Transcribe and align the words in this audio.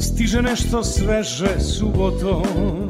stiže 0.00 0.42
nešto 0.42 0.84
sveže 0.84 1.60
subotom. 1.60 2.89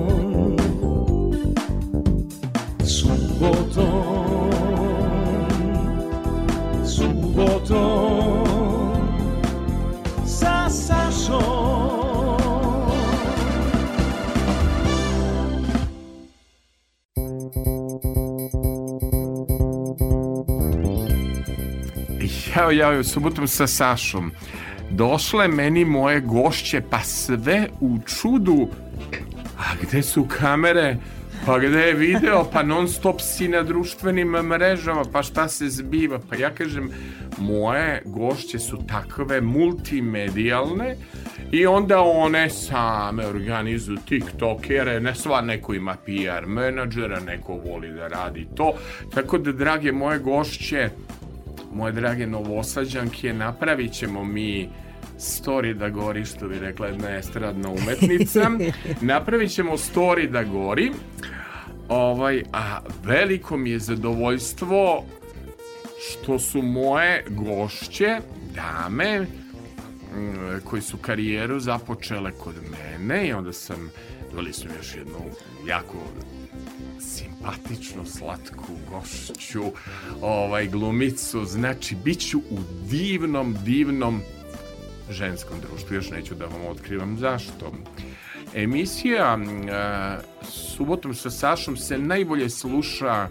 Jao, 22.71 22.93
jao, 22.93 23.03
subotom 23.03 23.47
sa 23.47 23.67
Sašom. 23.67 24.31
Došle 24.89 25.47
meni 25.47 25.85
moje 25.85 26.19
gošće, 26.19 26.81
pa 26.89 26.99
sve 26.99 27.67
u 27.79 27.99
čudu. 28.05 28.67
A 29.57 29.63
gde 29.81 30.03
su 30.03 30.27
kamere? 30.27 30.97
Pa 31.45 31.59
gde 31.59 31.79
je 31.79 31.93
video? 31.93 32.43
Pa 32.53 32.63
non 32.63 32.87
stop 32.87 33.21
si 33.21 33.47
na 33.47 33.63
društvenim 33.63 34.27
mrežama, 34.27 35.03
pa 35.11 35.23
šta 35.23 35.47
se 35.47 35.69
zbiva? 35.69 36.19
Pa 36.29 36.35
ja 36.35 36.49
kažem, 36.49 36.91
moje 37.37 38.01
gošće 38.05 38.59
su 38.59 38.77
takve 38.87 39.41
multimedijalne 39.41 40.95
i 41.51 41.65
onda 41.65 42.01
one 42.01 42.49
same 42.49 43.27
organizuju 43.27 43.97
tiktokere, 44.05 44.99
ne 44.99 45.15
sva 45.15 45.41
neko 45.41 45.73
ima 45.73 45.95
PR 46.05 46.45
menadžera, 46.45 47.19
neko 47.19 47.53
voli 47.53 47.91
da 47.91 48.07
radi 48.07 48.47
to. 48.55 48.73
Tako 49.13 49.37
da, 49.37 49.51
drage 49.51 49.91
moje 49.91 50.19
gošće, 50.19 50.89
moje 51.73 51.91
drage 51.91 52.27
novosađanke, 52.27 53.33
napravit 53.33 53.93
ćemo 53.93 54.23
mi 54.23 54.69
story 55.19 55.73
da 55.73 55.89
gori, 55.89 56.25
što 56.25 56.47
bi 56.47 56.59
rekla 56.59 56.87
jedna 56.87 57.17
estradna 57.17 57.69
umetnica. 57.69 58.51
napravit 59.01 59.51
ćemo 59.51 59.71
story 59.71 60.29
da 60.29 60.43
gori. 60.43 60.91
Ovaj, 61.89 62.43
a 62.53 62.79
veliko 63.03 63.57
mi 63.57 63.69
je 63.69 63.79
zadovoljstvo 63.79 65.03
što 66.09 66.39
su 66.39 66.61
moje 66.61 67.25
gošće, 67.29 68.17
dame, 68.55 69.19
mm, 69.21 69.27
koji 70.63 70.81
su 70.81 70.97
karijeru 70.97 71.59
započele 71.59 72.31
kod 72.31 72.55
mene 72.71 73.27
i 73.27 73.33
onda 73.33 73.53
sam, 73.53 73.91
doveli 74.31 74.53
su 74.53 74.67
mi 74.67 74.73
još 74.77 74.95
jednu 74.95 75.19
jako 75.67 75.97
simpatičnu, 77.41 78.05
slatku 78.05 78.73
gošću, 78.89 79.63
ovaj, 80.21 80.67
glumicu, 80.67 81.45
znači, 81.45 81.95
bit 81.95 82.19
ću 82.19 82.39
u 82.39 82.59
divnom, 82.89 83.55
divnom 83.65 84.21
ženskom 85.09 85.57
društvu, 85.61 85.95
još 85.95 86.09
neću 86.09 86.35
da 86.35 86.45
vam 86.45 86.65
otkrivam 86.69 87.17
zašto. 87.17 87.73
Emisija 88.53 89.37
uh, 89.37 90.47
Subotom 90.49 91.13
sa 91.13 91.29
Sašom 91.29 91.77
se 91.77 91.97
najbolje 91.97 92.49
sluša 92.49 93.27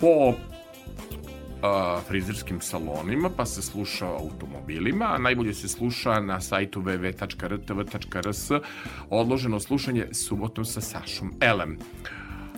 po 0.00 0.28
uh, 0.28 0.34
frizerskim 2.08 2.60
salonima, 2.60 3.30
pa 3.36 3.46
se 3.46 3.62
sluša 3.62 4.06
automobilima, 4.06 5.04
a 5.04 5.18
najbolje 5.18 5.54
se 5.54 5.68
sluša 5.68 6.20
na 6.20 6.40
sajtu 6.40 6.82
www.rtv.rs 6.82 8.50
odloženo 9.10 9.60
slušanje 9.60 10.06
Subotom 10.12 10.64
sa 10.64 10.80
Sašom 10.80 11.32
Elem. 11.40 11.78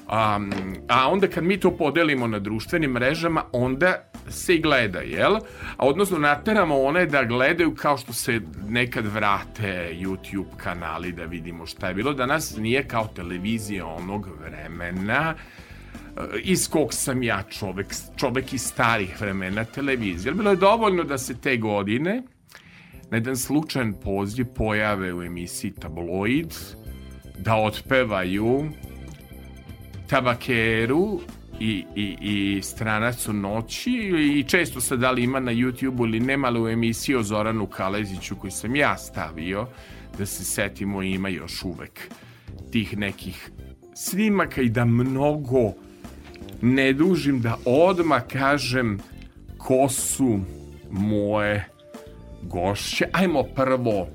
A, 0.09 0.41
a 0.89 1.11
onda 1.11 1.29
kad 1.29 1.45
mi 1.45 1.61
to 1.61 1.77
podelimo 1.77 2.27
na 2.27 2.39
društvenim 2.39 2.91
mrežama, 2.91 3.45
onda 3.53 4.11
se 4.29 4.55
i 4.55 4.61
gleda, 4.61 4.99
jel? 4.99 5.37
A 5.77 5.87
odnosno 5.87 6.19
nateramo 6.19 6.83
one 6.83 7.07
da 7.07 7.25
gledaju 7.25 7.75
kao 7.75 7.99
što 7.99 8.13
se 8.13 8.41
nekad 8.69 9.07
vrate 9.07 9.97
YouTube 10.01 10.57
kanali 10.57 11.13
da 11.13 11.25
vidimo 11.25 11.67
šta 11.67 11.89
je 11.89 11.95
bilo. 11.95 12.13
Danas 12.13 12.57
nije 12.57 12.89
kao 12.89 13.07
televizija 13.07 13.87
onog 13.87 14.29
vremena 14.41 15.35
e, 15.35 16.21
iz 16.43 16.69
kog 16.71 16.95
sam 16.95 17.23
ja 17.23 17.43
čovek, 17.43 17.95
čovek 18.17 18.53
iz 18.53 18.63
starih 18.63 19.21
vremena 19.21 19.65
televizije. 19.65 20.35
Bilo 20.35 20.51
je 20.51 20.57
dovoljno 20.57 21.05
da 21.05 21.19
se 21.19 21.41
te 21.41 21.57
godine 21.57 22.23
na 23.11 23.17
jedan 23.17 23.37
slučajan 23.37 23.95
poziv 24.05 24.47
pojave 24.55 25.15
u 25.15 25.23
emisiji 25.23 25.71
Tabloid, 25.71 26.55
da 27.39 27.57
otpevaju 27.57 28.71
tabakeru 30.07 31.21
i, 31.61 31.85
i, 31.95 32.17
i 32.21 32.63
stranac 32.63 33.29
u 33.29 33.33
noći 33.33 33.91
i 34.37 34.45
često 34.49 34.81
se 34.81 34.97
da 34.97 35.11
li 35.11 35.23
ima 35.23 35.41
na 35.41 35.53
YouTube 35.53 36.05
ili 36.05 36.21
nema 36.21 36.49
li 36.49 36.61
u 36.61 36.69
emisiji 36.69 37.15
o 37.15 37.23
Zoranu 37.23 37.67
Kaleziću 37.67 38.37
koji 38.37 38.51
sam 38.51 38.77
ja 38.77 38.99
stavio 38.99 39.67
da 40.19 40.27
se 40.27 40.45
setimo 40.45 41.03
ima 41.03 41.29
još 41.29 41.65
uvek 41.65 42.01
tih 42.73 42.99
nekih 42.99 43.51
snimaka 43.95 44.63
i 44.63 44.69
da 44.69 44.85
mnogo 44.85 45.73
ne 46.63 46.93
dužim 46.93 47.41
da 47.41 47.59
odmah 47.65 48.23
kažem 48.33 48.99
ko 49.59 49.89
su 49.89 50.41
moje 50.91 51.69
gošće. 52.43 53.07
Ajmo 53.13 53.43
prvo 53.43 54.09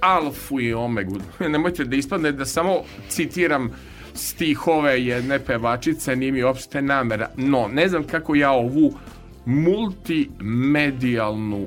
alfu 0.00 0.60
i 0.60 0.74
omegu. 0.74 1.18
Nemojte 1.52 1.84
da 1.84 1.96
ispadne 1.96 2.32
da 2.32 2.44
samo 2.44 2.82
citiram 3.08 3.70
stihove 4.18 5.04
jedne 5.04 5.38
pevačice, 5.38 6.16
nije 6.16 6.32
mi 6.32 6.42
uopšte 6.42 6.82
namera. 6.82 7.30
No, 7.36 7.68
ne 7.72 7.88
znam 7.88 8.04
kako 8.04 8.34
ja 8.34 8.50
ovu 8.50 8.94
multimedijalnu 9.46 11.66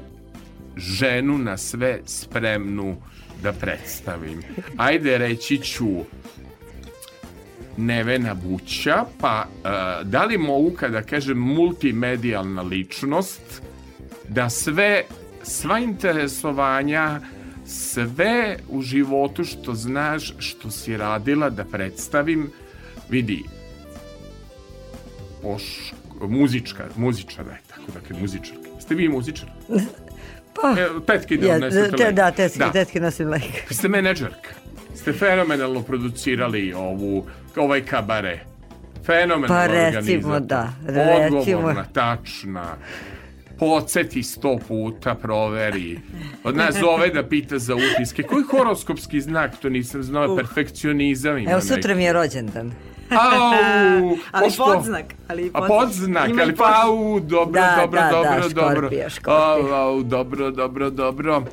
ženu 0.78 1.38
na 1.38 1.58
sve 1.58 2.00
spremnu 2.06 2.98
da 3.44 3.54
predstavim. 3.54 4.42
Ajde, 4.78 5.18
reći 5.18 5.58
ću 5.58 5.88
Nevena 7.78 8.34
Buća, 8.34 9.06
pa 9.20 9.46
uh, 9.48 9.62
da 10.08 10.26
li 10.26 10.38
mogu 10.38 10.72
kada 10.72 11.02
kažem 11.02 11.38
multimedijalna 11.38 12.62
ličnost 12.62 13.62
da 14.28 14.50
sve 14.50 15.04
sva 15.44 15.80
interesovanja 15.80 17.20
sve 17.72 18.58
u 18.70 18.82
životu 18.82 19.44
što 19.44 19.74
znaš, 19.74 20.34
što 20.40 20.72
si 20.72 20.98
radila 20.98 21.50
da 21.50 21.64
predstavim, 21.64 22.52
vidi, 23.10 23.44
poš, 25.42 25.94
muzička, 26.22 26.86
muzičara 26.96 27.52
je, 27.52 27.62
tako 27.68 27.92
dakle, 27.94 28.20
muzičarka. 28.20 28.70
Ste 28.80 28.96
vi 28.96 29.10
muzičar? 29.10 29.50
Pa, 30.54 30.76
e, 30.82 30.88
tetki 31.08 31.38
da 31.38 31.48
ja, 31.48 31.60
te, 31.70 31.82
lek. 31.82 32.14
da, 32.14 32.32
tetki, 32.32 32.60
da. 32.60 32.72
tetki 32.72 33.00
nosim 33.00 33.30
lek. 33.30 33.70
Vi 33.70 33.76
ste 33.80 33.88
menadžerka. 33.88 34.50
Ste 34.96 35.14
fenomenalno 35.14 35.82
producirali 35.82 36.74
ovu, 36.74 37.26
ovaj 37.56 37.86
kabare. 37.86 38.40
Fenomenalno 39.06 39.48
Pa 39.48 39.68
recimo 39.68 40.34
organizator. 40.34 40.42
da, 40.42 40.74
recimo. 40.86 41.40
Odgovorna, 41.40 41.86
tačna. 41.94 42.76
Podsjeti 43.62 44.24
sto 44.24 44.58
puta, 44.68 45.16
proveri. 45.16 46.00
Od 46.44 46.56
nas 46.58 46.76
zove 46.76 47.10
da 47.10 47.24
pita 47.24 47.60
za 47.60 47.76
utiske. 47.76 48.24
Koji 48.24 48.44
horoskopski 48.44 49.22
znak, 49.22 49.52
to 49.58 49.70
nisam 49.70 50.04
znao, 50.04 50.36
perfekcionizam 50.36 51.38
ima 51.38 51.52
Evo, 51.52 51.62
sutra 51.62 51.96
mi 51.96 52.04
je 52.04 52.14
rođendan. 52.14 52.72
Au, 53.10 53.18
Ali 54.32 54.46
pošto- 54.46 54.66
podznak, 54.66 55.06
ali 55.28 55.52
A 55.54 55.60
podznak. 55.60 55.80
podznak, 55.80 56.30
Ima 56.30 56.42
i 56.42 56.44
ali 56.44 56.56
pa 56.56 56.82
au, 56.84 57.20
dobro, 57.20 57.52
Da, 57.52 57.76
dobro, 57.78 58.00
da, 58.02 58.06
da, 58.06 58.12
dobro, 58.14 58.50
dobro. 58.52 58.76
Škorpija, 58.78 59.10
Škorpija. 59.10 59.48
Au, 59.48 59.90
au, 59.90 60.04
dobro, 60.04 60.52
dobro, 60.52 60.90
dobro. 60.90 61.44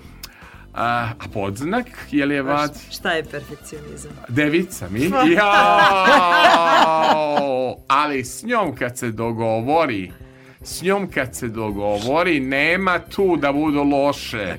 A, 0.75 0.87
a 1.19 1.29
podznak, 1.33 1.87
je 2.11 2.27
li 2.27 2.35
je 2.35 2.43
vat? 2.43 2.77
Šta 2.91 3.13
je 3.13 3.25
perfekcionizam? 3.25 4.11
Devica 4.29 4.89
mi? 4.89 5.01
Jao! 6.49 7.77
Ali 7.89 8.25
s 8.25 8.43
njom 8.43 8.75
kad 8.75 8.99
se 8.99 9.11
dogovori, 9.11 10.13
s 10.69 10.83
njom 10.83 11.11
kad 11.11 11.35
se 11.37 11.49
dogovori, 11.49 12.41
nema 12.41 12.99
tu 12.99 13.37
da 13.37 13.53
budu 13.53 13.83
loše 13.83 14.57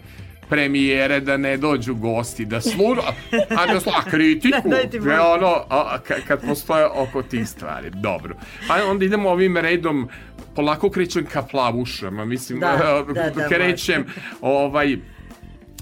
premijere 0.50 1.20
da 1.20 1.38
ne 1.38 1.58
dođu 1.58 1.96
gosti 1.96 2.46
da 2.46 2.62
služu 2.62 3.02
a 3.50 3.66
da 3.66 3.92
a 3.98 4.10
kritiku. 4.10 4.70
Daj 4.70 4.90
ti 4.90 4.98
je 4.98 5.02
molim. 5.02 5.20
ono 5.20 5.66
a, 5.70 5.98
ka- 6.08 6.22
kad 6.28 6.42
postoje 6.48 6.86
oko 6.86 7.24
tih 7.24 7.50
stvari. 7.50 7.90
Dobro. 7.90 8.36
Pa 8.68 8.86
onda 8.86 9.06
idemo 9.06 9.30
ovim 9.30 9.58
redom 9.58 10.10
polako 10.56 10.90
krećem 10.90 11.26
ka 11.26 11.42
plavušama 11.42 12.26
mislim 12.26 12.60
Da, 12.60 13.04
da, 13.14 13.30
da, 13.30 13.48
krećem 13.52 14.06
ovaj 14.42 14.94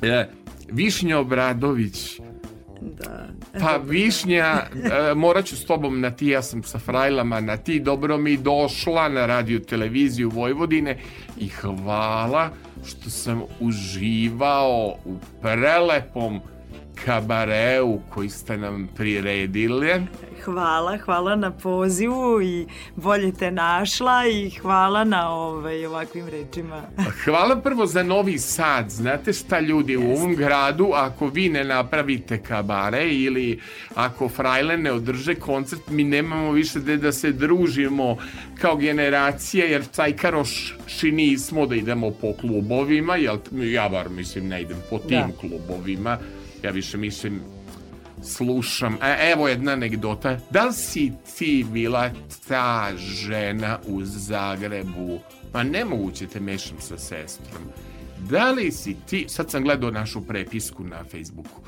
e, 0.01 0.27
Višnja 0.71 1.19
Obradović. 1.19 2.19
Da. 2.81 3.26
Pa 3.59 3.79
Višnja, 3.85 4.44
e, 4.44 5.13
morat 5.15 5.45
ću 5.45 5.57
s 5.57 5.65
tobom 5.65 6.01
na 6.01 6.11
ti, 6.11 6.27
ja 6.27 6.41
sam 6.41 6.63
sa 6.63 6.79
frajlama 6.79 7.39
na 7.41 7.57
ti, 7.57 7.79
dobro 7.79 8.17
mi 8.17 8.38
došla 8.38 9.09
na 9.09 9.25
radio 9.25 9.59
televiziju 9.59 10.29
Vojvodine 10.29 10.97
i 11.38 11.47
hvala 11.47 12.49
što 12.85 13.09
sam 13.09 13.41
uživao 13.59 14.95
u 15.05 15.15
prelepom 15.41 16.41
kabareu 17.05 17.99
koji 18.09 18.29
ste 18.29 18.57
nam 18.57 18.89
priredili. 18.95 19.88
Hvala, 20.44 20.97
hvala 20.97 21.35
na 21.35 21.51
pozivu 21.51 22.41
i 22.41 22.67
bolje 22.95 23.31
te 23.31 23.51
našla 23.51 24.27
i 24.27 24.49
hvala 24.49 25.03
na 25.03 25.29
ovaj, 25.29 25.85
ovakvim 25.85 26.27
rečima. 26.27 26.81
Hvala 27.25 27.55
prvo 27.55 27.85
za 27.85 28.03
Novi 28.03 28.38
Sad. 28.38 28.89
Znate 28.89 29.33
šta 29.33 29.59
ljudi 29.59 29.97
u 29.97 30.11
ovom 30.11 30.35
gradu, 30.35 30.89
ako 30.94 31.27
vi 31.27 31.49
ne 31.49 31.63
napravite 31.63 32.38
kabare 32.44 33.09
ili 33.09 33.59
ako 33.95 34.29
Frajle 34.29 34.77
ne 34.77 34.91
održe 34.91 35.35
koncert, 35.35 35.88
mi 35.89 36.03
nemamo 36.03 36.51
više 36.51 36.79
gde 36.79 36.97
da 36.97 37.11
se 37.11 37.31
družimo 37.31 38.17
kao 38.61 38.75
generacija, 38.75 39.65
jer 39.65 39.85
cajkaroši 39.91 41.11
nismo 41.11 41.65
da 41.65 41.75
idemo 41.75 42.11
po 42.11 42.33
klubovima, 42.41 43.15
jel, 43.15 43.38
ja 43.51 43.89
bar 43.89 44.09
mislim 44.09 44.47
ne 44.47 44.61
idem 44.61 44.77
po 44.89 44.99
tim 44.99 45.09
Da. 45.27 45.27
klubovima, 45.39 46.17
ja 46.68 46.72
više 46.72 46.98
mislim 46.98 47.42
slušam. 48.24 48.98
E, 49.04 49.31
evo 49.31 49.48
jedna 49.48 49.72
anegdota. 49.72 50.40
Da 50.50 50.66
li 50.66 50.74
si 50.74 51.12
ti 51.38 51.66
bila 51.72 52.12
ta 52.48 52.92
žena 52.98 53.80
u 53.86 54.04
Zagrebu? 54.04 55.19
Pa 55.52 55.64
nemoguće 55.64 56.28
te 56.28 56.40
mešam 56.40 56.78
sa 56.80 56.98
sestrom. 56.98 57.64
Da 58.30 58.52
li 58.52 58.72
si 58.72 58.96
ti, 59.10 59.25
sad 59.30 59.52
sam 59.52 59.64
gledao 59.64 59.92
našu 59.92 60.28
prepisku 60.28 60.84
na 60.84 61.04
Facebooku, 61.04 61.62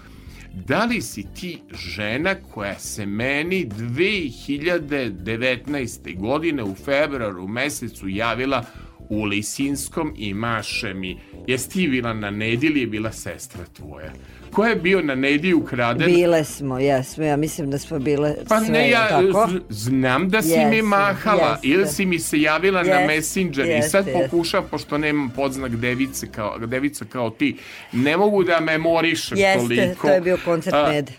da 0.54 0.86
li 0.86 1.02
si 1.02 1.26
ti 1.36 1.62
žena 1.72 2.36
koja 2.54 2.80
se 2.80 3.06
meni 3.06 3.66
2019. 3.66 6.20
godine 6.20 6.64
u 6.64 6.76
februaru 6.76 7.48
mesecu 7.48 8.08
javila 8.08 8.66
u 9.10 9.24
Lisinskom 9.24 10.14
i 10.18 10.34
maše 10.34 10.94
mi, 10.94 11.20
jesi 11.48 11.70
ti 11.70 11.88
bila 11.88 12.14
na 12.14 12.32
Nedi 12.32 12.68
ili 12.68 12.80
je 12.80 12.88
bila 12.88 13.12
sestra 13.12 13.66
tvoja? 13.74 14.12
Ko 14.52 14.66
je 14.66 14.76
bio 14.76 15.02
na 15.02 15.16
Nedi 15.16 15.54
ukraden? 15.54 16.08
Bile 16.08 16.44
smo, 16.44 16.80
jesmo, 16.80 17.24
ja 17.24 17.38
mislim 17.38 17.72
da 17.72 17.78
smo 17.78 18.00
bile 18.00 18.36
Pa 18.48 18.60
sve, 18.60 18.70
ne, 18.70 18.90
ja 18.90 19.08
tako? 19.10 19.50
znam 19.70 20.30
da 20.30 20.42
si 20.42 20.50
mi 20.50 20.76
Jeste, 20.76 20.82
mahala 20.82 21.50
jeste. 21.52 21.68
ili 21.68 21.88
si 21.88 22.06
mi 22.06 22.20
se 22.20 22.42
javila 22.42 22.84
na 22.84 22.90
Jeste, 22.90 23.08
Messenger 23.08 23.66
i 23.66 23.70
jeste, 23.70 23.90
sad 23.90 24.08
jeste. 24.08 24.24
pokušam, 24.24 24.64
pošto 24.72 24.98
nemam 24.98 25.30
podznak 25.30 25.72
device 25.76 26.28
kao, 26.32 26.58
devica 26.58 27.06
kao 27.06 27.30
ti, 27.30 27.58
ne 27.92 28.18
mogu 28.18 28.44
da 28.44 28.60
memorišem 28.60 29.38
Jeste, 29.38 29.60
toliko. 29.60 30.08
to 30.08 30.14
je 30.14 30.22
bio 30.22 30.38
koncert 30.46 30.76
Nede. 30.90 31.12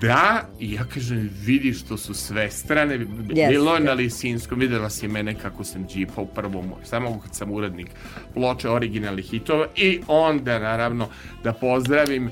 Da, 0.00 0.48
i 0.60 0.72
ja 0.72 0.84
kažem, 0.94 1.30
vidiš 1.44 1.80
što 1.80 1.96
su 1.96 2.14
sve 2.14 2.50
strane, 2.50 2.98
bilo 3.48 3.74
je 3.74 3.80
na 3.80 3.92
Lisinskom, 3.92 4.58
videla 4.58 4.90
si 4.90 5.08
mene 5.08 5.34
kako 5.34 5.64
sam 5.64 5.86
džipa 5.86 6.20
u 6.20 6.26
prvom, 6.26 6.72
samo 6.84 7.20
kad 7.20 7.34
sam 7.34 7.50
urednik 7.50 7.86
ploče 8.34 8.70
originalnih 8.70 9.30
hitova. 9.30 9.66
I 9.76 10.00
onda 10.08 10.58
naravno 10.58 11.08
da 11.44 11.52
pozdravim 11.52 12.30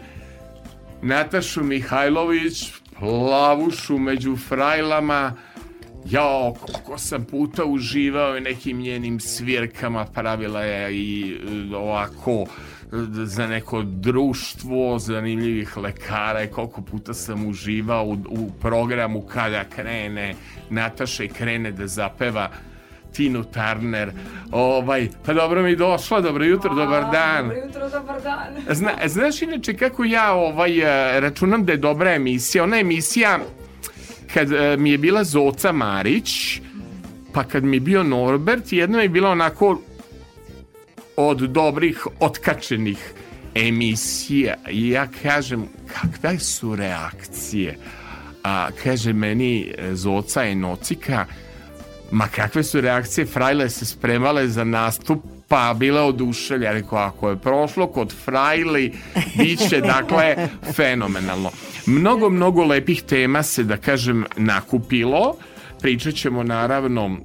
Natašu 1.02 1.64
Mihajlović, 1.64 2.72
plavušu 2.98 3.98
među 3.98 4.36
frajlama, 4.36 5.36
Jao, 6.10 6.54
koliko 6.60 6.98
sam 6.98 7.24
puta 7.24 7.64
uživao 7.64 8.36
i 8.36 8.40
nekim 8.40 8.78
njenim 8.78 9.20
svirkama, 9.20 10.04
pravila 10.04 10.62
je 10.62 10.96
i 10.96 11.36
e, 11.72 11.76
ovako 11.76 12.46
za 13.24 13.46
neko 13.46 13.82
društvo 13.82 14.98
zanimljivih 14.98 15.76
lekara 15.76 16.42
i 16.42 16.48
koliko 16.48 16.82
puta 16.82 17.14
sam 17.14 17.46
uživao 17.46 18.04
u, 18.04 18.12
u 18.12 18.50
programu 18.60 19.22
kada 19.22 19.64
krene 19.64 20.34
Nataša 20.70 21.24
i 21.24 21.28
krene 21.28 21.72
da 21.72 21.86
zapeva 21.86 22.50
Tinu 23.12 23.44
Turner. 23.44 24.12
Ovaj, 24.50 25.08
pa 25.26 25.32
dobro 25.32 25.62
mi 25.62 25.76
došla, 25.76 26.20
dobro 26.20 26.44
jutro, 26.44 26.74
dobar 26.74 27.04
dan. 27.12 27.48
Dobro 27.48 27.64
jutro, 27.66 27.88
dobar 27.88 28.22
dan. 28.22 28.74
Zna, 28.74 28.92
znaš 29.06 29.42
inače 29.42 29.74
kako 29.74 30.04
ja 30.04 30.32
ovaj, 30.32 30.78
e, 30.78 31.20
računam 31.20 31.64
da 31.64 31.72
je 31.72 31.78
dobra 31.78 32.14
emisija? 32.14 32.64
Ona 32.64 32.78
emisija 32.78 33.38
kad 34.34 34.52
e, 34.52 34.76
mi 34.76 34.90
je 34.90 34.98
bila 34.98 35.24
Zoca 35.24 35.72
Marić, 35.72 36.60
pa 37.32 37.44
kad 37.44 37.64
mi 37.64 37.76
je 37.76 37.80
bio 37.80 38.02
Norbert, 38.02 38.72
jedna 38.72 38.96
mi 38.96 39.04
je 39.04 39.08
bila 39.08 39.30
onako 39.30 39.80
od 41.16 41.38
dobrih, 41.38 42.06
otkačenih 42.20 43.12
emisija. 43.54 44.54
I 44.70 44.90
ja 44.90 45.06
kažem, 45.22 45.68
kakve 45.86 46.38
su 46.38 46.76
reakcije? 46.76 47.78
A 48.44 48.68
kaže 48.82 49.12
meni 49.12 49.72
e, 49.78 49.94
Zoca 49.94 50.44
i 50.44 50.54
Nocika, 50.54 51.26
ma 52.10 52.28
kakve 52.28 52.62
su 52.62 52.80
reakcije, 52.80 53.26
Frajle 53.26 53.70
se 53.70 53.86
spremale 53.86 54.48
za 54.48 54.64
nastup, 54.64 55.22
pa 55.48 55.74
bila 55.78 56.02
oduševlja, 56.02 56.66
ja 56.66 56.72
rekao, 56.72 56.98
ako 56.98 57.30
je 57.30 57.36
prošlo 57.36 57.86
kod 57.86 58.14
Frajli, 58.24 58.92
bit 59.38 59.68
će, 59.68 59.80
dakle, 59.80 60.48
fenomenalno. 60.76 61.50
Mnogo, 61.86 62.30
mnogo 62.30 62.64
lepih 62.64 63.02
tema 63.02 63.42
se, 63.42 63.64
da 63.64 63.76
kažem, 63.76 64.24
nakupilo, 64.36 65.36
pričat 65.80 66.14
ćemo, 66.14 66.42
naravno, 66.42 67.18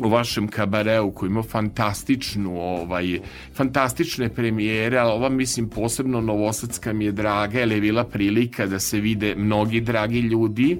u 0.00 0.08
vašem 0.08 0.48
kabareu 0.48 1.10
koji 1.10 1.28
ima 1.28 1.42
fantastičnu 1.42 2.60
ovaj 2.60 3.20
fantastične 3.54 4.28
premijere, 4.28 4.98
ali 4.98 5.12
ova 5.12 5.28
mislim 5.28 5.68
posebno 5.68 6.20
novosadska 6.20 6.92
mi 6.92 7.04
je 7.04 7.12
draga, 7.12 7.58
jer 7.58 7.72
je 7.72 7.80
bila 7.80 8.04
prilika 8.04 8.66
da 8.66 8.80
se 8.80 9.00
vide 9.00 9.34
mnogi 9.36 9.80
dragi 9.80 10.20
ljudi. 10.20 10.78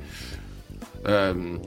Um, 1.34 1.58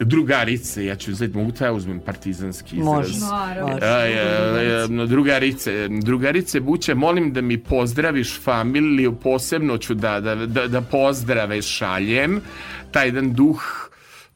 drugarice, 0.00 0.84
ja 0.84 0.96
ću 0.96 1.10
uzeti, 1.10 1.36
mogu 1.36 1.52
te 1.52 1.64
ja 1.64 1.72
uzmem 1.72 2.00
partizanski 2.00 2.76
izraz. 2.76 2.86
Može. 2.86 3.18
Naravno. 3.18 3.78
E, 3.82 5.02
e, 5.02 5.06
drugarice, 5.06 5.88
drugarice 5.88 6.60
Buće, 6.60 6.94
molim 6.94 7.32
da 7.32 7.40
mi 7.40 7.58
pozdraviš 7.58 8.40
familiju, 8.40 9.16
posebno 9.16 9.78
ću 9.78 9.94
da, 9.94 10.20
da, 10.20 10.34
da, 10.34 10.66
da 10.66 10.80
pozdrave 10.80 11.62
šaljem, 11.62 12.40
taj 12.90 13.06
jedan 13.06 13.32
duh 13.32 13.87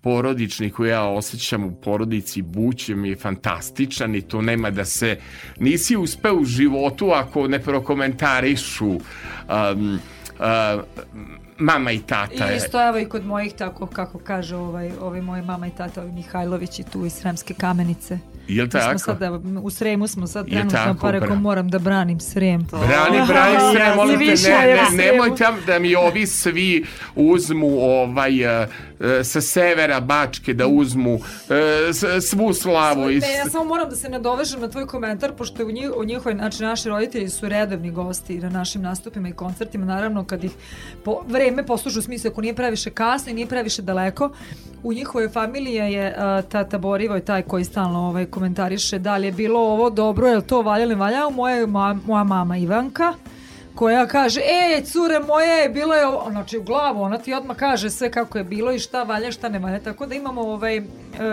porodični 0.02 0.70
koji 0.70 0.90
ja 0.90 1.02
osjećam 1.02 1.64
u 1.64 1.74
porodici 1.74 2.42
Buće 2.42 2.94
mi 2.94 3.08
je 3.08 3.16
fantastičan 3.16 4.14
i 4.14 4.22
to 4.22 4.42
nema 4.42 4.70
da 4.70 4.84
se 4.84 5.18
nisi 5.58 5.96
uspeo 5.96 6.34
u 6.34 6.44
životu 6.44 7.10
ako 7.10 7.48
ne 7.48 7.58
prokomentarišu 7.58 8.88
um, 8.88 9.98
uh, 10.38 10.82
mama 11.58 11.92
i 11.92 11.98
tata. 11.98 12.52
I 12.52 12.56
isto 12.56 12.88
evo 12.88 12.98
i 12.98 13.04
kod 13.04 13.26
mojih 13.26 13.52
tako 13.52 13.86
kako 13.86 14.18
kaže 14.18 14.56
ovaj, 14.56 14.90
ovaj 15.00 15.20
moj 15.20 15.42
mama 15.42 15.66
i 15.66 15.70
tata 15.70 16.00
ovaj 16.00 16.12
Mihajlović 16.12 16.78
i 16.78 16.82
tu 16.82 17.06
iz 17.06 17.12
Sremske 17.12 17.54
kamenice. 17.54 18.18
Jel 18.48 18.64
Mi 18.66 18.70
smo 18.70 18.80
tako? 18.80 18.98
sad, 18.98 19.22
evo, 19.22 19.42
u 19.62 19.70
Sremu 19.70 20.06
smo 20.06 20.26
sad 20.26 20.46
trenutno 20.46 20.78
tako, 20.78 20.98
pa 21.00 21.10
rekao 21.10 21.36
moram 21.36 21.68
da 21.68 21.78
branim 21.78 22.20
Srem. 22.20 22.66
Brani, 22.88 23.26
brani 23.26 23.56
sve, 23.72 23.80
ja 23.80 23.94
molim 23.94 24.18
te, 24.18 24.24
ne, 24.24 24.30
ne, 24.30 24.36
Sremu. 24.36 24.96
nemojte 24.96 25.44
da 25.66 25.78
mi 25.78 25.94
ovi 25.94 26.26
svi 26.26 26.84
uzmu 27.14 27.80
ovaj, 27.80 28.62
e, 28.62 28.68
sa 29.24 29.40
severa 29.40 30.00
Bačke 30.02 30.54
da 30.54 30.66
uzmu 30.66 31.18
e, 31.50 31.92
svu 32.22 32.54
slavu. 32.54 33.10
i 33.10 33.14
Ne, 33.14 33.20
s- 33.22 33.36
ja 33.36 33.46
samo 33.46 33.64
moram 33.64 33.88
da 33.88 33.96
se 33.96 34.08
nadovežem 34.08 34.60
na 34.60 34.68
tvoj 34.68 34.86
komentar, 34.86 35.32
pošto 35.32 35.64
u, 35.64 35.70
njih, 35.70 35.90
u 35.92 36.04
njihovoj, 36.04 36.34
znači 36.34 36.62
naši 36.62 36.88
roditelji 36.88 37.28
su 37.28 37.48
redovni 37.48 37.90
gosti 37.90 38.38
na 38.38 38.50
našim 38.50 38.82
nastupima 38.82 39.28
i 39.28 39.32
koncertima, 39.32 39.86
naravno 39.86 40.24
kad 40.24 40.44
ih 40.44 40.50
po, 41.04 41.22
vreme 41.26 41.62
poslužu 41.64 41.98
u 41.98 42.02
smislu 42.02 42.30
ako 42.30 42.40
nije 42.40 42.54
previše 42.54 42.90
kasno 42.90 43.30
i 43.30 43.34
nije 43.34 43.46
previše 43.46 43.82
daleko, 43.82 44.30
u 44.82 44.92
njihovoj 44.92 45.28
familiji 45.28 45.74
je 45.74 46.08
uh, 46.08 46.44
tata 46.44 46.78
Borivoj 46.78 47.20
taj 47.20 47.42
koji 47.42 47.64
stalno 47.64 47.98
ovaj, 48.00 48.26
komentariše 48.26 48.98
da 48.98 49.16
li 49.16 49.26
je 49.26 49.32
bilo 49.32 49.60
ovo 49.62 49.90
dobro, 49.90 50.28
je 50.28 50.36
li 50.36 50.42
to 50.44 50.62
valja 50.62 50.82
ili 50.82 50.94
ne 50.94 50.94
valja, 50.96 51.28
moja, 51.28 51.66
moja 51.98 52.24
mama 52.24 52.56
Ivanka, 52.56 53.14
koja 53.74 54.06
kaže, 54.06 54.40
e, 54.40 54.82
cure 54.84 55.20
moje, 55.20 55.68
bilo 55.68 55.94
je 55.94 56.06
ovo, 56.06 56.30
znači 56.30 56.58
u 56.58 56.62
glavu, 56.62 57.02
ona 57.02 57.18
ti 57.18 57.34
odmah 57.34 57.56
kaže 57.56 57.90
sve 57.90 58.10
kako 58.10 58.38
je 58.38 58.44
bilo 58.44 58.72
i 58.72 58.78
šta 58.78 59.02
valja, 59.02 59.32
šta 59.32 59.48
ne 59.48 59.58
valja, 59.58 59.80
tako 59.80 60.06
da 60.06 60.14
imamo 60.14 60.40
ovaj, 60.40 60.76
e, 60.76 60.82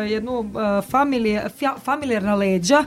jednu 0.08 0.40
uh, 0.40 0.46
familije, 0.90 1.46
familijarna 1.84 2.36
leđa 2.36 2.84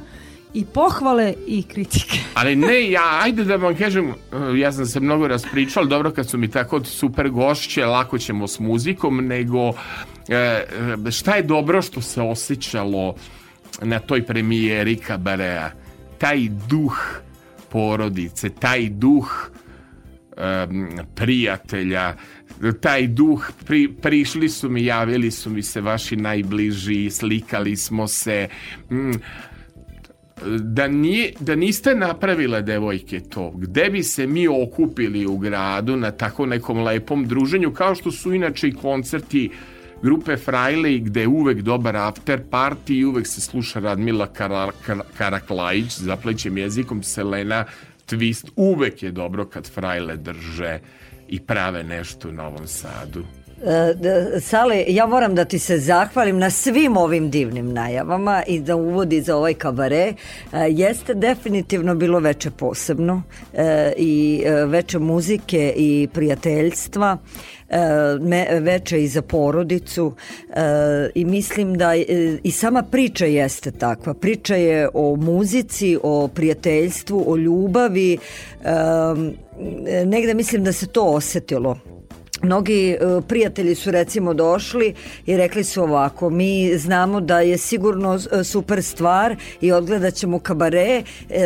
i 0.55 0.65
pohvale 0.65 1.35
i 1.47 1.63
kritike. 1.63 2.19
Ali 2.35 2.57
ne, 2.57 2.91
ja, 2.91 3.21
ajde 3.23 3.45
da 3.45 3.57
vam 3.57 3.77
kažem, 3.77 4.09
e, 4.09 4.15
ja 4.59 4.73
sam 4.73 4.87
se 4.87 5.01
mnogo 5.01 5.29
raspričal, 5.29 5.87
dobro 5.87 6.11
kad 6.11 6.29
su 6.29 6.39
mi 6.39 6.51
tako 6.51 6.85
super 6.85 7.31
gošće, 7.31 7.87
lako 7.87 8.19
ćemo 8.19 8.49
s 8.49 8.59
muzikom, 8.59 9.27
nego 9.27 9.69
e, 9.69 10.37
e, 11.07 11.11
šta 11.11 11.35
je 11.35 11.43
dobro 11.43 11.83
što 11.83 12.01
se 12.01 12.23
osjećalo 12.23 13.15
na 13.83 13.99
toj 13.99 14.27
premijeri 14.27 14.97
Kabarea, 14.97 15.71
taj 16.19 16.49
duh 16.69 16.99
porodice, 17.73 18.51
taj 18.51 18.89
duh 18.89 19.51
em, 20.37 20.89
prijatelja, 21.15 22.15
taj 22.81 23.07
duh, 23.07 23.51
pri, 23.67 23.89
prišli 24.03 24.49
su 24.49 24.71
mi, 24.71 24.85
javili 24.85 25.31
su 25.31 25.51
mi 25.51 25.63
se 25.63 25.81
vaši 25.81 26.17
najbliži, 26.17 27.11
slikali 27.11 27.77
smo 27.77 28.09
se, 28.09 28.49
mm, 28.91 29.13
da, 30.59 30.89
nije, 30.89 31.33
da 31.41 31.55
niste 31.55 31.95
napravile 31.95 32.63
devojke 32.63 33.21
to, 33.21 33.51
gde 33.51 33.91
bi 33.91 34.03
se 34.03 34.27
mi 34.27 34.49
okupili 34.49 35.27
u 35.27 35.39
gradu 35.39 35.97
na 35.97 36.11
tako 36.11 36.47
nekom 36.47 36.83
lepom 36.83 37.27
druženju, 37.27 37.73
kao 37.73 37.95
što 37.95 38.11
su 38.11 38.35
inače 38.35 38.69
i 38.69 38.75
koncerti 38.75 39.51
grupe 40.03 40.37
Frajle 40.37 40.99
gde 40.99 41.21
je 41.21 41.29
uvek 41.29 41.63
dobar 41.63 41.97
after 41.97 42.41
party 42.51 42.99
i 42.99 43.05
uvek 43.05 43.27
se 43.27 43.41
sluša 43.41 43.81
Radmila 43.81 44.27
Kara, 44.27 44.71
Kara, 44.87 45.03
Karaklajić 45.19 45.99
zaplećem 45.99 46.59
jezikom 46.59 47.03
Selena 47.03 47.65
Twist 48.11 48.51
uvek 48.57 49.03
je 49.03 49.11
dobro 49.11 49.47
kad 49.47 49.71
Frajle 49.71 50.17
drže 50.17 50.79
i 51.29 51.41
prave 51.41 51.85
nešto 51.85 52.29
u 52.29 52.33
Novom 52.33 52.67
Sadu 52.67 53.25
Sale, 54.41 54.85
ja 54.89 55.07
moram 55.07 55.35
da 55.35 55.45
ti 55.45 55.59
se 55.59 55.79
zahvalim 55.79 56.39
na 56.39 56.51
svim 56.51 56.97
ovim 56.97 57.31
divnim 57.31 57.73
najavama 57.73 58.43
i 58.47 58.61
da 58.61 58.77
uvodi 58.77 59.21
za 59.21 59.37
ovaj 59.37 59.55
kabare. 59.55 59.97
E, 59.97 60.15
Jeste 60.71 61.15
definitivno 61.15 61.95
bilo 61.95 62.19
veče 62.19 62.51
posebno 62.51 63.23
e, 63.55 63.93
i 63.97 64.43
e, 64.47 64.51
veče 64.51 64.99
muzike 64.99 65.73
i 65.77 66.09
prijateljstva 66.13 67.19
veče 68.61 69.03
i 69.03 69.09
za 69.09 69.23
porodicu 69.23 70.13
i 71.15 71.25
mislim 71.25 71.79
da 71.79 71.95
i 72.43 72.51
sama 72.51 72.83
priča 72.83 73.27
jeste 73.27 73.71
takva. 73.71 74.15
Priča 74.15 74.55
je 74.55 74.89
o 74.95 75.17
muzici, 75.17 75.99
o 76.03 76.29
prijateljstvu, 76.29 77.25
o 77.27 77.37
ljubavi. 77.37 78.19
Negde 80.07 80.35
mislim 80.35 80.65
da 80.65 80.73
se 80.73 80.87
to 80.87 81.05
osetilo 81.05 81.79
Mnogi 82.43 82.97
uh, 83.01 83.25
prijatelji 83.25 83.75
su 83.75 83.91
recimo 83.91 84.35
došli 84.35 84.95
i 85.27 85.37
rekli 85.37 85.65
su 85.65 85.83
ovako, 85.83 86.31
mi 86.31 86.79
znamo 86.79 87.21
da 87.21 87.41
je 87.41 87.59
sigurno 87.59 88.15
uh, 88.15 88.21
super 88.45 88.83
stvar 88.83 89.37
i 89.61 89.73
odgledat 89.73 90.15
ćemo 90.15 90.39
kabare 90.39 91.03
uh, 91.03 91.37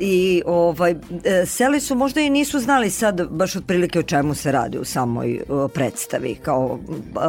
i 0.00 0.42
ovaj, 0.46 0.92
uh, 0.92 0.98
seli 1.46 1.80
su 1.80 1.94
možda 1.94 2.20
i 2.20 2.30
nisu 2.30 2.58
znali 2.58 2.90
sad 2.90 3.28
baš 3.30 3.56
otprilike 3.56 3.98
o 3.98 4.02
čemu 4.02 4.34
se 4.34 4.52
radi 4.52 4.78
u 4.78 4.84
samoj 4.84 5.40
predstavi. 5.74 6.34
Kao 6.34 6.78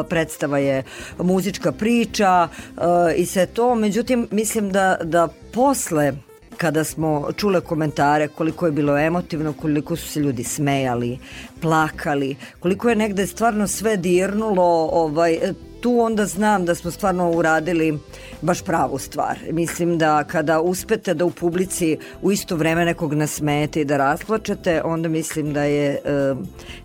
predstava 0.10 0.58
je 0.58 0.84
muzička 1.20 1.72
priča 1.72 2.48
uh, 2.77 2.84
i 3.15 3.25
sve 3.25 3.46
to, 3.46 3.75
međutim 3.75 4.27
mislim 4.32 4.72
da, 4.72 4.98
da 5.03 5.27
posle 5.51 6.13
kada 6.58 6.84
smo 6.84 7.30
čule 7.38 7.62
komentare 7.62 8.28
koliko 8.28 8.66
je 8.66 8.72
bilo 8.72 8.98
emotivno, 8.98 9.54
koliko 9.54 9.96
su 9.96 10.08
se 10.08 10.20
ljudi 10.20 10.44
smejali, 10.44 11.18
plakali, 11.62 12.36
koliko 12.60 12.90
je 12.90 12.96
negde 12.96 13.28
stvarno 13.28 13.68
sve 13.68 13.98
dirnulo, 13.98 14.90
ovaj, 14.92 15.40
tu 15.84 16.00
onda 16.00 16.25
znam 16.25 16.66
da 16.66 16.75
smo 16.75 16.92
stvarno 16.92 17.32
uradili 17.32 18.00
baš 18.42 18.62
pravu 18.62 18.98
stvar. 18.98 19.38
Mislim 19.52 19.98
da 19.98 20.24
kada 20.24 20.62
uspete 20.62 21.13
da 21.13 21.25
u 21.25 21.32
publici 21.32 21.98
u 22.22 22.32
isto 22.32 22.56
vreme 22.56 22.86
nekog 22.86 23.13
nasmete 23.13 23.82
i 23.82 23.86
da 23.86 23.98
rasplačete, 23.98 24.82
onda 24.84 25.10
mislim 25.10 25.54
da 25.54 25.63
je 25.63 25.92
e, 25.92 26.00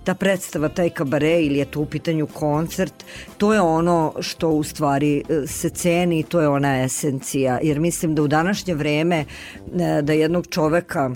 ta 0.05 0.15
predstava, 0.15 0.69
taj 0.69 0.91
kabare 0.91 1.41
ili 1.43 1.59
je 1.59 1.65
to 1.65 1.81
u 1.81 1.87
pitanju 1.87 2.27
koncert, 2.27 3.05
to 3.37 3.55
je 3.55 3.61
ono 3.61 4.15
što 4.21 4.49
u 4.49 4.63
stvari 4.63 5.23
e, 5.29 5.47
se 5.47 5.71
ceni, 5.71 6.23
to 6.23 6.41
je 6.41 6.49
ona 6.49 6.83
esencija. 6.83 7.59
Jer 7.63 7.81
mislim 7.81 8.15
da 8.15 8.23
u 8.23 8.29
današnje 8.29 8.75
vreme 8.75 9.19
e, 9.19 10.03
da 10.03 10.13
jednog 10.13 10.47
čoveka 10.47 11.11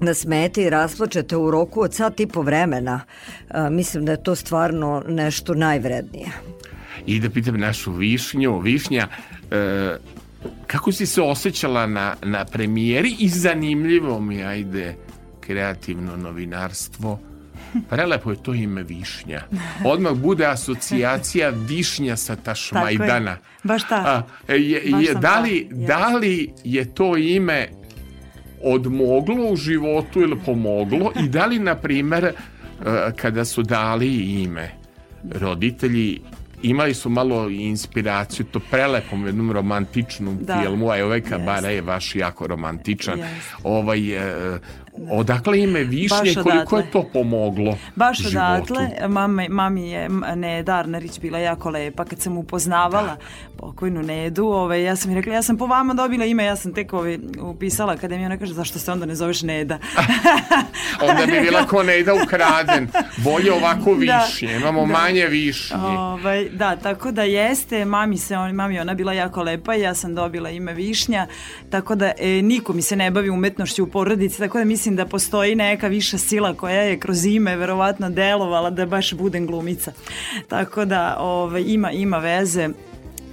nasmete 0.00 0.62
i 0.62 0.70
rasplačete 0.70 1.36
u 1.36 1.50
roku 1.50 1.80
od 1.80 1.94
sat 1.94 2.20
i 2.20 2.26
po 2.26 2.42
vremena, 2.42 3.00
e, 3.50 3.70
mislim 3.70 4.04
da 4.04 4.12
je 4.12 4.22
to 4.22 4.34
stvarno 4.34 5.02
nešto 5.08 5.54
najvrednije. 5.54 6.28
I 7.06 7.20
da 7.20 7.30
pitam 7.30 7.60
našu 7.60 7.92
Višnju, 7.92 8.58
Višnja, 8.58 9.08
e, 9.50 9.96
kako 10.66 10.92
si 10.92 11.06
se 11.06 11.22
osjećala 11.22 11.86
na, 11.86 12.14
na 12.22 12.44
premijeri 12.44 13.16
i 13.18 13.28
zanimljivo 13.28 14.20
mi, 14.20 14.44
ajde, 14.44 14.96
kreativno 15.40 16.16
novinarstvo, 16.16 17.18
Prelepo 17.90 18.30
je 18.30 18.42
to 18.42 18.54
ime 18.54 18.82
Višnja. 18.82 19.42
Odmah 19.84 20.12
bude 20.12 20.46
asocijacija 20.46 21.48
Višnja 21.68 22.16
sa 22.16 22.36
Tašmajdana. 22.36 23.36
Baš 23.62 23.88
ta. 23.88 24.24
A, 24.48 24.52
je, 24.52 24.82
Baš 24.90 25.06
je, 25.06 25.14
da, 25.14 25.20
ta, 25.20 25.40
li, 25.40 25.56
jeste. 25.56 25.74
da 25.74 26.08
li 26.08 26.52
je 26.64 26.94
to 26.94 27.16
ime 27.16 27.68
odmoglo 28.62 29.50
u 29.50 29.56
životu 29.56 30.20
ili 30.20 30.38
pomoglo 30.46 31.12
i 31.24 31.28
da 31.28 31.46
li, 31.46 31.58
na 31.58 31.74
primer, 31.74 32.24
e, 32.24 32.32
kada 33.16 33.44
su 33.44 33.62
dali 33.62 34.16
ime 34.42 34.70
roditelji 35.40 36.20
imali 36.62 36.94
su 36.94 37.10
malo 37.10 37.48
inspiraciju 37.48 38.46
to 38.46 38.60
prelepom 38.70 39.26
jednom 39.26 39.52
romantičnom 39.52 40.38
Da. 40.40 40.60
filmu, 40.62 40.90
a 40.90 41.04
ovaj 41.04 41.20
kabara 41.20 41.52
Jeste. 41.54 41.74
je 41.74 41.82
baš 41.82 42.14
jako 42.16 42.46
romantičan. 42.46 43.18
Jeste. 43.18 43.54
Ovaj, 43.64 44.16
e, 44.16 44.58
odakle 45.10 45.60
ime 45.60 45.84
Višnje, 45.84 46.08
Baš 46.34 46.42
koliko 46.42 46.78
je 46.78 46.90
to 46.90 47.04
pomoglo 47.12 47.78
Baš 47.96 48.18
životu? 48.18 48.38
odatle, 48.74 49.08
mama, 49.08 49.46
mami 49.48 49.90
je 49.90 50.08
Neda 50.36 50.76
Arnarić 50.76 51.20
bila 51.20 51.38
jako 51.38 51.70
lepa 51.70 52.04
kad 52.04 52.20
sam 52.20 52.38
upoznavala 52.38 53.16
pokojnu 53.56 54.02
Nedu, 54.02 54.46
ovaj, 54.46 54.82
ja 54.82 54.96
sam 54.96 55.10
mi 55.10 55.16
rekla, 55.16 55.32
ja 55.34 55.42
sam 55.42 55.56
po 55.56 55.66
vama 55.66 55.94
dobila 55.94 56.24
ime, 56.24 56.44
ja 56.44 56.56
sam 56.56 56.74
tek 56.74 56.92
ovaj, 56.92 57.18
upisala 57.42 57.92
akademiju, 57.92 58.26
ona 58.26 58.38
kaže, 58.38 58.54
zašto 58.54 58.78
se 58.78 58.92
onda 58.92 59.06
ne 59.06 59.14
zoveš 59.14 59.42
Neda? 59.42 59.78
Onda 61.08 61.26
bi 61.26 61.40
bila 61.40 61.66
ko 61.66 61.82
ne 61.82 62.00
ide 62.00 62.12
ukraden. 62.12 62.88
Bolje 63.16 63.52
ovako 63.52 63.94
Da. 63.94 64.26
višnje. 64.28 64.56
Imamo 64.56 64.80
Da. 64.80 64.92
manje 64.92 65.26
višnje. 65.26 65.76
Ovaj, 65.76 66.48
da, 66.48 66.76
tako 66.76 67.10
da 67.12 67.22
jeste, 67.22 67.84
mami 67.84 68.18
se 68.18 68.36
on, 68.36 68.54
mami 68.54 68.80
ona 68.80 68.94
bila 68.94 69.12
jako 69.12 69.42
lepa 69.42 69.74
i 69.74 69.80
ja 69.80 69.94
sam 69.94 70.14
dobila 70.14 70.50
ime 70.50 70.72
Višnja, 70.72 71.26
tako 71.70 71.94
da 71.94 72.12
e, 72.18 72.42
niko 72.42 72.72
mi 72.72 72.82
se 72.82 72.96
ne 72.96 73.10
bavi 73.10 73.30
umetnošću 73.30 73.84
u 73.84 73.86
porodici, 73.86 74.38
tako 74.38 74.58
da 74.58 74.64
mislim 74.64 74.87
da 74.96 75.06
postoji 75.06 75.54
neka 75.54 75.88
viša 75.88 76.18
sila 76.18 76.54
koja 76.54 76.82
je 76.82 76.98
kroz 76.98 77.26
ime 77.26 77.56
verovatno 77.56 78.10
delovala 78.10 78.70
da 78.70 78.86
baš 78.86 79.14
budem 79.14 79.46
glumica. 79.46 79.92
Tako 80.48 80.84
da 80.84 81.16
ovaj, 81.20 81.64
ima, 81.66 81.90
ima 81.90 82.18
veze 82.18 82.68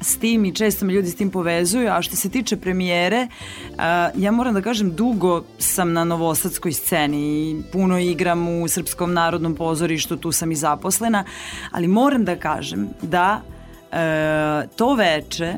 s 0.01 0.17
tim 0.17 0.45
i 0.45 0.55
često 0.55 0.85
me 0.85 0.93
ljudi 0.93 1.09
s 1.09 1.15
tim 1.15 1.29
povezuju, 1.31 1.91
a 1.91 2.01
što 2.01 2.15
se 2.15 2.29
tiče 2.29 2.57
premijere, 2.57 3.27
ja 4.15 4.31
moram 4.31 4.53
da 4.53 4.61
kažem, 4.61 4.95
dugo 4.95 5.43
sam 5.59 5.93
na 5.93 6.03
novosadskoj 6.03 6.71
sceni 6.71 7.51
i 7.51 7.61
puno 7.71 7.99
igram 7.99 8.47
u 8.47 8.67
Srpskom 8.67 9.13
narodnom 9.13 9.55
pozorištu, 9.55 10.17
tu 10.17 10.31
sam 10.31 10.51
i 10.51 10.55
zaposlena, 10.55 11.23
ali 11.71 11.87
moram 11.87 12.25
da 12.25 12.35
kažem 12.35 12.89
da 13.01 13.41
e, 13.91 14.67
to 14.75 14.93
veče 14.93 15.53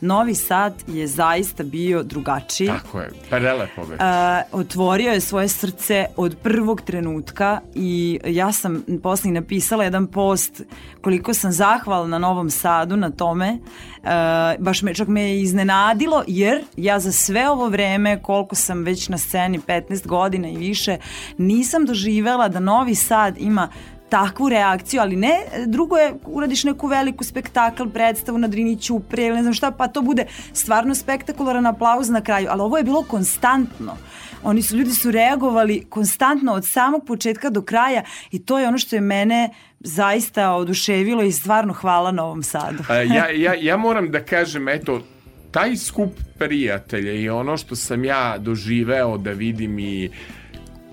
Novi 0.00 0.34
Sad 0.34 0.74
je 0.86 1.06
zaista 1.06 1.62
bio 1.62 2.02
drugačiji. 2.02 2.66
Tako 2.66 3.00
je, 3.00 3.10
prelepo 3.30 3.84
već. 3.84 4.00
A, 4.00 4.42
otvorio 4.52 5.12
je 5.12 5.20
svoje 5.20 5.48
srce 5.48 6.06
od 6.16 6.36
prvog 6.42 6.80
trenutka 6.80 7.60
i 7.74 8.20
ja 8.26 8.52
sam 8.52 8.84
posle 9.02 9.30
napisala 9.30 9.84
jedan 9.84 10.06
post 10.06 10.62
koliko 11.00 11.34
sam 11.34 11.52
zahvalna 11.52 12.18
Novom 12.18 12.50
Sadu 12.50 12.96
na 12.96 13.10
tome. 13.10 13.58
A, 14.04 14.54
baš 14.58 14.82
me 14.82 14.94
čak 14.94 15.08
me 15.08 15.22
je 15.22 15.40
iznenadilo 15.40 16.24
jer 16.26 16.64
ja 16.76 17.00
za 17.00 17.12
sve 17.12 17.50
ovo 17.50 17.68
vreme 17.68 18.22
koliko 18.22 18.54
sam 18.54 18.84
već 18.84 19.08
na 19.08 19.18
sceni 19.18 19.58
15 19.58 20.06
godina 20.06 20.48
i 20.48 20.56
više 20.56 20.98
nisam 21.38 21.86
doživela 21.86 22.48
da 22.48 22.60
Novi 22.60 22.94
Sad 22.94 23.38
ima 23.38 23.68
takvu 24.10 24.48
reakciju, 24.48 25.00
ali 25.00 25.16
ne, 25.16 25.36
drugo 25.66 25.96
je 25.96 26.14
uradiš 26.26 26.64
neku 26.64 26.86
veliku 26.86 27.24
spektakl, 27.24 27.84
predstavu 27.94 28.38
na 28.38 28.48
Drini 28.48 28.76
Ćupre 28.76 29.26
ili 29.26 29.36
ne 29.36 29.42
znam 29.42 29.54
šta, 29.54 29.70
pa 29.70 29.88
to 29.88 30.02
bude 30.02 30.26
stvarno 30.52 30.94
spektakularan 30.94 31.66
aplauz 31.66 32.08
na 32.08 32.20
kraju, 32.20 32.46
ali 32.50 32.62
ovo 32.62 32.76
je 32.76 32.84
bilo 32.84 33.02
konstantno. 33.02 33.96
Oni 34.42 34.62
su, 34.62 34.76
ljudi 34.76 34.90
su 34.90 35.10
reagovali 35.10 35.86
konstantno 35.88 36.52
od 36.52 36.66
samog 36.66 37.04
početka 37.06 37.50
do 37.50 37.62
kraja 37.62 38.02
i 38.30 38.44
to 38.44 38.58
je 38.58 38.68
ono 38.68 38.78
što 38.78 38.96
je 38.96 39.00
mene 39.00 39.50
zaista 39.80 40.52
oduševilo 40.52 41.22
i 41.22 41.32
stvarno 41.32 41.72
hvala 41.72 42.12
Novom 42.12 42.42
Sadu. 42.42 42.82
ja, 42.88 43.30
ja, 43.44 43.54
ja 43.54 43.76
moram 43.76 44.10
da 44.10 44.24
kažem, 44.24 44.68
eto, 44.68 45.02
taj 45.50 45.76
skup 45.76 46.12
prijatelja 46.38 47.12
i 47.12 47.28
ono 47.28 47.56
što 47.56 47.76
sam 47.76 48.04
ja 48.04 48.38
doživeo 48.38 49.18
da 49.18 49.30
vidim 49.30 49.78
i 49.78 50.10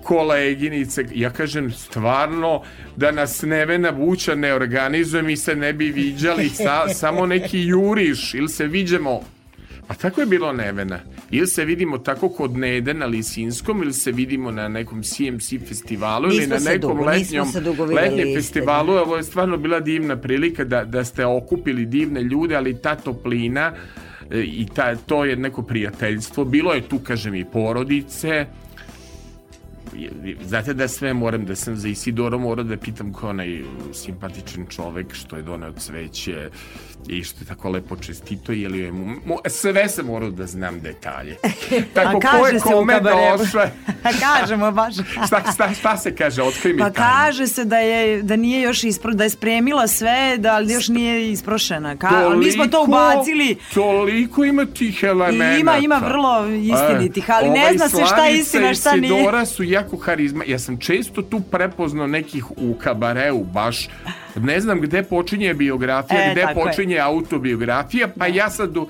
koleginice, 0.02 1.04
ja 1.14 1.30
kažem 1.30 1.70
stvarno 1.72 2.62
da 2.96 3.10
nas 3.10 3.42
Nevena 3.42 3.90
Vuća 3.90 4.34
ne 4.34 4.54
organizuje, 4.54 5.22
mi 5.22 5.36
se 5.36 5.56
ne 5.56 5.72
bi 5.72 5.90
viđali, 5.90 6.48
sa, 6.48 6.88
samo 6.94 7.26
neki 7.26 7.60
juriš 7.60 8.34
ili 8.34 8.48
se 8.48 8.66
viđemo 8.66 9.20
A 9.88 9.94
tako 9.94 10.20
je 10.20 10.26
bilo 10.26 10.52
Nevena. 10.52 11.00
Ili 11.30 11.46
se 11.46 11.64
vidimo 11.64 11.98
tako 11.98 12.28
kod 12.28 12.56
Nede 12.56 12.94
na 12.94 13.06
Lisinskom 13.06 13.82
ili 13.82 13.92
se 13.92 14.12
vidimo 14.12 14.50
na 14.50 14.68
nekom 14.68 15.02
CMC 15.02 15.68
festivalu 15.68 16.28
nismo 16.28 16.42
ili 16.42 16.48
na 16.48 16.70
nekom 16.70 16.96
dugo, 16.96 17.04
letnjom, 17.04 17.48
letnjem 17.94 18.34
festivalu. 18.34 18.92
Ovo 18.92 19.16
je 19.16 19.22
stvarno 19.22 19.56
bila 19.56 19.80
divna 19.80 20.16
prilika 20.16 20.64
da, 20.64 20.84
da 20.84 21.04
ste 21.04 21.26
okupili 21.26 21.86
divne 21.86 22.22
ljude, 22.22 22.56
ali 22.56 22.82
ta 22.82 22.96
toplina 22.96 23.72
e, 24.30 24.40
i 24.40 24.66
ta, 24.74 24.96
to 24.96 25.24
je 25.24 25.36
neko 25.36 25.62
prijateljstvo. 25.62 26.44
Bilo 26.44 26.72
je 26.74 26.88
tu, 26.88 26.98
kažem, 26.98 27.34
i 27.34 27.44
porodice, 27.44 28.46
znate 30.42 30.74
da 30.74 30.88
sve 30.88 31.14
moram 31.14 31.44
da 31.44 31.56
sam 31.56 31.76
za 31.76 31.88
Isidora 31.88 32.38
morao 32.38 32.64
da 32.64 32.76
pitam 32.76 33.12
ko 33.12 33.28
onaj 33.28 33.62
simpatičan 33.92 34.66
čovek 34.66 35.14
što 35.14 35.36
je 35.36 35.42
doneo 35.42 35.72
cveće 35.72 36.50
i 37.08 37.24
što 37.24 37.40
je 37.40 37.46
tako 37.46 37.68
lepo 37.70 37.96
čestito 37.96 38.52
je 38.52 38.68
li 38.68 38.78
je 38.78 38.92
mu, 38.92 39.04
mu 39.24 39.36
sve 39.46 39.88
se 39.88 40.02
morao 40.02 40.30
da 40.30 40.46
znam 40.46 40.80
detalje 40.80 41.36
tako 41.94 42.16
A 42.16 42.20
kaže 42.20 42.38
ko 42.40 42.46
je 42.48 42.60
kome 42.60 42.92
kabarevu. 42.94 43.38
došao 43.38 43.64
Kažemo 44.38 44.70
baš. 44.72 44.94
šta, 45.26 45.42
šta, 45.54 45.70
šta 45.70 45.96
se 45.96 46.14
kaže 46.14 46.42
otkrij 46.42 46.72
mi 46.72 46.78
Pa 46.78 46.90
tajnu. 46.90 47.08
kaže 47.14 47.46
se 47.46 47.64
da 47.64 47.78
je 47.78 48.22
da 48.22 48.36
nije 48.36 48.60
još 48.60 48.84
ispro, 48.84 49.14
da 49.14 49.24
je 49.24 49.30
spremila 49.30 49.86
sve, 49.88 50.36
da 50.38 50.54
ali 50.54 50.72
još 50.72 50.88
nije 50.88 51.32
isprošena. 51.32 51.96
Ka, 51.96 52.08
ali 52.14 52.36
mi 52.36 52.50
smo 52.52 52.64
to 52.64 52.70
Toliko- 52.70 52.88
ubacili. 52.88 53.56
Toliko 53.74 54.44
ima 54.44 54.66
tih 54.66 55.02
elemenata. 55.02 55.58
Ima, 55.58 55.76
ima 55.76 55.96
vrlo 55.98 56.46
istinitih, 56.48 57.24
ali 57.28 57.48
ne 57.48 57.60
Ovaj 57.60 57.76
zna 57.76 57.88
se 57.88 58.04
šta 58.06 58.26
je 58.26 58.38
istina, 58.38 58.74
šta 58.74 58.92
nije. 58.92 59.16
Sidora 59.16 59.46
su 59.46 59.62
jako 59.64 59.96
harizma. 59.98 60.44
Ja 60.46 60.58
sam 60.58 60.78
često 60.78 61.22
tu 61.22 61.40
prepoznao 61.42 62.06
nekih 62.06 62.50
u 62.50 62.74
kabareu, 62.74 63.44
baš 63.44 63.88
ne 64.36 64.60
znam 64.60 64.80
gde 64.80 65.02
počinje 65.02 65.54
biografija, 65.54 66.20
E, 66.20 66.30
gde 66.32 66.42
tako 66.42 66.54
je. 66.90 66.98
počinje 66.98 66.98
autobiografija, 66.98 68.08
pa 68.18 68.26
ja 68.26 68.50
sad 68.50 68.76
u 68.76 68.88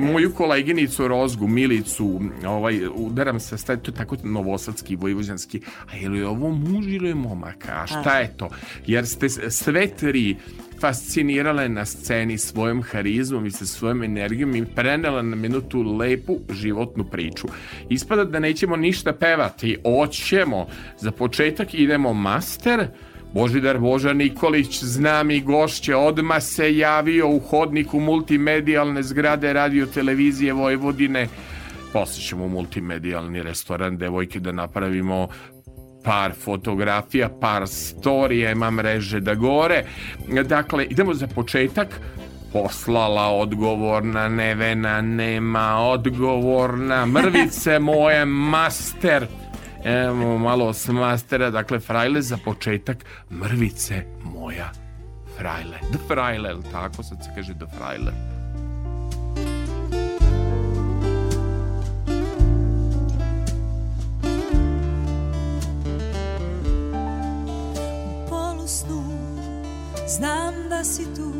moju 0.00 0.34
koleginicu 0.34 1.08
Rozgu, 1.08 1.46
Milicu, 1.48 2.20
ovaj, 2.46 2.86
udaram 2.94 3.40
se, 3.40 3.58
sta- 3.58 3.76
to 3.76 3.92
tako 3.92 4.16
novosadski, 4.22 4.96
vojvođanski, 4.96 5.60
a 5.92 5.96
je 5.96 6.08
li 6.08 6.22
ovo 6.22 6.50
muž 6.50 6.86
ili 6.86 7.08
je 7.08 7.14
momak, 7.14 7.68
a 7.68 7.86
šta 7.86 8.18
je 8.18 8.36
to? 8.36 8.48
Jer 8.86 9.06
ste 9.06 9.28
sve 9.28 9.86
tri 9.86 10.36
fascinirale 10.80 11.68
na 11.68 11.84
sceni 11.84 12.38
svojom 12.38 12.82
harizmom 12.82 13.46
i 13.46 13.50
sa 13.50 13.66
svojom 13.66 14.02
energijom 14.02 14.56
i 14.56 14.66
prenela 14.66 15.22
nam 15.22 15.44
jednu 15.44 15.60
tu 15.60 15.82
lepu 15.82 16.40
životnu 16.50 17.04
priču. 17.04 17.48
Ispada 17.88 18.24
da 18.24 18.38
nećemo 18.38 18.76
ništa 18.76 19.12
pevati, 19.12 19.78
oćemo. 19.84 20.66
Za 21.00 21.10
početak 21.10 21.74
idemo 21.74 22.12
master, 22.12 22.88
Božidar 23.34 23.78
Boža 23.78 24.12
Nikolić, 24.12 24.82
znam 24.82 25.30
i 25.30 25.40
gošće, 25.40 25.96
odma 25.96 26.40
se 26.40 26.76
javio 26.76 27.28
u 27.28 27.40
hodniku 27.40 28.00
multimedijalne 28.00 29.02
zgrade 29.02 29.52
radio 29.52 29.86
televizije 29.86 30.52
Vojvodine. 30.52 31.28
Posle 31.92 32.22
ćemo 32.22 32.44
u 32.44 32.48
multimedijalni 32.48 33.42
restoran 33.42 33.96
devojke 33.96 34.40
da 34.40 34.52
napravimo 34.52 35.28
par 36.04 36.32
fotografija, 36.44 37.28
par 37.40 37.68
storija, 37.68 38.50
ima 38.50 38.70
mreže 38.70 39.20
da 39.20 39.34
gore. 39.34 39.84
Dakle, 40.44 40.84
idemo 40.84 41.14
za 41.14 41.26
početak 41.26 42.00
poslala 42.52 43.28
odgovorna 43.28 44.28
Nevena 44.28 45.00
nema 45.00 45.76
odgovorna 45.78 47.06
mrvice 47.06 47.78
moje 47.78 48.24
master 48.24 49.26
Evo 49.84 50.38
malo 50.38 50.72
s 50.72 50.88
mastera, 50.88 51.50
dakle 51.50 51.80
frajle 51.80 52.22
za 52.22 52.36
početak 52.44 53.04
mrvice 53.30 54.04
moja 54.22 54.70
frajle. 55.36 55.78
The 55.92 55.98
frajle, 56.08 56.48
jel 56.48 56.62
tako 56.72 57.02
sad 57.02 57.24
se 57.24 57.30
kaže 57.34 57.54
the 57.54 57.66
frajle. 57.76 58.12
polusnu 68.28 69.04
Znam 70.08 70.54
da 70.68 70.84
si 70.84 71.04
tu 71.16 71.32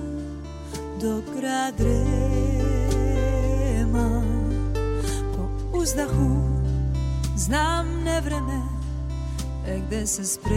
dok 1.03 1.25
grad 1.41 1.75
drema 1.79 3.05
Po 5.37 5.49
uzdahu 5.79 6.64
znam 7.37 8.03
nevreme 8.05 8.63
e 9.67 9.79
gde 9.87 10.07
se 10.07 10.25
sprema. 10.25 10.55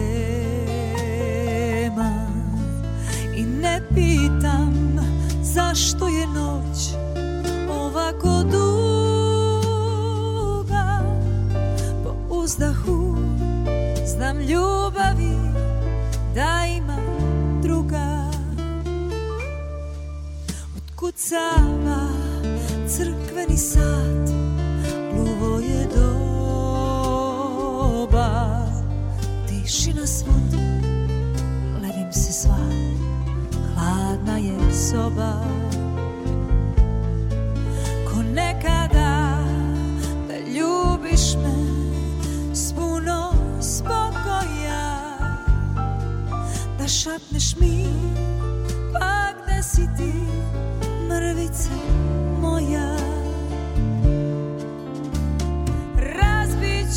I 3.36 3.44
ne 3.44 3.82
pitam 3.96 5.00
zašto 5.42 6.08
je 6.08 6.28
noć 6.28 6.78
ovako 7.70 8.44
duga? 8.44 8.68
Po 12.04 12.16
uzdahu 12.36 13.16
znam 14.06 14.40
ljubavi 14.40 15.38
da 16.36 16.66
ima 16.78 16.98
druga. 17.62 18.32
Otkucava 20.78 22.10
crkveni 22.88 23.58
sat 23.58 24.30
Gluvo 25.14 25.60
je 25.60 25.87
Tišina 29.88 30.08
svud 30.08 30.54
Levim 31.82 32.12
se 32.12 32.34
sva 32.34 32.58
Hladna 33.74 34.38
je 34.38 34.74
soba. 34.74 35.44
Ko 38.08 38.24
nekada 38.24 39.44
Da 40.28 40.38
ljubiš 40.38 41.36
me 41.36 41.56
S 42.54 42.74
puno 42.74 43.34
spokoja 43.62 45.08
da 46.78 46.88
šapneš 46.88 47.56
mi 47.56 47.86
Pa 48.94 49.44
gde 49.44 49.64
si 49.64 49.88
ti 49.98 50.14
mrvice 51.08 51.70
moja. 52.42 52.98
Razbit 55.98 56.94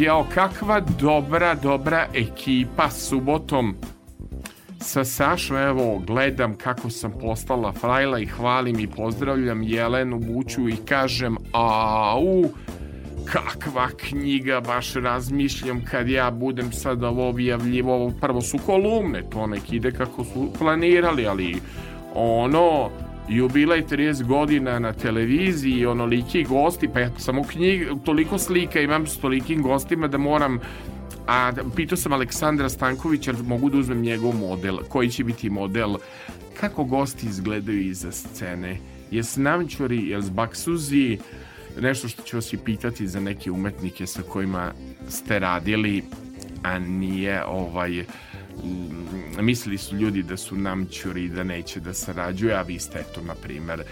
Jao, 0.00 0.24
kakva 0.34 0.80
dobra, 0.80 1.54
dobra 1.54 2.06
ekipa 2.14 2.90
subotom. 2.90 3.74
Sa 4.80 5.04
Sašom, 5.04 5.56
evo, 5.56 6.02
gledam 6.06 6.54
kako 6.54 6.90
sam 6.90 7.12
postala 7.20 7.72
frajla 7.72 8.18
i 8.18 8.26
hvalim 8.26 8.80
i 8.80 8.86
pozdravljam 8.86 9.62
Jelenu 9.62 10.18
Buću 10.18 10.68
i 10.68 10.76
kažem, 10.88 11.36
au, 11.52 12.44
kakva 13.24 13.88
knjiga, 13.96 14.60
baš 14.60 14.94
razmišljam 14.94 15.84
kad 15.90 16.08
ja 16.08 16.30
budem 16.30 16.72
sad 16.72 17.04
ovo 17.04 17.28
objavljivo, 17.28 18.12
prvo 18.20 18.40
su 18.40 18.58
kolumne, 18.66 19.22
to 19.30 19.46
nek 19.46 19.72
ide 19.72 19.92
kako 19.92 20.24
su 20.24 20.52
planirali, 20.58 21.26
ali 21.26 21.60
ono, 22.14 22.90
jubilej 23.30 23.84
30 23.86 24.24
godina 24.24 24.78
na 24.78 24.92
televiziji, 24.92 25.86
onoliki 25.86 26.44
gosti, 26.44 26.88
pa 26.88 27.00
ja 27.00 27.10
samo 27.18 27.42
knjig, 27.42 27.88
toliko 28.04 28.38
slika 28.38 28.80
imam 28.80 29.06
s 29.06 29.18
tolikim 29.18 29.62
gostima 29.62 30.08
da 30.08 30.18
moram 30.18 30.60
a 31.26 31.52
pitao 31.76 31.96
sam 31.96 32.12
Aleksandra 32.12 32.68
Stankovića 32.68 33.32
mogu 33.44 33.70
da 33.70 33.78
uzmem 33.78 34.00
njegov 34.00 34.36
model 34.36 34.78
koji 34.88 35.10
će 35.10 35.24
biti 35.24 35.50
model 35.50 35.94
kako 36.60 36.84
gosti 36.84 37.26
izgledaju 37.26 37.80
iza 37.80 38.12
scene. 38.12 38.76
Jes 39.10 39.36
namćuri, 39.36 40.08
jes 40.08 40.30
baksuzi? 40.30 41.18
Nešto 41.80 42.08
što 42.08 42.22
ću 42.22 42.36
vas 42.36 42.52
i 42.52 42.56
pitati 42.56 43.06
za 43.06 43.20
neke 43.20 43.50
umetnike 43.50 44.06
sa 44.06 44.22
kojima 44.22 44.72
ste 45.08 45.38
radili 45.38 46.02
a 46.62 46.78
nije 46.78 47.44
ovaj 47.44 48.04
mislili 49.40 49.78
su 49.78 49.96
ljudi 49.96 50.22
da 50.22 50.36
su 50.36 50.56
namćuri 50.56 51.24
i 51.24 51.28
da 51.28 51.44
neće 51.44 51.80
da 51.80 51.94
sarađuju 51.94 52.54
a 52.54 52.62
vi 52.62 52.78
ste 52.78 52.98
eto 52.98 53.20
na 53.22 53.34
primer 53.34 53.82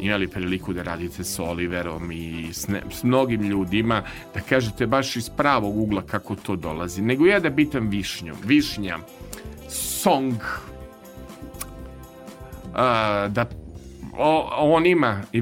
imali 0.00 0.28
priliku 0.28 0.72
da 0.72 0.82
radite 0.82 1.24
s 1.24 1.38
Oliverom 1.38 2.12
i 2.12 2.48
s, 2.52 2.68
ne, 2.68 2.82
s 2.90 3.02
mnogim 3.02 3.42
ljudima, 3.42 4.02
da 4.34 4.40
kažete 4.40 4.86
baš 4.86 5.16
iz 5.16 5.30
pravog 5.36 5.78
ugla 5.78 6.02
kako 6.02 6.36
to 6.36 6.56
dolazi. 6.56 7.02
Nego 7.02 7.26
ja 7.26 7.40
da 7.40 7.50
pitam 7.50 7.88
Višnju. 7.88 8.34
Višnja, 8.44 8.98
song, 9.68 10.34
a, 12.74 13.28
da 13.28 13.46
o, 14.18 14.48
onima 14.76 15.22
e, 15.32 15.40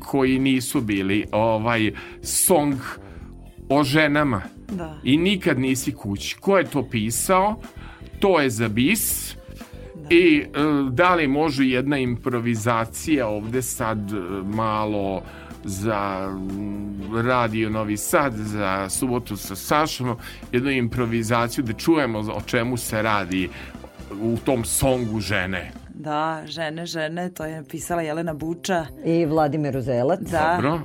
koji 0.00 0.38
nisu 0.38 0.80
bili 0.80 1.24
ovaj 1.32 1.92
song 2.22 2.74
o 3.68 3.84
ženama 3.84 4.55
Da. 4.68 4.98
i 5.04 5.16
nikad 5.16 5.58
nisi 5.58 5.92
kući. 5.92 6.36
Ko 6.40 6.58
je 6.58 6.64
to 6.64 6.88
pisao? 6.90 7.56
To 8.18 8.40
je 8.40 8.50
za 8.50 8.68
bis. 8.68 9.36
I 10.10 10.38
e, 10.38 10.46
da 10.90 11.14
li 11.14 11.26
može 11.26 11.64
jedna 11.64 11.98
improvizacija 11.98 13.28
ovde 13.28 13.62
sad 13.62 14.12
e, 14.12 14.16
malo 14.44 15.22
za 15.64 16.30
radio 17.24 17.70
Novi 17.70 17.96
Sad, 17.96 18.34
za 18.34 18.88
subotu 18.88 19.36
sa 19.36 19.56
Sašom, 19.56 20.16
jednu 20.52 20.70
improvizaciju 20.70 21.64
da 21.64 21.72
čujemo 21.72 22.18
o 22.18 22.40
čemu 22.46 22.76
se 22.76 23.02
radi 23.02 23.48
u 24.20 24.36
tom 24.44 24.64
songu 24.64 25.20
žene. 25.20 25.72
Da, 25.94 26.42
žene, 26.46 26.86
žene, 26.86 27.30
to 27.30 27.44
je 27.44 27.64
pisala 27.64 28.02
Jelena 28.02 28.34
Buča. 28.34 28.86
I 29.04 29.24
Vladimir 29.26 29.76
Uzelac. 29.76 30.20
Da. 30.20 30.52
Dobro? 30.56 30.80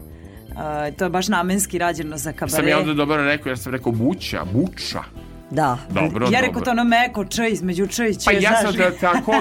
A, 0.58 0.92
to 0.98 1.04
je 1.04 1.10
baš 1.10 1.28
namenski 1.28 1.78
rađeno 1.78 2.18
za 2.18 2.32
kabare. 2.32 2.52
Sam 2.52 2.68
ja 2.68 2.80
onda 2.80 2.94
dobro 2.94 3.24
rekao, 3.26 3.50
ja 3.50 3.58
sam 3.58 3.72
rekao 3.72 3.92
buća, 3.92 4.46
buča. 4.54 5.04
Da. 5.52 5.78
Dobro, 5.90 6.28
ja 6.32 6.42
rekao 6.42 6.62
to 6.62 6.72
ono 6.72 6.84
meko 6.84 7.26
č 7.26 7.50
između 7.50 7.88
č 7.88 8.10
i 8.10 8.16
ć. 8.16 8.26
Pa 8.26 8.32
ja 8.32 8.62
sam 8.62 8.76
da 8.76 8.92
tako, 8.92 9.34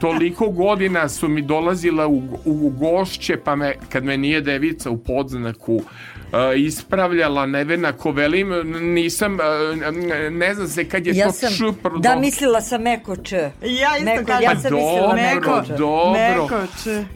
toliko 0.00 0.48
godina 0.48 1.08
su 1.08 1.28
mi 1.28 1.42
dolazila 1.42 2.06
u, 2.06 2.22
u 2.44 2.70
gošće, 2.70 3.36
pa 3.44 3.56
me, 3.56 3.74
kad 3.88 4.04
me 4.04 4.16
nije 4.16 4.40
devica 4.40 4.90
u 4.90 4.98
podznaku 4.98 5.74
uh, 5.74 5.82
ispravljala 6.56 7.46
Nevena 7.46 7.92
Kovelim, 7.92 8.48
nisam, 8.84 9.34
uh, 9.34 9.40
ne 10.30 10.54
znam 10.54 10.68
se 10.68 10.84
kad 10.84 11.06
je 11.06 11.14
Ja 11.14 11.26
to 11.26 11.32
sam, 11.32 11.50
da 11.98 12.16
mislila 12.16 12.60
sam 12.60 12.82
meko 12.82 13.16
č. 13.16 13.32
Ja 13.34 13.50
isto 13.92 14.04
Meko, 14.06 14.24
kažem. 14.26 14.42
ja 14.42 14.50
sam 14.52 14.74
mislila 14.74 15.00
Dobro, 15.00 15.16
meko 15.16 15.62
č. 15.66 15.72
dobro. 15.72 16.48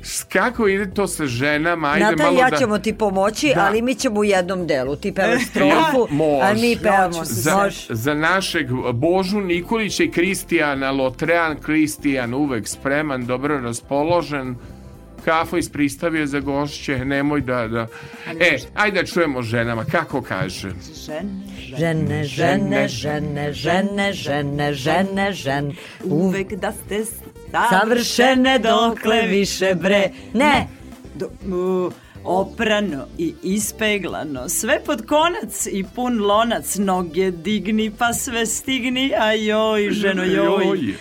S- 0.02 0.24
Kako 0.24 0.68
ide 0.68 0.90
to 0.90 1.06
sa 1.06 1.26
ženama? 1.26 1.88
Ajde 1.88 2.04
Nata 2.04 2.22
malo 2.22 2.38
ja 2.38 2.50
da... 2.50 2.56
ćemo 2.56 2.78
ti 2.78 2.92
pomoći, 2.94 3.52
Da. 3.54 3.60
ali 3.62 3.82
mi 3.82 3.94
ćemo 3.94 4.20
u 4.20 4.24
jednom 4.24 4.66
delu. 4.66 4.96
Ti 4.96 5.12
pevaš 5.12 5.46
strofu, 5.50 6.08
Može. 6.10 6.42
a 6.42 6.54
mi 6.54 6.76
pevamo. 6.76 7.24
za, 7.24 7.60
za 7.88 8.14
našeg 8.14 8.66
Božu 8.92 9.40
Nikolića 9.40 10.02
i 10.02 10.10
Kristijana 10.10 10.90
Lotrean, 10.90 11.56
Kristijan 11.56 12.34
uvek 12.34 12.68
spreman, 12.68 13.26
dobro 13.26 13.58
raspoložen, 13.58 14.56
kafo 15.24 15.56
ispristavio 15.56 16.26
za 16.26 16.40
gošće, 16.40 17.04
nemoj 17.04 17.40
da, 17.40 17.68
da... 17.68 17.86
E, 18.40 18.58
ajde 18.74 19.00
da 19.00 19.06
čujemo 19.06 19.42
ženama, 19.42 19.84
kako 19.84 20.22
kaže? 20.22 20.70
Žene, 21.06 21.50
Žene, 21.78 22.24
žene, 22.24 22.88
žene, 22.88 23.52
žene, 23.52 24.12
žene, 24.12 24.72
žene, 24.72 25.32
žene. 25.32 25.74
uvek 26.04 26.54
da 26.54 26.72
ste 26.72 27.04
Savršene 27.70 28.58
dokle 28.58 29.22
više 29.22 29.74
bre. 29.74 30.10
Ne, 30.34 30.66
Do, 31.14 31.30
Oprano 32.24 33.06
i 33.18 33.34
ispeglano, 33.42 34.48
sve 34.48 34.80
pod 34.86 35.06
konac 35.06 35.66
i 35.72 35.84
pun 35.94 36.18
lonac, 36.18 36.76
noge 36.76 37.30
digni 37.30 37.90
pa 37.98 38.12
sve 38.12 38.46
stigni, 38.46 39.12
a 39.18 39.32
joj, 39.32 39.90
ženo 39.90 40.24
joj. 40.24 40.94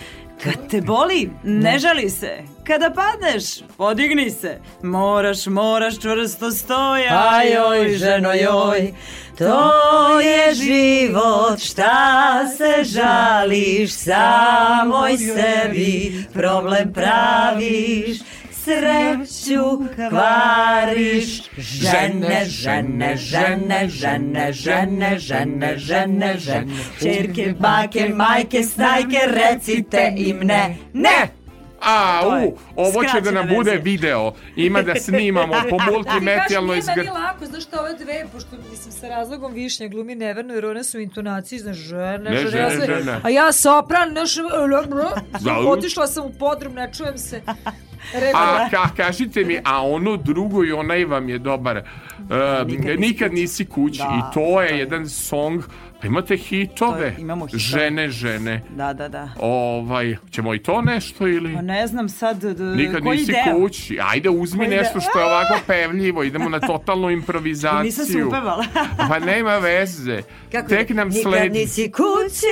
Kad 0.44 0.70
te 0.70 0.80
boli, 0.80 1.30
ne 1.44 1.78
žali 1.78 2.10
se. 2.10 2.38
Kada 2.64 2.90
padneš, 2.90 3.44
podigni 3.76 4.30
se. 4.30 4.58
Moraš, 4.82 5.46
moraš 5.46 6.00
čvrsto 6.00 6.50
stoja. 6.50 7.30
A 7.32 7.42
joj, 7.42 7.88
ženo 7.96 8.32
joj, 8.32 8.92
to 9.38 10.20
je 10.20 10.54
život, 10.54 11.60
šta 11.60 12.48
se 12.56 12.84
žališ, 12.84 13.92
samoj 13.92 15.16
sebi 15.16 16.24
problem 16.32 16.92
praviš, 16.92 18.18
sreću 18.64 19.64
kvariš. 20.08 21.42
Žene, 21.58 22.44
žene, 22.44 23.16
žene, 23.16 23.88
žene, 23.88 24.52
žene, 24.52 25.18
žene, 25.18 25.78
žene, 25.78 26.38
žene, 26.38 26.66
čerke, 27.02 27.54
bake, 27.58 28.08
majke, 28.08 28.62
snajke, 28.62 29.20
recite 29.26 30.12
im 30.16 30.38
ne, 30.38 30.76
ne! 30.92 31.39
A, 31.80 32.20
u, 32.46 32.56
ovo 32.76 33.04
će 33.04 33.20
da 33.20 33.30
nam 33.30 33.48
bude 33.48 33.80
video. 33.82 34.32
Ima 34.56 34.82
da 34.82 34.94
snimamo 34.94 35.54
po 35.70 35.78
Ti 35.84 35.84
multimedijalnoj 35.92 36.76
kažeš, 36.76 36.86
nije 36.86 37.04
izgr... 37.04 37.12
meni 37.12 37.24
lako, 37.24 37.46
znaš 37.46 37.62
što 37.62 37.80
ove 37.80 37.94
dve, 37.94 38.26
pošto 38.32 38.56
mislim 38.70 38.92
sa 38.92 39.08
razlogom 39.08 39.52
višnja 39.52 39.88
glumi 39.88 40.14
neverno, 40.14 40.54
jer 40.54 40.66
one 40.66 40.84
su 40.84 40.98
u 40.98 41.00
intonaciji, 41.00 41.58
znaš, 41.58 41.76
žene, 41.76 42.30
Ne, 42.30 42.36
žene, 42.36 42.70
žene, 42.70 42.86
žene. 42.86 43.20
a 43.22 43.28
ja 43.28 43.52
sopran, 43.52 44.10
znaš, 44.10 44.34
Da. 45.44 45.58
otišla 45.58 46.06
sam 46.06 46.26
u 46.26 46.32
podrum, 46.38 46.74
ne 46.74 46.90
čujem 46.92 47.18
se. 47.18 47.42
A 48.34 48.68
ka, 48.70 48.88
kažite 48.96 49.44
mi, 49.44 49.60
a 49.64 49.86
ono 49.86 50.16
drugo 50.16 50.64
i 50.64 50.72
onaj 50.72 51.04
vam 51.04 51.28
je 51.28 51.38
dobar. 51.38 51.76
Uh, 52.18 52.98
nikad, 52.98 53.32
nisi 53.32 53.66
kući. 53.66 53.98
Da, 53.98 54.04
I 54.30 54.34
to 54.34 54.62
je. 54.62 54.78
jedan 54.78 55.08
song. 55.08 55.62
Pa 56.00 56.06
imate 56.06 56.36
hitove. 56.36 57.14
To 57.14 57.20
imamo 57.20 57.46
hitove. 57.46 57.58
Žene, 57.60 58.08
žene. 58.08 58.62
Da, 58.70 58.92
da, 58.92 59.08
da. 59.08 59.28
Ovaj, 59.38 60.16
ćemo 60.30 60.54
i 60.54 60.58
to 60.58 60.82
nešto 60.82 61.26
ili... 61.26 61.54
Pa 61.54 61.62
ne 61.62 61.86
znam 61.86 62.08
sad 62.08 62.44
Nikad 62.76 63.02
koji 63.02 63.18
nisi 63.18 63.32
deo. 63.32 63.54
kući. 63.56 63.98
Ajde, 64.02 64.28
uzmi 64.30 64.58
Koji 64.58 64.68
nešto 64.70 64.92
deo? 64.94 65.00
što 65.00 65.18
je 65.18 65.24
ovako 65.24 65.54
pevljivo. 65.66 66.22
Idemo 66.24 66.48
na 66.48 66.60
totalnu 66.60 67.10
improvizaciju. 67.20 67.82
Nisam 67.82 68.06
se 68.06 68.24
upevala. 68.24 68.64
Pa 69.08 69.18
nema 69.18 69.58
veze. 69.58 70.22
Tek 70.68 70.90
nam 70.90 71.08
Nikad 71.08 71.22
sledi. 71.22 71.58
nisi 71.58 71.92
kući, 71.92 72.46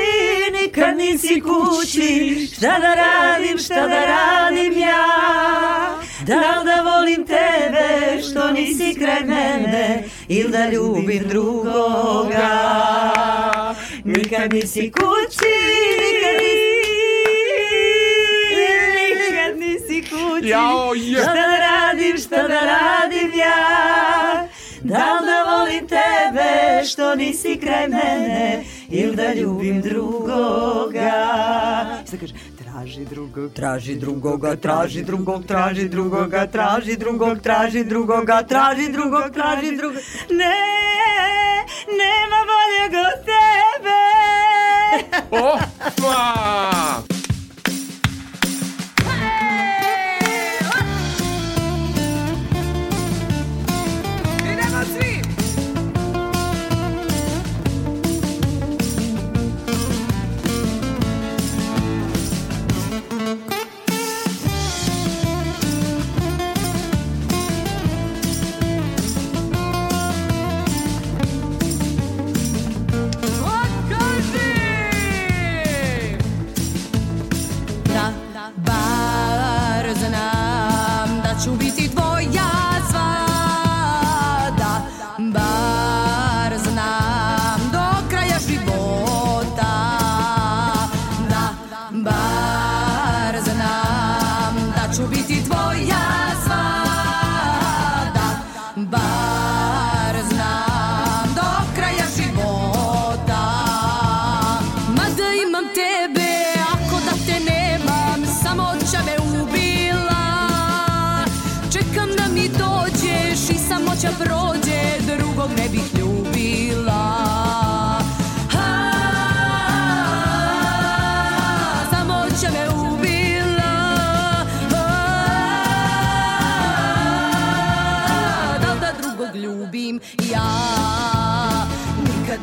nikad 0.63 0.97
nisi 0.97 1.41
kući, 1.41 2.47
šta 2.47 2.79
da 2.79 2.95
radim, 2.95 3.59
šta 3.59 3.75
da 3.75 4.01
radim 4.07 4.79
ja? 4.79 5.05
Da 6.27 6.35
li 6.35 6.65
da 6.65 6.91
volim 6.91 7.27
tebe, 7.27 8.23
što 8.23 8.53
nisi 8.53 8.95
kraj 8.99 9.21
mene, 9.21 10.03
ili 10.29 10.51
da 10.51 10.71
ljubim 10.71 11.23
drugoga? 11.29 12.49
Nikad 14.05 14.53
nisi 14.53 14.93
kući, 14.93 15.53
nikad 16.01 16.37
nisi 16.43 16.79
Nikad 19.31 19.59
nisi 19.59 20.03
kući. 20.11 20.49
Jao, 20.49 20.95
je. 20.95 21.23
Šta 21.23 21.35
da 21.35 21.59
radim, 21.59 22.19
šta 22.19 22.49
da 22.49 22.61
radim 22.61 23.33
ja? 23.39 24.49
Da 24.83 25.19
li 25.21 25.27
da 25.27 25.45
volim 25.51 25.89
tebe, 25.89 26.85
što 26.85 27.15
nisi 27.15 27.59
kraj 27.63 27.89
mene, 27.89 28.65
ili 28.89 29.17
da 29.17 29.35
ljubim 29.35 29.81
drugoga? 29.81 31.27
Šta 32.09 32.17
kaže? 32.17 32.35
Traži 32.89 33.05
drugog. 33.05 33.53
Traži 33.53 33.95
drugoga, 33.95 34.57
traži 34.57 35.03
drugog, 35.03 35.47
traži 35.47 35.89
drugoga, 35.89 36.47
traži 36.47 36.97
drugog, 36.97 37.41
traži 37.43 37.85
drugoga, 37.85 38.43
traži 38.43 38.93
drugog, 38.93 39.31
traži 39.35 39.77
drugog. 39.77 39.97
Ne, 40.31 40.57
nema 42.01 42.41
boljeg 42.49 42.93
od 43.05 43.25
tebe. 43.29 44.01
Opa! 45.31 47.18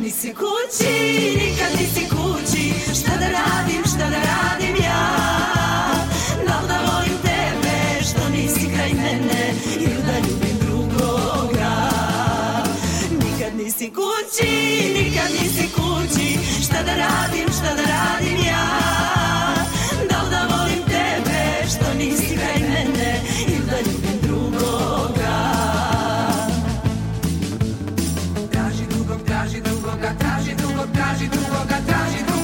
Nisi 0.06 0.34
kući, 0.34 0.94
nikad 1.38 1.72
nisi 1.80 2.10
kući. 2.10 2.74
Šta 3.00 3.12
da 3.20 3.28
radim, 3.28 3.84
šta 3.86 4.10
da 4.10 4.18
radim 4.30 4.76
ja? 4.84 5.06
Da 6.48 6.60
li 6.62 6.68
da 6.68 6.78
volim 6.92 7.18
tebe, 7.22 8.04
što 8.04 8.30
nisi 8.30 8.70
kraj 8.76 8.94
mene. 8.94 9.54
Ili 9.76 10.04
da 10.08 10.18
ljubim 10.28 10.58
drugoga. 10.62 11.90
Nikad 13.12 13.56
nisi 13.58 13.92
kući, 13.94 14.52
nikad 14.94 15.32
nisi 15.42 15.70
kući. 15.76 16.38
Šta 16.64 16.84
da 16.84 16.96
radim, 16.96 17.48
šta 17.54 17.76
da 17.76 17.82
radim 17.82 18.46
ja 18.48 18.95
drugog, 31.16 31.28
traži 31.28 31.30
drugoga, 31.30 31.78
traži 31.88 32.35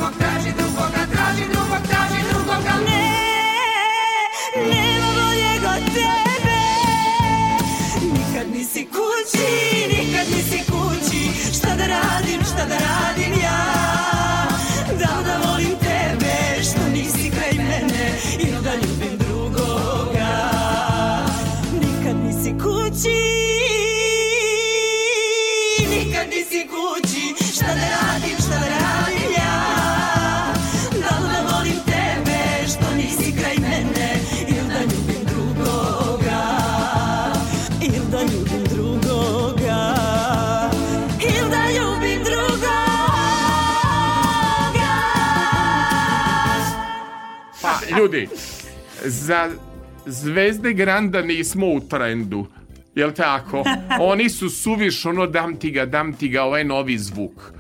ljudi, 48.02 48.28
za 49.06 49.50
Zvezde 50.06 50.74
Granda 50.74 51.22
nismo 51.22 51.68
u 51.68 51.80
trendu. 51.80 52.46
Jel 52.96 53.12
tako? 53.12 53.64
Oni 54.12 54.30
su 54.30 54.50
suviš, 54.50 55.06
ono 55.06 55.28
dam 55.28 55.56
ti 55.56 55.72
ga, 55.72 55.86
dam 55.86 56.14
ti 56.14 56.30
ga, 56.30 56.44
ovaj 56.44 56.64
novi 56.64 56.98
zvuk. 56.98 57.54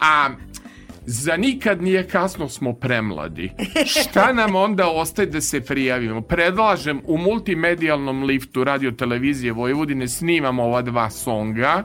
A 0.00 0.28
za 1.06 1.36
nikad 1.36 1.82
nije 1.82 2.08
kasno 2.08 2.48
smo 2.48 2.72
premladi. 2.72 3.52
Šta 3.86 4.32
nam 4.42 4.56
onda 4.56 4.88
ostaje 4.88 5.26
da 5.26 5.40
se 5.40 5.60
prijavimo? 5.60 6.20
Predlažem 6.20 7.00
u 7.04 7.18
multimedijalnom 7.18 8.22
liftu 8.22 8.64
radio 8.64 8.90
televizije 8.90 9.52
Vojvodine 9.52 10.08
snimamo 10.08 10.62
ova 10.62 10.82
dva 10.82 11.10
songa 11.10 11.84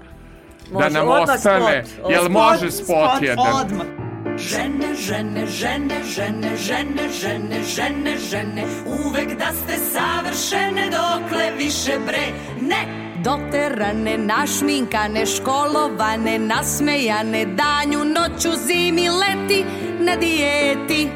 da 0.72 0.74
Može, 0.74 0.90
nam 0.90 1.08
odmah 1.08 1.36
ostane. 1.36 1.86
spot. 1.86 2.12
Jel 2.12 2.22
Spot, 2.22 2.32
može 2.32 2.72
spot, 2.72 2.86
Spot 2.86 3.22
jedan? 3.22 3.46
odmah. 3.62 4.07
Žene, 4.38 4.94
žene, 4.96 5.48
žene, 5.48 6.04
žene, 6.06 6.58
žene, 6.58 7.10
žene, 7.10 7.64
žene, 7.64 8.18
žene 8.30 8.64
Uvek 8.86 9.38
da 9.38 9.50
ste 9.52 9.78
savršene 9.94 10.90
dokle 10.90 11.52
više 11.58 12.00
bre. 12.06 12.28
Ne! 12.62 12.86
Doterane, 13.24 14.18
našminkane, 14.18 15.26
školovane, 15.26 16.40
nasmejane 16.40 17.46
Danju, 17.46 18.06
noću, 18.06 18.50
zimi, 18.68 19.10
leti 19.10 19.66
na 20.00 20.16
dijeti. 20.16 21.10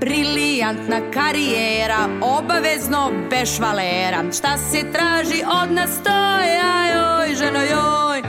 Brilijantna 0.00 1.00
karijera, 1.14 2.08
obavezno 2.20 3.10
bez 3.30 3.56
švalera. 3.56 4.24
Šta 4.38 4.58
se 4.58 4.92
traži 4.92 5.42
od 5.62 5.72
nas, 5.72 5.90
to 6.04 6.38
je, 6.38 6.60
ajoj, 6.60 7.34
ženo, 7.34 7.60
joj. 7.60 8.22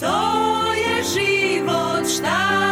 To 0.00 0.72
je 0.72 1.02
život, 1.02 2.08
šta 2.16 2.71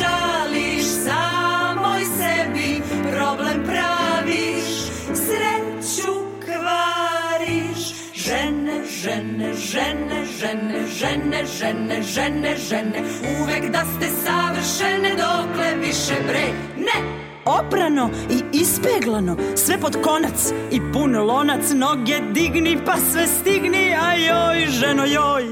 žališ 0.00 0.84
Samoj 1.04 2.02
sebi 2.18 2.82
problem 3.12 3.64
praviš 3.66 4.66
Sreću 5.14 6.12
kvariš 6.44 7.80
Žene, 8.14 8.82
žene, 9.02 9.54
žene, 9.54 10.24
žene, 10.26 10.86
žene, 10.86 11.44
žene, 11.58 12.02
žene, 12.02 12.56
žene 12.68 13.02
Uvek 13.42 13.70
da 13.72 13.84
ste 13.96 14.08
savršene 14.24 15.10
dokle 15.10 15.74
više 15.86 16.14
bre 16.26 16.46
Ne! 16.76 17.20
Oprano 17.44 18.10
i 18.30 18.58
ispeglano, 18.58 19.36
sve 19.56 19.78
pod 19.78 19.96
konac 20.02 20.52
i 20.70 20.80
pun 20.92 21.16
lonac, 21.16 21.70
noge 21.74 22.20
digni 22.32 22.78
pa 22.86 22.96
sve 23.12 23.26
stigni, 23.26 23.94
a 23.94 24.14
joj, 24.14 24.66
ženo 24.66 25.04
joj. 25.04 25.44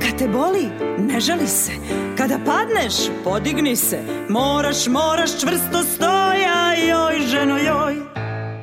Kad 0.00 0.18
te 0.18 0.28
boli, 0.28 0.68
ne 0.98 1.20
žali 1.20 1.48
se, 1.48 1.72
kada 2.16 2.38
padneš, 2.44 2.94
podigni 3.24 3.76
se, 3.76 3.98
moraš, 4.28 4.86
moraš 4.86 5.40
čvrsto 5.40 5.82
stoj, 5.94 6.44
a 6.46 6.74
joj, 6.74 7.26
ženo 7.26 7.58
joj. 7.58 7.96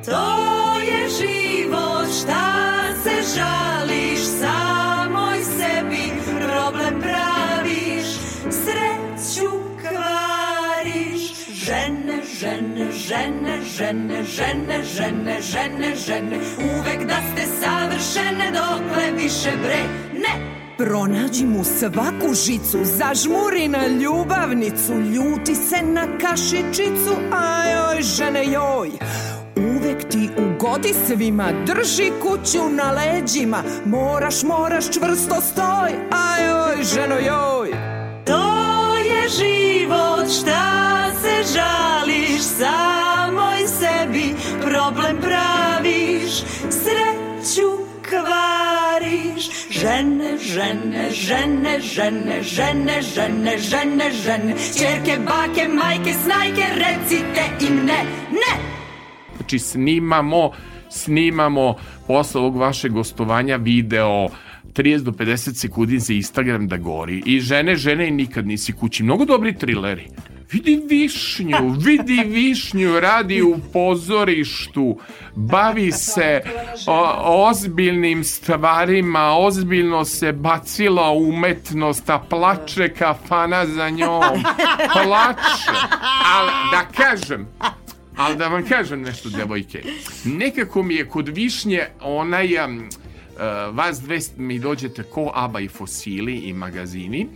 To 0.04 0.80
je 0.80 1.08
život, 1.18 2.08
šta 2.20 2.68
se 3.02 3.38
žališ? 3.38 4.18
Samoj 4.40 5.38
sebi 5.42 6.12
problem 6.26 7.00
praviš. 7.00 8.06
Sreću 8.50 9.50
kvariš. 9.80 11.22
Žene, 11.52 12.22
žene, 12.40 12.92
žene, 12.92 13.62
žene, 13.62 14.22
žene, 14.24 14.82
žene, 14.84 15.40
žene, 15.42 15.96
žene. 16.06 16.38
Uvek 16.58 17.06
da 17.06 17.16
ste 17.32 17.46
savršene 17.60 18.52
dokle 18.52 19.12
više 19.16 19.50
bre 19.62 19.82
Ne! 20.12 20.67
Pronađi 20.78 21.46
mu 21.46 21.64
svaku 21.64 22.34
žicu, 22.46 22.78
zažmuri 22.84 23.68
na 23.68 23.86
ljubavnicu, 23.86 24.92
ljuti 24.92 25.54
se 25.54 25.82
na 25.82 26.06
kašičicu, 26.20 27.14
ajoj 27.32 28.02
žene 28.02 28.44
joj. 28.52 28.90
Uvek 29.56 30.08
ti 30.10 30.28
ugodi 30.36 30.94
svima, 31.06 31.48
drži 31.66 32.12
kuću 32.22 32.68
na 32.70 32.92
leđima, 32.92 33.62
moraš, 33.84 34.42
moraš 34.42 34.84
čvrsto 34.84 35.40
stoj, 35.40 35.92
ajoj 36.10 36.82
ženo 36.82 37.14
joj. 37.14 37.70
To 38.24 38.96
je 38.96 39.28
život, 39.28 40.30
šta 40.40 41.10
se 41.22 41.58
žališ 41.58 42.42
Samoj 42.42 42.97
Žene, 49.78 50.38
žene, 50.38 51.10
žene, 51.10 51.80
žene, 51.80 52.42
žene, 52.42 53.02
žene, 53.02 53.58
žene, 53.58 54.10
žene. 54.10 54.54
Čerke, 54.74 55.18
bake, 55.22 55.68
majke, 55.68 56.12
snajke, 56.24 56.66
recite 56.82 57.44
im 57.68 57.86
ne, 57.86 58.00
ne. 58.30 58.52
Znači 59.36 59.58
snimamo, 59.58 60.50
snimamo 60.90 61.74
posle 62.06 62.40
ovog 62.40 62.56
vašeg 62.56 62.92
gostovanja 62.92 63.56
video 63.56 64.28
30 64.74 65.02
do 65.02 65.12
50 65.12 65.54
sekundi 65.54 65.98
za 65.98 66.12
Instagram 66.12 66.68
da 66.68 66.76
gori. 66.76 67.22
I 67.26 67.40
žene, 67.40 67.76
žene 67.76 68.08
i 68.08 68.10
nikad 68.10 68.46
nisi 68.46 68.72
kući. 68.72 69.02
Mnogo 69.02 69.24
dobri 69.24 69.56
trileri. 69.58 70.08
Vidi 70.52 70.82
višnju, 70.88 71.74
vidi 71.78 72.24
višnju, 72.26 73.00
radi 73.00 73.42
u 73.42 73.58
pozorištu, 73.72 75.00
bavi 75.34 75.92
se 75.92 76.40
o, 76.86 77.48
ozbiljnim 77.48 78.24
stvarima, 78.24 79.36
ozbiljno 79.38 80.04
se 80.04 80.32
bacila 80.32 81.10
umetnost, 81.10 82.10
a 82.10 82.18
plače 82.18 82.88
kafana 82.88 83.66
za 83.66 83.90
njom. 83.90 84.42
Plače. 85.02 85.78
Ali 86.24 86.50
da 86.70 86.86
kažem, 86.96 87.46
ali 88.16 88.36
da 88.36 88.48
vam 88.48 88.64
kažem 88.68 89.02
nešto, 89.02 89.30
devojke. 89.30 89.82
Nekako 90.24 90.82
mi 90.82 90.94
je 90.94 91.08
kod 91.08 91.28
višnje 91.28 91.82
onaj... 92.00 92.64
Um, 92.64 92.88
vas 93.72 94.00
dve 94.00 94.18
mi 94.36 94.58
dođete 94.58 95.02
ko 95.02 95.32
Aba 95.34 95.60
i 95.60 95.68
Fosili 95.68 96.36
i 96.36 96.52
magazini, 96.52 97.28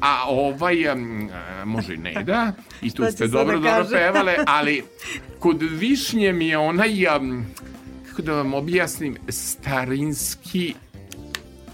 a 0.00 0.24
ovaj, 0.28 0.88
uh, 0.88 0.98
može 1.64 1.94
i 1.94 1.96
ne 1.96 2.22
da, 2.24 2.52
i 2.82 2.90
tu 2.90 3.04
ste 3.12 3.26
dobro, 3.26 3.58
da 3.58 3.70
dobro 3.70 3.88
pevale, 3.90 4.36
ali 4.58 4.84
kod 5.38 5.62
višnje 5.62 6.32
mi 6.32 6.48
je 6.48 6.58
onaj, 6.58 6.90
kako 8.08 8.22
da 8.22 8.32
vam 8.32 8.54
objasnim, 8.54 9.16
starinski 9.28 10.74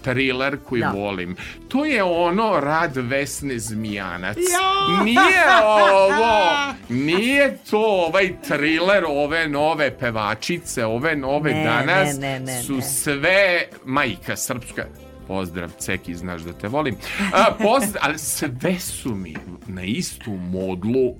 thriller 0.01 0.57
koji 0.59 0.81
Da. 0.81 0.89
volim. 0.89 1.35
To 1.67 1.85
je 1.85 2.03
ono 2.03 2.59
rad 2.59 2.91
Vesne 2.95 3.59
Zmijanac. 3.59 4.37
Nije 5.03 5.43
ovo, 5.65 6.49
nije 6.89 7.57
to 7.69 7.79
ovaj 7.79 8.31
thriller 8.41 9.03
ove 9.07 9.47
nove 9.47 9.97
pevačice, 9.97 10.85
ove 10.85 11.15
nove 11.15 11.53
Ne, 11.53 11.63
danas 11.63 12.17
ne, 12.17 12.39
ne, 12.39 12.39
ne, 12.41 12.61
su 12.63 12.75
ne. 12.75 12.81
sve 12.81 13.63
majka 13.85 14.35
srpska. 14.35 14.85
Pozdrav, 15.27 15.69
Ceki, 15.79 16.15
znaš 16.15 16.41
da 16.41 16.53
te 16.53 16.67
volim. 16.67 16.95
A, 17.33 17.45
pozdrav, 17.53 18.01
ali 18.01 18.17
sve 18.17 18.79
su 18.79 19.15
mi 19.15 19.35
na 19.67 19.83
istu 19.83 20.31
modlu 20.31 21.15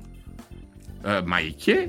e, 1.06 1.22
majke 1.22 1.88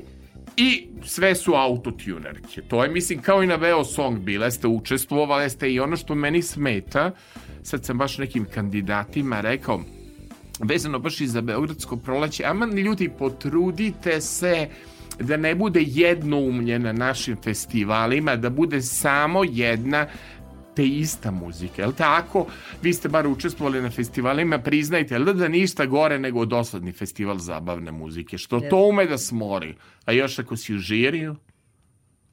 i 0.57 0.87
sve 1.05 1.35
su 1.35 1.53
autotunerke. 1.55 2.61
To 2.67 2.83
je, 2.83 2.89
mislim, 2.89 3.21
kao 3.21 3.43
i 3.43 3.47
na 3.47 3.55
VO 3.55 3.83
Song 3.83 4.19
bile 4.19 4.51
ste, 4.51 4.67
učestvovale 4.67 5.49
ste 5.49 5.71
i 5.71 5.79
ono 5.79 5.95
što 5.97 6.15
meni 6.15 6.41
smeta, 6.41 7.11
sad 7.63 7.85
sam 7.85 7.97
baš 7.97 8.17
nekim 8.17 8.45
kandidatima 8.45 9.41
rekao, 9.41 9.81
vezano 10.59 10.99
baš 10.99 11.21
i 11.21 11.27
za 11.27 11.41
Beogradsko 11.41 11.97
proleće, 11.97 12.43
aman 12.45 12.71
ljudi, 12.71 13.09
potrudite 13.19 14.21
se 14.21 14.67
da 15.19 15.37
ne 15.37 15.55
bude 15.55 15.83
jednoumlje 15.87 16.79
na 16.79 16.93
našim 16.93 17.37
festivalima, 17.43 18.35
da 18.35 18.49
bude 18.49 18.81
samo 18.81 19.43
jedna 19.43 20.07
te 20.75 20.85
ista 20.85 21.31
muzika, 21.31 21.81
jel 21.81 21.91
tako? 21.93 22.45
Vi 22.81 22.93
ste 22.93 23.09
bar 23.09 23.27
učestvovali 23.27 23.81
na 23.81 23.89
festivalima, 23.89 24.59
priznajte, 24.59 25.15
jel 25.15 25.33
da 25.33 25.47
ništa 25.47 25.85
gore 25.85 26.19
nego 26.19 26.45
dosledni 26.45 26.91
festival 26.91 27.37
zabavne 27.37 27.91
muzike, 27.91 28.37
što 28.37 28.59
to 28.59 28.77
ume 28.77 29.05
da 29.05 29.17
smori, 29.17 29.75
a 30.05 30.11
još 30.11 30.39
ako 30.39 30.57
si 30.57 30.75
u 30.75 30.77
žiriju, 30.77 31.35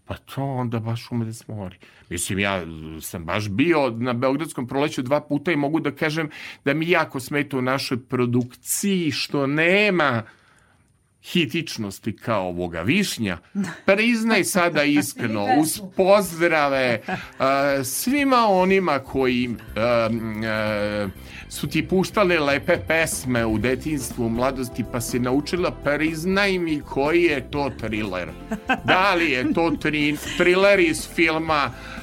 pa 0.04 0.16
to 0.16 0.44
onda 0.44 0.78
baš 0.78 1.10
ume 1.10 1.24
da 1.24 1.32
smori. 1.32 1.76
Mislim, 2.08 2.38
ja 2.38 2.62
sam 3.00 3.24
baš 3.24 3.48
bio 3.48 3.90
na 3.90 4.12
Beogradskom 4.12 4.66
proleću 4.66 5.02
dva 5.02 5.20
puta 5.20 5.52
i 5.52 5.56
mogu 5.56 5.80
da 5.80 5.90
kažem 5.90 6.30
da 6.64 6.74
mi 6.74 6.90
jako 6.90 7.20
smeta 7.20 7.58
u 7.58 7.62
našoj 7.62 7.98
produkciji 8.08 9.10
što 9.10 9.46
nema 9.46 10.22
hitičnosti 11.22 12.16
kao 12.16 12.48
ovoga 12.48 12.82
višnja. 12.82 13.38
Priznaj 13.86 14.44
sada 14.44 14.84
iskreno, 15.00 15.46
uz 15.60 15.80
pozdrave 15.96 17.00
uh, 17.06 17.16
svima 17.84 18.46
onima 18.48 18.98
koji 18.98 19.48
um, 19.48 19.56
uh, 19.56 21.10
su 21.48 21.66
ti 21.66 21.88
puštale 21.88 22.38
lepe 22.38 22.76
pesme 22.88 23.46
u 23.46 23.58
detinstvu, 23.58 24.26
u 24.26 24.28
mladosti, 24.28 24.84
pa 24.92 25.00
si 25.00 25.18
naučila, 25.18 25.70
priznaj 25.70 26.58
mi 26.58 26.80
koji 26.80 27.22
je 27.22 27.50
to 27.50 27.70
thriller. 27.78 28.28
Da 28.84 29.14
li 29.14 29.30
je 29.30 29.52
to 29.52 29.70
tri, 29.80 30.16
thriller 30.36 30.80
iz 30.80 31.08
filma 31.14 31.70
Uh, 31.70 31.99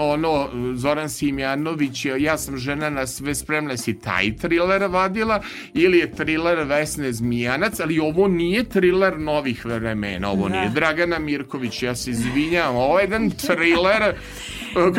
ono, 0.00 0.48
Zoran 0.74 1.08
Simjanović, 1.08 2.06
ja 2.18 2.38
sam 2.38 2.56
žena 2.56 2.90
na 2.90 3.06
sve 3.06 3.34
spremne, 3.34 3.76
si 3.76 3.94
taj 3.94 4.36
thriller 4.36 4.82
vadila 4.82 5.40
ili 5.74 5.98
je 5.98 6.12
thriller 6.12 6.58
Vesne 6.58 7.12
Zmijanac, 7.12 7.80
ali 7.80 7.98
ovo 7.98 8.28
nije 8.28 8.64
thriller 8.64 9.18
novih 9.18 9.64
vremena, 9.64 10.30
ovo 10.30 10.48
nije 10.48 10.68
Dragana 10.68 11.18
Mirković, 11.18 11.82
ja 11.82 11.94
se 11.94 12.10
izvinjam, 12.10 12.76
ovo 12.76 12.98
je 12.98 13.04
jedan 13.04 13.30
thriller 13.30 14.14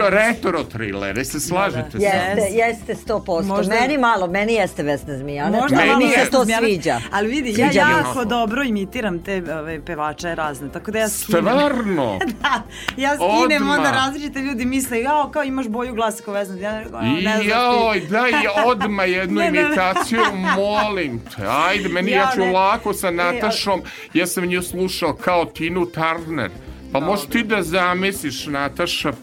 retro 0.09 0.63
thriller, 0.63 1.25
se 1.25 1.39
slažete 1.39 1.91
sa 1.91 1.97
Jeste, 1.97 2.47
jeste 2.51 2.95
100%. 3.07 3.43
Možda- 3.43 3.75
Meni 3.75 3.97
malo, 3.97 4.27
meni 4.27 4.53
jeste 4.53 4.83
Vesna 4.83 5.17
Zmijanac, 5.17 5.61
Možda 5.61 5.77
ali 5.81 6.05
Meni 6.05 6.15
se 6.15 6.31
to 6.31 6.43
Zmijanac, 6.43 6.65
sviđa. 6.69 6.99
Ali 7.11 7.27
vidi, 7.29 7.49
ja 7.49 7.55
Sviđa 7.55 7.85
mi 7.85 7.91
jako 7.91 8.25
dobro 8.25 8.63
imitiram 8.63 9.19
te 9.19 9.43
ove, 9.59 9.85
pevače 9.85 10.35
razne, 10.35 10.69
tako 10.71 10.91
da 10.91 10.99
ja 10.99 11.09
skinem. 11.09 11.41
Stvarno? 11.41 12.19
Da, 12.41 12.63
ja 12.97 13.15
skinem, 13.15 13.61
Odmah. 13.61 13.77
onda 13.77 13.91
različite 13.91 14.20
ljudi 14.27 14.65
misle, 14.65 15.01
jao, 15.01 15.29
kao 15.31 15.43
imaš 15.43 15.67
boju 15.67 15.93
glasa 15.93 16.23
kao 16.23 16.33
Vesna. 16.33 16.57
Ja 16.57 16.71
ne 16.71 16.87
znam 17.21 17.41
ti. 17.41 17.47
Joj, 17.47 17.99
daj 17.99 18.31
odmah 18.65 19.09
jednu 19.19 19.39
Ne, 19.39 19.45
ne, 19.45 19.51
ne. 19.51 19.59
imitaciju, 19.61 20.21
molim 20.55 21.19
te. 21.19 21.45
Ajde, 21.47 21.89
meni 21.89 22.11
ja, 22.11 22.17
Ja 22.17 22.31
ću 22.35 22.39
ne. 22.39 22.51
lako 22.51 22.93
sa 22.93 23.07
E, 23.07 23.11
Natašom, 23.11 23.81
ja 24.13 24.27
sam 24.27 24.45
nju 24.45 24.61
slušao 24.61 25.13
kao 25.13 25.45
Tinu 25.45 25.85
Turner. 25.85 26.51
Pa 26.91 26.99
možeš 26.99 27.25
ti 27.25 27.43
da 27.43 27.63
zamisliš, 27.63 28.45
Nataša, 28.45 29.13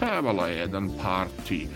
pevala 0.00 0.46
je 0.48 0.58
jedan 0.58 0.90
parti 1.02 1.68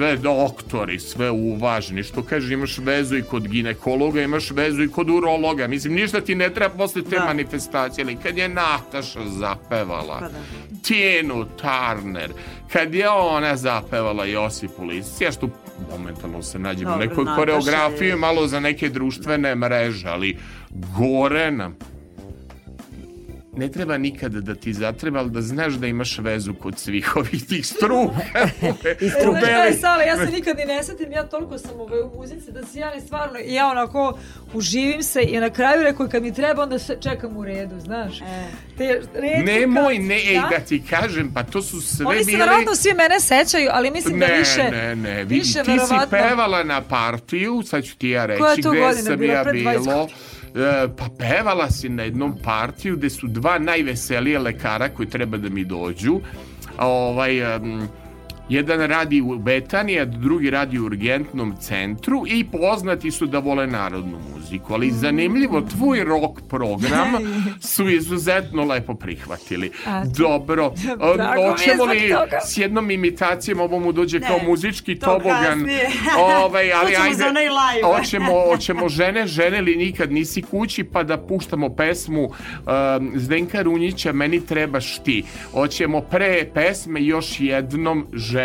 sve 0.00 0.16
doktori, 0.18 0.98
sve 0.98 1.30
uvaženi, 1.30 2.02
što 2.02 2.22
kaže 2.22 2.54
imaš 2.54 2.78
vezu 2.78 3.16
i 3.16 3.22
kod 3.22 3.48
ginekologa, 3.48 4.22
imaš 4.22 4.50
vezu 4.50 4.82
i 4.82 4.88
kod 4.88 5.10
urologa, 5.10 5.66
mislim 5.66 5.94
ništa 5.94 6.20
ti 6.20 6.34
ne 6.34 6.50
treba 6.50 6.74
posle 6.74 7.02
te 7.02 7.16
Da. 7.16 7.24
manifestacije, 7.24 8.04
ali 8.04 8.16
kad 8.16 8.36
je 8.36 8.48
Nataša 8.48 9.20
zapevala 9.28 10.18
Pa 10.20 10.28
da. 10.28 10.38
Tinu 10.82 11.44
Turner, 11.46 12.30
kad 12.68 12.94
je 12.94 13.08
ona 13.10 13.56
zapevala 13.56 14.24
Josipu 14.24 14.84
Lisić, 14.84 15.20
ja 15.20 15.32
što 15.32 15.48
momentalno 15.90 16.42
se 16.42 16.58
nađem 16.58 16.88
u 16.88 16.98
nekoj 16.98 17.24
koreografiji, 17.36 18.08
je- 18.08 18.16
malo 18.16 18.46
za 18.46 18.60
neke 18.60 18.88
društvene 18.88 19.54
mreže, 19.56 20.08
ali 20.08 20.36
Gorena, 20.98 21.70
ne 23.60 23.68
treba 23.68 23.98
nikada 23.98 24.40
da 24.40 24.54
ti 24.54 24.72
zatreba, 24.74 25.18
ali 25.18 25.30
da 25.30 25.42
znaš 25.42 25.72
da 25.74 25.86
imaš 25.86 26.18
vezu 26.18 26.54
kod 26.54 26.78
svih 26.78 27.16
ovih 27.16 27.44
tih 27.44 27.66
struka. 27.66 28.20
I 29.00 29.06
E, 29.06 29.10
Znaš 29.10 29.78
šta 29.78 29.96
je, 29.96 30.06
ja 30.06 30.16
se 30.16 30.32
nikad 30.32 30.56
ni 30.56 30.64
ne 30.66 30.82
setim, 30.82 31.12
ja 31.12 31.22
toliko 31.24 31.58
sam 31.58 31.80
ovaj, 31.80 32.00
u 32.00 32.10
muzici 32.16 32.52
da 32.52 32.62
se 32.62 32.78
ja 32.78 32.90
ne 32.90 33.00
stvarno, 33.00 33.38
i 33.40 33.54
ja 33.54 33.68
onako 33.68 34.18
uživim 34.54 35.02
se 35.02 35.22
i 35.22 35.38
na 35.38 35.50
kraju 35.50 35.82
rekao 35.82 36.08
kad 36.08 36.22
mi 36.22 36.34
treba 36.34 36.62
onda 36.62 36.78
se 36.78 36.96
čekam 37.00 37.36
u 37.36 37.44
redu, 37.44 37.80
znaš. 37.80 38.20
E. 38.20 38.24
Te, 38.78 38.84
retko 39.14 39.44
Nemoj, 39.44 39.96
kad- 39.96 40.04
ne, 40.04 40.16
ej, 40.16 40.34
Da? 40.34 40.48
da 40.50 40.60
ti 40.60 40.82
kažem, 40.90 41.30
pa 41.34 41.42
to 41.42 41.62
su 41.62 41.80
sve 41.80 42.06
Oni 42.06 42.18
se 42.18 42.24
bili... 42.26 42.38
verovatno 42.38 42.74
svi 42.74 42.92
mene 42.94 43.20
sećaju, 43.20 43.68
ali 43.72 43.90
mislim 43.90 44.20
da 44.20 44.26
Ne, 44.26 44.38
više... 44.38 44.62
ne, 44.62 44.96
ne, 44.96 45.16
vidi, 45.16 45.34
više 45.34 45.62
ti 45.62 45.78
si 45.78 45.94
pevala 46.10 46.64
na 46.64 46.80
partiju, 46.80 47.62
sad 47.62 47.84
ću 47.84 47.96
ti 47.96 48.08
ja 48.08 48.26
reći 48.26 48.40
Koja 48.40 48.52
je 48.52 48.62
to 48.62 48.70
gde 48.70 48.80
godina 48.80 49.02
sam 49.02 49.18
bila, 49.18 49.32
ja 49.34 49.42
pre 49.42 49.52
20 49.52 49.78
bilo. 49.78 50.08
E, 50.54 50.88
pa 50.96 51.08
pevala 51.18 51.70
si 51.70 51.88
na 51.88 52.02
jednom 52.02 52.38
partiju 52.44 52.96
gde 52.96 53.10
su 53.10 53.26
dva 53.26 53.58
najveselije 53.58 54.38
lekara 54.38 54.88
koji 54.88 55.08
treba 55.08 55.36
da 55.36 55.48
mi 55.48 55.64
dođu. 55.64 56.20
Ovaj, 56.78 57.54
em, 57.54 57.88
jedan 58.50 58.80
radi 58.80 59.20
u 59.20 59.38
Betaniji, 59.38 60.00
a 60.00 60.04
drugi 60.04 60.50
radi 60.50 60.78
u 60.78 60.84
urgentnom 60.84 61.56
centru 61.60 62.24
i 62.26 62.44
poznati 62.44 63.10
su 63.10 63.26
da 63.26 63.38
vole 63.38 63.66
narodnu 63.66 64.18
muziku. 64.34 64.74
Ali 64.74 64.90
zanimljivo, 64.90 65.60
tvoj 65.60 66.04
rock 66.04 66.40
program 66.48 67.08
su 67.74 67.88
izuzetno 67.88 68.64
lepo 68.64 68.94
prihvatili. 68.94 69.70
Dobro, 70.16 70.74
hoćemo 71.50 71.84
li 71.84 72.12
s 72.44 72.58
jednom 72.58 72.90
imitacijom 72.90 73.60
ovo 73.60 73.78
mu 73.78 73.92
dođe 73.92 74.18
Ne, 74.18 74.26
kao 74.28 74.38
muzički 74.46 74.98
to 74.98 75.06
tobogan. 75.06 75.66
Ovaj, 76.44 76.72
ali 76.72 76.96
ajde. 76.96 77.24
Hoćemo, 77.84 78.32
hoćemo 78.50 78.88
žene, 78.88 79.26
žene 79.26 79.60
li 79.60 79.76
nikad 79.76 80.12
nisi 80.12 80.42
kući 80.42 80.84
pa 80.84 81.02
da 81.02 81.18
puštamo 81.18 81.68
pesmu 81.68 82.24
um, 82.24 83.12
Zdenka 83.14 83.62
Runjića 83.62 84.12
Meni 84.12 84.46
trebaš 84.46 84.98
ti. 84.98 85.24
Hoćemo 85.52 86.00
pre 86.00 86.50
pesme 86.54 87.04
još 87.04 87.40
jednom 87.40 88.06
žene 88.12 88.39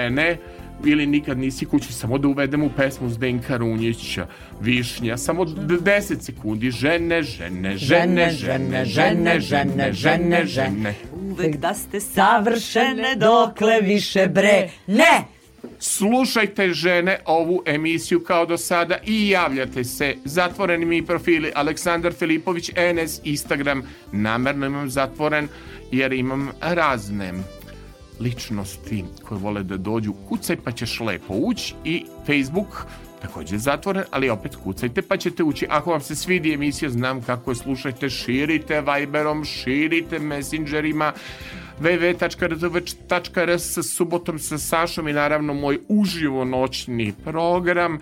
ili 0.86 1.06
nikad 1.06 1.38
nisi 1.38 1.66
kući, 1.66 1.94
samo 1.94 2.18
da 2.18 2.28
uvedemo 2.28 2.70
pesmu 2.78 3.10
Zdenka 3.10 3.58
Runjića, 3.58 4.28
Višnja, 4.62 5.18
samo 5.18 5.46
d- 5.46 5.78
10 5.78 6.22
sekundi, 6.22 6.72
žene, 6.72 7.24
žene, 7.24 7.78
žene, 7.78 8.32
žene, 8.32 8.86
žene, 8.86 9.40
žene, 9.40 9.94
žene, 9.94 10.46
žene. 10.46 10.96
Uvek 11.32 11.58
da 11.58 11.74
ste 11.74 12.00
Savršene 12.00 13.16
dokle 13.16 13.82
više 13.82 14.28
bre. 14.28 14.70
Ne! 14.88 15.36
Slušajte 15.80 16.74
žene 16.74 17.20
ovu 17.26 17.64
emisiju 17.66 18.24
kao 18.24 18.46
do 18.46 18.58
sada 18.58 18.98
i 19.06 19.30
javljate 19.30 19.84
se. 19.84 20.16
Zatvoreni 20.26 20.86
mi 20.86 21.06
profili 21.06 21.52
Aleksandar 21.56 22.14
Filipović, 22.14 22.72
NS, 22.94 23.22
Instagram. 23.24 23.84
Namerno 24.12 24.66
imam 24.66 24.90
zatvoren 24.90 25.48
jer 25.92 26.14
imam 26.14 26.52
razne 26.62 27.34
ličnosti 28.20 29.04
koje 29.24 29.40
vole 29.40 29.64
da 29.64 29.78
dođu. 29.78 30.14
Kucaj 30.30 30.58
pa 30.64 30.72
ćeš 30.72 31.00
lepo 31.00 31.34
ući 31.34 31.74
i 31.84 32.06
Facebook 32.26 32.88
takođe 33.22 33.58
zatvoren, 33.58 34.04
ali 34.12 34.30
opet 34.30 34.56
kucajte 34.56 35.02
pa 35.02 35.18
ćete 35.18 35.44
ući. 35.44 35.68
Ako 35.70 35.92
vam 35.92 36.02
se 36.02 36.16
svidi 36.16 36.54
emisija, 36.54 36.90
znam 36.90 37.22
kako 37.22 37.52
je, 37.52 37.56
slušajte, 37.56 38.10
širite 38.10 38.82
Viberom, 38.82 39.46
širite 39.46 40.20
Messengerima, 40.20 41.14
www.rtv.rs 41.82 43.78
subotom 43.96 44.40
sa 44.40 44.58
Sašom 44.58 45.08
i 45.08 45.14
naravno 45.14 45.54
moj 45.54 45.80
uživo 45.88 46.46
noćni 46.46 47.14
program 47.24 48.00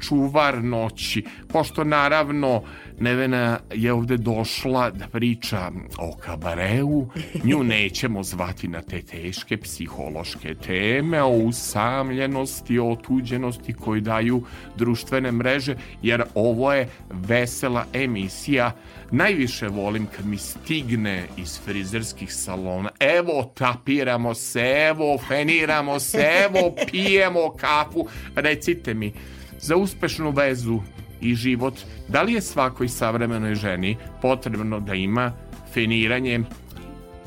Čuvar 0.00 0.64
noći. 0.64 1.24
Pošto 1.48 1.84
naravno 1.84 2.62
Nevena 3.00 3.58
je 3.74 3.92
ovde 3.92 4.16
došla 4.16 4.90
da 4.90 5.06
priča 5.08 5.70
o 5.98 6.16
kabareu, 6.16 7.06
nju 7.44 7.64
nećemo 7.64 8.22
zvati 8.22 8.68
na 8.68 8.82
te 8.82 9.02
teške 9.02 9.56
psihološke 9.56 10.54
teme, 10.54 11.22
o 11.22 11.28
usamljenosti, 11.28 12.78
o 12.78 12.90
otuđenosti 12.90 13.72
koju 13.72 14.00
daju 14.00 14.42
društvene 14.76 15.32
mreže, 15.32 15.76
jer 16.02 16.22
ovo 16.34 16.72
je 16.72 16.88
vesela 17.10 17.84
emisija. 17.92 18.72
Najviše 19.10 19.68
volim 19.68 20.06
kad 20.16 20.26
mi 20.26 20.38
stigne 20.38 21.26
iz 21.36 21.60
frizerskih 21.64 22.34
salona. 22.34 22.90
Evo, 23.00 23.52
tapiramo 23.54 24.34
se, 24.34 24.86
evo, 24.90 25.18
feniramo 25.28 26.00
se, 26.00 26.28
evo, 26.44 26.74
pijemo 26.90 27.50
kafu. 27.56 28.06
Recite 28.36 28.94
mi, 28.94 29.12
za 29.60 29.76
uspešnu 29.76 30.30
vezu 30.30 30.80
i 31.24 31.34
život, 31.34 31.74
da 32.08 32.22
li 32.22 32.32
je 32.32 32.40
svakoj 32.40 32.88
savremenoj 32.88 33.54
ženi 33.54 33.96
potrebno 34.22 34.80
da 34.80 34.94
ima 34.94 35.32
feniranje 35.74 36.40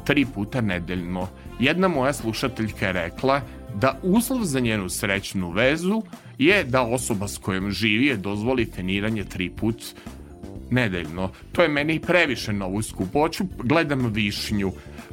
tri 0.06 0.26
puta 0.26 0.62
nedeljno? 0.62 1.28
Jedna 1.60 1.88
moja 1.88 2.14
slušateljka 2.14 2.88
je 2.88 2.94
rekla 2.94 3.42
da 3.76 4.00
uslov 4.04 4.44
za 4.44 4.60
njenu 4.60 4.90
srećnu 4.90 5.52
vezu 5.52 6.02
je 6.38 6.64
da 6.64 6.82
osoba 6.82 7.28
s 7.28 7.38
kojom 7.38 7.72
živi 7.72 8.06
je 8.06 8.18
dozvoli 8.18 8.66
feniranje 8.66 9.24
tri 9.24 9.50
put 9.50 9.84
nedeljno. 10.72 11.32
To 11.52 11.62
je 11.62 11.70
meni 11.70 12.00
previše 12.00 12.54
na 12.54 12.66
ovu 12.66 12.82
skupoću. 12.82 13.44
Gledam 13.64 14.14
višnju 14.14 14.72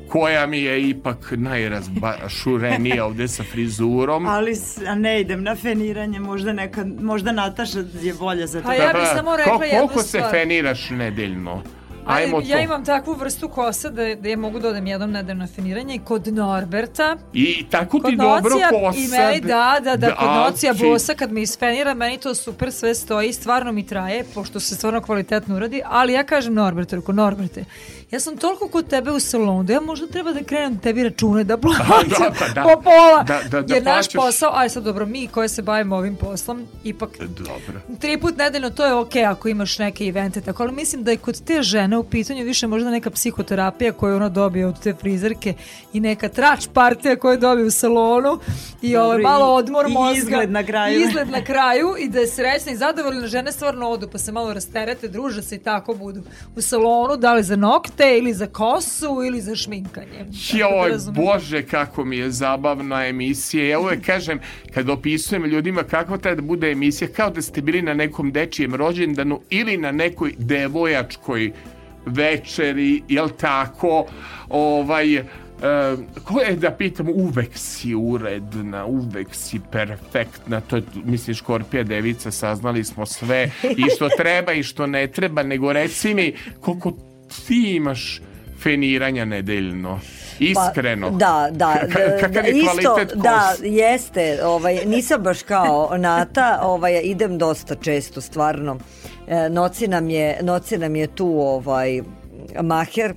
koja 0.08 0.46
mi 0.46 0.58
je 0.58 0.82
ipak 0.82 1.32
najrazbašurenija 1.32 3.04
ovde 3.06 3.28
sa 3.28 3.42
frizurom. 3.44 4.26
Ali 4.26 4.52
ne 4.96 5.20
idem 5.20 5.42
na 5.42 5.56
feniranje, 5.56 6.20
možda, 6.20 6.52
neka, 6.52 6.86
možda 7.00 7.32
Nataša 7.32 7.78
je 7.94 8.14
bolja 8.14 8.46
za 8.46 8.60
to. 8.60 8.66
Pa 8.66 8.74
ja 8.74 8.92
bih 8.92 9.02
samo 9.14 9.36
rekla 9.36 9.52
Ko- 9.54 9.78
Koliko 9.78 10.02
se 10.02 10.08
stvar. 10.08 10.30
feniraš 10.30 10.90
nedeljno? 10.90 11.62
Ali 12.06 12.22
Ajmo 12.22 12.40
ja 12.40 12.56
to. 12.56 12.62
imam 12.62 12.84
takvu 12.84 13.14
vrstu 13.14 13.48
kosa 13.48 13.90
da, 13.90 14.14
da 14.14 14.28
ja 14.28 14.36
mogu 14.36 14.58
da 14.58 14.68
odem 14.68 14.86
jednom 14.86 15.10
nedeljno 15.10 15.40
na 15.40 15.48
feniranje 15.48 15.94
i 15.94 16.00
kod 16.00 16.26
Norberta. 16.28 17.16
I 17.32 17.66
tako 17.66 17.98
ti 17.98 18.02
Kod 18.02 18.14
dobro 18.14 18.50
nocija 18.50 18.68
posad. 18.72 19.02
i 19.02 19.08
meni 19.08 19.40
da, 19.40 19.76
da, 19.82 19.96
da, 19.98 20.06
kod 20.10 20.28
nocijači- 20.28 20.84
bosa 20.84 21.14
kad 21.14 21.32
mi 21.32 21.42
isfenira, 21.42 21.94
meni 21.94 22.18
to 22.18 22.34
super 22.34 22.72
sve 22.72 22.94
stoji, 22.94 23.32
stvarno 23.32 23.72
mi 23.72 23.86
traje, 23.86 24.24
pošto 24.24 24.60
se 24.60 24.74
stvarno 24.74 25.00
kvalitetno 25.00 25.56
uradi, 25.56 25.82
ali 25.84 26.12
ja 26.12 26.24
kažem 26.24 26.54
Norbertu, 26.54 26.96
rekao 26.96 27.14
Norberte, 27.14 27.64
ja 28.10 28.20
sam 28.20 28.36
toliko 28.36 28.68
kod 28.68 28.86
tebe 28.86 29.10
u 29.10 29.20
salonu 29.20 29.62
da 29.62 29.72
ja 29.72 29.80
možda 29.82 30.06
treba 30.06 30.32
da 30.32 30.42
krenem 30.42 30.78
tebi 30.78 31.02
račune 31.02 31.44
da 31.44 31.56
plaćam 31.58 32.04
da, 32.10 32.30
pa 32.38 32.48
da. 32.50 32.62
po 32.64 32.82
pola, 32.82 33.22
Da, 33.24 33.40
da, 33.50 33.62
da 33.62 33.74
jer 33.74 33.82
naš 33.84 33.94
plaćaš. 33.96 34.12
posao, 34.14 34.52
aj 34.54 34.68
sad 34.68 34.82
dobro, 34.82 35.06
mi 35.06 35.26
koje 35.28 35.48
se 35.48 35.62
bavimo 35.62 35.96
ovim 35.96 36.16
poslom, 36.16 36.62
ipak 36.84 37.10
Dobro. 37.20 37.80
tri 37.96 38.18
put 38.18 38.36
nedeljno 38.36 38.70
to 38.70 38.86
je 38.86 38.94
okej 38.94 39.24
ako 39.24 39.48
imaš 39.48 39.78
neke 39.78 40.04
evente 40.04 40.40
tako, 40.40 40.62
ali 40.62 40.72
mislim 40.72 41.04
da 41.04 41.10
je 41.10 41.16
kod 41.16 41.40
te 41.40 41.62
žene 41.62 41.98
u 41.98 42.04
pitanju 42.04 42.44
više 42.44 42.66
možda 42.66 42.90
neka 42.90 43.10
psihoterapija 43.10 43.64
koju 43.92 44.16
ona 44.16 44.28
dobije 44.28 44.66
od 44.66 44.80
te 44.80 44.94
frizerke 44.94 45.54
i 45.92 46.00
neka 46.00 46.28
trač 46.28 46.68
partija 46.68 47.16
koju 47.16 47.38
dobije 47.38 47.66
u 47.66 47.70
salonu 47.70 48.38
i 48.82 48.92
Dobro, 48.92 49.04
ovaj, 49.04 49.18
i- 49.18 49.22
malo 49.22 49.46
odmor 49.46 49.86
i 49.86 49.92
mozga. 49.92 50.18
izgled 50.18 50.50
na 50.50 50.64
kraju. 50.64 51.00
I 51.00 51.04
izgled 51.04 51.30
na 51.30 51.44
kraju 51.44 51.94
i 51.98 52.08
da 52.08 52.18
je 52.18 52.26
srećna 52.28 52.72
i 52.72 52.76
zadovoljna 52.76 53.26
žene 53.26 53.52
stvarno 53.52 53.88
odu 53.88 54.08
pa 54.08 54.18
se 54.18 54.32
malo 54.32 54.52
rasterete, 54.54 55.08
druže 55.08 55.42
se 55.42 55.54
i 55.54 55.60
tako 55.60 55.94
budu 55.94 56.22
u 56.56 56.60
salonu, 56.60 57.16
da 57.16 57.34
li 57.34 57.42
za 57.42 57.56
nokte 57.94 58.18
ili 58.18 58.34
za 58.34 58.46
kosu 58.46 59.22
ili 59.26 59.40
za 59.40 59.56
šminkanje. 59.56 60.24
Da 60.24 60.58
Joj, 60.58 60.90
razumem. 60.90 61.24
bože, 61.24 61.62
kako 61.62 62.04
mi 62.04 62.16
je 62.16 62.30
zabavna 62.30 63.06
emisija. 63.06 63.68
Ja 63.68 63.80
uvek 63.80 64.06
kažem, 64.06 64.40
kad 64.74 64.88
opisujem 64.90 65.44
ljudima 65.44 65.82
kako 65.82 66.18
treba 66.18 66.36
da 66.36 66.42
bude 66.42 66.70
emisija, 66.70 67.08
kao 67.16 67.30
da 67.30 67.42
ste 67.42 67.62
bili 67.62 67.82
na 67.82 67.94
nekom 67.94 68.32
dečijem 68.32 68.74
rođendanu 68.74 69.40
ili 69.50 69.76
na 69.76 69.92
nekoj 69.92 70.34
devojačkoj 70.38 71.52
večeri, 72.06 73.02
jel 73.08 73.28
tako, 73.28 74.06
ovaj, 74.48 75.24
E, 75.62 75.96
ko 76.24 76.40
je 76.40 76.56
da 76.56 76.70
pitam, 76.70 77.08
uvek 77.08 77.50
si 77.54 77.94
uredna, 77.94 78.84
uvek 78.86 79.28
si 79.32 79.60
perfektna, 79.72 80.60
to 80.60 80.76
je, 80.76 80.82
mislim, 81.04 81.34
Škorpija 81.34 81.82
devica, 81.82 82.30
saznali 82.30 82.84
smo 82.84 83.06
sve, 83.06 83.50
i 83.76 83.84
što 83.96 84.08
treba 84.08 84.52
i 84.52 84.62
što 84.62 84.86
ne 84.86 85.06
treba, 85.06 85.42
nego 85.42 85.72
reci 85.72 86.14
mi 86.14 86.34
koliko 86.60 86.92
ti 87.40 87.74
imaš 87.76 88.20
feniranja 88.62 89.24
nedeljno. 89.24 90.00
Iskreno. 90.38 91.10
Pa, 91.10 91.16
da, 91.16 91.48
da. 91.50 91.74
K- 91.92 92.20
kakav 92.20 92.44
je 92.46 92.52
isto, 92.52 92.70
kvalitet 92.70 93.12
kose? 93.12 93.22
da, 93.22 93.54
jeste. 93.62 94.38
Ovaj, 94.44 94.84
nisam 94.86 95.22
baš 95.22 95.42
kao 95.42 95.96
Nata, 95.98 96.58
ovaj, 96.62 97.00
idem 97.04 97.38
dosta 97.38 97.74
često, 97.74 98.20
stvarno. 98.20 98.78
E, 99.28 99.48
noci, 99.48 99.88
nam 99.88 100.10
je, 100.10 100.38
noci 100.42 100.78
nam 100.78 100.96
je 100.96 101.06
tu 101.06 101.40
ovaj, 101.40 102.02
maher, 102.62 103.14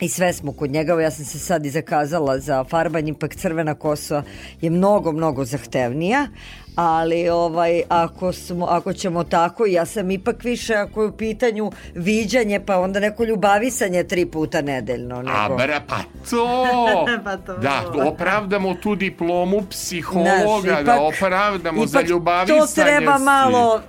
i 0.00 0.08
sve 0.08 0.32
smo 0.32 0.52
kod 0.52 0.70
njega, 0.70 1.00
ja 1.00 1.10
sam 1.10 1.24
se 1.24 1.38
sad 1.38 1.66
i 1.66 1.70
zakazala 1.70 2.38
za 2.38 2.64
farbanje, 2.64 3.10
ipak 3.10 3.36
crvena 3.36 3.74
kosa 3.74 4.22
je 4.60 4.70
mnogo, 4.70 5.12
mnogo 5.12 5.44
zahtevnija, 5.44 6.28
ali 6.76 7.28
ovaj, 7.28 7.82
ako, 7.88 8.32
smo, 8.32 8.66
ako 8.66 8.92
ćemo 8.92 9.24
tako, 9.24 9.66
ja 9.66 9.86
sam 9.86 10.10
ipak 10.10 10.44
više 10.44 10.74
ako 10.74 11.02
je 11.02 11.08
u 11.08 11.12
pitanju 11.12 11.72
viđanje, 11.94 12.60
pa 12.60 12.78
onda 12.78 13.00
neko 13.00 13.24
ljubavisanje 13.24 14.04
tri 14.04 14.26
puta 14.26 14.62
nedeljno. 14.62 15.16
Nego... 15.16 15.30
A 15.30 15.48
bra, 15.48 15.80
pa 15.88 15.96
to! 16.30 17.06
Pa 17.24 17.36
to. 17.36 17.56
Da, 17.58 17.82
opravdamo 18.06 18.74
tu 18.74 18.94
diplomu 18.94 19.62
psihologa, 19.70 20.60
Znaš, 20.62 20.84
da 20.84 21.00
opravdamo 21.00 21.86
za 21.86 21.98
ipak 21.98 22.10
ljubavisanje 22.10 22.60
to 22.60 22.66
treba 22.74 23.18
si. 23.18 23.24
malo 23.24 23.80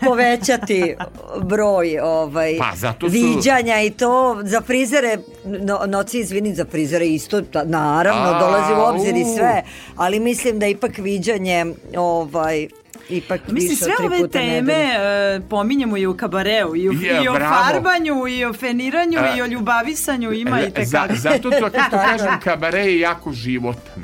povećati 0.00 0.94
broj 1.42 1.98
ovaj 1.98 2.56
Pa, 2.58 2.76
zato 2.76 3.08
su- 3.08 3.12
viđanja 3.12 3.80
i 3.80 3.90
to 3.90 4.40
za 4.42 4.60
frizere 4.60 5.18
no, 5.44 5.80
noci 5.86 6.18
izvini 6.18 6.54
za 6.54 6.64
frizere 6.64 7.06
isto 7.06 7.40
ta- 7.42 7.64
naravno 7.64 8.22
A, 8.22 8.38
dolazi 8.40 8.72
u 8.72 8.80
obzir 8.86 9.16
i 9.16 9.22
u. 9.22 9.36
sve 9.36 9.62
ali 9.96 10.20
mislim 10.20 10.58
da 10.58 10.66
ipak 10.66 10.98
viđanje 10.98 11.66
ovaj 11.96 12.68
ipak 13.10 13.40
Mislim, 13.44 13.70
više 13.70 13.84
sve 13.84 13.92
ove 14.00 14.28
teme 14.28 14.50
nedeljno. 14.52 14.72
e, 14.72 15.40
pominjemo 15.40 15.96
i 15.96 16.06
u 16.06 16.16
kabareu, 16.16 16.76
i 16.76 16.88
u, 16.88 16.92
Je, 16.94 17.20
i 17.24 17.28
o 17.28 17.32
bravo. 17.32 17.54
farbanju, 17.56 18.26
i 18.28 18.44
o 18.44 18.52
feniranju, 18.52 19.18
A, 19.18 19.36
i 19.36 19.42
o 19.42 19.46
ljubavisanju, 19.46 20.32
ima 20.32 20.60
i 20.60 20.64
E, 20.66 20.84
Za, 20.84 21.00
tekako. 21.00 21.14
zato 21.16 21.50
to 21.50 21.70
kako 21.70 21.96
kažem 22.08 22.40
kabare 22.40 22.80
je 22.80 23.00
jako 23.00 23.32
životan 23.32 24.02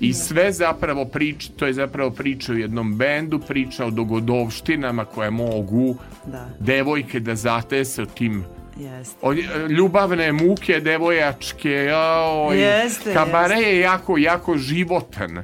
i 0.00 0.12
sve 0.14 0.52
zapravo 0.52 1.04
priča 1.04 1.48
to 1.56 1.66
je 1.66 1.72
zapravo 1.72 2.10
priča 2.10 2.52
o 2.52 2.56
jednom 2.56 2.96
bendu 2.96 3.38
priča 3.38 3.84
o 3.84 3.90
dogodovštinama 3.90 5.04
koje 5.04 5.30
mogu 5.30 5.96
Da. 6.26 6.48
devojke 6.60 7.20
da 7.20 7.34
zatese 7.34 8.02
o 8.02 8.06
tim 8.06 8.44
Jeste. 8.78 9.16
o, 9.22 9.32
ljubavne 9.68 10.32
muke 10.32 10.80
devojačke 10.80 11.70
jaoj, 11.70 12.60
Jeste, 12.60 13.14
kabare 13.14 13.54
jeste. 13.54 13.70
je 13.70 13.80
jako 13.80 14.18
jako 14.18 14.58
životan. 14.58 15.42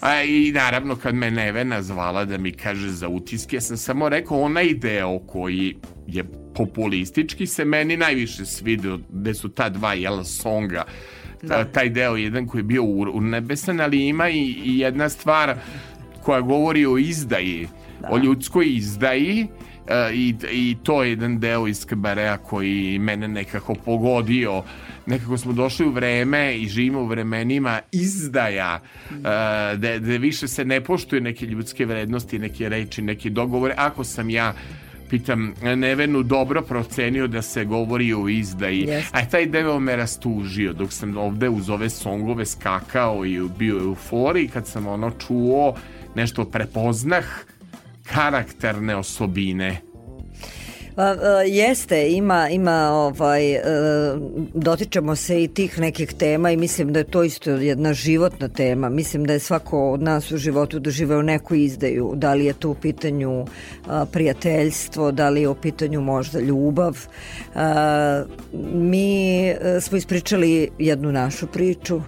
A, 0.00 0.22
i 0.22 0.52
naravno 0.52 0.96
kad 0.96 1.14
me 1.14 1.30
Nevena 1.30 1.82
zvala 1.82 2.24
da 2.24 2.38
mi 2.38 2.52
kaže 2.52 2.90
za 2.90 3.08
utiske 3.08 3.56
ja 3.56 3.60
sam 3.60 3.76
samo 3.76 4.08
rekao 4.08 4.40
onaj 4.40 4.74
deo 4.74 5.18
koji 5.18 5.76
je 6.06 6.24
populistički 6.54 7.46
se 7.46 7.64
meni 7.64 7.96
najviše 7.96 8.44
svidio 8.46 8.98
gde 9.10 9.34
su 9.34 9.48
ta 9.48 9.68
dva 9.68 9.94
jel 9.94 10.24
songa. 10.24 10.84
Ta- 11.48 11.64
taj 11.64 11.88
deo 11.88 12.16
jedan 12.16 12.46
koji 12.46 12.58
je 12.58 12.64
bio 12.64 12.82
u, 12.82 13.00
u 13.00 13.20
nebesan 13.20 13.80
ali 13.80 14.06
ima 14.08 14.28
i, 14.28 14.38
i 14.64 14.78
jedna 14.78 15.08
stvar 15.08 15.54
koja 16.22 16.40
govori 16.40 16.86
o 16.86 16.98
izdaji 16.98 17.68
o 18.10 18.18
ljudskoj 18.18 18.66
izdaji 18.68 19.40
e, 19.40 19.46
i, 20.14 20.34
i 20.52 20.76
to 20.82 21.02
je 21.02 21.10
jedan 21.10 21.38
deo 21.40 21.66
iz 21.66 21.86
kabarea 21.86 22.36
koji 22.36 22.98
mene 22.98 23.28
nekako 23.28 23.74
pogodio. 23.74 24.62
Nekako 25.06 25.38
smo 25.38 25.52
došli 25.52 25.86
u 25.86 25.90
vreme 25.90 26.56
i 26.56 26.68
živimo 26.68 27.00
u 27.00 27.06
vremenima 27.06 27.80
izdaja 27.92 28.80
e, 29.10 29.14
da, 29.76 29.98
da 29.98 30.16
više 30.16 30.48
se 30.48 30.64
ne 30.64 30.80
poštuju 30.80 31.20
neke 31.20 31.46
ljudske 31.46 31.86
vrednosti 31.86 32.38
neke 32.38 32.68
reči, 32.68 33.02
neke 33.02 33.30
dogovore. 33.30 33.74
Ako 33.76 34.04
sam 34.04 34.30
ja 34.30 34.54
pitam 35.10 35.54
Nevenu 35.76 36.22
dobro 36.22 36.62
procenio 36.62 37.26
da 37.26 37.42
se 37.42 37.64
govori 37.64 38.14
o 38.14 38.28
izdaji. 38.28 38.80
Jeste. 38.80 39.18
a 39.18 39.28
taj 39.28 39.46
deo 39.46 39.78
me 39.80 39.96
rastužio 39.96 40.72
dok 40.72 40.92
sam 40.92 41.16
ovde 41.16 41.48
uz 41.48 41.70
ove 41.70 41.90
songove 41.90 42.46
skakao 42.46 43.26
i 43.26 43.40
bio 43.58 43.78
euforiji 43.78 44.48
kad 44.48 44.66
sam 44.66 44.86
ono 44.86 45.10
čuo 45.10 45.74
nešto 46.14 46.44
prepoznah 46.44 47.24
karakterne 48.04 48.96
osobine 48.96 49.80
Pa, 50.94 51.12
e, 51.12 51.48
jeste, 51.48 52.10
ima, 52.10 52.48
ima 52.48 52.90
ovaj, 52.90 53.52
e, 53.52 53.62
dotičemo 54.54 55.16
se 55.16 55.42
i 55.44 55.48
tih 55.48 55.78
nekih 55.78 56.14
tema 56.14 56.50
i 56.50 56.56
mislim 56.56 56.92
da 56.92 56.98
je 56.98 57.04
to 57.04 57.22
isto 57.22 57.50
jedna 57.50 57.92
životna 57.92 58.48
tema. 58.48 58.88
Mislim 58.88 59.24
da 59.24 59.32
je 59.32 59.38
svako 59.38 59.92
od 59.92 60.02
nas 60.02 60.32
u 60.32 60.36
životu 60.36 60.78
doživeo 60.78 61.22
neku 61.22 61.54
izdaju. 61.54 62.12
Da 62.16 62.34
li 62.34 62.44
je 62.44 62.52
to 62.52 62.70
u 62.70 62.74
pitanju 62.74 63.46
a, 63.86 64.06
prijateljstvo, 64.12 65.12
da 65.12 65.28
li 65.28 65.40
je 65.40 65.48
u 65.48 65.54
pitanju 65.54 66.00
možda 66.00 66.40
ljubav. 66.40 67.06
Mi 68.72 69.48
e, 69.48 69.80
smo 69.80 69.98
ispričali 69.98 70.70
jednu 70.78 71.12
našu 71.12 71.46
priču 71.46 72.00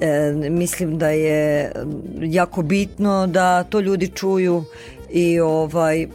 E, 0.00 0.32
mislim 0.50 0.98
da 0.98 1.08
je 1.08 1.72
jako 2.20 2.62
bitno 2.62 3.26
da 3.26 3.64
to 3.64 3.80
ljudi 3.80 4.08
čuju 4.08 4.64
i 5.12 5.40
ovaj 5.40 6.02
m, 6.02 6.10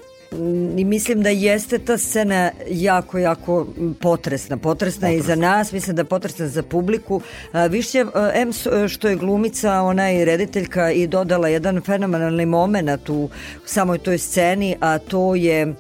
i 0.78 0.86
mislim 0.86 1.22
da 1.22 1.30
jeste 1.30 1.80
ta 1.80 1.98
scena 1.98 2.52
jako, 2.68 3.18
jako 3.18 3.68
potresna. 3.96 4.58
Potresna 4.58 5.08
je 5.08 5.18
i 5.18 5.22
za 5.22 5.36
nas, 5.38 5.72
mislim 5.72 5.96
da 5.96 6.00
je 6.00 6.06
potresna 6.06 6.48
za 6.48 6.64
publiku. 6.64 7.22
A, 7.52 7.66
više, 7.66 8.06
a, 8.14 8.32
em 8.34 8.54
s- 8.54 8.68
što 8.88 9.08
je 9.08 9.16
glumica, 9.16 9.74
ona 9.74 10.08
je 10.08 10.26
rediteljka 10.26 10.92
i 10.92 11.08
dodala 11.08 11.48
jedan 11.48 11.82
fenomenalni 11.82 12.46
moment 12.46 13.10
u 13.10 13.30
samoj 13.66 13.98
toj 13.98 14.18
sceni, 14.18 14.76
a 14.80 14.98
to 15.00 15.36
je 15.36 15.74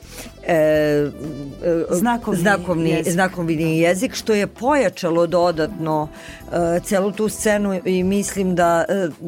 e, 0.48 0.54
e, 0.54 1.10
Znakovni 1.91 2.39
znakovni, 2.39 2.89
jezik. 2.89 3.14
znakovni 3.14 3.46
jezik 3.80 4.14
što 4.16 4.34
je 4.34 4.48
pojačalo 4.48 5.28
dodatno 5.28 6.08
e, 6.43 6.80
celu 6.80 7.12
tu 7.12 7.30
scenu 7.30 7.80
i 7.86 8.04
mislim 8.04 8.56
da, 8.56 8.86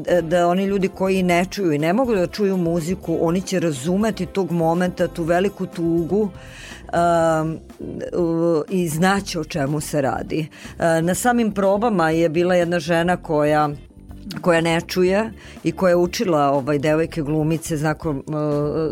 e, 0.07 0.21
da 0.21 0.47
oni 0.47 0.65
ljudi 0.65 0.87
koji 0.87 1.23
ne 1.23 1.45
čuju 1.45 1.71
i 1.71 1.77
ne 1.77 1.93
mogu 1.93 2.15
da 2.15 2.27
čuju 2.27 2.57
muziku 2.57 3.17
oni 3.21 3.41
će 3.41 3.59
razumeti 3.59 4.25
tog 4.25 4.51
momenta 4.51 5.07
tu 5.07 5.23
veliku 5.23 5.65
tugu 5.65 6.21
um, 6.21 7.59
u- 8.15 8.63
i 8.69 8.87
znaće 8.87 9.39
o 9.39 9.43
čemu 9.43 9.81
se 9.81 10.01
radi. 10.01 10.47
E, 10.79 11.01
na 11.01 11.15
samim 11.15 11.51
probama 11.51 12.09
je 12.09 12.29
bila 12.29 12.55
jedna 12.55 12.79
žena 12.79 13.17
koja 13.17 13.69
koja 14.41 14.61
ne 14.61 14.81
čuje 14.81 15.31
i 15.63 15.71
koja 15.71 15.89
je 15.89 15.95
učila 15.95 16.51
ovaj 16.51 16.79
devojke 16.79 17.21
glumice 17.21 17.77
znakom, 17.77 18.23
uh, 18.27 18.35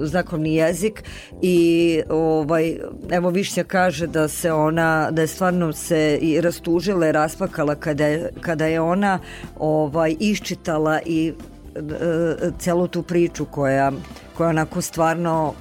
znakovni 0.08 0.56
jezik 0.56 1.04
i 1.42 2.02
ovaj 2.10 2.78
evo 3.10 3.30
Višnja 3.30 3.64
kaže 3.64 4.08
da 4.08 4.28
se 4.28 4.52
ona 4.52 5.12
da 5.12 5.22
je 5.22 5.28
stvarno 5.28 5.74
se 5.74 6.18
i 6.22 6.42
rastužila 6.42 7.08
i 7.08 7.12
rasplakala 7.12 7.76
kada 7.76 8.06
je, 8.06 8.30
kada 8.42 8.66
je 8.66 8.82
ona 8.82 9.20
ovaj 9.60 10.16
iščitala 10.20 11.00
i 11.06 11.34
e, 11.76 12.52
celu 12.60 12.88
tu 12.88 13.04
priču 13.04 13.46
koja 13.46 13.92
koja 14.38 14.50
onako 14.50 14.82
stvarno 14.82 15.54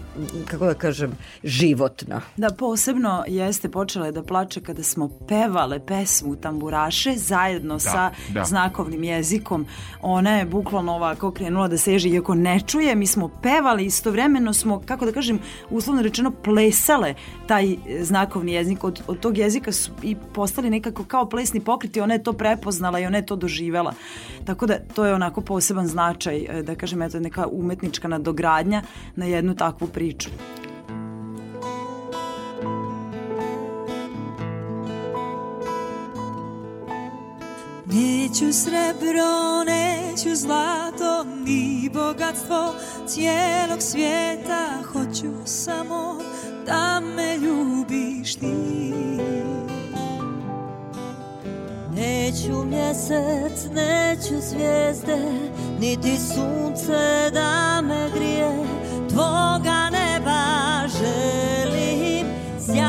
kako 0.47 0.67
da 0.67 0.75
kažem 0.75 1.12
životna 1.45 2.21
Da, 2.37 2.51
posebno 2.51 3.25
jeste 3.27 3.69
počela 3.69 4.11
da 4.11 4.23
plače 4.23 4.61
kada 4.61 4.83
smo 4.83 5.09
pevale 5.29 5.87
pesmu 5.87 6.37
Tamburaše 6.37 7.12
zajedno 7.17 7.79
sa 7.79 8.11
da. 8.29 8.45
znakovnim 8.45 9.05
jezikom. 9.05 9.67
Ona 10.03 10.39
je 10.39 10.45
bukvalno 10.45 10.93
ovako 10.93 11.31
krenula 11.31 11.69
da 11.69 11.79
seže, 11.79 12.09
iako 12.09 12.35
ne 12.35 12.61
čuje, 12.67 12.95
mi 12.95 13.07
smo 13.07 13.29
pevali, 13.43 13.85
istovremeno 13.85 14.53
smo, 14.53 14.81
kako 14.87 15.07
da 15.07 15.12
kažem, 15.12 15.39
uslovno 15.71 16.03
rečeno, 16.03 16.31
plesale 16.31 17.15
taj 17.47 17.73
e, 17.73 17.77
znakovni 18.05 18.53
jezik. 18.53 18.85
Od, 18.85 19.03
od 19.07 19.21
tog 19.21 19.39
jezika 19.39 19.73
su 19.73 19.91
i 20.03 20.17
postali 20.35 20.71
nekako 20.71 21.05
kao 21.05 21.29
plesni 21.29 21.61
pokriti, 21.61 22.01
ona 22.01 22.15
je 22.15 22.23
to 22.23 22.33
prepoznala 22.33 23.01
i 23.01 23.07
ona 23.07 23.17
je 23.17 23.27
to 23.27 23.37
doživela. 23.37 23.95
Tako 24.45 24.67
da 24.67 24.79
to 24.95 25.05
je 25.05 25.15
onako 25.15 25.41
poseban 25.41 25.87
značaj, 25.87 26.47
e, 26.49 26.62
da 26.62 26.75
kažem, 26.75 27.03
eto 27.03 27.21
neka 27.21 27.47
umetnička 27.47 28.09
nadogradnja 28.09 28.83
na 29.17 29.25
jednu 29.25 29.55
takvu 29.55 29.89
priču. 29.89 30.03
Neću 37.86 38.52
srebro, 38.52 39.64
neću 39.66 40.34
zlato, 40.34 41.24
ni 41.24 41.90
bogatstvo 41.94 42.74
cijelog 43.07 43.82
svijeta. 43.82 44.68
Hoću 44.92 45.32
samo 45.44 46.18
da 46.66 47.00
me 47.00 47.36
ljubiš 47.36 48.34
ti. 48.34 48.92
Neću 51.94 52.64
mjesec, 52.64 53.66
neću 53.74 54.34
zvijezde, 54.50 55.18
niti 55.80 56.16
sunce 56.16 57.30
da 57.32 57.80
me 57.82 58.11
grije 58.14 58.64
Tvoga 59.15 59.91
neba 59.91 60.43
želim 60.89 62.27
sjaj 62.59 62.85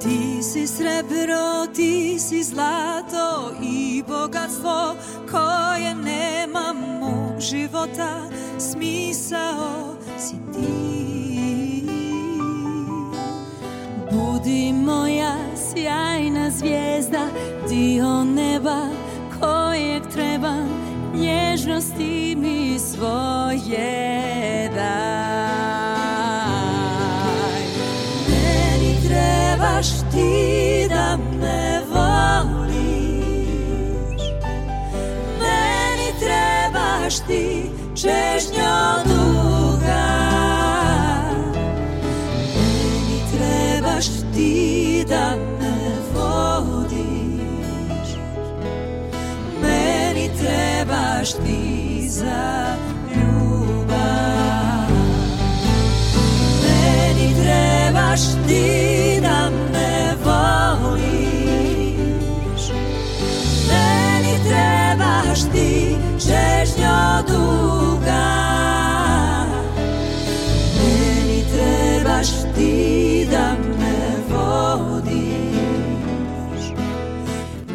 Ti 0.00 0.42
si 0.42 0.66
srebro, 0.66 1.66
ti 1.74 2.18
si 2.18 2.42
zlato 2.42 3.52
i 3.62 4.02
bogatstvo 4.08 4.94
koje 5.30 5.94
nema 5.94 6.72
mog 6.72 7.40
života, 7.40 8.20
smisao 8.58 9.96
si 10.18 10.34
ti. 10.52 11.88
Budi 14.12 14.72
moja 14.72 15.36
sjajna 15.56 16.50
zvijezda, 16.50 17.26
dio 17.68 18.24
neba 18.24 18.80
kojeg 19.40 20.02
trebam, 20.14 20.87
nježnosti 21.20 22.36
mi 22.36 22.78
svoje 22.78 24.70
daj. 24.74 25.18
Meni 28.28 28.96
trebaš 29.08 29.88
ti 29.88 30.86
da 30.88 31.18
me 31.40 31.80
voliš, 31.92 32.62
meni 35.40 36.08
trebaš 36.20 37.14
ti 37.26 37.70
čežnjo 37.94 38.78
duga. 39.04 40.08
Meni 42.54 43.18
trebaš 43.32 44.06
ti 44.34 45.04
da 45.08 45.36
me 45.36 45.57
trebaš 50.88 51.32
ti 51.32 52.08
za 52.08 52.76
ljubav. 53.14 54.88
Meni 56.62 57.34
trebaš 57.42 58.20
ti 58.46 59.20
da 59.22 59.50
me 59.72 60.14
voliš. 60.24 61.02
Meni 63.68 64.38
trebaš 64.48 65.40
ti 65.52 65.96
čežnjo 66.18 67.22
duga. 67.28 68.28
Meni 70.78 71.44
trebaš 71.52 72.28
ti 72.56 73.26
da 73.30 73.56
me 73.78 73.98
vodiš. 74.30 75.42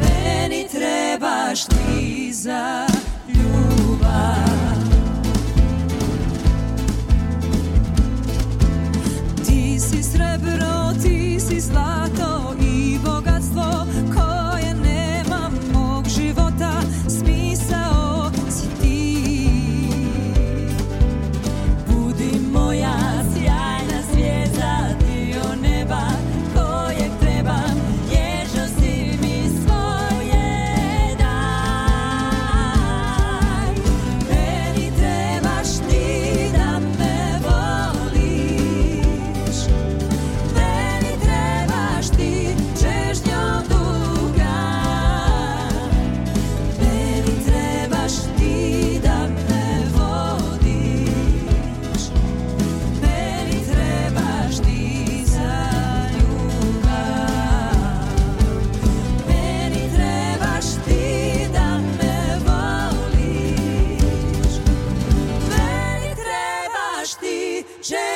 Meni 0.00 0.68
trebaš 0.68 1.64
ti 1.64 2.32
za 2.32 2.93
srebro, 10.14 10.73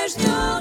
čežnjo 0.08 0.24
duga 0.24 0.57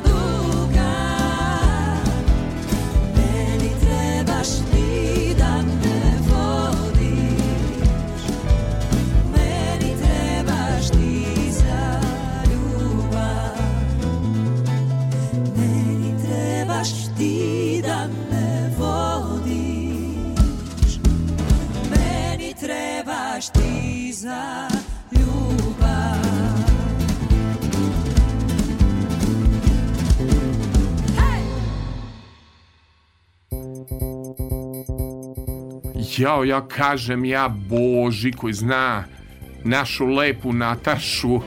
Jao, 36.18 36.44
ja 36.44 36.68
kažem, 36.68 37.26
ja 37.26 37.50
Boži 37.50 38.32
koji 38.32 38.54
zna 38.54 39.04
našu 39.64 40.06
lepu 40.06 40.54
Natašu, 40.54 41.42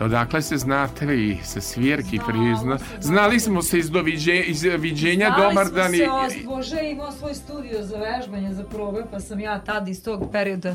Odakle 0.00 0.42
se 0.42 0.56
znate 0.56 1.06
vi? 1.06 1.38
Sa 1.44 1.60
svirki 1.60 2.18
prizna? 2.26 2.78
Znali 3.00 3.40
smo 3.40 3.62
se 3.62 3.78
iz, 3.78 3.90
doviđe, 3.90 4.40
iz 4.40 4.62
viđenja 4.78 5.34
dobar 5.38 5.70
dan 5.70 5.94
i... 5.94 5.98
Znali 5.98 6.30
smo 6.30 6.40
se, 6.40 6.46
Bože 6.46 6.90
imao 6.90 7.12
svoj 7.12 7.34
studio 7.34 7.82
za 7.82 7.96
vežbanje, 7.96 8.54
za 8.54 8.64
probe, 8.64 9.04
pa 9.10 9.20
sam 9.20 9.40
ja 9.40 9.58
tad 9.58 9.88
iz 9.88 10.04
tog 10.04 10.32
perioda 10.32 10.74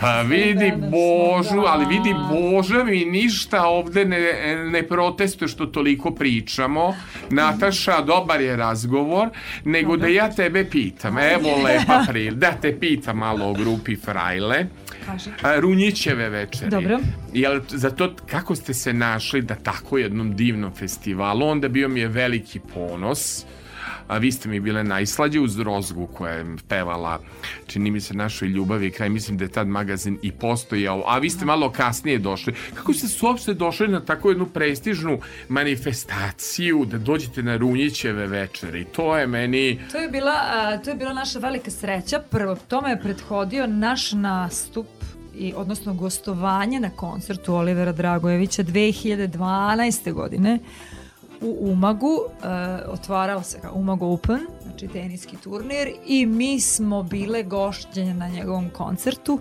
Pa 0.00 0.22
vidi 0.22 0.72
Božu, 0.90 1.60
da. 1.62 1.66
ali 1.66 1.86
vidi 1.86 2.14
Boža 2.30 2.84
mi 2.84 3.04
ništa 3.04 3.66
ovde 3.66 4.04
ne, 4.04 4.18
ne 4.70 4.82
protestuje 4.82 5.48
što 5.48 5.66
toliko 5.66 6.10
pričamo. 6.10 6.96
Nataša, 7.30 8.00
dobar 8.00 8.40
je 8.40 8.56
razgovor, 8.56 9.28
nego 9.64 9.96
da 9.96 10.06
ja 10.06 10.30
tebe 10.30 10.64
pitam. 10.70 11.18
Evo 11.18 11.62
lepa 11.64 12.04
pril, 12.08 12.34
da 12.34 12.52
te 12.52 12.78
pitam 12.80 13.18
malo 13.18 13.50
o 13.50 13.52
grupi 13.52 13.96
Frajle. 13.96 14.66
Runjićeve 15.60 16.28
večeri. 16.28 16.70
Dobro. 16.70 16.98
Jel, 17.32 17.60
za 17.68 17.90
to 17.90 18.14
kako 18.30 18.54
ste 18.54 18.74
se 18.74 18.92
našli 18.92 19.42
da 19.42 19.54
tako 19.54 19.98
jednom 19.98 20.36
divnom 20.36 20.74
festivalu, 20.74 21.46
onda 21.46 21.68
bio 21.68 21.88
mi 21.88 22.00
je 22.00 22.08
veliki 22.08 22.60
ponos. 22.74 23.44
A 24.08 24.18
vi 24.18 24.32
ste 24.32 24.48
mi 24.48 24.60
bile 24.60 24.84
najslađe 24.84 25.40
uz 25.40 25.60
Rozgu 25.60 26.06
koja 26.06 26.32
je 26.32 26.56
pevala, 26.68 27.20
čini 27.66 27.90
mi 27.90 28.00
se, 28.00 28.14
našoj 28.14 28.48
ljubavi 28.48 28.90
kraj, 28.90 29.08
mislim 29.08 29.38
da 29.38 29.44
je 29.44 29.48
tad 29.48 29.68
magazin 29.68 30.18
i 30.22 30.32
postojao, 30.32 31.02
a 31.06 31.18
vi 31.18 31.30
ste 31.30 31.44
malo 31.44 31.72
kasnije 31.72 32.18
došli. 32.18 32.54
Kako 32.74 32.92
ste 32.92 33.08
su 33.08 33.26
uopšte 33.26 33.54
došli 33.54 33.88
na 33.88 34.00
tako 34.00 34.28
jednu 34.28 34.46
prestižnu 34.46 35.18
manifestaciju 35.48 36.84
da 36.84 36.98
dođete 36.98 37.42
na 37.42 37.56
Runjićeve 37.56 38.26
večeri? 38.26 38.84
To 38.84 39.18
je 39.18 39.26
meni... 39.26 39.80
To 39.92 39.98
je 39.98 40.08
bila, 40.08 40.34
a, 40.52 40.78
to 40.84 40.90
je 40.90 40.96
bila 40.96 41.12
naša 41.12 41.38
velika 41.38 41.70
sreća. 41.70 42.20
Prvo, 42.30 42.56
tome 42.68 42.90
je 42.90 43.00
prethodio 43.00 43.66
naš 43.66 44.12
nastup 44.12 44.86
i 45.38 45.52
odnosno 45.56 45.94
gostovanje 45.94 46.80
na 46.80 46.90
koncertu 46.90 47.54
Olivera 47.54 47.92
Dragojevića 47.92 48.62
2012. 48.62 50.12
godine 50.12 50.58
u 51.46 51.72
Umagu, 51.72 52.20
e, 52.42 52.46
otvarao 52.88 53.42
se 53.42 53.60
kao 53.60 53.72
Umag 53.74 54.02
Open, 54.02 54.40
znači 54.62 54.88
teniski 54.88 55.36
turnir 55.36 55.88
i 56.06 56.26
mi 56.26 56.60
smo 56.60 57.02
bile 57.02 57.42
gošćenje 57.42 58.14
na 58.14 58.28
njegovom 58.28 58.70
koncertu 58.70 59.40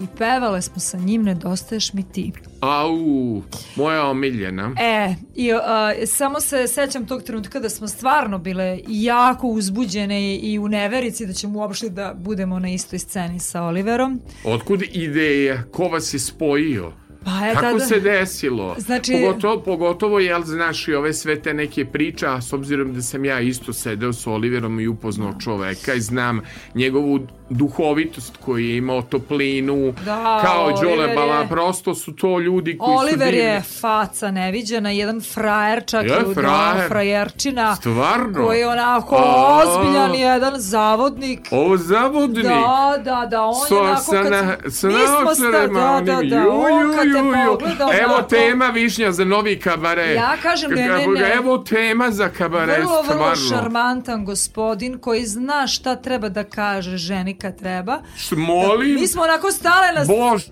i 0.00 0.06
pevale 0.18 0.62
smo 0.62 0.80
sa 0.80 0.98
njim 0.98 1.22
Nedostaješ 1.22 1.92
mi 1.92 2.02
ti. 2.12 2.32
Au, 2.60 3.42
moja 3.76 4.06
omiljena. 4.06 4.74
E, 4.80 5.14
i 5.34 5.52
a, 5.52 5.92
samo 6.06 6.40
se 6.40 6.66
sećam 6.66 7.06
tog 7.06 7.22
trenutka 7.22 7.60
da 7.60 7.68
smo 7.68 7.88
stvarno 7.88 8.38
bile 8.38 8.78
jako 8.88 9.46
uzbuđene 9.46 10.36
i 10.36 10.58
u 10.58 10.68
neverici 10.68 11.26
da 11.26 11.32
ćemo 11.32 11.58
uopšte 11.58 11.88
da 11.88 12.14
budemo 12.14 12.58
na 12.58 12.68
istoj 12.68 12.98
sceni 12.98 13.38
sa 13.38 13.62
Oliverom. 13.62 14.20
Otkud 14.44 14.82
ideja? 14.92 15.62
Ko 15.72 15.84
vas 15.84 16.14
je 16.14 16.18
spojio? 16.18 16.92
Pa 17.24 17.46
je 17.46 17.54
Kako 17.54 17.66
tada- 17.66 17.78
se 17.80 18.00
desilo? 18.00 18.74
Znači- 18.78 19.12
Pogotovo, 19.14 19.62
pogotovo 19.62 20.18
jel 20.18 20.42
znaš 20.42 20.88
i 20.88 20.94
ove 20.94 21.12
sve 21.12 21.40
te 21.40 21.54
neke 21.54 21.84
priče, 21.84 22.26
a 22.26 22.40
s 22.40 22.52
obzirom 22.52 22.94
da 22.94 23.02
sam 23.02 23.24
ja 23.24 23.40
isto 23.40 23.72
sedeo 23.72 24.12
s 24.12 24.26
Oliverom 24.26 24.80
i 24.80 24.88
upoznao 24.88 25.34
čoveka 25.40 25.94
i 25.94 26.00
znam 26.00 26.40
njegovu 26.74 27.20
duhovitost 27.50 28.36
koji 28.36 28.68
je 28.68 28.76
imao 28.76 29.02
toplinu, 29.02 29.94
Da, 30.04 30.40
kao 30.44 30.70
Đole 30.72 30.92
Oliver 30.92 31.16
Bala, 31.16 31.46
prosto 31.46 31.94
su 31.94 32.12
to 32.12 32.38
ljudi 32.38 32.78
koji 32.78 32.88
su 32.88 32.98
Oliver 32.98 33.34
je 33.34 33.60
faca 33.72 34.30
neviđena, 34.30 34.90
jedan 34.90 35.20
frajer 35.22 35.84
čak 35.84 36.04
Je, 36.04 36.10
i 36.22 36.34
frajer. 36.34 36.88
frajerčina. 36.88 37.76
Stvarno? 37.76 38.46
Koji 38.46 38.58
je 38.58 38.68
onako 38.68 39.16
A. 39.16 39.58
ozbiljan 39.58 40.14
jedan 40.14 40.52
zavodnik. 40.56 41.40
Ovo 41.50 41.76
zavodnik. 41.76 42.44
Da, 42.44 42.60
da, 43.04 43.26
da, 43.26 43.42
on 43.42 43.54
So, 43.68 43.74
je 43.74 43.80
onako 43.80 44.00
sa, 44.02 44.22
kad... 44.22 44.32
na, 44.32 44.56
sa 44.68 44.88
naočarima 44.88 45.34
sta- 45.34 46.00
da, 46.00 46.12
da, 46.12 46.22
da, 46.22 46.36
Ju, 46.36 46.50
on 46.52 46.96
kad 46.96 47.06
ju, 47.06 47.12
te 47.12 47.18
ju, 47.18 47.24
ju. 47.26 47.32
pogleda 47.48 47.88
Evo 47.94 48.14
onako- 48.14 48.28
tema 48.28 48.66
višnja 48.66 49.12
za 49.12 49.24
novi 49.26 49.58
kabare. 49.58 50.06
Ja 50.06 50.32
kažem, 50.38 50.70
ne, 50.70 50.76
ne, 50.78 51.04
Evo- 51.04 51.12
ne. 51.12 51.32
Evo 51.32 51.58
tema 51.60 52.10
za 52.10 52.28
kabare, 52.30 52.72
Vrlo, 52.74 53.02
vrlo 53.04 53.36
šarmantan 53.38 54.24
gospodin 54.24 54.98
koji 54.98 55.26
zna 55.26 55.66
šta 55.66 55.96
treba 55.96 56.28
da 56.28 56.44
kaže 56.44 56.96
ženi 56.98 57.36
kad 57.40 57.58
treba. 57.58 58.02
Molim, 58.32 58.94
Mi 58.94 59.06
smo 59.06 59.22
onako 59.22 59.50
stale 59.50 59.92
na... 59.92 60.04
Bož, 60.06 60.42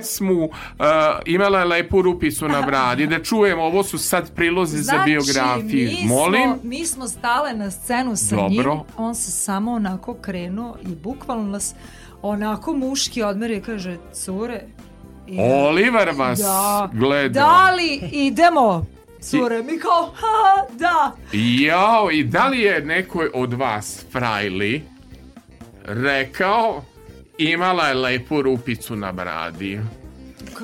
smo 0.00 0.32
uh, 0.34 0.50
imala 1.26 1.58
je 1.58 1.64
lepu 1.64 2.02
rupicu 2.02 2.48
na 2.48 2.62
bradi 2.62 3.06
da 3.06 3.22
čujemo 3.22 3.62
ovo 3.62 3.82
su 3.82 3.98
sad 3.98 4.34
prilozi 4.34 4.78
za 4.78 4.98
biografiju. 5.04 5.88
Znači, 5.88 5.98
mi 6.02 6.08
molim? 6.08 6.42
Smo, 6.44 6.58
mi 6.62 6.86
smo 6.86 7.08
stale 7.08 7.52
na 7.52 7.70
scenu 7.70 8.16
sa 8.16 8.36
Dobro. 8.36 8.74
njim, 8.74 8.82
on 8.96 9.14
se 9.14 9.30
samo 9.30 9.72
onako 9.72 10.14
krenuo 10.14 10.76
i 10.82 10.94
bukvalno 10.94 11.44
nas 11.44 11.74
onako 12.22 12.72
muški 12.72 13.22
odmerio 13.22 13.56
i 13.56 13.62
kaže, 13.62 13.96
cure, 14.14 14.60
i- 15.26 15.38
Oliver 15.40 16.10
vas 16.10 16.38
da, 16.38 16.90
gleda. 16.92 17.40
Da 17.40 17.70
li 17.70 18.00
idemo, 18.12 18.86
cure, 19.20 19.62
mi 19.62 19.78
kao, 19.78 20.12
ha, 20.14 20.66
da, 20.70 21.12
Jao, 21.32 22.10
i 22.10 22.24
da 22.24 22.48
li 22.48 22.60
je 22.60 22.80
neko 22.80 23.26
od 23.34 23.52
vas, 23.52 24.04
frajli, 24.12 24.82
rekao 25.86 26.84
imala 27.38 27.88
je 27.88 27.94
lepu 27.94 28.42
rupicu 28.42 28.96
na 28.96 29.12
bradi? 29.12 29.80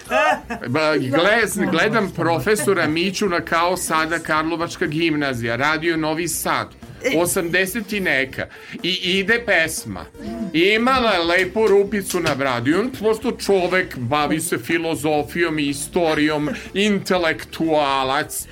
ba, 0.74 0.96
gle- 0.96 1.70
gledam 1.70 2.10
profesora 2.16 2.86
Mićuna 2.86 3.40
kao 3.40 3.76
sada 3.76 4.18
Karlovačka 4.18 4.86
gimnazija, 4.86 5.56
radio 5.56 5.96
Novi 5.96 6.28
Sad. 6.28 6.68
80 7.14 7.96
i 7.96 8.00
neka. 8.00 8.46
I 8.82 8.90
ide 8.90 9.42
pesma. 9.46 10.04
Imala 10.52 11.10
je 11.12 11.22
lepu 11.22 11.66
rupicu 11.68 12.20
na 12.20 12.34
bradi. 12.34 12.74
On 12.74 12.90
prosto 12.90 13.32
čovek 13.32 13.96
bavi 13.96 14.40
se 14.40 14.58
filozofijom 14.58 15.58
i 15.58 15.68
istorijom, 15.68 16.50
intelektualac. 16.74 18.46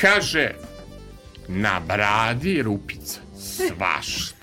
Kaže, 0.00 0.50
na 1.48 1.80
bradi 1.80 2.62
rupica. 2.62 3.20
Svašta. 3.38 4.36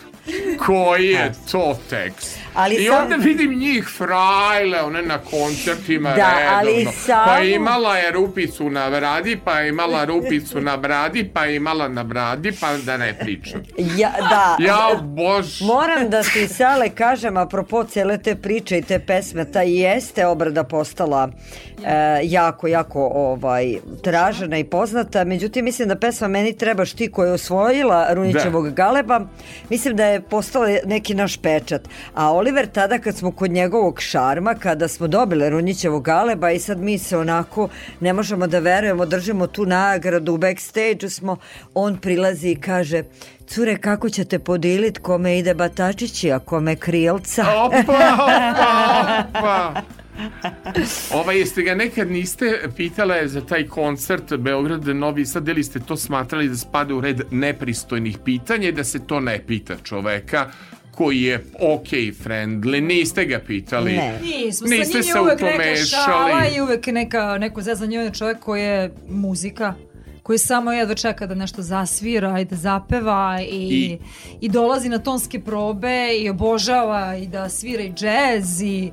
Koji 0.65 1.05
je 1.05 1.33
to 1.51 1.79
tekst? 1.89 2.44
Ali 2.55 2.75
I 2.75 2.85
sam- 2.85 2.95
onda 2.97 3.15
vidim 3.17 3.53
njih 3.53 3.87
frajle, 3.87 4.81
one 4.81 5.01
na 5.01 5.17
koncertima 5.19 6.09
Da, 6.11 6.27
ali 6.51 6.69
redovno. 6.69 6.91
samo- 6.93 7.25
Pa 7.27 7.39
imala 7.39 7.97
je 7.97 8.11
rupicu 8.11 8.69
na 8.69 8.89
bradi, 8.89 9.37
pa 9.37 9.53
je 9.53 9.69
imala 9.69 10.05
rupicu 10.05 10.61
na 10.61 10.77
bradi, 10.77 11.23
pa 11.25 11.45
je 11.45 11.55
imala 11.55 11.87
na 11.89 12.03
bradi, 12.03 12.51
pa 12.53 12.77
da 12.77 12.97
ne 12.97 13.13
pričam. 13.15 13.61
Ja, 13.97 14.11
da, 14.19 14.57
Ja, 14.59 14.77
bož. 14.95 15.61
Moram 15.61 16.09
da 16.09 16.23
ti 16.23 16.47
Sale 16.47 16.89
kažem 16.89 17.37
apropo 17.37 17.83
cijele 17.85 18.17
te 18.17 18.35
priče 18.35 18.77
i 18.77 18.81
te 18.81 18.99
pesme, 18.99 19.45
ta 19.45 19.61
jeste 19.61 20.25
obrada 20.25 20.63
postala 20.65 21.29
e, 21.77 21.91
jako, 22.23 22.67
jako 22.67 23.01
ovaj, 23.05 23.73
tražena 24.01 24.57
i 24.57 24.63
poznata, 24.65 25.23
međutim 25.23 25.65
mislim 25.65 25.87
da 25.87 25.95
pesma 25.97 26.27
Meni 26.27 26.53
trebaš 26.53 26.93
ti 26.93 27.07
koja 27.07 27.27
je 27.27 27.33
osvojila 27.33 28.07
Runićevog 28.09 28.69
galeba, 28.71 29.21
mislim 29.69 29.95
da 29.95 30.05
je 30.05 30.21
postala 30.21 30.45
neki 30.85 31.13
naš 31.13 31.37
pečat. 31.37 31.81
A 32.13 32.31
Oliver 32.45 32.67
tada 32.67 32.99
kad 32.99 33.17
smo 33.17 33.31
kod 33.31 33.51
njegovog 33.51 34.01
šarma, 34.01 34.53
kada 34.55 34.87
smo 34.87 35.07
dobili 35.07 35.49
Runjićevog 35.49 36.03
galeba 36.03 36.51
i 36.51 36.59
sad 36.59 36.79
mi 36.79 36.97
se 36.97 37.17
onako 37.17 37.69
ne 37.99 38.13
možemo 38.13 38.47
da 38.47 38.59
verujemo, 38.59 39.05
držimo 39.05 39.47
tu 39.47 39.65
nagradu, 39.65 40.33
u 40.33 40.37
backstage 40.37 41.09
smo, 41.09 41.37
on 41.73 41.97
prilazi 41.97 42.49
i 42.49 42.55
kaže 42.55 43.03
Cure, 43.47 43.77
kako 43.77 44.09
ćete 44.09 44.39
podilit 44.39 44.97
kome 44.97 45.39
ide 45.39 45.53
batačići, 45.53 46.31
a 46.31 46.39
kome 46.39 46.75
krilca? 46.75 47.45
Opa, 47.65 47.77
opa, 47.77 49.23
opa. 49.39 49.81
Ovaj, 51.13 51.39
jeste 51.39 51.61
ga 51.61 51.75
nekad 51.75 52.11
niste 52.11 52.69
pitale 52.75 53.27
za 53.27 53.41
taj 53.41 53.67
koncert 53.67 54.35
Beograd 54.37 54.87
Novi 54.87 55.25
Sad, 55.25 55.47
ili 55.47 55.63
ste 55.63 55.79
to 55.79 55.97
smatrali 55.97 56.49
da 56.49 56.55
spada 56.55 56.95
u 56.95 57.01
red 57.01 57.21
nepristojnih 57.31 58.17
pitanja 58.25 58.69
i 58.69 58.71
da 58.71 58.83
se 58.83 59.07
to 59.07 59.19
ne 59.19 59.41
pita 59.47 59.75
čoveka 59.83 60.51
koji 60.95 61.21
je 61.21 61.37
ok 61.61 61.87
friendly, 62.15 62.81
niste 62.81 63.25
ga 63.25 63.39
pitali. 63.39 63.93
Ne. 63.93 64.19
Nismo, 64.21 64.67
Niste 64.67 64.85
sa 64.85 64.97
njim 64.97 65.03
se 65.05 65.19
uvek 65.21 65.39
to 65.39 65.45
neka 65.45 66.47
i 66.49 66.61
uvek 66.61 66.87
neka, 66.87 67.37
neko 67.37 67.61
zezanje, 67.61 67.99
on 67.99 68.05
je 68.05 68.13
čovjek 68.13 68.39
koji 68.39 68.61
je 68.61 68.93
muzika 69.09 69.73
koji 70.23 70.37
samo 70.39 70.71
jedva 70.71 70.95
čeka 70.95 71.27
da 71.27 71.35
nešto 71.35 71.61
zasvira 71.61 72.39
i 72.39 72.45
da 72.45 72.55
zapeva 72.55 73.37
i, 73.41 73.55
I- 73.55 73.97
i, 74.41 74.49
dolazi 74.49 74.89
na 74.89 74.99
tonske 74.99 75.39
probe 75.39 76.07
i 76.15 76.29
obožava 76.29 77.15
i 77.15 77.27
da 77.27 77.49
svira 77.49 77.83
i 77.83 77.91
džez 77.91 78.61
i 78.61 78.91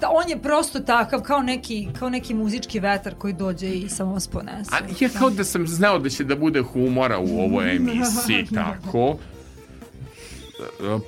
da 0.00 0.08
on 0.10 0.28
je 0.28 0.38
prosto 0.38 0.80
takav 0.80 1.20
kao 1.20 1.42
neki, 1.42 1.88
kao 1.92 2.10
neki 2.10 2.34
muzički 2.34 2.80
vetar 2.80 3.14
koji 3.14 3.32
dođe 3.32 3.68
i 3.68 3.88
samo 3.88 4.12
vas 4.12 4.28
ponese. 4.28 4.70
A 4.72 4.78
ja 5.00 5.08
kao 5.10 5.30
da 5.30 5.44
sam 5.44 5.66
znao 5.66 5.98
da 5.98 6.08
će 6.08 6.24
da 6.24 6.36
bude 6.36 6.60
humora 6.62 7.18
u 7.18 7.40
ovoj 7.40 7.70
emisiji, 7.76 8.46
tako. 8.54 9.18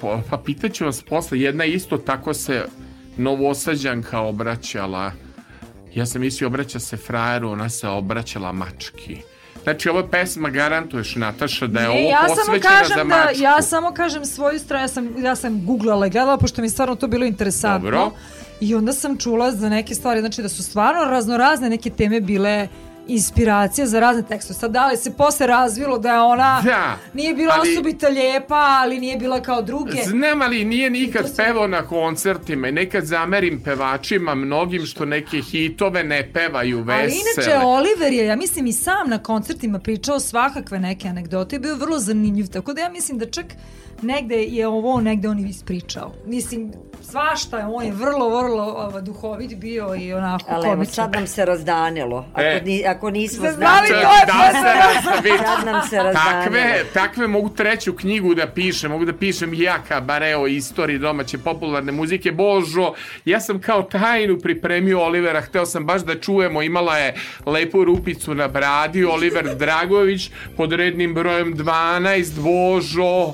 Po- 0.01 0.21
Pa 0.31 0.39
pitaću 0.39 0.85
vas 0.85 1.03
posle, 1.03 1.41
jedna 1.41 1.65
isto 1.65 1.97
tako 1.99 2.35
se 2.35 2.65
novosađanka 3.17 4.21
obraćala. 4.21 5.13
Ja 5.95 6.07
sam 6.07 6.21
mislio 6.21 6.49
obraća 6.49 6.79
se 6.81 6.97
frajeru, 6.97 7.51
ona 7.51 7.69
se 7.69 7.89
obraćala 7.89 8.53
mački. 8.53 9.17
Znači, 9.63 9.89
ova 9.89 10.09
pesma 10.09 10.51
garantuješ, 10.51 11.17
Nataša, 11.17 11.67
da 11.67 11.81
je 11.81 11.89
Ne, 11.89 11.91
ovo 11.91 12.11
ja 12.11 12.21
samo 12.21 12.35
posvećena 12.37 12.59
za 12.75 12.79
kažem 12.81 12.97
da 12.99 13.17
mačku. 13.17 13.43
ja 13.43 13.63
samo 13.63 13.93
kažem 13.93 14.25
svoju 14.25 14.59
stranu, 14.59 14.85
ja 14.85 14.89
sam 14.89 15.25
ja 15.25 15.37
sam 15.37 15.67
guglala 15.67 16.07
i 16.07 16.11
gledala 16.11 16.39
pošto 16.39 16.61
mi 16.61 16.67
je 16.67 16.71
stvarno 16.71 16.95
to 16.95 17.07
bilo 17.09 17.25
interesantno. 17.27 17.91
Dobro. 17.91 18.11
I 18.61 18.75
onda 18.75 18.93
sam 18.93 19.19
čula 19.19 19.51
za 19.53 19.69
neke 19.69 19.95
stvari, 19.95 20.21
znači 20.21 20.43
da 20.43 20.49
su 20.49 20.63
stvarno 20.63 21.05
raznorazne 21.05 21.71
neke 21.71 21.91
teme 21.91 22.21
bile 22.21 22.69
inspiracija 23.09 23.87
za 23.87 24.01
razne 24.01 24.23
tekstove. 24.23 24.59
Sad 24.59 24.71
da 24.71 24.87
li 24.87 24.97
se 24.97 25.11
posle 25.13 25.47
razvilo 25.47 25.99
da 25.99 26.09
je 26.09 26.21
ona 26.21 26.63
Da, 26.65 26.97
nije 27.15 27.35
bila 27.35 27.55
ali- 27.59 27.73
osobito 27.73 28.09
lijepa, 28.09 28.55
ali 28.81 29.01
nije 29.01 29.17
bila 29.17 29.41
kao 29.41 29.63
druge. 29.63 30.03
Znam, 30.03 30.43
ali 30.43 30.65
nije 30.65 30.91
nikad 30.91 31.37
pevao 31.37 31.67
na 31.67 31.83
koncertima 31.83 32.69
i 32.69 32.73
nekad 32.73 33.05
zamerim 33.05 33.61
pevačima 33.61 34.35
mnogim 34.35 34.87
što 34.87 35.05
neke 35.05 35.41
hitove 35.41 36.05
ne 36.05 36.31
pevaju 36.33 36.79
vesele. 36.79 37.03
Ali 37.03 37.13
inače 37.13 37.59
Oliver 37.59 38.13
je, 38.13 38.27
ja 38.27 38.37
mislim 38.37 38.67
i 38.67 38.73
sam 38.73 39.09
na 39.09 39.19
koncertima 39.19 39.79
pričao 39.79 40.21
svakakve 40.21 40.79
neke 40.79 41.09
anegdote 41.09 41.57
i 41.57 41.59
bio 41.59 41.75
vrlo 41.77 41.99
zanimljiv, 41.99 42.47
tako 42.47 42.73
da 42.73 42.81
ja 42.81 42.89
mislim 42.91 43.19
da 43.19 43.31
čak 43.31 43.47
negde 44.03 44.37
je 44.37 44.67
ovo 44.69 45.01
negde 45.01 45.29
on 45.29 45.39
i 45.39 45.49
ispričao. 45.49 46.13
Mislim, 46.27 46.73
svašta 47.15 47.59
je, 47.59 47.67
on 47.67 47.85
je 47.85 47.93
vrlo, 47.93 48.29
vrlo 48.29 48.63
ova, 48.63 49.01
duhovit 49.01 49.55
bio 49.57 49.95
i 49.95 50.13
onako 50.13 50.45
Ali 50.49 50.69
evo, 50.69 50.85
sad 50.85 51.13
nam 51.13 51.27
se 51.27 51.45
razdanilo. 51.45 52.27
Ako, 52.33 52.43
E. 52.43 52.61
ni, 52.65 52.85
ako 52.87 53.11
nismo 53.11 53.41
znali 53.41 53.57
znali, 53.57 53.89
to 53.89 53.95
je 53.95 54.27
da 54.27 54.51
se 54.53 54.79
razvidi. 54.79 55.39
sad 55.39 55.67
nam 55.67 55.83
se 55.83 55.97
razdanilo. 55.97 56.43
Takve, 56.45 56.85
takve 56.95 57.27
mogu 57.29 57.49
treću 57.49 57.93
knjigu 57.93 58.35
da 58.35 58.47
pišem, 58.47 58.91
mogu 58.91 59.05
da 59.05 59.13
pišem 59.13 59.55
ja 59.55 59.79
kabare 59.89 60.37
o 60.37 60.47
istoriji 60.47 60.99
domaće 60.99 61.39
popularne 61.39 61.93
muzike. 61.93 62.33
Božo, 62.33 62.93
ja 63.25 63.41
sam 63.41 63.61
kao 63.61 63.83
tajnu 63.83 64.39
pripremio 64.39 65.01
Olivera, 65.01 65.41
hteo 65.41 65.67
sam 65.67 65.87
baš 65.87 66.03
da 66.03 66.21
čujemo, 66.21 66.63
imala 66.63 66.99
je 66.99 67.15
lepu 67.47 67.85
rupicu 67.85 68.35
na 68.35 68.49
bradi, 68.49 69.05
Oliver 69.05 69.55
Dragović 69.55 70.31
pod 70.57 70.73
rednim 70.73 71.15
brojem 71.15 71.55
12, 71.55 72.41
Božo. 72.41 73.33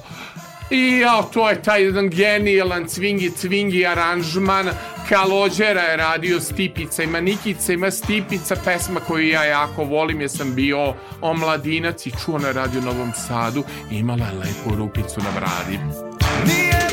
I 0.71 0.99
ja, 0.99 1.23
to 1.23 1.51
je 1.51 1.63
taj 1.63 1.85
jedan 1.85 2.09
genijalan 2.09 2.87
cvingi 2.87 3.31
cvingi 3.31 3.87
aranžman. 3.87 4.69
Kalođera 5.09 5.81
je 5.81 5.97
radio 5.97 6.41
Stipica 6.41 7.03
ima 7.03 7.21
Nikica, 7.21 7.73
ima 7.73 7.91
Stipica 7.91 8.57
pesma 8.65 9.01
koju 9.01 9.29
ja 9.29 9.45
jako 9.45 9.85
volim 9.85 10.21
jer 10.21 10.31
sam 10.31 10.55
bio 10.55 10.95
omladinac 11.21 12.07
i 12.07 12.13
čuo 12.25 12.39
na 12.39 12.53
radio 12.53 12.81
Novom 12.81 13.13
Sadu. 13.29 13.65
Imala 13.91 14.27
je 14.27 14.33
lepu 14.33 14.77
rupicu 14.77 15.21
na 15.21 15.31
bradi. 15.31 15.79
Nije 16.47 16.90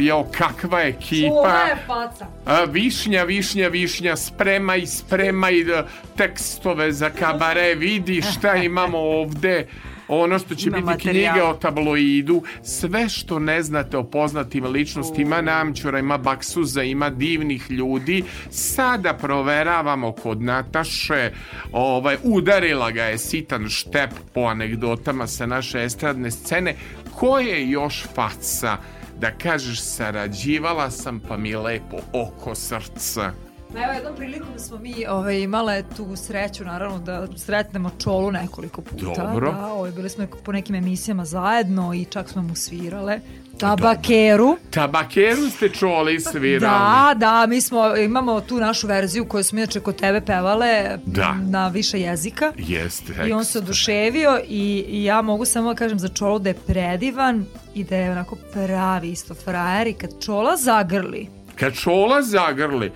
Jao, 0.00 0.24
kakva 0.30 0.80
ekipa 0.82 1.58
je 1.68 1.76
faca. 1.86 2.26
A, 2.46 2.64
višnja, 2.64 3.24
višnja, 3.24 3.68
višnja, 3.68 4.16
spremaj, 4.16 4.86
spremaj 4.86 5.60
e, 5.60 5.84
tekstove 6.16 6.92
za 6.92 7.10
kabare, 7.10 7.74
vidi 7.74 8.22
šta 8.22 8.54
imamo 8.56 8.98
ovde. 8.98 9.66
Ono 10.12 10.38
što 10.38 10.54
će 10.54 10.68
Ima 10.68 10.76
biti 10.76 10.86
materijal. 10.86 11.34
knjiga 11.34 11.48
o 11.48 11.54
tabloidu, 11.54 12.42
sve 12.62 13.08
što 13.08 13.38
ne 13.38 13.62
znate 13.62 13.96
o 13.96 14.04
poznatim 14.04 14.64
ličnostima, 14.66 15.40
Namćura, 15.40 15.98
ima 15.98 16.18
Baksuza, 16.18 16.82
ima 16.82 17.10
divnih 17.10 17.70
ljudi. 17.70 18.24
Sada 18.50 19.14
proveravamo 19.14 20.12
kod 20.12 20.42
Nataše, 20.42 21.30
ovaj, 21.72 22.16
udarila 22.22 22.90
ga 22.90 23.02
je 23.04 23.18
sitan 23.18 23.68
štep 23.68 24.10
po 24.34 24.40
anegdotama 24.40 25.26
sa 25.26 25.46
naše 25.46 25.84
estradne 25.84 26.30
scene. 26.30 26.74
Ko 27.14 27.38
je 27.38 27.70
još 27.70 28.04
faca 28.14 28.76
da 29.20 29.30
kažeš 29.30 29.80
sarađivala 29.80 30.90
sam 30.90 31.20
pa 31.28 31.36
mi 31.36 31.56
lepo 31.56 31.96
oko 32.12 32.54
srca? 32.54 33.32
Ma 33.74 33.80
evo, 33.84 33.92
jednom 33.92 34.16
prilikom 34.16 34.58
smo 34.58 34.78
mi 34.78 35.06
ovaj, 35.08 35.40
imale 35.40 35.84
tu 35.96 36.16
sreću, 36.16 36.64
naravno, 36.64 36.98
da 36.98 37.26
sretnemo 37.36 37.90
Čolu 37.98 38.32
nekoliko 38.32 38.82
puta. 38.82 39.04
Dobro. 39.04 39.52
Da, 39.52 39.66
ovaj, 39.66 39.90
bili 39.92 40.08
smo 40.08 40.26
po 40.44 40.52
nekim 40.52 40.74
emisijama 40.74 41.24
zajedno 41.24 41.94
i 41.94 42.04
čak 42.04 42.28
smo 42.28 42.42
mu 42.42 42.54
svirale. 42.54 43.20
Tabakeru. 43.60 44.56
Tabakeru 44.70 45.50
ste 45.50 45.68
čuli 45.68 46.20
svirali. 46.20 46.60
Da, 46.60 47.14
da, 47.16 47.46
mi 47.46 47.60
smo, 47.60 47.96
imamo 47.96 48.40
tu 48.40 48.56
našu 48.58 48.86
verziju 48.86 49.24
koju 49.24 49.44
smo 49.44 49.58
inače 49.58 49.80
kod 49.80 49.96
tebe 49.96 50.20
pevale 50.20 50.98
Da. 51.06 51.34
na 51.34 51.68
više 51.68 52.00
jezika. 52.00 52.52
Jeste. 52.56 53.14
I 53.28 53.32
on 53.32 53.44
se 53.44 53.58
oduševio 53.58 54.40
i, 54.48 54.84
i 54.88 55.04
ja 55.04 55.22
mogu 55.22 55.44
samo 55.44 55.68
da 55.68 55.78
kažem 55.78 55.98
za 55.98 56.08
Čolu 56.08 56.38
da 56.38 56.48
je 56.48 56.54
predivan 56.54 57.46
i 57.74 57.84
da 57.84 57.96
je 57.96 58.10
onako 58.12 58.36
pravi 58.52 59.10
isto 59.10 59.34
frajer 59.34 59.86
i 59.86 59.92
kad 59.92 60.10
Čola 60.24 60.56
zagrli, 60.56 61.28
Kad 61.60 61.74
čola 61.74 62.22
zagrli. 62.22 62.92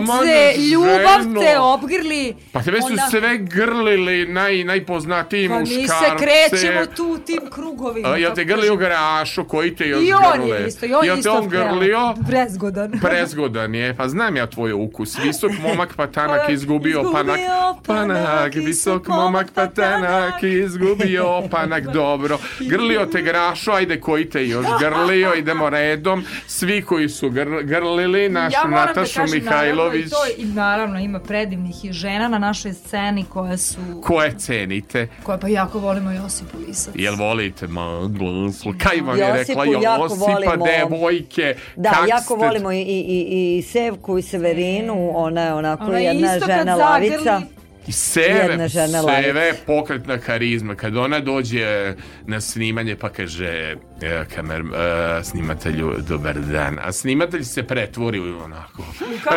ma 0.00 0.18
se, 0.18 0.60
ljubav 0.62 1.22
ženo. 1.22 1.40
te 1.40 1.58
obgrli. 1.58 2.34
Pa 2.52 2.62
tebe 2.62 2.80
su 2.80 2.86
onda- 2.86 3.02
sve 3.10 3.38
grlili 3.38 4.26
naj, 4.26 4.64
najpoznatiji 4.64 5.48
Pa 5.48 5.54
muškarce. 5.54 5.82
mi 5.82 5.88
se 5.88 6.16
krećemo 6.18 6.86
tu 6.86 7.04
u 7.04 7.18
tim 7.18 7.40
krugovima. 7.50 8.08
A, 8.08 8.16
jel 8.16 8.22
kako 8.24 8.36
te 8.36 8.44
grlio 8.44 8.62
kažem. 8.62 8.78
garašo, 8.78 9.44
koji 9.44 9.76
te 9.76 9.88
još 9.88 10.02
I 10.02 10.12
on 10.12 10.22
grle? 10.40 10.48
je 10.52 10.66
isto, 10.68 10.86
i 10.86 10.94
on 10.94 11.04
je 11.04 11.08
Jel 11.08 11.16
te 11.16 11.20
isto 11.20 11.32
on 11.32 11.48
grlio? 11.48 12.14
Prezgodan. 12.28 12.92
Prezgodan 13.02 13.74
je, 13.74 13.96
pa 13.96 14.08
znam 14.08 14.36
ja 14.36 14.46
tvoj 14.46 14.72
ukus. 14.74 15.18
Visok 15.18 15.52
momak 15.62 15.94
pa 15.96 16.06
tanak 16.06 16.28
Panak 16.32 16.50
izgubio 16.50 16.90
izgubio 16.90 17.12
panak. 17.12 17.38
Panak, 17.86 18.54
visok 18.56 19.08
momak 19.08 19.46
pa 19.54 19.66
tanak 19.66 20.42
izgubio 20.42 21.42
panak. 21.50 21.84
Dobro. 21.92 22.38
Grlio 22.60 23.06
te 23.06 23.22
grašo, 23.22 23.72
ajde 23.72 24.00
koji 24.00 24.24
te 24.24 24.48
još 24.48 24.66
grlio, 24.80 25.34
idemo 25.34 25.70
redom. 25.70 26.24
Svi 26.46 26.82
koji 26.82 27.08
su 27.08 27.30
gr- 27.30 27.62
grlili 27.82 28.28
našu 28.28 28.54
ja 28.54 28.66
moram 28.66 28.86
Natašu 28.86 29.14
da 29.14 29.20
kažem, 29.20 29.38
Mihajlović. 29.38 30.10
Naravno, 30.10 30.26
i, 30.28 30.36
to, 30.36 30.42
I 30.42 30.46
naravno 30.46 30.98
ima 31.00 31.20
predivnih 31.20 31.84
i 31.84 31.92
žena 31.92 32.28
na 32.28 32.38
našoj 32.38 32.72
sceni 32.72 33.24
koje 33.24 33.58
su, 33.58 33.76
Koje 34.02 34.38
cenite? 34.38 35.08
koje 35.22 35.40
pa 35.40 35.48
jako 35.48 35.78
volimo 35.78 36.10
Josipu 36.12 36.58
Lisac. 36.58 36.94
Jel 36.94 37.14
volite 37.16 37.66
maglu? 37.66 38.52
Kaj 38.78 39.00
vam 39.00 39.18
je 39.18 39.28
Josipu 39.28 39.60
rekla 39.60 39.80
jako 39.82 40.02
Josipa, 40.04 40.24
volimo. 40.26 40.64
devojke? 40.66 41.54
Da, 41.76 41.90
kak 41.90 42.08
jako 42.08 42.22
ste- 42.24 42.34
volimo 42.36 42.72
i, 42.72 42.80
i, 42.80 43.26
i 43.58 43.62
Sevku 43.62 44.18
i 44.18 44.22
Severinu, 44.22 45.12
ona 45.14 45.40
je 45.42 45.54
onako 45.54 45.84
Ona 45.84 45.98
je 45.98 46.04
jedna 46.04 46.34
isto 46.36 46.46
kad 46.46 46.56
žena 46.58 46.76
zagrli, 46.76 47.10
lavica. 47.10 47.42
I 47.86 47.92
Seve, 47.92 48.26
Jedna 48.28 48.68
žena 48.68 49.02
Seve 49.02 49.40
je 49.40 49.54
pokretna 49.66 50.18
karizma. 50.18 50.74
Kad 50.74 50.96
ona 50.96 51.20
dođe 51.20 51.94
na 52.26 52.40
snimanje 52.40 52.96
pa 52.96 53.08
kaže 53.08 53.76
e, 54.02 54.24
kamer, 54.34 54.60
e, 54.60 55.24
snimatelju 55.24 55.94
dobar 56.08 56.40
dan. 56.40 56.78
A 56.82 56.92
snimatelj 56.92 57.44
se 57.44 57.62
pretvori 57.62 58.20
u 58.20 58.38
onako. 58.44 58.84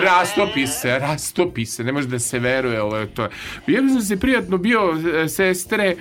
Rastopi 0.01 0.67
se, 0.67 0.99
rastopi 0.99 1.65
se. 1.65 1.83
Ne 1.83 1.91
može 1.91 2.07
da 2.07 2.19
se 2.19 2.39
veruje. 2.39 2.81
Ovo 2.81 3.05
to. 3.05 3.27
Ja 3.67 3.79
sam 3.89 4.01
se 4.01 4.19
prijatno 4.19 4.57
bio 4.57 4.81
e, 5.23 5.27
sestre 5.27 5.95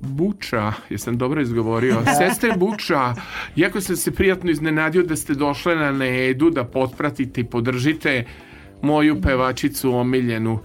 Buča, 0.00 0.72
jesam 0.90 1.18
dobro 1.18 1.40
izgovorio, 1.40 2.02
sestre 2.18 2.52
Buča, 2.56 3.14
jako 3.56 3.80
sam 3.80 3.96
se 3.96 4.10
prijatno 4.10 4.50
iznenadio 4.50 5.02
da 5.02 5.16
ste 5.16 5.34
došle 5.34 5.76
na 5.76 5.92
Nedu 5.92 6.50
da 6.50 6.64
potpratite 6.64 7.40
i 7.40 7.44
podržite 7.44 8.24
moju 8.82 9.20
pevačicu 9.22 9.94
omiljenu 9.94 10.60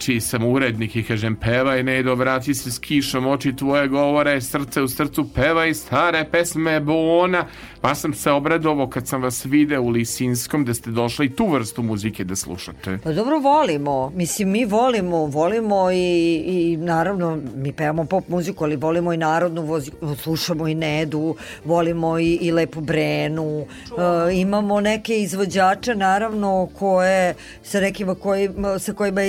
čiji 0.00 0.20
sam 0.20 0.44
urednik 0.44 0.96
i 0.96 1.02
kažem 1.02 1.36
pevaj 1.36 1.82
Nedo, 1.82 2.14
vrati 2.14 2.54
se 2.54 2.70
s 2.70 2.78
kišom, 2.78 3.26
oči 3.26 3.56
tvoje 3.56 3.88
govore, 3.88 4.40
srce 4.40 4.82
u 4.82 4.88
srcu, 4.88 5.28
pevaj 5.34 5.74
stare 5.74 6.24
pesme 6.32 6.80
Bona. 6.80 7.46
Pa 7.80 7.94
sam 7.94 8.14
se 8.14 8.30
obradovao 8.30 8.88
kad 8.88 9.08
sam 9.08 9.22
vas 9.22 9.44
video 9.44 9.82
u 9.82 9.88
Lisinskom 9.88 10.64
da 10.64 10.74
ste 10.74 10.90
došli 10.90 11.26
i 11.26 11.36
tu 11.36 11.46
vrstu 11.46 11.82
muzike 11.82 12.24
da 12.24 12.36
slušate. 12.36 12.98
Pa 13.04 13.12
dobro 13.12 13.38
volimo, 13.38 14.10
mislim 14.10 14.50
mi 14.50 14.64
volimo, 14.64 15.26
volimo 15.26 15.90
i, 15.90 16.42
i 16.46 16.76
naravno 16.76 17.38
mi 17.54 17.72
pevamo 17.72 18.04
pop 18.04 18.28
muziku, 18.28 18.64
ali 18.64 18.76
volimo 18.76 19.12
i 19.12 19.16
narodnu, 19.16 19.62
vozi, 19.62 19.90
slušamo 20.16 20.68
i 20.68 20.74
Nedu, 20.74 21.36
volimo 21.64 22.18
i, 22.18 22.38
i 22.40 22.52
Lepu 22.52 22.80
Brenu, 22.80 23.60
e, 23.60 24.34
imamo 24.34 24.80
neke 24.80 25.20
izvođače 25.20 25.94
naravno 25.94 26.68
koje 26.78 27.34
sa 27.62 27.80
nekima 27.80 28.14
koji, 28.14 28.48
sa 28.78 28.92
kojima 28.92 29.20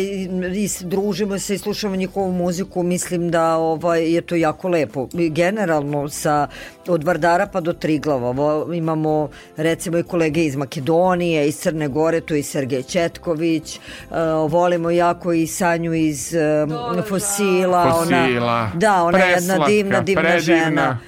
i, 0.64 0.70
družimo 0.82 1.40
se 1.40 1.56
i 1.56 1.58
slušamo 1.58 1.96
njihovu 1.96 2.32
muziku, 2.32 2.84
mislim 2.84 3.32
da 3.32 3.56
ovaj, 3.56 4.14
je 4.14 4.22
to 4.22 4.36
jako 4.36 4.68
lepo. 4.70 5.08
Generalno 5.14 6.10
sa 6.10 6.48
od 6.88 7.04
Vardara 7.04 7.48
pa 7.48 7.62
do 7.62 7.74
Triglava 7.74 8.32
vo- 8.32 8.74
imamo 8.74 9.30
recimo 9.58 9.98
i 9.98 10.04
kolege 10.04 10.46
iz 10.46 10.56
Makedonije, 10.56 11.48
iz 11.48 11.58
Crne 11.58 11.88
Gore, 11.88 12.22
tu 12.22 12.36
i 12.36 12.44
Sergej 12.44 12.84
Četković, 12.84 13.80
uh, 14.10 14.16
volimo 14.52 14.90
jako 14.90 15.34
i 15.34 15.48
Sanju 15.48 15.94
iz 15.94 16.34
um, 16.34 17.04
Fosila, 17.04 17.92
Fosila. 17.92 18.00
ona, 18.40 18.72
da, 18.76 19.04
ona 19.04 19.18
je 19.20 19.32
jedna 19.32 19.66
divna, 19.68 20.02
divna 20.02 20.22
predivna. 20.22 20.40
žena. 20.66 21.00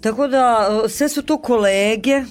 Tako 0.00 0.28
da, 0.28 0.44
uh, 0.84 0.90
sve 0.90 1.08
su 1.08 1.22
to 1.22 1.38
kolege, 1.38 2.22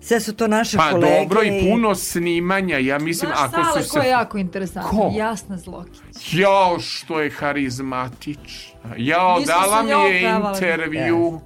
sve 0.00 0.20
su 0.20 0.32
to 0.34 0.48
naše 0.48 0.76
Pa 0.76 0.90
kolege. 0.90 1.06
dobro 1.18 1.42
i 1.42 1.70
puno 1.70 1.94
snimanja, 1.94 2.78
ja 2.78 2.98
mislim 2.98 3.30
Znaš, 3.30 3.40
ako 3.44 3.64
Sale, 3.64 3.82
su 3.82 3.90
ko 3.90 3.98
je 3.98 4.02
se... 4.02 4.08
jako 4.08 4.38
interesantno? 4.38 4.90
Ko? 4.90 5.12
Jasna 5.16 5.56
Zlokić. 5.56 6.32
Jao, 6.32 6.80
što 6.80 7.20
je 7.20 7.30
harizmatič. 7.30 8.68
Jao, 8.96 9.36
smo 9.36 9.46
dala 9.46 9.82
mi 9.82 9.90
je 9.90 10.20
pevale. 10.22 10.54
intervju. 10.54 11.40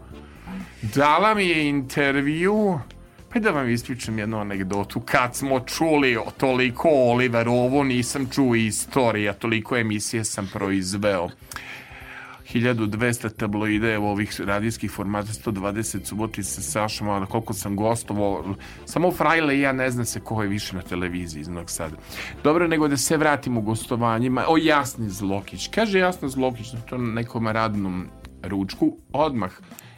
Dala 0.82 1.34
mi 1.34 1.46
je 1.46 1.68
intervju. 1.68 2.80
Pa 3.32 3.40
da 3.40 3.50
vam 3.50 3.70
ispričam 3.70 4.18
jednu 4.18 4.40
anegdotu. 4.40 5.00
Kad 5.00 5.34
smo 5.36 5.60
čuli 5.60 6.16
o 6.16 6.24
toliko 6.38 6.88
o 6.88 7.10
Oliverovu, 7.12 7.84
nisam 7.84 8.28
čuo 8.30 8.54
istorija, 8.54 9.32
toliko 9.32 9.76
emisije 9.76 10.24
sam 10.24 10.50
proizveo. 10.52 11.28
1200 12.52 13.36
tabloide 13.36 13.94
evo 13.94 14.10
ovih 14.10 14.40
radijskih 14.40 14.90
formata 14.90 15.32
120 15.32 16.04
suboti 16.04 16.42
sa 16.42 16.62
Sašom 16.62 17.08
ali 17.08 17.26
koliko 17.26 17.52
sam 17.52 17.76
gostovao 17.76 18.54
samo 18.86 19.12
Frajle 19.12 19.56
i 19.56 19.60
ja 19.60 19.72
ne 19.72 19.90
zna 19.90 20.04
se 20.04 20.20
ko 20.20 20.42
je 20.42 20.48
više 20.48 20.76
na 20.76 20.82
televiziji 20.82 21.40
iz 21.40 21.48
Novog 21.48 21.70
Sada 21.70 21.96
dobro 22.44 22.68
nego 22.68 22.88
da 22.88 22.96
se 22.96 23.16
vratim 23.16 23.58
u 23.58 23.62
gostovanjima. 23.62 24.44
O 24.48 24.56
Jasni 24.56 25.10
Zlokić. 25.10 25.68
Kaže 25.68 25.98
Jasna 25.98 26.28
Zlokić 26.28 26.72
na 26.72 26.80
tom 26.80 27.14
nekom 27.14 27.48
radnom 27.48 28.06
ručku 28.42 28.96
odmah 29.12 29.52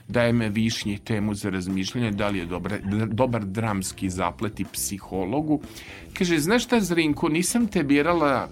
daje 0.08 0.32
me 0.32 0.48
višnji 0.48 0.98
temu 0.98 1.34
za 1.34 1.50
razmišljanje 1.50 2.10
da 2.10 2.28
li 2.28 2.38
je 2.38 2.46
dobar, 2.46 2.72
dobar 3.06 3.44
dramski 3.44 4.10
zaplet 4.10 4.60
i 4.60 4.64
psihologu. 4.64 5.60
Kaže 6.18 6.38
znaš 6.38 6.64
šta 6.64 6.80
Zrinko 6.80 7.28
nisam 7.28 7.66
te 7.66 7.82
birala 7.82 8.48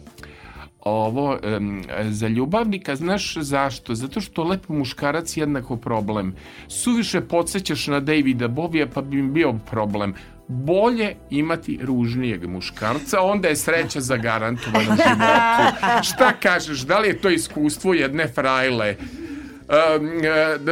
ovo 0.85 1.39
em, 1.43 1.83
za 2.11 2.29
ljubavnika, 2.29 2.97
znaš 2.97 3.37
zašto? 3.37 3.95
Zato 3.95 4.21
što 4.21 4.45
lepo 4.45 4.73
muškarac 4.73 5.37
je 5.37 5.41
jednako 5.43 5.77
problem. 5.77 6.35
Suviše 6.69 7.21
podsjećaš 7.21 7.87
na 7.87 8.01
Davida 8.01 8.49
Bovija 8.49 8.87
pa 8.95 9.03
bi 9.03 9.19
im 9.19 9.33
bio 9.33 9.53
problem. 9.71 10.15
Bolje 10.49 11.15
imati 11.31 11.79
ružnijeg 11.83 12.47
muškarca, 12.47 13.21
onda 13.21 13.49
je 13.49 13.57
sreća 13.57 14.01
zagarantovana 14.01 14.79
u 14.79 14.97
životu. 14.97 15.87
Šta 16.13 16.33
kažeš, 16.33 16.81
da 16.81 16.99
li 16.99 17.09
je 17.09 17.19
to 17.19 17.31
iskustvo 17.31 17.95
jedne 17.95 18.29
frajle? 18.29 18.97
Um, 18.97 20.11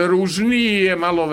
ružniji 0.08 0.82
je 0.82 0.96
malo 0.96 1.26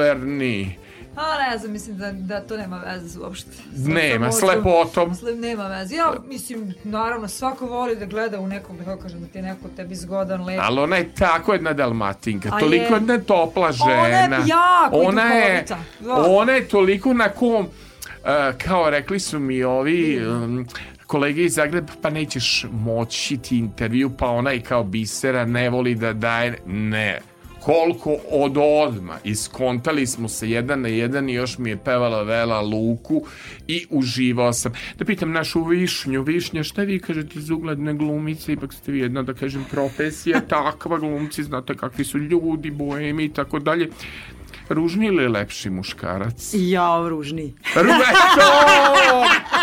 verniji. 1.10 1.36
A 1.45 1.51
ne 1.51 1.57
znam, 1.57 1.72
mislim 1.72 1.97
da, 1.97 2.12
da 2.12 2.41
to 2.41 2.57
nema 2.57 2.78
veze 2.80 3.20
uopšte. 3.20 3.51
Sa- 3.51 3.89
Nema, 3.89 4.32
sa 4.32 4.38
s 4.38 4.41
možda- 4.41 4.57
lepotom. 4.57 5.16
s 5.16 5.22
le- 5.22 5.36
Nema 5.36 5.68
veze. 5.68 5.95
Ja 5.95 6.14
mislim, 6.26 6.74
naravno, 6.84 7.28
svako 7.28 7.66
voli 7.68 7.95
da 7.95 8.05
gleda 8.05 8.39
u 8.39 8.47
nekom, 8.47 8.78
kako 8.78 9.01
kažem, 9.01 9.22
da 9.22 9.28
ti 9.28 9.38
je 9.38 9.41
neko 9.41 9.68
tebi 9.70 9.95
zgodan, 9.95 10.43
lep. 10.43 10.60
Ali 10.62 10.80
ona 10.80 10.95
je 10.95 11.10
tako 11.10 11.53
jedna 11.53 11.74
dalmatinka, 11.74 12.49
A 12.49 12.60
toliko 12.60 12.84
je. 12.86 12.91
jedna 12.93 13.18
topla 13.18 13.72
žena. 13.72 13.91
Ona 13.91 14.36
je 14.36 14.43
jako 14.47 14.97
ona 14.97 15.24
je. 15.24 15.66
Da. 15.99 16.16
ona 16.18 16.51
je 16.51 16.68
toliko 16.68 17.14
na 17.14 17.30
kom, 17.30 17.66
uh, 17.66 17.70
kao 18.60 18.89
rekli 18.89 19.20
su 19.20 19.39
mi 19.39 19.64
ovi 19.64 20.28
um, 20.28 20.68
kolege 21.05 21.43
iz 21.43 21.53
Zagreba, 21.53 21.93
pa 22.01 22.10
nećeš 22.10 22.66
moći 22.74 23.38
ti 23.38 23.57
intervju, 23.57 24.10
pa 24.10 24.28
ona 24.28 24.53
i 24.53 24.62
kao 24.62 24.84
bisera 24.84 25.45
ne 25.45 25.70
voli 25.70 25.95
da 25.95 26.14
daje, 26.14 26.57
ne. 26.66 27.20
Koliko 27.60 28.18
od 28.32 28.57
odma 28.57 29.18
iskontali 29.24 30.07
smo 30.07 30.30
se 30.30 30.49
jedan 30.49 30.82
na 30.82 30.88
jedan 30.88 31.30
i 31.30 31.34
još 31.34 31.57
mi 31.57 31.70
je 31.70 31.78
pevala 31.78 32.24
Vela 32.24 32.62
Luku 32.62 33.22
i 33.68 33.86
uživao 33.89 34.53
sam. 34.53 34.74
Da 34.97 35.05
pitam 35.05 35.32
našu 35.32 35.64
Višnju, 35.64 36.24
Višnja, 36.24 36.64
šta 36.64 36.82
vi 36.82 36.99
kažete 36.99 37.39
iz 37.39 37.49
ugledne 37.49 37.93
glumice, 37.93 38.53
ipak 38.53 38.74
ste 38.74 38.91
vi 38.91 38.99
jedna, 38.99 39.24
da 39.24 39.34
kažem, 39.34 39.66
profesija, 39.72 40.41
takva 40.49 40.97
glumci, 40.99 41.43
znate 41.43 41.76
kakvi 41.76 42.05
su 42.05 42.18
ljudi, 42.18 42.72
boemi 42.72 43.26
i 43.26 43.34
tako 43.34 43.60
dalje. 43.60 43.89
Ružni 44.70 45.05
ili 45.07 45.28
lepši 45.28 45.70
muškarac? 45.70 46.49
Jao, 46.53 47.09
ružni. 47.09 47.53
Rubeto! 47.76 48.49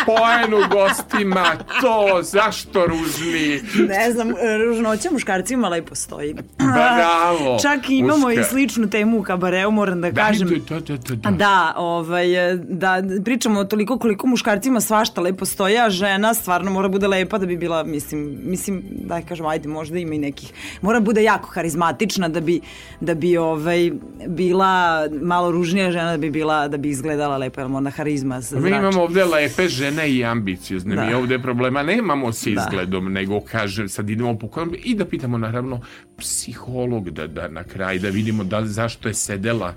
poenu 0.06 0.56
gostima, 0.70 1.44
to, 1.80 2.22
zašto 2.22 2.86
ružni? 2.86 3.60
Ne 3.88 4.12
znam, 4.12 4.34
ružnoća 4.66 5.08
muškarcima 5.12 5.68
lepo 5.68 5.94
stoji. 5.94 6.34
Bravo. 6.58 7.58
Čak 7.64 7.90
i 7.90 7.96
imamo 7.96 8.30
i 8.30 8.36
muška. 8.36 8.50
sličnu 8.50 8.90
temu 8.90 9.18
u 9.18 9.22
kabareu, 9.22 9.70
moram 9.70 10.00
da 10.00 10.12
kažem. 10.12 10.48
Da, 10.48 10.80
da, 10.80 10.96
da, 10.96 11.14
da. 11.14 11.30
Da, 11.30 11.74
ovaj, 11.76 12.26
da 12.56 13.02
pričamo 13.24 13.60
o 13.60 13.64
toliko 13.64 13.98
koliko 13.98 14.26
muškarcima 14.26 14.80
svašta 14.80 15.20
lepo 15.20 15.44
stoje, 15.44 15.86
a 15.86 15.90
žena 15.90 16.34
stvarno 16.34 16.70
mora 16.70 16.88
bude 16.88 17.08
lepa 17.08 17.38
da 17.38 17.46
bi 17.46 17.56
bila, 17.56 17.82
mislim, 17.82 18.38
mislim, 18.42 18.82
da 18.90 19.20
kažem, 19.22 19.46
ajde, 19.46 19.68
možda 19.68 19.98
ima 19.98 20.14
i 20.14 20.18
nekih, 20.18 20.52
mora 20.82 21.00
bude 21.00 21.22
jako 21.22 21.50
harizmatična 21.50 22.28
da 22.28 22.40
bi, 22.40 22.60
da 23.00 23.14
bi 23.14 23.36
ovaj, 23.36 23.90
bila 24.26 24.95
malo 25.22 25.50
ružnija 25.50 25.92
žena 25.92 26.10
da 26.10 26.16
bi 26.16 26.30
bila, 26.30 26.68
da 26.68 26.76
bi 26.76 26.88
izgledala 26.88 27.36
lepo, 27.36 27.60
jer 27.60 27.68
mora 27.68 27.90
harizma 27.90 28.42
se 28.42 28.60
Mi 28.60 28.68
imamo 28.68 29.02
ovde 29.02 29.24
lepe 29.24 29.68
žene 29.68 30.10
i 30.10 30.24
ambiciozne. 30.24 30.94
Da. 30.94 31.04
Mi 31.04 31.14
ovde 31.14 31.38
problema 31.38 31.82
nemamo 31.82 32.32
sa 32.32 32.50
Da. 32.50 32.60
izgledom, 32.60 33.12
nego 33.12 33.40
kažem, 33.40 33.88
sad 33.88 34.10
idemo 34.10 34.38
po 34.38 34.48
i 34.84 34.94
da 34.94 35.04
pitamo 35.04 35.38
naravno 35.38 35.80
psiholog 36.18 37.10
da, 37.10 37.26
da 37.26 37.48
na 37.48 37.64
kraj 37.64 37.98
da 37.98 38.08
vidimo 38.08 38.44
da 38.44 38.58
li- 38.58 38.68
zašto 38.68 39.08
je 39.08 39.14
sedela 39.14 39.74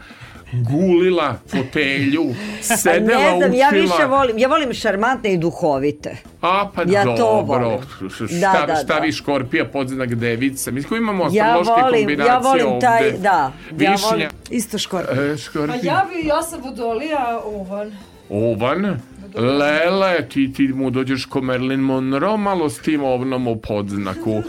gulila 0.54 1.36
fotelju, 1.48 2.26
Pa 2.70 2.78
sedela, 2.78 3.22
ne 3.22 3.38
znam, 3.38 3.54
ja 3.54 3.68
učila. 3.68 3.82
više 3.84 4.06
volim, 4.06 4.38
ja 4.38 4.48
volim 4.48 4.74
šarmantne 4.74 5.34
i 5.34 5.38
duhovite. 5.38 6.18
A 6.42 6.70
pa 6.76 6.84
Ja 6.84 7.04
to 7.04 7.16
dobro. 7.18 7.60
volim. 7.60 7.80
Š- 8.10 8.20
Da, 8.32 8.50
Šta, 8.50 8.66
da, 8.66 8.76
šta 8.76 8.86
da. 8.86 9.00
vi 9.00 9.12
škorpija, 9.12 9.66
podznak 9.66 10.10
devica. 10.12 10.72
Mi 10.72 10.84
imamo 10.92 11.24
Ja 11.26 11.46
astrološke 11.46 11.72
volim, 11.84 12.00
kombinacije 12.00 12.28
ja 12.28 12.38
volim 12.40 12.82
taj, 12.82 13.06
ovde. 13.06 13.18
da. 13.20 13.30
Ja 13.30 13.92
Višnja, 13.92 14.08
volim, 14.08 14.30
Isto 14.50 14.78
škor. 14.78 15.02
e, 15.04 15.32
Pa 15.32 15.38
škorpija. 15.38 15.80
ja 15.84 16.06
bi, 16.14 16.28
ja 16.28 16.42
sam 16.42 16.62
vodolija 16.62 17.40
ovan. 17.46 17.92
Ovan, 18.30 19.00
Lele, 19.36 20.28
ti, 20.30 20.54
ti 20.54 20.64
mu 20.66 20.90
dođeš 20.90 21.26
ko 21.26 21.40
Marilyn 21.42 21.78
Monroe 21.78 22.38
malo 22.38 22.70
s 22.70 22.80
tim 22.80 23.04
ovnom 23.04 23.48
u 23.48 23.56
podznaku. 23.58 24.44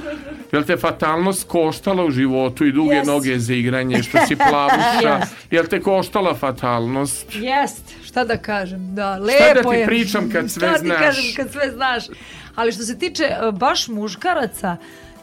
Jel 0.53 0.64
te 0.64 0.76
fatalnost 0.76 1.49
koštala 1.49 2.05
u 2.05 2.11
životu 2.11 2.66
i 2.66 2.72
duge 2.72 2.95
Yes. 2.95 3.07
noge 3.07 3.39
za 3.39 3.55
igranje 3.55 4.03
što 4.03 4.18
si 4.18 4.37
plavuša? 4.39 4.81
Yes. 5.20 5.26
Jel 5.51 5.66
te 5.66 5.81
koštala 5.81 6.35
fatalnost? 6.35 7.26
Jest, 7.35 7.83
šta 8.05 8.24
da 8.24 8.37
kažem, 8.37 8.95
da, 8.95 9.16
lepo 9.16 9.45
Šta 9.45 9.55
da 9.55 9.70
ti 9.70 9.76
je. 9.76 9.87
pričam 9.87 10.31
kad 10.31 10.51
sve 10.51 10.68
šta 10.68 10.74
ti 10.74 10.87
znaš? 10.87 10.99
kažem 11.01 11.24
kad 11.37 11.53
sve 11.53 11.70
znaš. 11.70 12.05
Ali 12.55 12.72
što 12.72 12.83
se 12.83 12.99
tiče 12.99 13.24
e, 13.24 13.53
baš 13.53 13.89
muškaraca, 13.89 14.76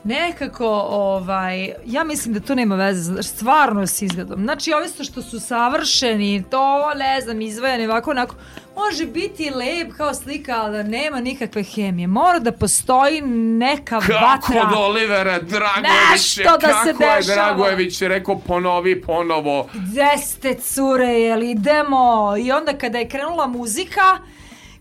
nekako, 0.03 0.67
ovaj, 0.89 1.73
ja 1.85 2.03
mislim 2.03 2.33
da 2.33 2.39
to 2.39 2.55
nema 2.55 2.75
veze 2.75 3.23
stvarno 3.23 3.87
s 3.87 4.01
izgledom. 4.01 4.43
Znači, 4.43 4.73
ovisno 4.73 5.05
što 5.05 5.21
su 5.21 5.39
savršeni, 5.39 6.43
to, 6.51 6.93
ne 6.95 7.21
znam, 7.21 7.41
izvajani 7.41 7.85
ovako, 7.87 8.11
onako, 8.11 8.35
može 8.75 9.05
biti 9.05 9.49
lep 9.49 9.93
kao 9.97 10.13
slika, 10.13 10.61
ali 10.61 10.77
da 10.77 10.83
nema 10.83 11.19
nikakve 11.19 11.63
hemije. 11.63 12.07
Mora 12.07 12.39
da 12.39 12.51
postoji 12.51 13.21
neka 13.57 13.99
Kako 13.99 14.13
vatra. 14.13 14.61
od 14.71 14.77
Olivera 14.77 15.39
Dragovića, 15.39 16.11
Nešto 16.11 16.57
da 16.61 16.67
se 16.85 16.91
kako 16.91 17.03
je 17.03 17.15
dešava. 17.17 17.35
Dragojević 17.35 18.01
rekao 18.01 18.39
ponovi 18.39 19.01
ponovo. 19.01 19.69
Gde 19.73 20.17
ste 20.25 20.53
cure, 20.53 21.07
jel 21.07 21.43
idemo? 21.43 22.33
I 22.39 22.51
onda 22.51 22.73
kada 22.77 22.97
je 22.97 23.09
krenula 23.09 23.47
muzika, 23.47 24.01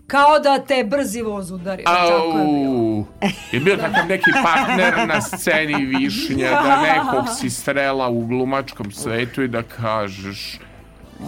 kao 0.07 0.39
da 0.39 0.59
te 0.59 0.83
brzi 0.83 1.21
voz 1.21 1.51
udario. 1.51 1.85
Tako 1.85 2.37
je 2.37 2.43
bilo. 2.43 2.77
Au, 2.77 3.05
je 3.51 3.59
bio 3.59 3.75
takav 3.75 4.07
neki 4.07 4.31
partner 4.43 5.07
na 5.07 5.21
sceni 5.21 5.85
Višnja, 5.85 6.49
da 6.49 6.81
nekog 6.81 7.25
si 7.39 7.49
strela 7.49 8.09
u 8.09 8.25
glumačkom 8.25 8.91
svetu 8.91 9.43
i 9.43 9.47
da 9.47 9.63
kažeš 9.63 10.59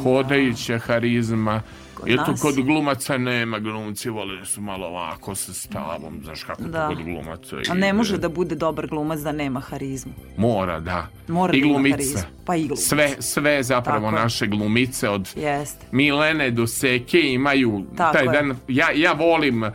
hodajuća 0.04 0.78
harizma. 0.78 1.62
Kod 2.00 2.10
Jer 2.10 2.18
nas. 2.20 2.42
kod 2.42 2.56
glumaca 2.56 3.18
nema, 3.18 3.60
glumci 3.60 4.10
vole 4.10 4.36
da 4.36 4.46
su 4.46 4.62
malo 4.62 4.88
ovako 4.88 5.36
sa 5.36 5.54
stavom, 5.54 6.22
znaš 6.24 6.44
kako 6.44 6.64
Da. 6.64 6.82
to 6.82 6.96
kod 6.96 7.04
glumaca 7.04 7.56
A 7.70 7.74
ne 7.74 7.94
može 7.94 8.18
da 8.18 8.30
bude 8.30 8.56
dobar 8.56 8.88
glumac 8.88 9.20
da 9.20 9.32
nema 9.32 9.60
harizmu. 9.62 10.12
Mora, 10.38 10.80
da. 10.80 11.08
Mora 11.28 11.54
I 11.54 11.62
da 11.64 11.90
harizmu. 11.92 12.22
Pa 12.46 12.56
i 12.56 12.62
glumice. 12.62 12.84
Sve, 12.84 13.16
sve 13.20 13.64
zapravo 13.64 14.06
Tako 14.06 14.16
naše 14.18 14.48
glumice 14.48 15.10
od 15.10 15.30
Jeste. 15.38 15.86
Milene 15.92 16.52
do 16.52 16.68
Seke 16.68 17.22
imaju 17.24 17.84
Tako 17.98 18.14
taj 18.14 18.26
je. 18.26 18.32
dan. 18.32 18.56
Ja, 18.68 18.88
ja 18.92 19.12
volim 19.14 19.64
uh, 19.64 19.70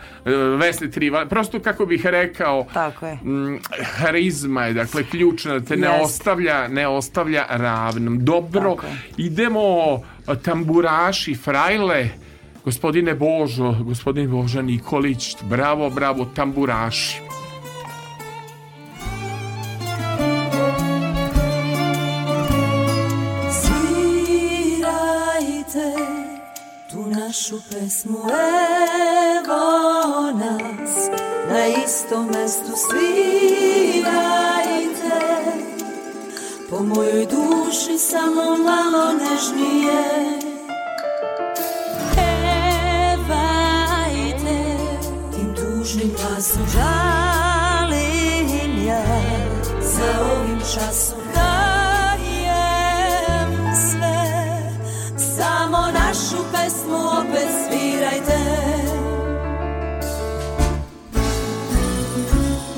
Vesne 0.59 0.91
Triva, 0.91 1.27
prosto 1.27 1.61
kako 1.61 1.87
bih 1.87 2.07
rekao, 2.07 2.67
Tako 2.73 3.07
je. 3.07 3.15
mm, 3.15 3.59
harizma 3.85 4.65
je 4.65 4.73
dakle 4.73 5.05
ključna 5.05 5.53
da 5.53 5.61
te 5.63 5.77
ne 5.77 5.87
Jeste. 5.87 6.03
ostavlja 6.03 6.69
ne 6.69 6.89
ostavlja 6.89 7.45
ravnom. 7.49 8.25
Dobro, 8.25 8.75
Tako 8.75 8.87
idemo 9.17 10.01
tamburaši, 10.43 11.35
frajle, 11.35 12.09
gospodine 12.65 13.15
Božo, 13.15 13.77
gospodin 13.85 14.31
Boža 14.31 14.63
Nikolić, 14.63 15.37
bravo, 15.43 15.91
bravo, 15.91 16.25
tamburaši. 16.25 17.21
Svirajte 24.55 25.17
tu 26.91 27.07
našu 27.07 27.57
pesmu 27.71 28.19
Evo 29.39 29.65
nas 30.39 31.11
Na 31.49 31.67
istom 31.85 32.27
mestu 32.27 32.73
svirajte 32.77 34.54
Po 36.75 36.83
mojoj 36.83 37.27
duši 37.27 37.99
samo 37.99 38.43
malo 38.43 39.13
nežnije. 39.13 40.05
Pevajte 43.15 43.49
Tim 45.33 45.55
tužnim 45.55 46.11
glasom 46.17 46.63
žalim 46.75 48.49
ja. 48.87 49.05
Za 49.81 50.21
ovim 50.37 50.59
časom 50.59 51.19
dajem 51.35 52.55
sve. 53.91 54.21
Samo 55.37 55.79
našu 55.93 56.41
pesmu 56.53 56.99
opet 57.21 57.49
svirajte. 57.69 58.41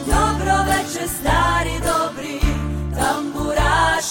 Dobro 0.07 0.55
veče 0.69 1.05
stari. 1.09 1.56
dobri 1.56 1.56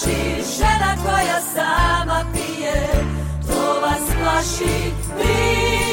tamburaši 0.03 0.43
Žena 0.57 0.95
koja 1.03 1.41
sama 1.53 2.25
pije 2.33 2.87
To 3.47 3.79
vas 3.81 4.01
plaši 4.23 4.91
Priđite 5.17 5.84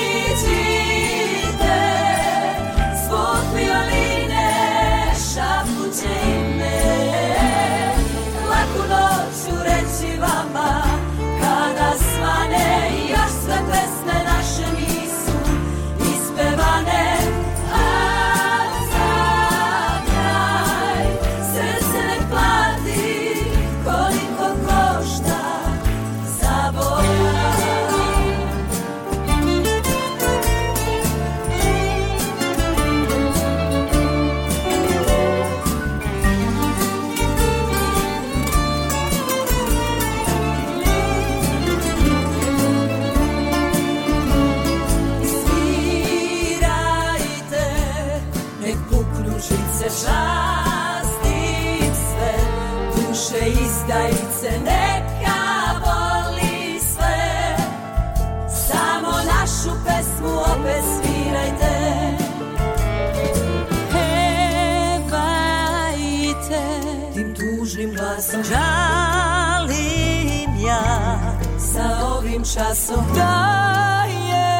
časom 72.72 73.04
dajem 73.14 74.54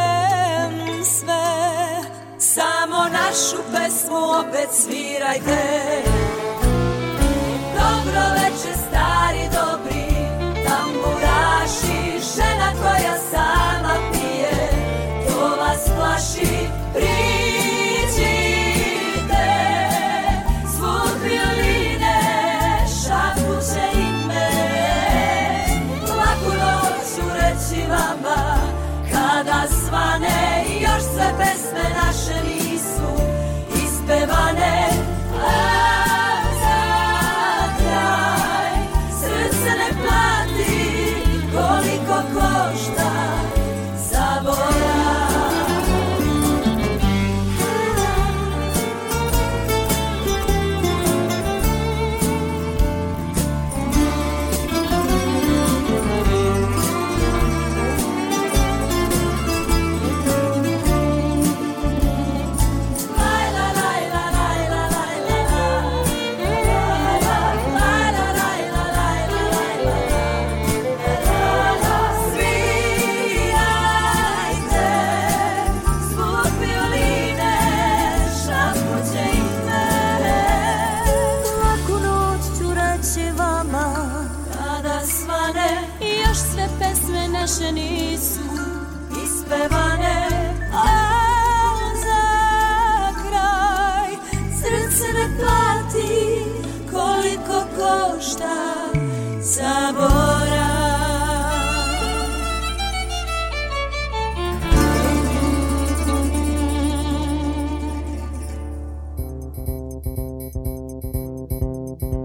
sve. 1.05 1.48
Samo 2.39 2.97
našu 3.12 3.56
pesmu 3.72 4.16
opet 4.40 4.68
svirajte. 4.72 5.62
Dobro 7.74 8.22
veče 8.34 8.72
stari 8.89 9.44
dobri 9.52 10.09
tamburaši 10.66 12.01
Žena 12.34 12.70
koja 12.82 13.16
sama 13.30 13.71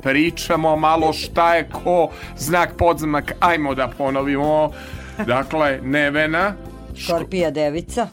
Pričamo 0.08 0.76
malo 0.76 1.14
šta 1.14 1.56
je 1.56 1.70
ko 1.70 2.10
znak 2.38 2.70
podznak, 2.78 3.32
ajmo 3.40 3.76
da 3.76 3.88
ponovimo. 3.88 4.72
Dakle, 5.26 5.80
Nevena, 5.84 6.54
Škorpija 6.96 7.52
devica. 7.52 8.08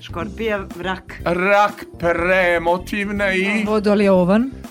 Škorpija, 0.00 0.66
rak. 0.80 1.20
rak 1.24 1.84
premotivna 1.98 3.32
i 3.32 3.64
Vodolija 3.66 4.12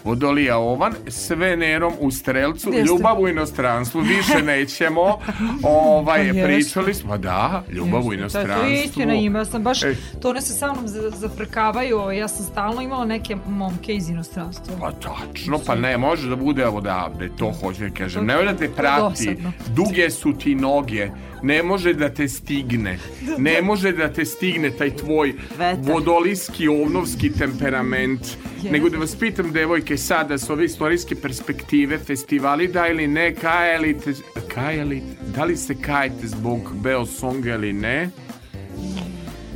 ovan. 0.03 0.11
Vodolija 0.11 0.57
Ovan 0.57 0.93
s 1.07 1.29
Venerom 1.31 1.93
u 1.99 2.11
Strelcu, 2.11 2.69
Jeste. 2.69 2.81
ljubav 2.83 3.19
u 3.19 3.27
inostranstvu, 3.27 3.99
više 4.01 4.43
nećemo. 4.53 5.17
Ovaj, 5.63 6.17
Pa 6.17 6.17
jeste. 6.17 6.43
pričali 6.45 6.93
smo, 6.93 7.17
da, 7.17 7.63
ljubav 7.69 8.01
u 8.01 8.05
To 8.05 8.11
je 8.11 8.17
inostranstvu. 8.17 8.55
to 8.57 8.65
je 8.65 8.83
istina 8.83 9.13
ima, 9.15 9.45
sam 9.45 9.63
baš, 9.63 9.83
Ej. 9.83 9.95
to 10.21 10.29
one 10.29 10.41
se 10.41 10.53
sa 10.53 10.73
mnom 10.73 10.87
za- 10.87 11.09
zafrkavaju, 11.11 11.97
ovaj, 11.97 12.17
ja 12.17 12.27
sam 12.27 12.45
stalno 12.45 12.81
imala 12.81 13.05
neke 13.05 13.35
momke 13.47 13.93
iz 13.93 14.09
inostranstva. 14.09 14.75
Pa 14.79 14.91
tačno, 14.91 15.59
pa 15.59 15.75
ne, 15.75 15.97
može 15.97 16.29
da 16.29 16.35
bude 16.35 16.67
odavde, 16.67 17.29
to 17.29 17.51
hoću 17.53 17.81
da 17.81 17.89
kažem. 17.89 18.25
Ne 18.25 18.43
da 18.43 18.53
te 18.53 18.69
prati, 18.69 19.37
duge 19.67 20.09
su 20.09 20.33
ti 20.33 20.55
noge, 20.55 21.09
ne 21.43 21.63
može 21.63 21.93
da 21.93 22.09
te 22.09 22.27
stigne, 22.27 22.99
ne 23.37 23.61
može 23.61 23.91
da 23.91 24.07
te 24.09 24.25
stigne 24.25 24.71
taj 24.71 24.89
tvoj 24.91 25.33
Vetar. 25.51 25.77
vodolijski, 25.83 26.67
ovnovski 26.67 27.31
temperament. 27.31 28.21
Nego 28.63 28.89
da 28.89 28.97
vas 28.97 29.15
pitam, 29.15 29.51
devojke, 29.51 29.90
sada 29.97 30.37
s 30.37 30.49
ove 30.49 30.65
istorijske 30.65 31.15
perspektive, 31.15 31.97
festivali 31.97 32.67
da 32.67 32.87
ili 32.87 33.07
ne, 33.07 33.35
kajelite, 33.35 34.13
kajeli, 34.47 35.01
da 35.35 35.43
li 35.43 35.57
se 35.57 35.75
kajete 35.81 36.27
zbog 36.27 36.59
Beosonga 36.83 37.53
ili 37.53 37.73
ne? 37.73 38.09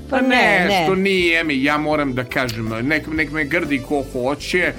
Pa 0.09 0.21
ne, 0.21 0.27
ne. 0.27 0.67
Nešto 0.69 0.95
nije 0.95 1.43
mi, 1.43 1.63
ja 1.63 1.77
moram 1.77 2.13
da 2.13 2.23
kažem, 2.23 2.69
nek, 2.83 3.07
nek 3.07 3.31
me 3.31 3.43
grdi 3.43 3.81
ko 3.87 4.03
hoće. 4.13 4.73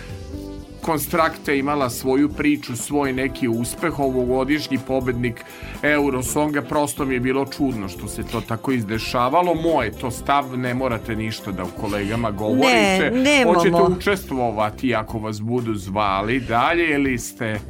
Konstrakta 0.87 1.53
je 1.53 1.59
imala 1.59 1.91
svoju 1.91 2.29
priču, 2.29 2.77
svoj 2.77 3.13
neki 3.13 3.49
uspeh, 3.49 3.99
ovogodišnji 3.99 4.79
pobednik 4.87 5.45
Eurosonga, 5.83 6.63
prosto 6.63 7.05
mi 7.05 7.15
je 7.15 7.21
bilo 7.21 7.47
čudno 7.47 7.89
što 7.89 8.09
se 8.09 8.23
to 8.23 8.41
tako 8.41 8.73
izdešavalo. 8.73 9.55
Moj 9.55 9.87
je 9.87 9.93
to 9.93 10.11
stav, 10.11 10.59
ne 10.59 10.75
morate 10.75 11.17
ništa 11.17 11.53
da 11.53 11.65
u 11.65 11.81
kolegama 11.81 12.31
govorite. 12.31 13.11
nemamo. 13.15 13.59
Hoćete 13.59 13.83
učestvovati 13.83 14.95
ako 14.95 15.19
vas 15.19 15.41
budu 15.41 15.75
zvali 15.75 16.41
dalje 16.41 16.91
ili 16.95 17.19
ste... 17.19 17.61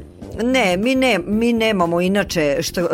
Ne, 0.43 0.77
mi, 0.77 0.95
ne, 0.95 1.19
mi 1.27 1.53
nemamo 1.53 2.01
inače 2.01 2.57
šta, 2.63 2.87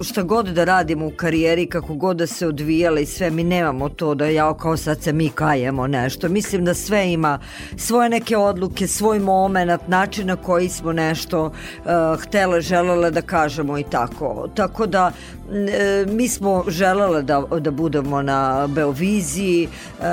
šta 0.00 0.22
god 0.22 0.46
da 0.46 0.64
radimo 0.64 1.06
u 1.06 1.10
karijeri, 1.16 1.66
kako 1.66 1.94
god 1.94 2.16
da 2.16 2.26
se 2.26 2.46
odvijala 2.46 3.00
i 3.00 3.06
sve, 3.06 3.30
mi 3.30 3.44
nemamo 3.44 3.88
to 3.88 4.14
da 4.14 4.26
ja 4.26 4.54
kao 4.56 4.76
sad 4.76 5.02
se 5.02 5.12
mi 5.12 5.28
kajemo 5.28 5.86
nešto. 5.86 6.28
Mislim 6.28 6.64
da 6.64 6.74
sve 6.74 7.12
ima 7.12 7.38
svoje 7.76 8.08
neke 8.08 8.36
odluke, 8.36 8.86
svoj 8.86 9.18
moment, 9.18 9.88
način 9.88 10.26
na 10.26 10.36
koji 10.36 10.68
smo 10.68 10.92
nešto 10.92 11.44
uh, 11.44 11.52
htele, 12.22 12.60
želele 12.60 13.10
da 13.10 13.22
kažemo 13.22 13.78
i 13.78 13.82
tako. 13.82 14.48
Tako 14.54 14.86
da 14.86 15.12
e, 15.52 16.06
mi 16.08 16.28
smo 16.28 16.64
želele 16.68 17.22
da, 17.22 17.42
da 17.60 17.70
budemo 17.70 18.22
na 18.22 18.66
Beoviziji, 18.66 19.64
e, 19.64 20.04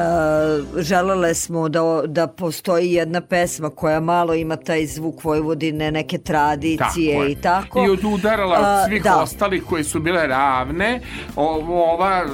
želele 0.78 1.34
smo 1.34 1.70
da, 1.70 2.02
da 2.06 2.28
postoji 2.28 2.94
jedna 2.94 3.22
pesma 3.22 3.70
koja 3.70 4.00
malo 4.00 4.34
ima 4.34 4.56
taj 4.56 4.86
zvuk 4.86 5.24
Vojvodine, 5.24 5.92
neke 5.92 6.18
tradicije 6.60 7.16
je. 7.16 7.32
i 7.32 7.36
tako. 7.36 7.86
I 7.86 7.90
odudarala 7.90 8.60
od 8.60 8.90
svih 8.90 9.04
da. 9.04 9.22
ostalih 9.22 9.64
koje 9.64 9.84
su 9.84 10.00
bile 10.00 10.28
ravne. 10.28 11.02
O- 11.36 11.66
Ova, 11.94 12.26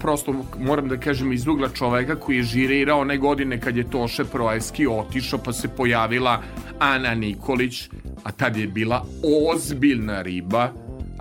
prosto 0.00 0.34
moram 0.60 0.88
da 0.88 0.96
kažem 0.96 1.32
iz 1.32 1.46
ugla 1.46 1.68
čoveka 1.68 2.16
koji 2.16 2.36
je 2.36 2.42
žirirao 2.42 3.00
one 3.00 3.18
godine 3.18 3.60
kad 3.60 3.76
je 3.76 3.90
Toše 3.90 4.24
Proeski 4.24 4.86
otišao 4.86 5.38
pa 5.38 5.52
se 5.52 5.68
pojavila 5.68 6.42
Ana 6.78 7.14
Nikolić, 7.14 7.88
a 8.24 8.32
tad 8.32 8.56
je 8.56 8.66
bila 8.66 9.04
ozbiljna 9.52 10.22
riba 10.22 10.68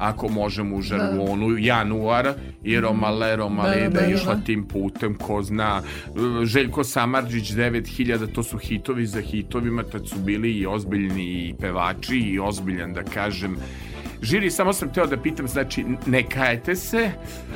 ako 0.01 0.29
možemo 0.29 0.75
u 0.75 0.81
žargonu, 0.81 1.57
januar 1.57 2.33
i 2.63 2.79
Romale, 2.79 3.35
Romale 3.35 3.75
Da, 3.75 3.89
da, 3.89 3.89
da, 3.89 4.01
da, 4.01 4.13
išla 4.13 4.35
da. 4.35 4.41
tim 4.41 4.67
putem, 4.67 5.15
ko 5.15 5.43
zna. 5.43 5.81
Željko 6.43 6.83
Samarđić 6.83 7.51
9000, 7.51 8.33
to 8.33 8.43
su 8.43 8.57
hitovi 8.57 9.05
za 9.05 9.21
hitovima, 9.21 9.83
tad 9.83 10.07
su 10.07 10.19
bili 10.19 10.51
i 10.51 10.65
ozbiljni 10.65 11.23
i 11.23 11.53
pevači 11.59 12.17
i 12.17 12.39
ozbiljan, 12.39 12.93
da 12.93 13.03
kažem, 13.03 13.57
Žiri, 14.21 14.51
samo 14.51 14.73
sam 14.73 14.93
teo 14.93 15.05
da 15.07 15.17
pitam, 15.17 15.47
znači, 15.47 15.85
ne 16.05 16.23
kajete 16.29 16.75
se? 16.75 17.11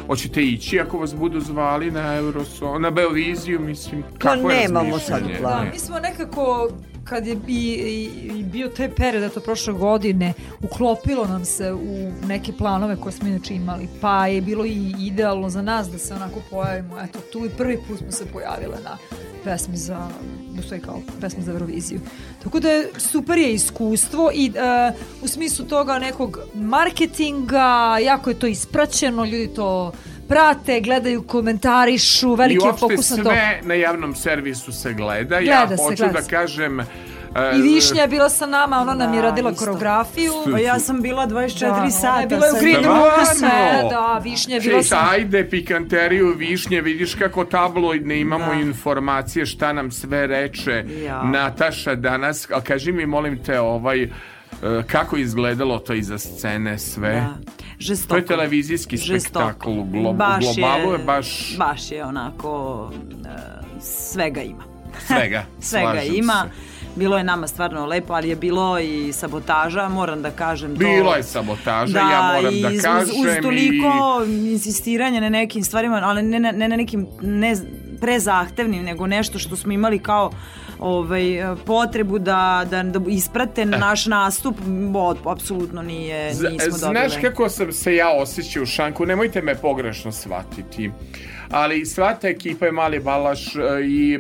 Hoćete 0.08 0.42
ići 0.44 0.80
ako 0.80 0.98
vas 0.98 1.16
budu 1.16 1.40
zvali 1.40 1.92
na 1.92 2.16
Euroso, 2.16 2.80
na 2.80 2.92
Beoviziju, 2.92 3.60
mislim, 3.60 4.04
kako 4.18 4.52
je 4.52 4.62
nemamo 4.62 5.00
sad 5.00 5.22
u 5.24 5.30
planu. 5.42 5.58
Da, 5.58 5.64
Ne. 5.64 5.72
mi 5.72 5.80
smo 5.80 6.00
nekako 6.00 6.70
kad 7.06 7.28
je 7.28 7.38
i, 7.48 8.10
i, 8.36 8.44
bio 8.44 8.70
taj 8.70 8.96
period, 8.96 9.24
eto 9.24 9.40
prošle 9.40 9.74
godine, 9.74 10.34
uklopilo 10.62 11.26
nam 11.26 11.46
se 11.46 11.74
u 11.74 12.12
neke 12.28 12.54
planove 12.54 12.96
koje 12.96 13.12
smo 13.12 13.28
inače 13.28 13.56
imali, 13.56 13.88
pa 14.02 14.28
je 14.28 14.42
bilo 14.42 14.66
i 14.66 14.96
idealno 15.00 15.50
za 15.50 15.62
nas 15.62 15.88
da 15.90 15.98
se 15.98 16.14
onako 16.14 16.42
pojavimo, 16.50 17.00
eto 17.00 17.20
tu 17.34 17.46
i 17.46 17.50
prvi 17.50 17.80
put 17.88 17.98
smo 18.00 18.12
se 18.12 18.26
pojavile 18.26 18.78
na 18.84 18.98
pesmi 19.44 19.78
za, 19.78 20.08
u 20.60 20.62
stvari 20.62 20.84
kao 20.84 21.02
pesmi 21.22 21.44
za 21.44 21.52
Euroviziju. 21.52 22.00
Tako 22.44 22.60
da 22.60 22.70
je 22.70 22.90
super 22.98 23.38
je 23.38 23.54
iskustvo 23.54 24.32
i 24.34 24.52
e, 24.56 24.92
u 25.22 25.28
smislu 25.28 25.66
toga 25.66 26.00
nekog 26.00 26.40
marketinga, 26.54 27.98
jako 28.04 28.30
je 28.30 28.40
to 28.40 28.48
ispraćeno, 28.48 29.26
ljudi 29.26 29.48
to 29.48 29.92
prate, 30.28 30.82
gledaju, 30.82 31.24
komentarišu, 31.24 32.28
I 32.28 32.36
veliki 32.36 32.56
je 32.56 32.62
uopšte 32.62 32.80
fokus 32.82 33.10
na 33.10 33.18
to. 33.18 33.24
sve 33.24 33.60
na 33.64 33.74
javnom 33.74 34.16
servisu 34.16 34.72
se 34.74 34.94
gleda. 34.94 35.38
Gleda 35.38 35.52
ja 35.52 35.68
se, 35.70 35.76
hoću 35.78 35.96
gleda 35.98 36.14
da 36.14 36.22
se. 36.22 36.30
kažem... 36.30 36.80
e, 36.80 36.86
I 37.56 37.62
Višnja 37.64 38.02
je 38.02 38.08
bila 38.08 38.30
sa 38.30 38.46
nama, 38.48 38.78
ona 38.78 38.94
nam 38.96 39.14
je 39.14 39.22
Da, 39.22 39.28
radila 39.28 39.52
isto. 39.52 39.60
koreografiju. 39.62 40.34
Pa 40.52 40.60
ja 40.60 40.80
sam 40.80 41.02
bila 41.02 41.28
24 41.28 41.50
Da, 41.76 41.90
sata. 41.92 42.10
Ona 42.10 42.22
je 42.22 42.28
bila 42.28 42.46
u 42.50 42.60
green 42.60 42.86
roomu, 42.86 43.02
Stvarno? 43.02 43.36
sve, 43.36 43.90
da, 43.90 44.20
Višnja 44.20 44.56
je 44.56 44.62
bila 44.62 44.84
sa... 44.84 45.10
ajde, 45.10 45.50
pikanteriju 45.50 46.34
višnje, 46.38 46.82
vidiš 46.82 47.16
kako 47.16 47.46
tabloidne 47.46 48.20
imamo 48.20 48.46
Da. 48.48 48.54
informacije 48.54 49.46
šta 49.46 49.74
nam 49.74 49.92
sve 49.92 50.28
reče 50.28 50.84
Ja. 50.98 51.24
Nataša 51.24 51.96
danas. 51.96 52.48
A 52.52 52.62
kaži 52.62 52.92
mi, 52.92 53.06
molim 53.06 53.44
te, 53.44 53.60
ovaj, 53.60 54.04
e, 54.04 54.10
kako 54.88 55.18
izgledalo 55.18 55.80
to 55.80 55.94
iza 55.94 56.18
scene 56.18 56.80
sve? 56.80 57.12
Da. 57.12 57.36
Žestoko. 57.80 58.10
To 58.10 58.16
je 58.16 58.26
televizijski 58.26 58.98
spektakl 58.98 59.70
u 59.70 59.86
glo- 59.86 60.16
Baš 60.16 60.46
globalu 60.46 60.92
je 60.92 60.98
baš- 61.00 61.58
Baš 61.58 61.92
je 61.92 62.06
onako, 62.06 62.92
e, 63.26 63.30
svega 63.82 64.42
ima. 64.42 64.64
Svega. 65.08 65.46
Svega 65.62 66.02
ima. 66.04 66.46
se. 66.46 66.76
bilo 66.96 67.18
je 67.18 67.24
nama 67.24 67.48
stvarno 67.48 67.86
lepo, 67.86 68.14
ali 68.14 68.30
je 68.30 68.36
bilo 68.36 68.80
i 68.80 69.14
sabotaža, 69.14 69.90
moram 69.90 70.22
da 70.22 70.32
kažem 70.32 70.72
to. 70.72 70.80
Bilo 70.80 71.16
je 71.16 71.24
sabotaža, 71.24 72.00
ja 72.00 72.34
moram 72.36 72.54
i 72.54 72.62
da 72.62 72.68
uz- 72.70 72.82
kažem. 72.82 73.16
Uz 73.18 73.28
toliko 73.42 73.92
i... 74.28 74.52
insistiranja 74.52 75.20
na 75.22 75.30
nekim 75.30 75.64
stvarima, 75.64 76.02
ali 76.04 76.24
ne, 76.24 76.40
ne, 76.40 76.52
ne 76.52 76.70
na 76.70 76.76
nekim 76.76 77.08
ne 77.22 77.56
prezahtevnim, 78.02 78.84
nego 78.84 79.08
nešto 79.08 79.40
što 79.40 79.56
smo 79.56 79.72
imali 79.72 80.00
kao 80.00 80.32
ovaj, 80.80 81.24
potrebu 81.66 82.20
da, 82.20 82.66
da, 82.70 82.84
da 82.84 83.00
isprate 83.10 83.66
naš 83.66 84.06
nastup, 84.06 84.56
bo, 84.92 85.16
apsolutno 85.26 85.82
nije, 85.82 86.28
nismo 86.28 86.50
dobili. 86.50 87.10
Znaš 87.10 87.14
kako 87.22 87.50
sam 87.50 87.72
se 87.72 87.96
ja 87.96 88.10
osjećao 88.10 88.64
u 88.64 88.66
šanku, 88.66 89.06
nemojte 89.06 89.42
me 89.42 89.56
pogrešno 89.56 90.12
shvatiti. 90.12 90.92
Ali 91.50 91.86
sva 91.86 92.14
ta 92.14 92.28
ekipa 92.28 92.66
je 92.66 92.72
Mali 92.72 93.00
Balaš 93.00 93.56
e, 93.56 93.60
i, 93.86 94.20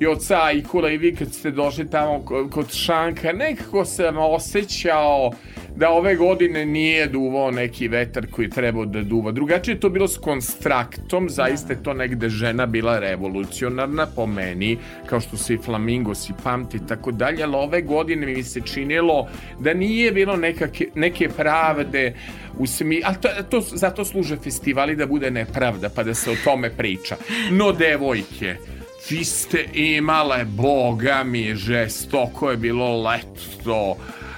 i 0.00 0.06
oca 0.06 0.50
i 0.52 0.62
Kula 0.62 0.90
i 0.90 0.98
vi 0.98 1.14
kad 1.14 1.32
ste 1.32 1.50
došli 1.50 1.90
tamo 1.90 2.22
ko- 2.24 2.48
kod 2.50 2.72
šanka, 2.72 3.32
nekako 3.32 3.84
sam 3.84 4.18
osjećao 4.18 5.30
da 5.76 5.90
ove 5.90 6.16
godine 6.16 6.66
nije 6.66 7.06
duvao 7.06 7.50
neki 7.50 7.88
vetar 7.88 8.26
koji 8.30 8.46
je 8.46 8.50
trebao 8.50 8.84
da 8.84 9.02
duva. 9.02 9.32
Drugačije 9.32 9.74
je 9.74 9.80
to 9.80 9.88
bilo 9.88 10.08
s 10.08 10.18
konstraktom, 10.18 11.30
zaista 11.30 11.72
je 11.72 11.82
to 11.82 11.94
negde 11.94 12.28
žena 12.28 12.66
bila 12.66 12.98
revolucionarna 12.98 14.06
po 14.16 14.26
meni, 14.26 14.78
kao 15.06 15.20
što 15.20 15.36
se 15.36 15.54
i 15.54 15.58
Flamingos 15.58 16.30
i 16.30 16.32
pamti 16.44 16.76
i 16.76 16.86
tako 16.88 17.12
dalje, 17.12 17.42
ali 17.42 17.54
ove 17.56 17.82
godine 17.82 18.26
mi 18.26 18.42
se 18.42 18.60
činilo 18.60 19.28
da 19.60 19.74
nije 19.74 20.12
bilo 20.12 20.36
nekake, 20.36 20.88
neke 20.94 21.28
pravde 21.28 22.14
u 22.58 22.66
smi... 22.66 23.02
A 23.04 23.14
to, 23.14 23.28
to, 23.50 23.60
zato 23.60 24.04
služe 24.04 24.36
festivali 24.36 24.96
da 24.96 25.06
bude 25.06 25.30
nepravda, 25.30 25.88
pa 25.88 26.02
da 26.02 26.14
se 26.14 26.30
o 26.30 26.36
priča. 26.76 27.16
No, 27.50 27.72
devojke, 27.72 28.56
vi 29.10 29.24
ste 29.24 29.66
imale, 29.72 30.44
boga 30.44 31.22
mi, 31.24 31.54
žestoko 31.56 32.50
je 32.50 32.56
bilo 32.56 33.02
leto, 33.02 33.96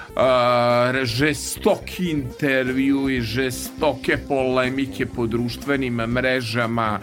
Uh, 0.09 1.05
žestoki 1.05 2.09
intervju 2.09 3.09
i 3.09 3.21
žestoke 3.21 4.17
polemike 4.27 5.05
po 5.05 5.27
društvenim 5.27 5.93
mrežama 5.93 6.99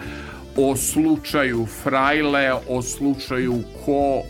o 0.57 0.77
slučaju 0.77 1.67
Frajle, 1.83 2.53
o 2.69 2.83
slučaju 2.83 3.63
ko 3.85 4.23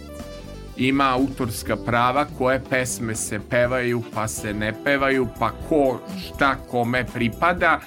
ima 0.77 1.05
autorska 1.05 1.77
prava, 1.77 2.27
koje 2.39 2.61
pesme 2.71 3.15
se 3.15 3.41
pevaju 3.51 4.03
pa 4.15 4.29
se 4.29 4.55
ne 4.55 4.75
pevaju, 4.85 5.29
pa 5.39 5.51
ko 5.69 6.01
šta 6.27 6.55
kome 6.71 7.05
pripada. 7.15 7.81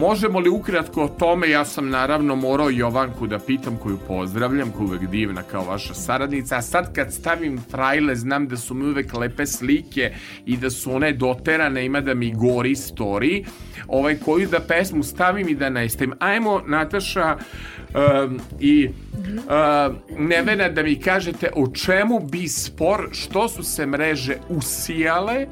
Možemo 0.00 0.40
li 0.40 0.50
ukratko 0.50 1.02
o 1.02 1.08
tome, 1.08 1.50
ja 1.50 1.64
sam 1.64 1.90
naravno 1.90 2.36
morao 2.36 2.70
Jovanku 2.70 3.26
da 3.26 3.38
pitam 3.38 3.76
koju 3.76 3.98
pozdravljam, 4.08 4.70
koja 4.70 4.84
je 4.84 4.88
uvek 4.88 5.10
divna 5.10 5.42
kao 5.42 5.64
vaša 5.64 5.94
saradnica, 5.94 6.56
a 6.56 6.62
sad 6.62 6.94
kad 6.94 7.12
stavim 7.12 7.60
frajle 7.70 8.16
znam 8.16 8.48
da 8.48 8.56
su 8.56 8.74
mi 8.74 8.84
uvek 8.84 9.14
lepe 9.14 9.46
slike 9.46 10.12
i 10.46 10.56
da 10.56 10.70
su 10.70 10.92
one 10.94 11.12
doterane, 11.12 11.84
ima 11.84 12.00
da 12.00 12.14
mi 12.14 12.32
gori 12.34 12.74
story, 12.74 13.44
ovaj, 13.88 14.18
koju 14.18 14.48
da 14.48 14.60
pesmu 14.60 15.02
stavim 15.02 15.48
i 15.48 15.54
da 15.54 15.68
ne 15.68 15.88
stavim. 15.88 16.14
Ajmo 16.18 16.62
Nataša 16.66 17.36
um, 17.36 18.40
i 18.60 18.88
uh, 18.88 19.94
Nevena 20.18 20.68
da 20.68 20.82
mi 20.82 21.00
kažete 21.00 21.50
o 21.56 21.68
čemu 21.74 22.20
bi 22.20 22.48
spor, 22.48 23.08
što 23.12 23.48
su 23.48 23.62
se 23.62 23.86
mreže 23.86 24.36
usijale 24.48 25.46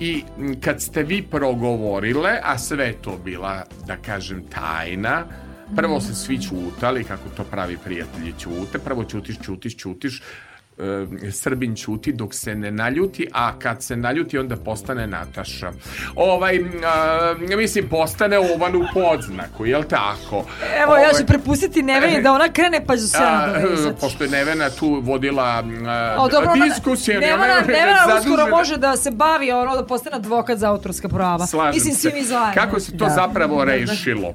i 0.00 0.22
kad 0.60 0.82
ste 0.82 1.02
vi 1.02 1.22
progovorile, 1.22 2.40
a 2.42 2.58
sve 2.58 2.92
to 2.92 3.18
bila, 3.24 3.62
da 3.86 3.96
kažem, 3.96 4.42
tajna, 4.54 5.24
prvo 5.76 6.00
se 6.00 6.14
svi 6.14 6.42
čutali, 6.42 7.04
kako 7.04 7.28
to 7.36 7.44
pravi 7.44 7.78
prijatelji 7.84 8.34
ćute, 8.38 8.78
prvo 8.78 9.04
ćutiš, 9.04 9.36
ćutiš, 9.76 10.18
e, 10.18 10.22
Srbin 11.32 11.76
ćuti 11.76 12.12
dok 12.12 12.34
se 12.34 12.54
ne 12.54 12.70
naljuti, 12.70 13.28
a 13.32 13.58
kad 13.58 13.82
se 13.82 13.96
naljuti 13.96 14.38
onda 14.38 14.56
postane 14.56 15.06
Nataša. 15.06 15.72
Ovaj, 16.16 16.58
a, 16.86 17.34
mislim, 17.50 17.88
postane 17.88 18.38
ovan 18.38 18.76
u 18.76 18.84
podznaku, 18.94 19.66
jel 19.66 19.82
tako? 19.84 20.36
Evo, 20.76 20.94
ja 20.94 21.00
Ovaj, 21.00 21.12
ću 21.12 21.26
prepustiti 21.26 21.82
Neveni 21.82 22.22
da 22.22 22.32
ona 22.32 22.48
krene, 22.48 22.84
pa 22.86 22.96
ću 22.96 23.02
se 23.02 23.18
ja 23.18 23.46
nadovezati. 23.48 24.00
pošto 24.00 24.24
je 24.24 24.30
Nevena 24.30 24.70
tu 24.70 25.00
vodila 25.02 25.44
a, 25.44 26.16
O, 26.18 26.28
dobro, 26.28 26.50
ona- 26.52 26.64
diskusije, 26.66 27.20
Nevena, 27.20 27.46
je 27.46 27.62
Nevena 27.62 28.18
uskoro 28.20 28.46
može 28.48 28.76
da 28.76 28.96
se 28.96 29.10
bavi 29.10 29.52
ono 29.52 29.76
da 29.76 29.86
postane 29.86 30.16
advokat 30.16 30.58
za 30.58 30.70
autorska 30.70 31.08
prava. 31.08 31.46
Slažem 31.46 31.74
Mislim, 31.74 31.94
se. 31.94 32.00
svi 32.00 32.12
mi 32.12 32.22
zajedno. 32.22 32.54
Kako 32.56 32.80
se 32.80 32.92
to 32.92 33.04
Da. 33.04 33.10
zapravo 33.10 33.64
rešilo? 33.64 34.34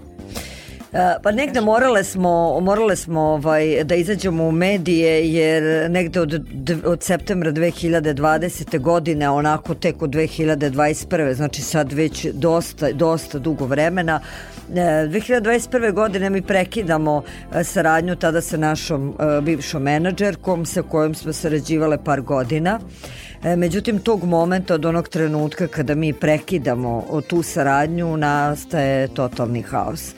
E, 0.93 1.15
Pa 1.23 1.31
negde 1.31 1.61
morale 1.61 2.03
smo, 2.03 2.59
morale 2.59 2.95
smo 2.95 3.21
ovaj, 3.21 3.83
da 3.83 3.95
izađemo 3.95 4.43
u 4.43 4.51
medije 4.51 5.33
jer 5.33 5.91
negde 5.91 6.21
od, 6.21 6.45
od 6.85 7.03
septembra 7.03 7.51
2020. 7.51 8.79
godine, 8.79 9.29
onako 9.29 9.73
tek 9.73 10.01
od 10.01 10.09
2021. 10.09 11.33
znači 11.33 11.61
sad 11.61 11.93
već 11.93 12.25
dosta, 12.25 12.91
dosta 12.91 13.39
dugo 13.39 13.65
vremena, 13.65 14.19
E, 14.71 15.07
2021. 15.07 15.93
godine 15.93 16.29
mi 16.29 16.41
prekidamo 16.41 17.23
e, 17.55 17.63
saradnju 17.63 18.15
tada 18.15 18.41
sa 18.41 18.57
našom 18.57 19.15
bivšom 19.41 19.83
menadžerkom 19.83 20.65
sa 20.65 20.81
kojom 20.81 21.15
smo 21.15 21.33
sarađivale 21.33 21.97
par 22.03 22.21
godina. 22.21 22.79
E, 23.45 23.55
Međutim, 23.55 23.99
tog 23.99 24.23
momenta, 24.23 24.73
od 24.73 24.85
onog 24.85 25.09
trenutka 25.09 25.67
kada 25.67 25.95
mi 25.95 26.13
prekidamo 26.13 27.21
tu 27.27 27.43
saradnju, 27.43 28.17
nastaje 28.17 29.07
totalni 29.07 29.61
haos. 29.61 30.11
E, 30.11 30.13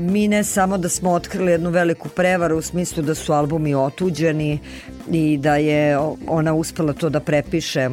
mi 0.00 0.28
ne 0.28 0.44
samo 0.44 0.78
da 0.78 0.88
smo 0.88 1.10
otkrili 1.10 1.52
jednu 1.52 1.70
veliku 1.70 2.08
prevaru 2.08 2.58
u 2.58 2.62
smislu 2.62 3.02
da 3.02 3.14
su 3.14 3.32
albumi 3.32 3.74
otuđeni 3.74 4.58
i 5.10 5.38
da 5.38 5.56
je 5.56 5.98
ona 6.26 6.54
uspela 6.54 6.92
to 6.92 7.08
da 7.08 7.20
prepiše 7.20 7.90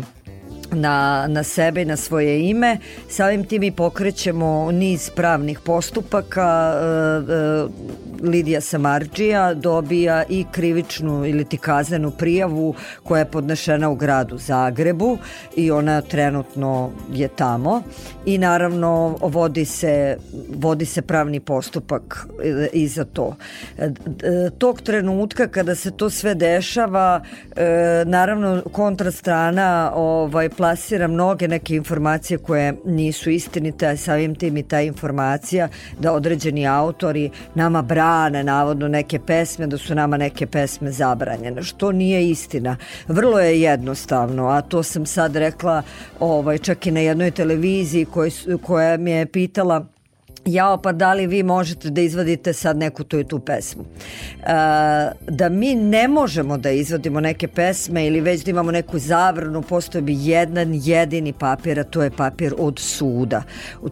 na, 0.71 1.27
na 1.27 1.43
sebe 1.43 1.81
i 1.81 1.85
na 1.85 1.97
svoje 1.97 2.49
ime. 2.49 2.77
Samim 3.09 3.43
tim 3.43 3.63
i 3.63 3.71
pokrećemo 3.71 4.71
niz 4.71 5.09
pravnih 5.09 5.59
postupaka. 5.59 6.73
E, 6.73 7.33
e, 7.33 7.99
Lidija 8.23 8.61
Samarđija 8.61 9.53
dobija 9.53 10.23
i 10.29 10.45
krivičnu 10.51 11.25
ili 11.25 11.45
ti 11.45 11.57
kaznenu 11.57 12.11
prijavu 12.11 12.75
koja 13.03 13.19
je 13.19 13.31
podnešena 13.31 13.89
u 13.89 13.95
gradu 13.95 14.37
Zagrebu 14.37 15.17
i 15.55 15.71
ona 15.71 16.01
trenutno 16.01 16.91
je 17.13 17.27
tamo 17.27 17.81
i 18.25 18.37
naravno 18.37 19.17
vodi 19.21 19.65
se, 19.65 20.17
vodi 20.55 20.85
se 20.85 21.01
pravni 21.01 21.39
postupak 21.39 22.27
e, 22.43 22.67
i 22.73 22.87
za 22.87 23.05
to. 23.05 23.35
E, 23.77 23.89
d- 23.89 24.49
Tog 24.57 24.81
trenutka 24.81 25.47
kada 25.47 25.75
se 25.75 25.91
to 25.91 26.09
sve 26.09 26.35
dešava, 26.35 27.21
e, 27.55 28.03
naravno 28.05 28.61
kontrastrana 28.71 29.91
ovaj, 29.95 30.49
plasira 30.59 31.07
mnoge 31.07 31.47
neke 31.47 31.75
informacije 31.75 32.37
koje 32.37 32.73
nisu 32.85 33.29
istinite, 33.29 33.87
a 33.87 33.97
samim 33.97 34.35
tim 34.35 34.57
i 34.57 34.63
ta 34.63 34.81
informacija 34.81 35.69
da 35.99 36.13
određeni 36.13 36.67
autori 36.67 37.29
nama 37.55 37.81
brane 37.81 38.43
navodno 38.43 38.87
neke 38.87 39.19
pesme, 39.19 39.67
da 39.67 39.77
su 39.77 39.95
nama 39.95 40.17
neke 40.17 40.47
pesme 40.47 40.91
zabranjene, 40.91 41.63
što 41.63 41.91
nije 41.91 42.29
istina. 42.29 42.75
Vrlo 43.07 43.39
je 43.39 43.61
jednostavno, 43.61 44.47
a 44.47 44.61
to 44.61 44.83
sam 44.83 45.05
sad 45.05 45.35
rekla 45.35 45.81
ovaj, 46.19 46.57
čak 46.57 46.87
i 46.87 46.91
na 46.91 46.99
jednoj 46.99 47.31
televiziji 47.31 48.05
koji, 48.05 48.31
koja 48.63 48.97
mi 48.97 49.11
je 49.11 49.25
pitala 49.25 49.85
Jao, 50.45 50.77
pa 50.77 50.91
da 50.91 51.13
li 51.13 51.27
vi 51.27 51.43
možete 51.43 51.89
da 51.89 52.01
izvadite 52.01 52.53
sad 52.53 52.77
neku 52.77 53.03
tu 53.03 53.19
i 53.19 53.23
tu 53.23 53.39
pesmu? 53.39 53.83
E, 53.83 54.45
da 55.27 55.49
mi 55.49 55.75
ne 55.75 56.07
možemo 56.07 56.57
da 56.57 56.71
izvadimo 56.71 57.19
neke 57.19 57.47
pesme 57.47 58.07
ili 58.07 58.21
već 58.21 58.43
da 58.43 58.51
imamo 58.51 58.71
neku 58.71 58.99
zabranu, 58.99 59.61
postoje 59.61 60.01
bi 60.01 60.15
jedan 60.19 60.71
jedini 60.73 61.33
papir, 61.33 61.79
a 61.79 61.83
to 61.83 62.03
je 62.03 62.11
papir 62.11 62.53
od 62.57 62.79
suda. 62.79 63.43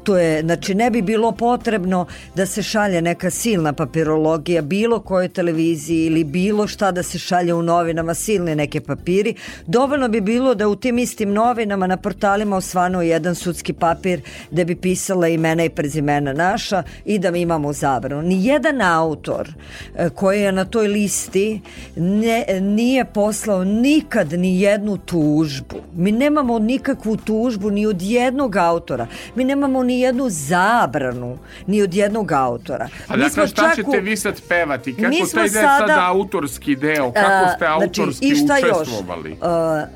To 0.04 0.18
je, 0.18 0.42
znači, 0.42 0.76
ne 0.76 0.92
bi 0.92 1.02
bilo 1.02 1.32
potrebno 1.32 2.06
da 2.36 2.46
se 2.46 2.64
šalje 2.64 3.02
neka 3.02 3.30
silna 3.30 3.74
papirologija 3.74 4.62
bilo 4.62 5.00
kojoj 5.00 5.30
televiziji 5.30 6.06
ili 6.06 6.24
bilo 6.24 6.68
šta 6.68 6.92
da 6.92 7.04
se 7.04 7.20
šalje 7.20 7.54
u 7.54 7.62
novinama, 7.62 8.14
silne 8.14 8.56
neke 8.56 8.82
papiri. 8.82 9.36
Dovoljno 9.66 10.08
bi 10.08 10.22
bilo 10.22 10.56
da 10.56 10.68
u 10.68 10.76
tim 10.76 10.98
istim 10.98 11.34
novinama 11.34 11.88
na 11.88 11.98
portalima 11.98 12.56
osvanuje 12.56 13.10
jedan 13.10 13.36
sudski 13.36 13.74
papir 13.74 14.22
da 14.52 14.64
bi 14.64 14.76
pisala 14.76 15.28
imena 15.28 15.64
i 15.64 15.70
prezimena 15.70 16.37
naša 16.38 16.84
i 17.06 17.20
da 17.20 17.32
mi 17.32 17.42
imamo 17.42 17.74
zabranu. 17.74 18.22
Nijedan 18.24 18.82
autor 18.82 19.50
e, 19.96 20.10
koji 20.10 20.42
je 20.42 20.52
na 20.52 20.66
toj 20.66 20.88
listi 20.88 21.62
ne, 21.96 22.28
nije 22.62 23.06
poslao 23.06 23.64
nikad 23.64 24.34
ni 24.34 24.62
jednu 24.62 24.98
tužbu. 24.98 25.76
Mi 25.94 26.12
nemamo 26.12 26.60
nikakvu 26.60 27.18
tužbu 27.18 27.70
ni 27.70 27.86
od 27.86 28.02
jednog 28.02 28.56
autora. 28.56 29.08
Mi 29.36 29.44
nemamo 29.44 29.84
ni 29.84 30.00
jednu 30.00 30.30
zabranu 30.30 31.38
ni 31.68 31.82
od 31.82 31.94
jednog 31.94 32.32
autora. 32.32 32.88
A 33.08 33.16
Mi 33.16 33.24
dakle, 33.24 33.48
šta 33.48 33.72
ćete 33.76 33.90
u- 33.90 34.04
vi 34.04 34.18
sad 34.18 34.42
pevati? 34.42 34.96
Kako 34.96 35.08
Mi 35.10 35.26
smo 35.26 35.42
ide 35.42 35.50
sad 35.50 35.80
sada- 35.80 36.08
autorski 36.08 36.76
deo? 36.76 37.12
Kako 37.14 37.50
ste 37.50 37.58
znači, 37.60 38.02
autorski 38.02 38.28
i 38.28 38.36
šta 38.36 38.58
još? 38.58 38.78
učestvovali? 38.82 39.32
Uh, 39.32 39.38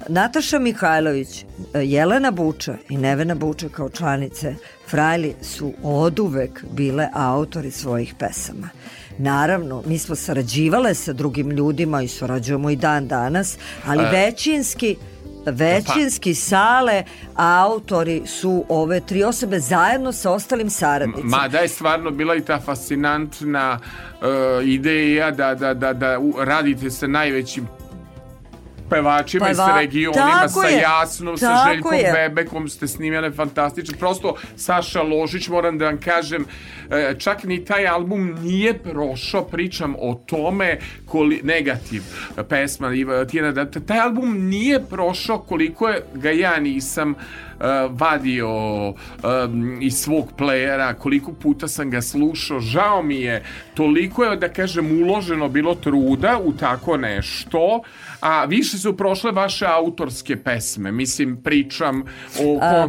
Nataša 0.07 0.59
Mihajlović, 0.59 1.27
uh, 1.43 1.45
Jelena 1.75 2.31
Buča 2.31 2.75
i 2.89 2.97
Nevena 2.97 3.35
Buča 3.35 3.69
kao 3.69 3.89
članice 3.89 4.55
Frajli 4.91 5.35
su 5.41 5.73
oduvek 5.83 6.65
bile 6.71 7.07
autori 7.13 7.71
svojih 7.71 8.15
pesama. 8.19 8.69
Naravno, 9.17 9.83
mi 9.85 9.97
smo 9.97 10.15
sarađivale 10.15 10.93
sa 10.93 11.13
drugim 11.13 11.51
ljudima 11.51 12.01
i 12.01 12.07
sarađujemo 12.07 12.69
i 12.69 12.75
dan 12.75 13.07
danas, 13.07 13.57
ali 13.85 14.03
većinski 14.11 14.95
većinski 15.45 16.35
sale 16.35 17.03
autori 17.35 18.21
su 18.25 18.65
ove 18.69 18.99
tri 18.99 19.23
osobe 19.23 19.59
zajedno 19.59 20.11
sa 20.11 20.31
ostalim 20.31 20.69
saradnicima. 20.69 21.37
Mada 21.37 21.57
je 21.57 21.67
stvarno 21.67 22.11
bila 22.11 22.35
i 22.35 22.41
ta 22.41 22.59
fascinantna 22.59 23.79
uh, 23.79 24.27
ideja 24.67 25.31
da, 25.31 25.55
da, 25.55 25.73
da, 25.73 25.93
da 25.93 26.17
radite 26.37 26.89
sa 26.89 27.07
najvećim 27.07 27.67
pevačima 28.91 29.49
iz 29.49 29.57
Peva- 29.57 29.79
regionima, 29.79 30.41
Tako 30.41 30.61
sa 30.61 30.67
je. 30.67 30.81
Jasnom, 30.81 31.37
sa 31.37 31.47
Tako 31.47 31.69
Željkom 31.69 31.93
je. 31.93 32.11
Bebekom 32.13 32.69
ste 32.69 32.87
snimane 32.87 33.31
fantastično. 33.31 33.97
Prosto 33.97 34.35
Saša 34.55 35.01
Ložić, 35.01 35.47
moram 35.47 35.77
da 35.77 35.85
vam 35.85 35.97
kažem, 35.97 36.45
e, 36.89 37.15
čak 37.17 37.43
ni 37.43 37.65
taj 37.65 37.87
album 37.87 38.35
nije 38.41 38.77
prošao, 38.77 39.43
pričam 39.43 39.95
o 39.99 40.13
tome, 40.25 40.77
koli, 41.05 41.41
negativ 41.43 42.01
pesma 42.49 42.93
Iva 42.93 43.25
Tijena, 43.25 43.51
da 43.51 43.65
taj 43.65 43.99
album 43.99 44.49
nije 44.49 44.83
prošao 44.89 45.39
koliko 45.39 45.87
je 45.87 46.03
ga 46.13 46.31
ja 46.31 46.59
nisam 46.59 47.11
uh, 47.11 47.65
vadio 47.89 48.49
um, 48.89 49.77
iz 49.81 49.93
svog 49.93 50.31
playera, 50.37 50.93
koliko 50.93 51.33
puta 51.33 51.67
sam 51.67 51.89
ga 51.89 52.01
slušao, 52.01 52.59
žao 52.59 53.03
mi 53.03 53.15
je, 53.15 53.43
toliko 53.73 54.23
je, 54.23 54.37
da 54.37 54.49
kažem, 54.49 55.01
uloženo 55.01 55.49
bilo 55.49 55.75
truda 55.75 56.39
u 56.43 56.53
tako 56.53 56.97
nešto, 56.97 57.81
a 58.19 58.45
više 58.45 58.77
su 58.81 58.97
prošle 58.97 59.31
vaše 59.31 59.65
autorske 59.65 60.35
pesme, 60.43 60.91
mislim, 60.91 61.37
pričam 61.43 62.03
o... 62.39 62.59
A, 62.61 62.87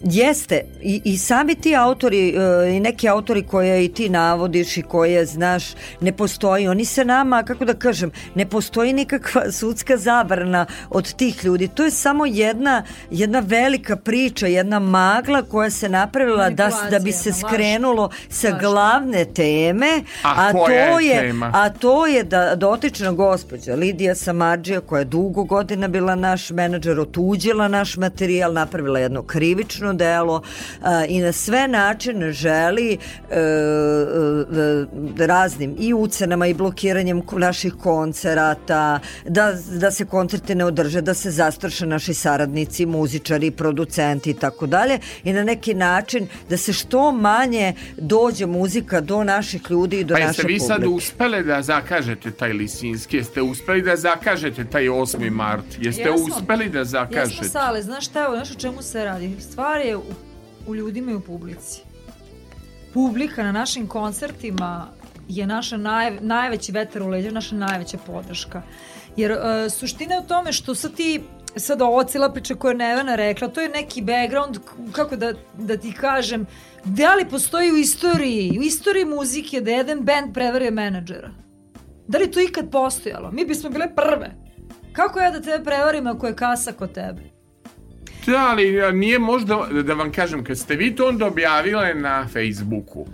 Jeste, 0.00 0.60
I, 0.82 1.00
i 1.04 1.18
sami 1.18 1.54
ti 1.54 1.76
autori 1.76 2.28
e, 2.28 2.76
i 2.76 2.80
neki 2.80 3.08
autori 3.08 3.42
koje 3.42 3.84
i 3.84 3.88
ti 3.88 4.08
navodiš 4.08 4.76
i 4.76 4.82
koje 4.82 5.26
znaš 5.26 5.64
ne 6.00 6.12
postoji, 6.12 6.68
oni 6.68 6.84
se 6.84 7.04
nama, 7.04 7.42
kako 7.42 7.64
da 7.64 7.74
kažem, 7.74 8.10
ne 8.34 8.46
postoji 8.46 8.92
nikakva 8.92 9.52
sudska 9.52 9.96
zabrana 9.96 10.66
od 10.90 11.12
tih 11.14 11.44
ljudi, 11.44 11.68
to 11.68 11.84
je 11.84 11.90
samo 11.90 12.26
jedna, 12.26 12.82
jedna 13.10 13.38
velika 13.40 13.96
priča, 13.96 14.46
jedna 14.46 14.78
magla 14.78 15.42
koja 15.42 15.70
se 15.70 15.88
napravila 15.88 16.50
da, 16.50 16.70
da 16.90 16.98
bi 16.98 17.12
se 17.12 17.32
skrenulo 17.32 18.10
sa 18.28 18.48
Laž. 18.48 18.60
glavne 18.60 19.24
teme, 19.24 20.02
A 20.22 20.52
to 20.52 20.58
koja 20.64 20.84
je 20.84 21.06
je, 21.06 21.20
tema? 21.20 21.50
a 21.54 21.70
to 21.70 22.06
je 22.06 22.22
da 22.24 22.54
dotična 22.54 23.12
gospođa 23.12 23.74
Lidija 23.74 24.14
Samadžija 24.14 24.80
koja 24.80 24.98
je 24.98 25.04
dugo 25.04 25.44
godina 25.44 25.88
bila 25.88 26.14
naš 26.14 26.50
menadžer, 26.50 27.00
otuđila 27.00 27.68
naš 27.68 27.96
materijal, 27.96 28.52
napravila 28.52 28.98
jedno 28.98 29.22
krivično 29.22 29.87
delo 29.92 30.42
a, 30.82 31.04
i 31.04 31.20
na 31.20 31.32
sve 31.32 31.68
načine 31.68 32.32
želi 32.32 32.92
e, 32.92 32.98
e, 33.36 35.26
raznim 35.26 35.76
i 35.78 35.94
ucenama 35.94 36.46
i 36.46 36.54
blokiranjem 36.54 37.22
naših 37.32 37.74
koncerata, 37.82 39.00
da, 39.26 39.52
da 39.80 39.90
se 39.90 40.04
koncerti 40.04 40.54
ne 40.54 40.64
održe, 40.64 41.00
da 41.00 41.14
se 41.14 41.30
zastrše 41.30 41.86
naši 41.86 42.14
saradnici, 42.14 42.86
muzičari, 42.86 43.50
producenti 43.50 44.30
i 44.30 44.34
tako 44.34 44.66
dalje 44.66 44.98
i 45.24 45.32
na 45.32 45.44
neki 45.44 45.74
način 45.74 46.26
da 46.48 46.56
se 46.56 46.72
što 46.72 47.12
manje 47.12 47.74
dođe 47.96 48.46
muzika 48.46 49.00
do 49.00 49.24
naših 49.24 49.62
ljudi 49.70 50.00
i 50.00 50.04
do 50.04 50.14
Pa 50.14 50.20
naše 50.20 50.28
jeste 50.28 50.42
vi 50.46 50.58
publike. 50.58 50.74
sad 50.82 50.84
uspeli 50.86 51.44
da 51.44 51.62
zakažete 51.62 52.30
taj 52.30 52.52
Lisinski? 52.52 53.16
Jeste 53.16 53.42
uspeli 53.42 53.82
da 53.82 53.96
zakažete 53.96 54.64
taj 54.64 54.82
8. 54.82 55.30
mart? 55.30 55.64
Jeste 55.80 56.02
Jesmo. 56.02 56.26
uspeli 56.36 56.68
da 56.68 56.84
zakažete? 56.84 57.20
Jesmo 57.20 57.48
sale, 57.48 57.82
znaš 57.82 58.04
šta 58.04 58.22
je, 58.22 58.28
znaš 58.28 58.50
o 58.50 58.60
čemu 58.60 58.82
se 58.82 59.04
radi? 59.04 59.36
Stvar 59.40 59.77
je 59.80 59.96
u, 59.96 60.02
u 60.66 60.74
ljudima 60.74 61.12
i 61.12 61.14
u 61.14 61.20
publici. 61.20 61.82
Publika 62.94 63.42
na 63.42 63.52
našim 63.52 63.86
koncertima 63.86 64.88
je 65.28 65.46
naša 65.46 65.76
naj, 65.76 66.18
najveći 66.20 66.72
vetar 66.72 67.02
u 67.02 67.08
leđa, 67.08 67.30
naša 67.30 67.56
najveća 67.56 67.98
podrška. 68.06 68.62
Jer 69.16 69.32
uh, 69.32 69.38
suština 69.72 70.14
je 70.14 70.20
u 70.20 70.28
tome 70.28 70.52
što 70.52 70.74
sad 70.74 70.94
ti 70.94 71.20
sad 71.56 71.82
ovo 71.82 72.04
cijela 72.04 72.32
priča 72.32 72.54
koju 72.54 72.70
je 72.70 72.76
Nevena 72.76 73.14
rekla, 73.14 73.48
to 73.48 73.60
je 73.60 73.68
neki 73.68 74.02
background, 74.02 74.58
kako 74.92 75.16
da, 75.16 75.32
da 75.58 75.76
ti 75.76 75.92
kažem, 75.92 76.46
da 76.84 77.14
li 77.14 77.28
postoji 77.28 77.72
u 77.72 77.76
istoriji, 77.76 78.58
u 78.58 78.62
istoriji 78.62 79.04
muzike 79.04 79.60
da 79.60 79.70
jedan 79.70 80.00
band 80.04 80.34
prevario 80.34 80.70
menadžera? 80.70 81.30
Da 82.08 82.18
li 82.18 82.30
to 82.30 82.40
ikad 82.40 82.70
postojalo? 82.70 83.30
Mi 83.30 83.44
bismo 83.44 83.70
bile 83.70 83.94
prve. 83.94 84.34
Kako 84.92 85.20
ja 85.20 85.30
da 85.30 85.40
tebe 85.40 85.64
prevarim 85.64 86.06
ako 86.06 86.26
je 86.26 86.36
kasa 86.36 86.72
kod 86.72 86.92
tebe? 86.92 87.37
Da, 88.26 88.48
ali 88.50 88.92
nije 88.92 89.18
možda, 89.18 89.68
da 89.82 89.94
vam 89.94 90.12
kažem, 90.12 90.44
kad 90.44 90.58
ste 90.58 90.76
vi 90.76 90.96
to 90.96 91.08
onda 91.08 91.26
objavile 91.26 91.94
na 91.94 92.28
Facebooku, 92.32 93.06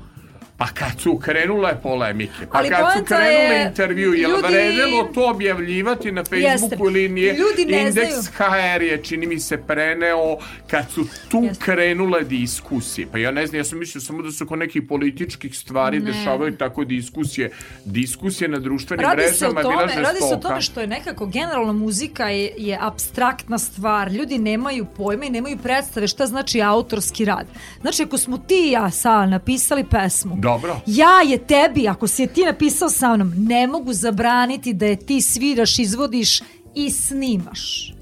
pa 0.65 0.71
kad 0.71 1.01
su 1.01 1.19
krenule 1.19 1.81
polemike, 1.83 2.47
pa 2.53 2.59
Ali 2.59 2.69
kad 2.69 2.79
su 2.99 3.05
krenule 3.05 3.31
je, 3.31 3.67
intervju, 3.67 4.13
je 4.13 4.29
li 4.29 4.35
vredelo 4.43 5.05
to 5.05 5.31
objavljivati 5.31 6.13
na 6.13 6.25
Facebooku 6.25 6.41
Jeste. 6.65 6.77
ili 6.81 7.09
nije? 7.09 7.33
Ljudi 7.33 7.65
ne 7.67 7.81
Indeks 7.81 8.15
znaju. 8.15 8.51
HR 8.77 8.83
je, 8.83 9.03
čini 9.03 9.27
mi 9.27 9.41
se, 9.41 9.57
preneo 9.59 10.37
kad 10.67 10.91
su 10.91 11.05
tu 11.29 11.39
Jeste. 11.39 11.65
krenule 11.65 12.25
diskusije. 12.25 13.07
Pa 13.13 13.19
ja 13.19 13.31
ne 13.31 13.47
znam, 13.47 13.59
ja 13.59 13.65
sam 13.65 13.79
mislio 13.79 14.01
samo 14.03 14.23
da 14.23 14.33
se 14.33 14.45
oko 14.45 14.57
nekih 14.57 14.83
političkih 14.83 15.59
stvari 15.59 16.01
Ne. 16.01 16.13
dešavaju 16.13 16.57
tako 16.57 16.85
diskusije. 16.85 17.51
Diskusije 17.85 18.49
na 18.49 18.59
društvenim 18.59 19.05
Radi 19.05 19.17
mrežama 19.19 19.61
je 19.61 19.65
bila 19.65 19.83
žestoka. 19.83 20.03
radi 20.03 20.19
se 20.19 20.35
o 20.35 20.39
tome 20.39 20.61
što 20.61 20.81
je 20.81 20.87
nekako 20.87 21.27
generalno 21.27 21.73
muzika 21.73 22.25
je, 22.25 22.53
je 22.57 22.79
abstraktna 22.81 23.59
stvar. 23.59 24.13
Ljudi 24.13 24.39
nemaju 24.39 24.85
pojma 24.87 25.25
i 25.25 25.31
nemaju 25.31 25.59
predstave 25.59 26.09
šta 26.09 26.27
znači 26.27 26.63
autorski 26.63 27.25
rad. 27.25 27.47
Znači 27.81 28.03
ako 28.03 28.19
smo 28.19 28.39
ti 28.39 28.65
i 28.65 28.71
ja 28.71 28.91
sa 28.91 29.27
napisali 29.27 29.85
pesmu, 29.85 30.37
Dobro. 30.55 30.81
ja 30.87 31.21
je 31.27 31.39
tebi, 31.39 31.89
ako 31.89 32.07
si 32.07 32.23
je 32.23 32.27
ti 32.27 32.45
napisao 32.45 32.91
sa 32.91 33.17
mnom, 33.17 33.33
ne 33.37 33.67
mogu 33.67 33.93
zabraniti 33.93 34.73
da 34.73 34.87
je 34.87 34.97
ti 34.97 35.21
sviraš, 35.23 35.79
izvodiš 35.79 36.41
i 36.75 36.91
snimaš. 36.91 37.95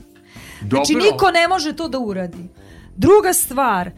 Znači 0.68 0.92
Dobro. 0.92 1.10
niko 1.10 1.30
ne 1.30 1.48
može 1.48 1.72
to 1.72 1.88
da 1.88 1.98
uradi. 1.98 2.48
Druga 2.96 3.32
stvar, 3.32 3.90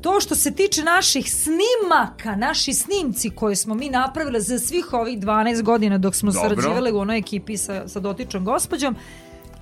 to 0.00 0.20
što 0.20 0.34
se 0.34 0.54
tiče 0.54 0.82
naših 0.82 1.32
snimaka, 1.32 2.36
naši 2.36 2.74
snimci 2.74 3.30
koje 3.30 3.56
smo 3.56 3.74
mi 3.74 3.90
napravili 3.90 4.40
za 4.40 4.58
svih 4.58 4.92
ovih 4.92 5.18
12 5.18 5.62
godina 5.62 5.98
dok 5.98 6.14
smo 6.14 6.32
Dobro. 6.32 6.48
sarađivali 6.48 6.92
u 6.92 6.98
onoj 6.98 7.18
ekipi 7.18 7.56
sa, 7.56 7.88
sa 7.88 8.00
dotičnom 8.00 8.44
gospođom, 8.44 8.96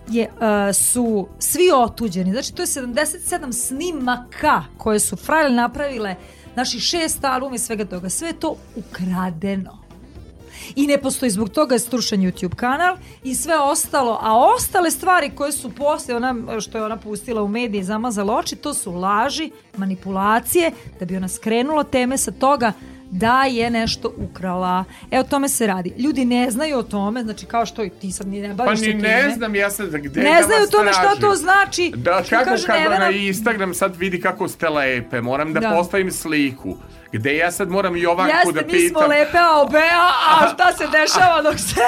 je, 0.09 0.23
e, 0.25 0.73
su 0.73 1.29
svi 1.39 1.71
otuđeni. 1.75 2.33
Znači, 2.33 2.55
to 2.55 2.63
je 2.63 2.67
77 2.67 3.53
snimaka 3.53 4.65
koje 4.79 5.01
su 5.01 5.17
Frajle 5.17 5.51
napravile, 5.51 6.15
naši 6.57 6.81
šest 6.81 7.25
albuma 7.25 7.55
i 7.55 7.59
svega 7.59 7.85
toga. 7.85 8.09
Sve 8.09 8.33
to 8.33 8.57
ukradeno 8.77 9.87
i 10.75 10.87
ne 10.87 10.99
postoji 10.99 11.31
zbog 11.31 11.49
toga 11.49 11.75
je 11.75 11.79
strušen 11.79 12.21
YouTube 12.21 12.55
kanal 12.55 12.97
i 13.25 13.35
sve 13.35 13.59
ostalo, 13.59 14.19
a 14.23 14.39
ostale 14.57 14.91
stvari 14.91 15.31
koje 15.35 15.53
su 15.53 15.71
posle 15.71 16.17
ona, 16.17 16.61
što 16.61 16.79
je 16.79 16.85
ona 16.85 16.97
pustila 16.97 17.43
u 17.43 17.49
mediji 17.49 17.85
zamazala 17.85 18.37
oči, 18.37 18.57
to 18.57 18.75
su 18.75 18.93
laži, 18.93 19.51
manipulacije, 19.77 20.73
da 21.01 21.05
bi 21.05 21.17
ona 21.17 21.29
skrenula 21.29 21.85
teme 21.85 22.19
sa 22.19 22.31
toga 22.31 22.73
da 23.07 23.43
je 23.43 23.71
nešto 23.71 24.13
ukrala. 24.19 24.85
E, 25.11 25.19
o 25.19 25.25
tome 25.25 25.49
se 25.49 25.67
radi. 25.67 25.93
Ljudi 25.99 26.25
ne 26.25 26.51
znaju 26.51 26.79
o 26.79 26.83
tome, 26.85 27.23
znači 27.23 27.47
kao 27.47 27.67
što 27.67 27.85
i 27.85 27.91
ti 27.91 28.13
sad 28.13 28.27
ni 28.29 28.41
ne 28.41 28.49
Pa 28.49 28.55
baviš 28.57 28.81
se 28.81 28.87
ni 28.87 28.95
ne 28.95 29.21
time. 29.21 29.35
znam 29.35 29.55
ja 29.55 29.71
sad 29.71 29.91
gde 29.93 30.21
Ne 30.21 30.31
da 30.33 30.43
znaju 30.43 30.63
o 30.63 30.71
tome 30.71 30.93
šta 30.93 31.03
tražim. 31.03 31.21
to 31.21 31.35
znači. 31.35 31.93
Da, 31.97 32.23
Što 32.23 32.31
kako 32.31 32.45
kaže 32.47 32.67
kad 32.67 32.77
Nevena- 32.77 32.99
na 33.01 33.11
Instagram 33.11 33.75
sad 33.75 33.97
vidi 33.97 34.21
kako 34.21 34.49
ste 34.49 34.69
lepe, 34.69 35.21
moram 35.21 35.53
da, 35.53 35.61
Da. 35.61 35.71
postavim 35.71 36.11
sliku. 36.13 36.77
Gde 37.13 37.37
ja 37.37 37.51
sad 37.51 37.71
moram 37.71 37.97
Jovanku 37.97 38.37
Jeste, 38.37 38.53
da 38.53 38.67
mi 38.67 38.73
pitam. 38.73 38.89
smo 38.89 39.01
lepe, 39.01 39.39
a 39.39 39.61
obe, 39.63 39.79
a, 39.79 40.11
a 40.31 40.49
šta 40.55 40.73
se 40.73 40.85
dešava 40.93 41.43
dok 41.43 41.59
se... 41.59 41.81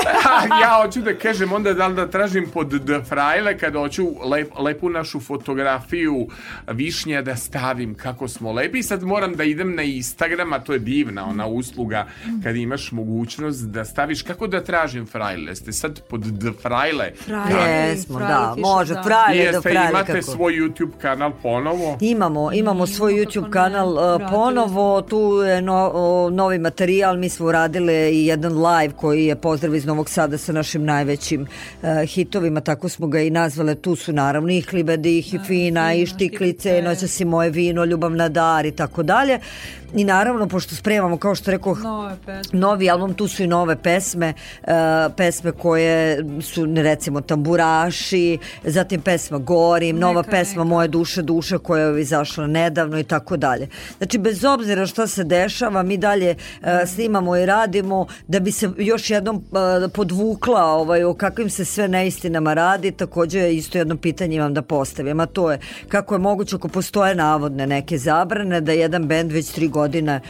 Ja 0.62 0.82
hoću 0.82 1.00
da 1.00 1.14
kažem 1.14 1.52
onda 1.52 1.74
da 1.74 1.86
li 1.86 1.94
da 1.94 2.06
tražim 2.10 2.50
pod 2.54 2.66
D 2.68 3.00
frajle 3.08 3.58
kad 3.58 3.74
hoću 3.74 4.06
lep, 4.24 4.48
lepu 4.58 4.88
našu 4.88 5.20
fotografiju 5.20 6.28
višnja 6.66 7.22
da 7.22 7.36
stavim 7.36 7.94
kako 7.94 8.28
smo 8.28 8.52
lepi. 8.52 8.82
Sad 8.82 9.02
moram 9.02 9.34
da 9.34 9.44
idem 9.44 9.74
na 9.74 9.82
Instagram, 9.82 10.52
a 10.52 10.58
to 10.58 10.72
je 10.72 10.78
divna 10.78 11.28
ona 11.28 11.46
usluga 11.46 12.06
kad 12.42 12.56
imaš 12.56 12.92
mogućnost 12.92 13.64
da 13.64 13.84
staviš 13.84 14.22
kako 14.22 14.46
da 14.46 14.64
tražim 14.64 15.06
frajle. 15.06 15.54
Ste 15.54 15.72
sad 15.72 16.00
pod 16.00 16.20
D 16.20 16.52
frajle. 16.62 17.12
Frajle. 17.24 17.70
Jesmo, 17.70 18.18
Frajle 18.18 18.34
da, 18.34 18.52
piše, 18.54 18.66
može, 18.66 18.94
da. 18.94 19.02
frajle 19.02 19.36
do 19.36 19.42
Jeste, 19.42 19.60
frajle 19.70 19.90
imate 19.90 20.12
kako. 20.12 20.32
svoj 20.32 20.52
YouTube 20.52 20.98
kanal 21.00 21.32
ponovo? 21.42 21.98
Imamo, 22.00 22.52
imamo 22.52 22.86
svoj 22.86 23.12
YouTube 23.12 23.50
kanal 23.50 23.88
uh, 23.88 24.30
ponovo, 24.30 25.02
tu 25.08 25.42
je 25.46 25.62
no, 25.62 25.90
o, 25.94 26.30
novi 26.30 26.58
materijal, 26.58 27.16
mi 27.16 27.28
smo 27.28 27.46
uradili 27.46 27.92
i 27.92 28.26
jedan 28.26 28.66
live 28.66 28.94
koji 28.96 29.26
je 29.26 29.36
pozdrav 29.36 29.74
iz 29.74 29.86
Novog 29.86 30.10
Sada 30.10 30.38
sa 30.38 30.52
našim 30.52 30.84
najvećim 30.84 31.42
uh, 31.42 31.88
hitovima, 32.06 32.60
tako 32.60 32.88
smo 32.88 33.06
ga 33.06 33.20
i 33.20 33.30
nazvali, 33.30 33.74
tu 33.76 33.96
su 33.96 34.12
naravno 34.12 34.52
i 34.52 34.60
Hlibedi, 34.60 35.18
i 35.18 35.38
Fina, 35.46 35.94
i 35.94 36.06
Štiklice, 36.06 36.78
i 36.78 36.82
Noća 36.82 37.08
si 37.08 37.24
moje 37.24 37.50
vino, 37.50 37.84
Ljubav 37.84 38.10
na 38.10 38.28
dar 38.28 38.66
i 38.66 38.72
tako 38.72 39.02
dalje. 39.02 39.38
I 39.94 40.04
naravno 40.04 40.48
pošto 40.48 40.74
spremamo 40.74 41.16
kao 41.16 41.34
što 41.34 41.50
rekao 41.50 41.76
novi 42.52 42.90
album, 42.90 43.14
tu 43.14 43.28
su 43.28 43.42
i 43.42 43.46
nove 43.46 43.76
pesme, 43.76 44.34
uh, 44.62 44.68
pesme 45.16 45.52
koje 45.52 46.24
su 46.40 46.66
recimo 46.76 47.20
Tamburaši, 47.20 48.38
zatim 48.64 49.00
pesma 49.00 49.38
Gorim, 49.38 49.98
nova 49.98 50.20
Neka, 50.20 50.30
pesma 50.30 50.64
neka. 50.64 50.68
Moje 50.68 50.88
duše 50.88 51.22
duša 51.22 51.58
koja 51.58 51.86
je 51.86 52.02
izašla 52.02 52.46
nedavno 52.46 52.98
i 52.98 53.04
tako 53.04 53.36
dalje. 53.36 53.68
Znači 53.98 54.18
bez 54.18 54.44
obzira 54.44 54.86
šta 54.86 55.06
se 55.06 55.24
dešava, 55.24 55.82
mi 55.82 55.96
dalje 55.96 56.34
uh, 56.60 56.68
snimamo 56.86 57.36
i 57.36 57.46
radimo 57.46 58.06
da 58.26 58.40
bi 58.40 58.52
se 58.52 58.70
još 58.78 59.10
jednom 59.10 59.36
uh, 59.36 59.42
podvukla 59.92 60.64
ovaj, 60.64 61.04
o 61.04 61.14
kakvim 61.14 61.50
se 61.50 61.64
sve 61.64 61.88
neistinama 61.88 62.54
radi, 62.54 62.90
takođe 62.90 63.38
je 63.38 63.56
isto 63.56 63.78
jedno 63.78 63.96
pitanje 63.96 64.36
imam 64.36 64.54
da 64.54 64.62
postavim, 64.62 65.20
a 65.20 65.26
to 65.26 65.50
je 65.50 65.58
kako 65.88 66.14
je 66.14 66.18
moguće 66.18 66.56
ako 66.56 66.68
postoje 66.68 67.14
navodne 67.14 67.66
neke 67.66 67.98
zabrane 67.98 68.60
da 68.60 68.72
jedan 68.72 69.06
bend 69.06 69.32
već 69.32 69.50
tri 69.50 69.68
godine 69.68 69.77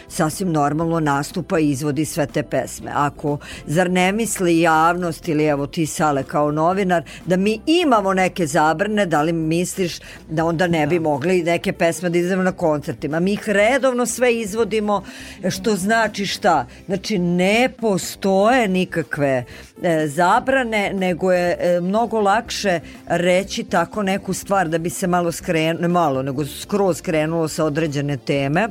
sasvim 0.09 0.53
normalno 0.53 1.01
nastupa 1.01 1.59
i 1.59 1.71
izvodi 1.71 2.05
sve 2.05 2.27
te 2.27 2.43
pesme. 2.43 2.91
Ako, 2.95 3.39
zar 3.67 3.91
ne 3.91 4.13
misli 4.13 4.61
javnost 4.61 5.29
ili 5.29 5.45
evo 5.45 5.67
ti 5.67 5.87
Sale 5.87 6.23
kao 6.23 6.51
novinar 6.53 7.03
da 7.27 7.37
mi 7.37 7.61
imamo 7.67 8.15
neke 8.15 8.47
zabrane, 8.47 9.07
da 9.07 9.23
li 9.23 9.33
misliš 9.33 9.99
da 10.31 10.45
onda 10.45 10.67
ne 10.67 10.87
bi 10.87 10.99
mogli 11.01 11.43
neke 11.43 11.73
pesme 11.73 12.11
da 12.11 12.19
izvedemo 12.19 12.43
na 12.43 12.53
koncertima? 12.53 13.21
Mi 13.21 13.33
ih 13.33 13.49
redovno 13.49 14.07
sve 14.07 14.35
izvodimo, 14.35 15.03
što 15.51 15.77
znači 15.77 16.27
šta? 16.27 16.67
Znači 16.87 17.19
ne 17.19 17.69
postoje 17.81 18.69
nikakve 18.69 19.45
e, 19.83 20.07
zabrane, 20.07 20.93
nego 20.95 21.33
je 21.33 21.57
e, 21.61 21.81
mnogo 21.81 22.21
lakše 22.21 22.81
reći 23.07 23.65
tako 23.65 24.03
neku 24.03 24.33
stvar 24.33 24.69
da 24.69 24.79
bi 24.79 24.91
se 24.91 25.07
malo 25.07 25.33
skrenulo, 25.33 25.83
ne 25.83 25.89
malo, 25.89 26.23
nego 26.23 26.47
skroz 26.47 26.99
skrenulo 26.99 27.49
sa 27.49 27.65
određene 27.65 28.17
teme 28.17 28.69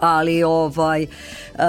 ali 0.00 0.42
ovaj 0.42 1.02
uh, 1.54 1.60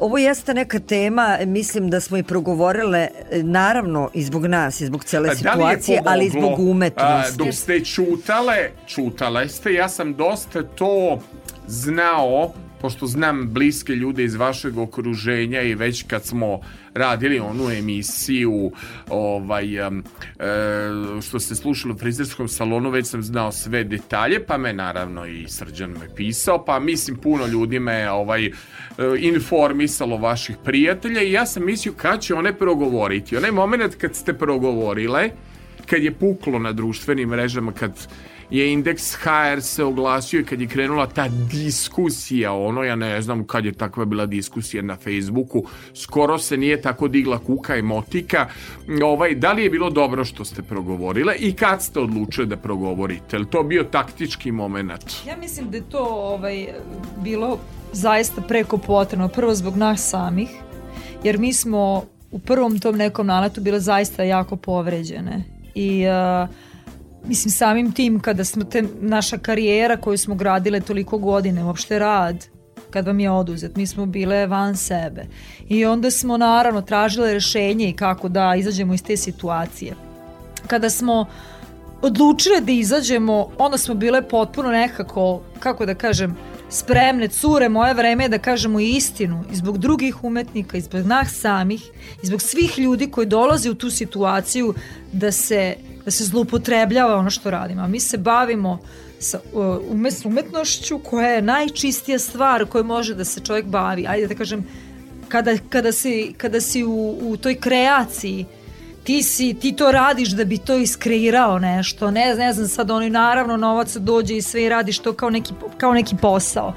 ovo 0.00 0.18
jeste 0.18 0.54
neka 0.54 0.78
tema 0.78 1.38
mislim 1.46 1.90
da 1.90 2.00
smo 2.00 2.16
i 2.16 2.22
progovorile 2.22 3.08
naravno 3.32 4.10
i 4.14 4.22
zbog 4.22 4.46
nas 4.46 4.80
i 4.80 4.86
zbog 4.86 5.04
cele 5.04 5.28
da 5.28 5.34
situacije 5.34 6.02
ali 6.06 6.26
i 6.26 6.30
zbog 6.30 6.58
umetnosti. 6.58 7.32
a, 7.32 7.44
dok 7.44 7.54
ste 7.54 7.84
čutale, 7.84 8.70
čutale 8.86 9.48
ste, 9.48 9.72
ja 9.72 9.88
sam 9.88 10.14
dosta 10.14 10.62
to 10.62 11.18
znao, 11.66 12.52
pošto 12.80 13.06
znam 13.06 13.48
bliske 13.52 13.94
ljude 13.94 14.24
iz 14.24 14.34
vašeg 14.34 14.78
okruženja 14.78 15.62
i 15.62 15.74
već 15.74 16.04
kad 16.06 16.24
smo 16.24 16.60
radili 16.94 17.38
onu 17.38 17.70
emisiju 17.70 18.72
ovaj, 19.08 19.76
e, 19.76 19.90
što 21.22 21.40
ste 21.40 21.54
slušali 21.54 21.94
u 21.94 21.98
frizerskom 21.98 22.48
salonu, 22.48 22.90
već 22.90 23.06
sam 23.06 23.22
znao 23.22 23.52
sve 23.52 23.84
detalje, 23.84 24.46
pa 24.46 24.58
me 24.58 24.72
naravno 24.72 25.26
i 25.26 25.44
Srđan 25.48 25.90
me 25.90 26.14
pisao, 26.16 26.64
pa 26.64 26.78
mislim 26.78 27.16
puno 27.16 27.46
ljudi 27.46 27.78
me 27.78 28.10
ovaj, 28.10 28.46
e, 28.46 28.52
informisalo 29.18 30.16
vaših 30.16 30.56
prijatelja 30.64 31.22
i 31.22 31.32
ja 31.32 31.46
sam 31.46 31.64
mislio 31.64 31.92
kad 31.96 32.20
će 32.20 32.34
one 32.34 32.52
progovoriti. 32.58 33.36
Onaj 33.36 33.50
moment 33.50 33.94
kad 33.94 34.14
ste 34.14 34.32
progovorile, 34.32 35.30
kad 35.86 36.02
je 36.02 36.14
puklo 36.14 36.58
na 36.58 36.72
društvenim 36.72 37.28
mrežama, 37.28 37.72
kad 37.72 38.08
je 38.50 38.72
indeks 38.72 39.14
HR 39.14 39.60
se 39.60 39.84
oglasio 39.84 40.40
i 40.40 40.44
kad 40.44 40.60
je 40.60 40.66
krenula 40.66 41.06
ta 41.06 41.28
diskusija, 41.28 42.52
ono 42.52 42.82
ja 42.82 42.96
ne 42.96 43.22
znam 43.22 43.46
kad 43.46 43.64
je 43.64 43.72
takva 43.72 44.04
bila 44.04 44.26
diskusija 44.26 44.82
na 44.82 44.96
Facebooku, 44.96 45.64
skoro 45.94 46.38
se 46.38 46.56
nije 46.56 46.82
tako 46.82 47.08
digla 47.08 47.38
kuka 47.38 47.76
i 47.76 47.82
motika. 47.82 48.46
Ovaj, 49.04 49.34
da 49.34 49.52
li 49.52 49.62
je 49.62 49.70
bilo 49.70 49.90
dobro 49.90 50.24
što 50.24 50.44
ste 50.44 50.62
progovorile 50.62 51.34
i 51.38 51.52
kad 51.52 51.82
ste 51.82 52.00
odlučili 52.00 52.46
da 52.46 52.56
progovorite? 52.56 53.36
Je 53.36 53.50
to 53.50 53.62
bio 53.62 53.84
taktički 53.84 54.52
moment? 54.52 55.12
Ja 55.26 55.36
mislim 55.36 55.70
da 55.70 55.76
je 55.76 55.82
to 55.90 56.04
ovaj, 56.10 56.66
bilo 57.22 57.58
zaista 57.92 58.40
preko 58.40 58.78
potrebno. 58.78 59.28
Prvo 59.28 59.54
zbog 59.54 59.76
nas 59.76 60.10
samih, 60.10 60.48
jer 61.24 61.38
mi 61.38 61.52
smo 61.52 62.04
u 62.30 62.38
prvom 62.38 62.78
tom 62.78 62.96
nekom 62.96 63.26
naletu 63.26 63.60
bile 63.60 63.80
zaista 63.80 64.22
jako 64.22 64.56
povređene. 64.56 65.44
I 65.74 66.04
uh, 66.06 66.48
mislim 67.28 67.52
samim 67.52 67.92
tim 67.92 68.20
kada 68.20 68.44
smo 68.44 68.64
te 68.64 68.84
naša 69.00 69.38
karijera 69.38 69.96
koju 69.96 70.18
smo 70.18 70.34
gradile 70.34 70.80
toliko 70.80 71.18
godine, 71.18 71.64
uopšte 71.64 71.98
rad, 71.98 72.46
kad 72.90 73.06
vam 73.06 73.20
je 73.20 73.30
oduzet, 73.30 73.76
mi 73.76 73.86
smo 73.86 74.06
bile 74.06 74.46
van 74.46 74.76
sebe. 74.76 75.26
I 75.68 75.84
onda 75.84 76.10
smo 76.10 76.36
naravno 76.36 76.82
tražile 76.82 77.32
rešenje 77.32 77.88
i 77.88 77.92
kako 77.96 78.28
da 78.28 78.54
izađemo 78.56 78.94
iz 78.94 79.02
te 79.02 79.16
situacije. 79.16 79.94
Kada 80.66 80.90
smo 80.90 81.26
odlučile 82.02 82.60
da 82.60 82.72
izađemo, 82.72 83.50
onda 83.58 83.78
smo 83.78 83.94
bile 83.94 84.22
potpuno 84.28 84.68
nekako, 84.68 85.40
kako 85.60 85.86
da 85.86 85.94
kažem, 85.94 86.36
spremne, 86.70 87.28
cure, 87.28 87.68
moje 87.68 87.94
vreme 87.94 88.24
je 88.24 88.28
da 88.28 88.38
kažemo 88.38 88.80
istinu 88.80 89.44
i 89.52 89.56
zbog 89.56 89.78
drugih 89.78 90.24
umetnika, 90.24 90.76
i 90.76 90.80
zbog 90.80 91.06
nas 91.06 91.32
samih, 91.32 91.90
i 92.22 92.26
zbog 92.26 92.42
svih 92.42 92.78
ljudi 92.78 93.10
koji 93.10 93.26
dolaze 93.26 93.70
u 93.70 93.74
tu 93.74 93.90
situaciju 93.90 94.74
da 95.12 95.32
se, 95.32 95.76
da 96.08 96.12
se 96.12 96.24
zloupotrebljava 96.24 97.16
ono 97.16 97.30
što 97.30 97.50
radimo. 97.50 97.82
A 97.82 97.86
mi 97.86 98.00
se 98.00 98.18
bavimo 98.18 98.78
sa 99.18 99.40
umet, 99.90 100.14
umetnošću 100.24 100.98
koja 100.98 101.28
je 101.28 101.42
najčistija 101.42 102.18
stvar 102.18 102.64
koju 102.66 102.84
može 102.84 103.14
da 103.14 103.24
se 103.24 103.40
čovjek 103.40 103.66
bavi. 103.66 104.06
Ajde 104.08 104.26
da 104.26 104.34
kažem, 104.34 104.64
kada, 105.28 105.56
kada, 105.68 105.92
si, 105.92 106.32
kada 106.36 106.60
si 106.60 106.84
u, 106.84 107.18
u 107.20 107.36
toj 107.36 107.54
kreaciji, 107.60 108.46
ti 109.04 109.22
si, 109.22 109.54
ti 109.54 109.72
to 109.76 109.92
radiš 109.92 110.28
da 110.28 110.44
bi 110.44 110.58
to 110.58 110.76
iskreirao 110.76 111.58
nešto, 111.58 112.10
ne, 112.10 112.34
ne 112.34 112.52
znam 112.52 112.68
sad 112.68 112.90
oni 112.90 113.10
naravno 113.10 113.56
novac 113.56 113.96
dođe 113.96 114.36
i 114.36 114.42
sve 114.42 114.64
i 114.64 114.68
radiš 114.68 114.98
to 114.98 115.12
kao 115.12 115.30
neki, 115.30 115.52
kao 115.76 115.92
neki 115.92 116.16
posao. 116.16 116.74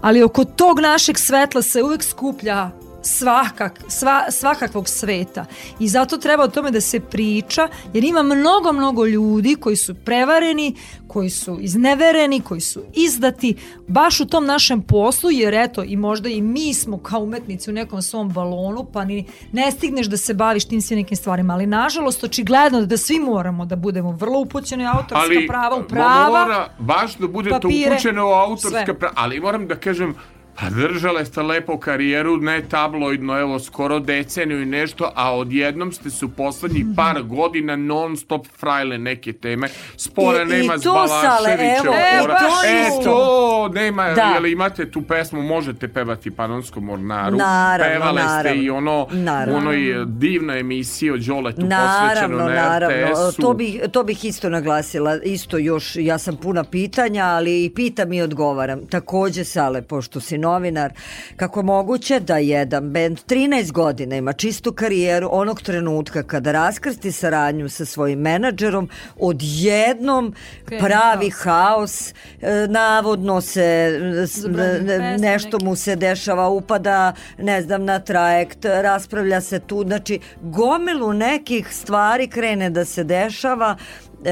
Ali 0.00 0.22
oko 0.22 0.44
tog 0.44 0.80
našeg 0.80 1.18
svetla 1.18 1.62
se 1.62 1.82
uvek 1.82 2.02
skuplja 2.02 2.70
svakak, 3.06 3.80
sva, 3.88 4.30
svakakvog 4.30 4.88
sveta 4.88 5.44
i 5.80 5.88
zato 5.88 6.16
treba 6.16 6.44
o 6.44 6.48
tome 6.48 6.70
da 6.70 6.80
se 6.80 7.00
priča 7.00 7.68
jer 7.94 8.04
ima 8.04 8.22
mnogo 8.22 8.72
mnogo 8.72 9.06
ljudi 9.06 9.56
koji 9.60 9.76
su 9.76 9.94
prevareni 9.94 10.74
koji 11.08 11.30
su 11.30 11.58
iznevereni, 11.60 12.40
koji 12.40 12.60
su 12.60 12.82
izdati 12.94 13.56
baš 13.88 14.20
u 14.20 14.26
tom 14.26 14.46
našem 14.46 14.82
poslu 14.82 15.30
jer 15.30 15.54
eto 15.54 15.84
i 15.84 15.96
možda 15.96 16.28
i 16.28 16.42
mi 16.42 16.74
smo 16.74 16.98
kao 16.98 17.20
umetnici 17.20 17.70
u 17.70 17.72
nekom 17.72 18.02
svom 18.02 18.32
balonu 18.32 18.86
pa 18.92 19.04
ni 19.04 19.26
ne 19.52 19.70
stigneš 19.70 20.06
da 20.06 20.16
se 20.16 20.34
baviš 20.34 20.64
tim 20.64 20.80
svim 20.80 20.98
nekim 20.98 21.16
stvarima 21.16 21.54
ali 21.54 21.66
nažalost 21.66 22.24
očigledno 22.24 22.86
da 22.86 22.96
svi 22.96 23.18
moramo 23.20 23.66
da 23.66 23.76
budemo 23.76 24.10
vrlo 24.10 24.40
upućeni 24.40 24.84
u 24.84 24.88
autorska 24.88 25.16
ali 25.16 25.46
prava 25.46 25.76
u 25.76 25.82
prava 25.88 26.40
mora 26.40 26.68
baš 26.78 27.16
da 27.16 27.28
budete 27.28 27.60
papire, 27.62 27.90
upućeni 27.90 28.20
u 28.20 28.24
autorska 28.24 28.84
sve. 28.84 28.98
prava, 28.98 29.14
ali 29.16 29.40
moram 29.40 29.66
da 29.66 29.76
kažem 29.76 30.14
Pa 30.56 30.70
držale 30.70 31.24
ste 31.24 31.42
lepo 31.42 31.78
karijeru, 31.78 32.36
ne 32.36 32.62
tabloidno, 32.62 33.40
evo, 33.40 33.58
skoro 33.58 33.98
deceniju 34.00 34.62
i 34.62 34.66
nešto, 34.66 35.12
a 35.14 35.36
odjednom 35.36 35.92
ste 35.92 36.10
se 36.10 36.24
u 36.24 36.28
poslednjih 36.30 36.84
Mhm. 36.84 36.94
par 36.94 37.22
godina 37.24 37.76
non 37.76 38.16
stop 38.16 38.46
frajle 38.50 38.98
neke 38.98 39.32
teme. 39.32 39.68
Spora 39.96 40.38
I- 40.38 40.42
i 40.42 40.46
nema 40.46 40.72
to, 40.74 40.78
s 40.78 40.82
Sale, 40.82 41.02
Balaševićem. 41.22 41.86
evo, 42.14 42.32
e, 42.64 42.68
e, 42.68 42.88
isto. 42.88 43.02
to 43.04 43.70
nema, 43.70 44.04
Da. 44.06 44.22
jel 44.24 44.46
imate 44.46 44.90
tu 44.90 45.02
pesmu, 45.02 45.42
možete 45.42 45.88
pevati 45.88 46.30
Panonskom 46.30 46.84
mornaru. 46.84 47.36
Naravno, 47.36 47.94
Pevale 47.94 48.20
ste 48.20 48.26
naravno. 48.28 48.62
i 48.62 48.70
ono, 48.70 49.06
Naravno. 49.12 49.56
onoj 49.56 49.76
divna 50.06 50.56
emisija 50.56 51.14
o 51.14 51.18
Đoletu 51.18 51.60
Naravno, 51.60 52.08
posvećeno 52.08 52.38
na 52.38 52.54
naravno. 52.62 53.32
To 53.32 53.52
bih, 53.52 53.80
to 53.92 54.02
bih 54.04 54.24
isto 54.24 54.48
naglasila. 54.48 55.16
Isto 55.16 55.58
još, 55.58 55.96
ja 55.96 56.18
sam 56.18 56.36
puna 56.36 56.64
pitanja, 56.64 57.24
ali 57.24 57.64
i 57.64 57.70
pitam 57.70 58.12
i 58.12 58.22
odgovaram. 58.22 58.86
Takođe, 58.86 59.44
Sale, 59.46 59.82
pošto 59.82 60.20
si 60.20 60.38
novinar, 60.46 60.92
kako 61.36 61.60
je 61.60 61.64
moguće 61.64 62.20
da 62.20 62.38
jedan 62.38 62.92
band 62.92 63.18
13 63.28 63.72
godina 63.72 64.16
ima 64.16 64.32
čistu 64.32 64.72
karijeru 64.72 65.28
onog 65.32 65.62
trenutka 65.62 66.22
kada 66.22 66.52
raskrsti 66.52 67.12
saradnju 67.12 67.68
sa 67.68 67.84
svojim 67.84 68.18
menadžerom, 68.18 68.88
odjednom 69.18 70.34
pravi 70.80 71.30
haos, 71.30 72.10
e, 72.10 72.66
navodno 72.68 73.40
se 73.40 73.62
e, 73.62 75.18
nešto 75.18 75.58
mu 75.62 75.76
se 75.76 75.96
dešava, 75.96 76.48
upada, 76.48 77.12
ne 77.38 77.62
znam, 77.62 77.84
na 77.84 77.98
trajekt, 77.98 78.64
raspravlja 78.64 79.40
se 79.40 79.60
tu, 79.60 79.82
znači 79.82 80.18
gomilu 80.40 81.12
nekih 81.12 81.68
stvari 81.72 82.28
krene 82.28 82.70
da 82.70 82.84
se 82.84 83.04
dešava, 83.04 83.76
E, 84.24 84.30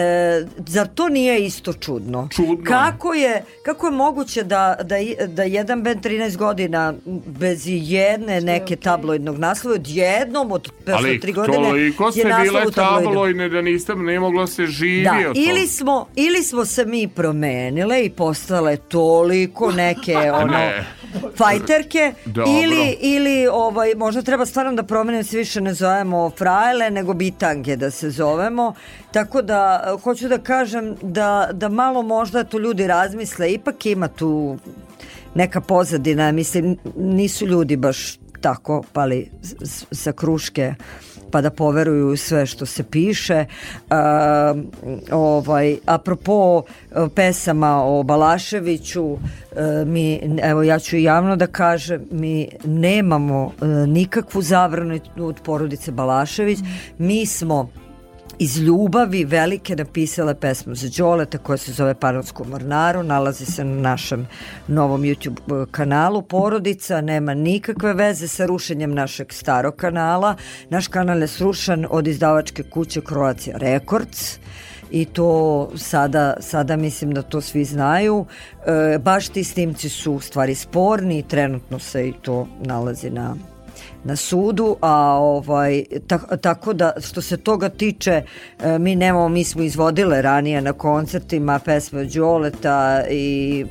zar 0.58 0.86
to 0.88 1.08
nije 1.08 1.44
isto 1.46 1.72
čudno? 1.72 2.28
Čudno. 2.30 2.64
Kako 2.64 3.14
je, 3.14 3.44
kako 3.62 3.86
je 3.86 3.92
moguće 3.92 4.42
da, 4.42 4.76
da, 4.78 4.96
da 5.26 5.42
jedan 5.42 5.82
band 5.82 6.00
13 6.00 6.36
godina 6.36 6.94
bez 7.26 7.62
jedne 7.66 8.40
neke 8.40 8.76
tabloidnog 8.76 9.38
naslova 9.38 9.74
odjednom 9.74 10.52
od 10.52 10.70
posle 10.76 10.94
Ali 10.94 11.20
tri 11.20 11.32
godine 11.32 11.58
toliko 11.58 12.10
ste 12.12 12.20
je 12.20 12.26
naslov 12.26 12.44
bile 12.44 12.66
u 12.66 12.70
tabloidu. 12.70 13.08
tabloidne 13.08 13.48
da 13.48 13.62
niste, 13.62 13.94
ne 13.94 14.20
moglo 14.20 14.46
se 14.46 14.66
živi 14.66 15.04
Da, 15.04 15.30
od 15.30 15.36
ili 15.36 15.54
toga. 15.56 15.66
smo, 15.68 16.06
ili 16.16 16.42
smo 16.42 16.64
se 16.64 16.84
mi 16.84 17.08
promenile 17.08 18.04
i 18.04 18.10
postale 18.10 18.76
toliko 18.78 19.72
neke 19.72 20.16
ono 20.34 20.46
Ne. 20.48 20.84
fajterke 21.36 22.12
Dobro. 22.24 22.52
ili, 22.54 22.96
ili 23.00 23.46
ovaj, 23.48 23.94
možda 23.94 24.22
treba 24.22 24.46
stvarno 24.46 24.72
da 24.72 24.82
promenimo 24.82 25.22
da 25.22 25.28
se 25.28 25.36
više 25.36 25.60
ne 25.60 25.74
zovemo 25.74 26.30
frajle 26.30 26.90
nego 26.90 27.14
bitange 27.14 27.76
da 27.76 27.90
se 27.90 28.10
zovemo 28.10 28.74
tako 29.12 29.42
da 29.42 29.83
hoću 30.02 30.28
da 30.28 30.38
kažem 30.38 30.96
da, 31.02 31.48
da 31.52 31.68
malo 31.68 32.02
možda 32.02 32.44
to 32.44 32.58
ljudi 32.58 32.86
razmisle 32.86 33.52
ipak 33.52 33.86
ima 33.86 34.08
tu 34.08 34.58
neka 35.34 35.60
pozadina, 35.60 36.32
mislim, 36.32 36.76
nisu 36.96 37.46
ljudi 37.46 37.76
baš 37.76 38.18
tako 38.40 38.82
pali 38.92 39.30
sa 39.92 40.12
kruške 40.12 40.74
pa 41.34 41.40
da 41.40 41.50
poveruju 41.50 42.16
sve 42.16 42.46
što 42.46 42.66
se 42.66 42.82
piše. 42.82 43.44
A, 43.90 44.54
ovaj, 45.12 45.76
apropo 45.86 46.62
e, 46.62 47.08
pesama 47.14 47.82
o 47.84 48.02
Balaševiću, 48.02 49.16
e, 49.56 49.84
mi, 49.84 50.38
evo 50.42 50.62
ja 50.62 50.78
ću 50.78 50.96
javno 50.96 51.36
da 51.36 51.46
kažem, 51.46 52.04
mi 52.10 52.48
nemamo 52.64 53.50
e, 53.50 53.66
nikakvu 53.66 54.42
zabranu 54.42 55.00
od 55.18 55.40
porodice 55.44 55.92
Balašević. 55.92 56.58
Mi 56.98 57.26
smo 57.26 57.70
iz 58.38 58.58
ljubavi 58.58 59.24
velike 59.24 59.76
napisale 59.76 60.34
pesmu 60.34 60.74
za 60.74 60.88
Đoleta 60.98 61.38
koja 61.38 61.56
se 61.56 61.72
zove 61.72 61.94
Panonsku 61.94 62.44
mornaru, 62.44 63.02
nalazi 63.02 63.46
se 63.46 63.64
na 63.64 63.80
našem 63.80 64.26
novom 64.68 65.02
YouTube 65.02 65.62
eh, 65.62 65.66
kanalu 65.70 66.22
Porodica, 66.22 67.00
nema 67.00 67.34
nikakve 67.34 67.92
veze 67.92 68.28
sa 68.28 68.46
rušenjem 68.46 68.94
našeg 68.94 69.32
starog 69.32 69.76
kanala. 69.76 70.36
Naš 70.70 70.88
kanal 70.88 71.20
je 71.20 71.28
srušen 71.28 71.86
od 71.90 72.06
izdavačke 72.06 72.62
kuće 72.62 73.00
Croatia 73.00 73.56
Records 73.58 74.38
i 74.90 75.04
to 75.04 75.70
sada, 75.76 76.36
sada 76.40 76.76
mislim 76.76 77.14
da 77.14 77.22
to 77.22 77.40
svi 77.40 77.64
znaju. 77.64 78.26
E, 78.66 78.98
baš 78.98 79.28
ti 79.28 79.44
snimci 79.44 79.88
su 79.88 80.12
u 80.12 80.20
stvari 80.20 80.54
sporni 80.54 81.18
i 81.18 81.22
trenutno 81.28 81.78
se 81.78 82.08
i 82.08 82.12
to 82.22 82.48
nalazi 82.60 83.10
na 83.10 83.36
na 84.04 84.16
sudu, 84.16 84.76
a 84.80 85.18
ovaj 85.20 85.84
ta, 86.06 86.18
tako 86.18 86.72
da 86.72 86.92
što 87.00 87.22
se 87.22 87.36
toga 87.36 87.68
tiče 87.68 88.22
e, 88.60 88.78
mi 88.78 88.96
nemamo, 88.96 89.28
mi 89.28 89.44
smo 89.44 89.62
izvodile 89.62 90.22
ranije 90.22 90.60
na 90.60 90.72
koncertima 90.72 91.58
pesme 91.58 92.04
Đoleta 92.04 93.04
i 93.10 93.64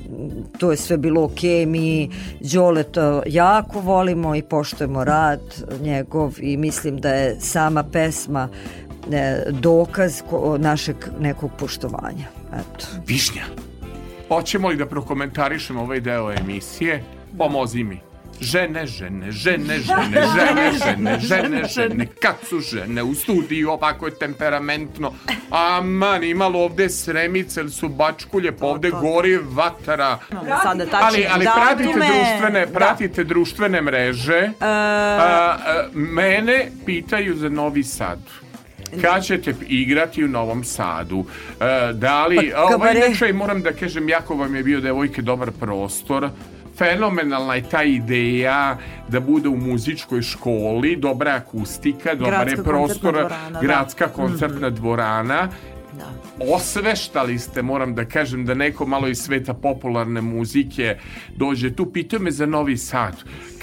to 0.57 0.71
je 0.71 0.77
sve 0.77 0.97
bilo 0.97 1.23
ok, 1.23 1.43
mi 1.67 2.09
Đoleta 2.39 3.21
jako 3.25 3.79
volimo 3.79 4.35
i 4.35 4.41
poštujemo 4.41 5.03
rad 5.03 5.41
njegov 5.81 6.33
i 6.39 6.57
mislim 6.57 6.97
da 6.97 7.09
je 7.09 7.39
sama 7.39 7.83
pesma 7.83 8.49
e, 9.11 9.43
dokaz 9.49 10.21
našeg 10.57 10.95
nekog 11.19 11.51
poštovanja. 11.59 12.25
Eto. 12.53 12.85
Višnja. 13.07 13.43
Hoćemo 14.27 14.67
li 14.67 14.77
da 14.77 14.85
prokomentarišemo 14.85 15.81
ovaj 15.81 15.99
deo 15.99 16.31
emisije? 16.31 17.03
Pomozi 17.37 17.83
mi. 17.83 18.12
Žene, 18.41 18.85
žene, 18.85 19.31
žene, 19.31 19.79
žene, 19.87 20.21
žene, 20.29 20.71
žene, 20.79 21.19
žene, 21.19 21.63
žene, 21.67 22.07
kad 22.21 22.35
su 22.49 22.59
žene 22.59 23.03
u 23.03 23.15
studiju 23.15 23.71
ovako 23.71 24.05
je 24.05 24.15
temperamentno, 24.15 25.13
aman, 25.49 26.23
imalo 26.23 26.59
ovde 26.59 26.89
sremice, 26.89 27.59
ili 27.61 27.71
su 27.71 27.89
bačkulje, 27.89 28.51
pa 28.51 28.65
ovde 28.65 28.89
gori 28.91 29.39
vatra. 29.43 30.17
Sada 30.63 30.85
Ali, 30.93 31.27
ali 31.31 31.45
pratite 31.55 31.93
društvene, 31.93 32.65
Da. 32.65 32.73
pratite 32.73 33.23
društvene 33.23 33.81
mreže. 33.81 34.37
E, 34.37 34.53
A, 34.59 34.67
a, 34.67 35.83
mene 35.93 36.71
pitaju 36.85 37.35
za 37.35 37.49
Novi 37.49 37.83
Sad. 37.83 38.19
Kad 39.01 39.25
ćete 39.25 39.53
igrati 39.67 40.23
u 40.23 40.27
Novom 40.27 40.63
Sadu? 40.63 41.25
E, 41.59 41.93
da 41.93 42.27
li, 42.27 42.51
Pa, 42.51 42.61
ovo 42.61 42.69
kabare. 42.69 42.99
inače 42.99 43.33
moram 43.33 43.61
da 43.61 43.71
kažem, 43.71 44.09
jako 44.09 44.35
vam 44.35 44.55
je 44.55 44.63
bio 44.63 44.81
devojke 44.81 45.21
dobar 45.21 45.51
prostor. 45.51 46.29
Fenomenalna 46.77 47.55
je 47.55 47.63
ta 47.69 47.83
ideja 47.83 48.77
da 49.07 49.19
bude 49.19 49.49
u 49.49 49.57
muzičkoj 49.57 50.21
školi, 50.21 50.95
dobra 50.95 51.35
akustika, 51.35 52.15
dobar 52.15 52.47
je 52.47 52.55
Gradska 52.55 52.63
prostor, 52.63 53.13
koncertna 53.13 53.29
dvorana, 53.29 53.59
da. 53.59 53.67
gradska 53.67 54.07
koncertna 54.07 54.69
dvorana. 54.69 55.49
Da. 55.97 56.53
Osveštali 56.55 57.39
ste, 57.39 57.61
moram 57.61 57.95
da 57.95 58.05
kažem, 58.05 58.45
da 58.45 58.53
neko 58.53 58.85
malo 58.85 59.07
iz 59.07 59.19
sveta 59.19 59.53
popularne 59.53 60.21
muzike 60.21 60.97
dođe 61.35 61.75
tu. 61.75 61.85
Pitaju 61.85 62.21
me 62.21 62.31
za 62.31 62.45
Novi 62.45 62.77
Sad. 62.77 63.13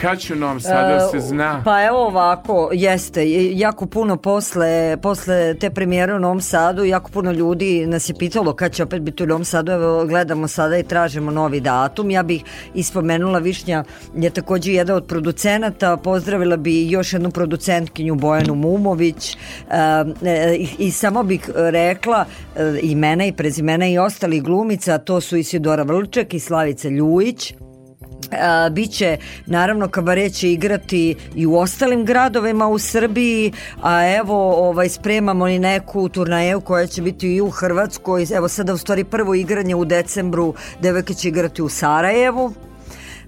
Kad 0.00 0.18
će 0.18 0.34
u 0.34 0.36
Novom 0.36 0.60
Sadu 0.60 0.94
da 0.94 1.00
se 1.00 1.16
E, 1.16 1.20
zna? 1.20 1.62
Pa 1.64 1.84
evo 1.84 2.06
ovako, 2.06 2.70
jeste, 2.72 3.24
jako 3.52 3.86
puno 3.86 4.16
posle, 4.16 4.96
posle 5.02 5.54
te 5.54 5.70
premijere 5.70 6.14
u 6.14 6.18
Novom 6.18 6.40
Sadu, 6.40 6.84
jako 6.84 7.10
puno 7.10 7.32
ljudi 7.32 7.86
nas 7.86 8.08
je 8.08 8.14
pitalo 8.18 8.54
kad 8.54 8.72
će 8.72 8.82
opet 8.82 9.02
biti 9.02 9.22
u 9.22 9.26
Novom 9.26 9.44
Sadu, 9.44 9.72
evo 9.72 10.06
gledamo 10.06 10.48
sada 10.48 10.78
i 10.78 10.82
tražimo 10.82 11.30
novi 11.30 11.60
datum. 11.60 12.10
Ja 12.10 12.22
bih 12.22 12.42
ispomenula 12.74 13.38
Višnja 13.38 13.84
je 14.14 14.30
takođe 14.30 14.72
jedan 14.72 14.96
od 14.96 15.06
producenata, 15.06 15.96
pozdravila 15.96 16.56
bi 16.56 16.90
još 16.90 17.12
jednu 17.12 17.30
producentkinju 17.30 18.14
Bojanu 18.14 18.54
Mumović 18.54 19.34
e, 19.34 19.36
e, 20.24 20.56
i, 20.56 20.68
i 20.78 20.90
samo 20.90 21.22
bih 21.22 21.50
rekla 21.54 22.19
e, 22.56 22.78
imena 22.82 23.26
i 23.26 23.32
prezimena 23.32 23.88
i 23.88 23.98
ostalih 23.98 24.42
glumica, 24.42 24.98
to 24.98 25.20
su 25.20 25.36
Isidora 25.36 25.82
Vrlček 25.82 26.34
i 26.34 26.40
Slavica 26.40 26.88
Ljujić. 26.88 27.54
A, 28.32 28.68
biće 28.72 29.16
naravno 29.46 29.88
kabare 29.88 30.30
će 30.30 30.52
igrati 30.52 31.14
i 31.34 31.46
u 31.46 31.56
ostalim 31.56 32.04
gradovima 32.04 32.68
u 32.68 32.78
Srbiji 32.78 33.52
a 33.82 34.16
evo 34.16 34.68
ovaj 34.68 34.88
spremamo 34.88 35.48
i 35.48 35.58
neku 35.58 36.08
turnajevu 36.08 36.60
koja 36.60 36.86
će 36.86 37.02
biti 37.02 37.34
i 37.34 37.40
u 37.40 37.50
Hrvatskoj 37.50 38.26
evo 38.34 38.48
sada 38.48 38.74
u 38.74 38.78
stvari 38.78 39.04
prvo 39.04 39.34
igranje 39.34 39.74
u 39.74 39.84
decembru 39.84 40.54
devojke 40.80 41.14
će 41.14 41.28
igrati 41.28 41.62
u 41.62 41.68
Sarajevu 41.68 42.54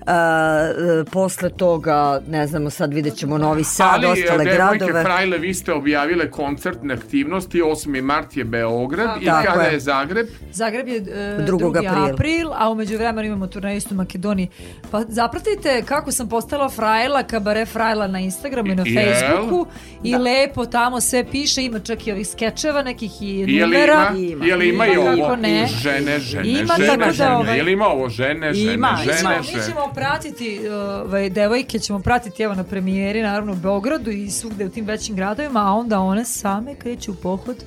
a, 0.06 0.72
e, 1.00 1.04
posle 1.04 1.50
toga 1.50 1.92
ne 2.26 2.46
znamo 2.46 2.70
sad 2.70 2.94
vidjet 2.94 3.16
ćemo 3.16 3.38
Novi 3.38 3.64
Sad 3.64 3.88
Ali, 3.94 4.06
ostale 4.06 4.44
devojke 4.44 4.56
gradove 4.78 5.02
Frajle, 5.02 5.38
vi 5.38 5.54
ste 5.54 5.72
objavile 5.72 6.30
koncertne 6.30 6.94
aktivnosti, 6.94 7.60
8. 7.60 8.02
mart 8.02 8.36
je 8.36 8.44
Beograd 8.44 9.22
i 9.22 9.26
Tako 9.26 9.46
kada 9.46 9.62
je. 9.62 9.72
je 9.72 9.80
Zagreb? 9.80 10.26
Zagreb 10.52 10.88
je 10.88 10.96
e, 10.96 11.00
2. 11.00 11.44
2. 11.48 11.68
april. 11.80 12.04
april, 12.06 12.48
a 12.54 12.70
umeđu 12.70 12.96
vremenu 12.96 13.26
imamo 13.28 13.46
turnejistu 13.46 13.94
u 13.94 13.98
Makedoniji. 13.98 14.48
Pa 14.90 15.00
zapratite 15.02 15.52
kako 15.82 16.12
sam 16.12 16.28
postala 16.28 16.68
frajla, 16.68 17.22
kabare 17.22 17.66
frajla 17.66 18.06
na 18.06 18.20
Instagramu 18.20 18.68
i 18.68 18.74
na 18.74 18.82
Jel? 18.86 19.04
Facebooku 19.04 19.66
i 20.02 20.16
lepo 20.16 20.66
tamo 20.66 21.00
sve 21.00 21.24
piše, 21.26 21.62
ima 21.62 21.78
čak 21.78 22.06
i 22.06 22.12
ovih 22.12 22.28
skečeva 22.28 22.82
nekih 22.82 23.22
i 23.22 23.46
numera. 23.60 24.12
ima, 24.18 24.44
je 24.44 24.56
li 24.56 24.68
ima 24.68 24.86
i 24.86 24.92
Ima, 24.92 25.00
ovo? 25.02 25.16
kako 25.18 25.36
ne. 25.36 25.66
Žene, 25.68 26.18
žene, 26.18 26.48
Ima, 26.50 26.74
žene, 26.74 26.86
tako 26.88 27.00
da, 27.00 27.12
žene. 27.12 27.30
ovaj- 27.32 27.56
Je 27.56 27.62
li 27.62 27.72
ima 27.72 27.86
ovo 27.86 28.08
žene, 28.08 28.54
žene, 28.54 28.74
Ima, 28.74 28.98
žene, 28.98 29.12
Mi 29.12 29.18
ćemo, 29.18 29.30
mi 29.38 29.44
žene? 29.44 29.66
ćemo 29.66 29.91
pratiti, 29.94 30.68
ovaj, 30.68 31.30
devojke 31.30 31.78
ćemo 31.78 31.98
pratiti 31.98 32.42
evo 32.42 32.54
na 32.54 32.64
premijeri, 32.64 33.22
naravno 33.22 33.52
u 33.52 33.56
Beogradu 33.56 34.10
i 34.10 34.30
svugde 34.30 34.66
u 34.66 34.70
tim 34.70 34.84
većim 34.84 35.16
gradovima, 35.16 35.60
a 35.60 35.72
onda 35.72 36.00
one 36.00 36.24
same 36.24 36.74
kreću 36.74 37.12
u 37.12 37.14
pohod 37.14 37.64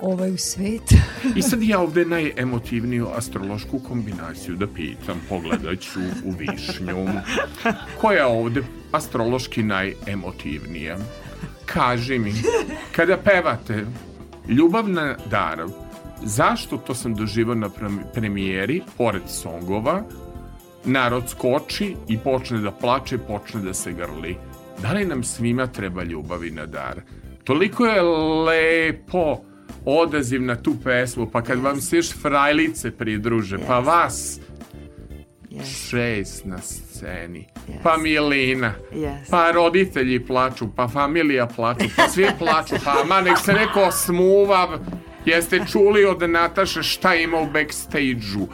ovaj, 0.00 0.30
u 0.30 0.36
svet. 0.36 0.92
I 1.36 1.42
sad 1.42 1.62
ja 1.62 1.80
ovde 1.80 2.04
najemotivniju 2.16 3.08
astrološku 3.16 3.78
kombinaciju 3.78 4.56
da 4.56 4.66
pitam, 4.66 5.20
pogledat 5.28 5.78
ću 5.80 6.00
u 6.24 6.30
višnju. 6.30 7.08
Koja 8.00 8.18
je 8.18 8.26
ovde 8.26 8.62
astrološki 8.92 9.62
najemotivnija? 9.62 10.96
Kaži 11.66 12.18
mi, 12.18 12.32
kada 12.92 13.16
pevate 13.16 13.86
Ljubavna 14.48 15.16
dar, 15.30 15.64
zašto 16.22 16.76
to 16.76 16.94
sam 16.94 17.14
doživao 17.14 17.54
na 17.54 17.68
prem- 17.68 18.02
premijeri, 18.14 18.82
pored 18.96 19.22
songova, 19.28 20.02
narod 20.86 21.28
skoči 21.30 21.96
i 22.08 22.18
počne 22.18 22.58
da 22.58 22.70
plače, 22.70 23.18
počne 23.18 23.60
da 23.62 23.74
se 23.74 23.92
grli. 23.92 24.36
Da 24.82 24.92
li 24.92 25.04
nam 25.04 25.24
svima 25.24 25.66
treba 25.66 26.02
ljubavi 26.02 26.50
na 26.50 26.66
dar? 26.66 27.00
Toliko 27.44 27.86
je 27.86 28.02
lepo 28.46 29.36
odaziv 29.84 30.42
na 30.42 30.56
tu 30.56 30.74
pesmu, 30.84 31.30
pa 31.30 31.42
kad 31.42 31.58
vam 31.58 31.80
se 31.80 31.96
još 31.96 32.12
frajlice 32.22 32.90
pridruže, 32.90 33.58
pa 33.66 33.78
vas 33.78 34.40
šest 35.64 36.44
na 36.44 36.58
sceni, 36.58 37.46
pa 37.82 37.96
Milina, 37.96 38.74
Yes. 38.92 39.30
pa 39.30 39.50
roditelji 39.52 40.26
plaču, 40.26 40.68
pa 40.76 40.88
familija 40.88 41.46
plaču, 41.46 41.84
pa 41.96 42.08
svi 42.08 42.26
plaču, 42.38 42.74
pa 42.84 43.04
ma 43.08 43.20
nek 43.20 43.38
se 43.38 43.52
neko 43.52 43.90
smuva, 43.92 44.78
jeste 45.24 45.60
čuli 45.72 46.04
od 46.04 46.30
Nataše 46.30 46.82
šta 46.82 47.14
ima 47.14 47.38
u 47.40 47.46
backstage-u. 47.46 48.48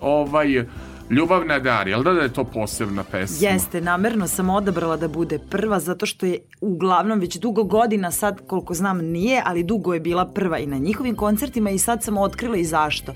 Ovaj, 0.00 0.64
Ljubavna 1.10 1.58
dar, 1.58 1.88
jel 1.88 2.02
da 2.02 2.12
da 2.12 2.20
je 2.20 2.32
to 2.32 2.44
posebna 2.44 3.04
pesma? 3.04 3.48
Jeste, 3.48 3.80
namerno 3.80 4.28
sam 4.28 4.50
odabrala 4.50 4.96
da 4.96 5.08
bude 5.08 5.38
prva 5.38 5.80
zato 5.80 6.06
što 6.06 6.26
je 6.26 6.38
uglavnom 6.60 7.20
već 7.20 7.36
dugo 7.36 7.64
godina 7.64 8.10
sad 8.10 8.46
koliko 8.46 8.74
znam 8.74 8.98
nije, 8.98 9.42
ali 9.44 9.62
dugo 9.62 9.94
je 9.94 10.00
bila 10.00 10.26
prva 10.26 10.58
i 10.58 10.66
na 10.66 10.76
njihovim 10.76 11.14
koncertima 11.14 11.70
i 11.70 11.78
sad 11.78 12.02
sam 12.02 12.18
otkrila 12.18 12.56
i 12.56 12.64
zašto. 12.64 13.12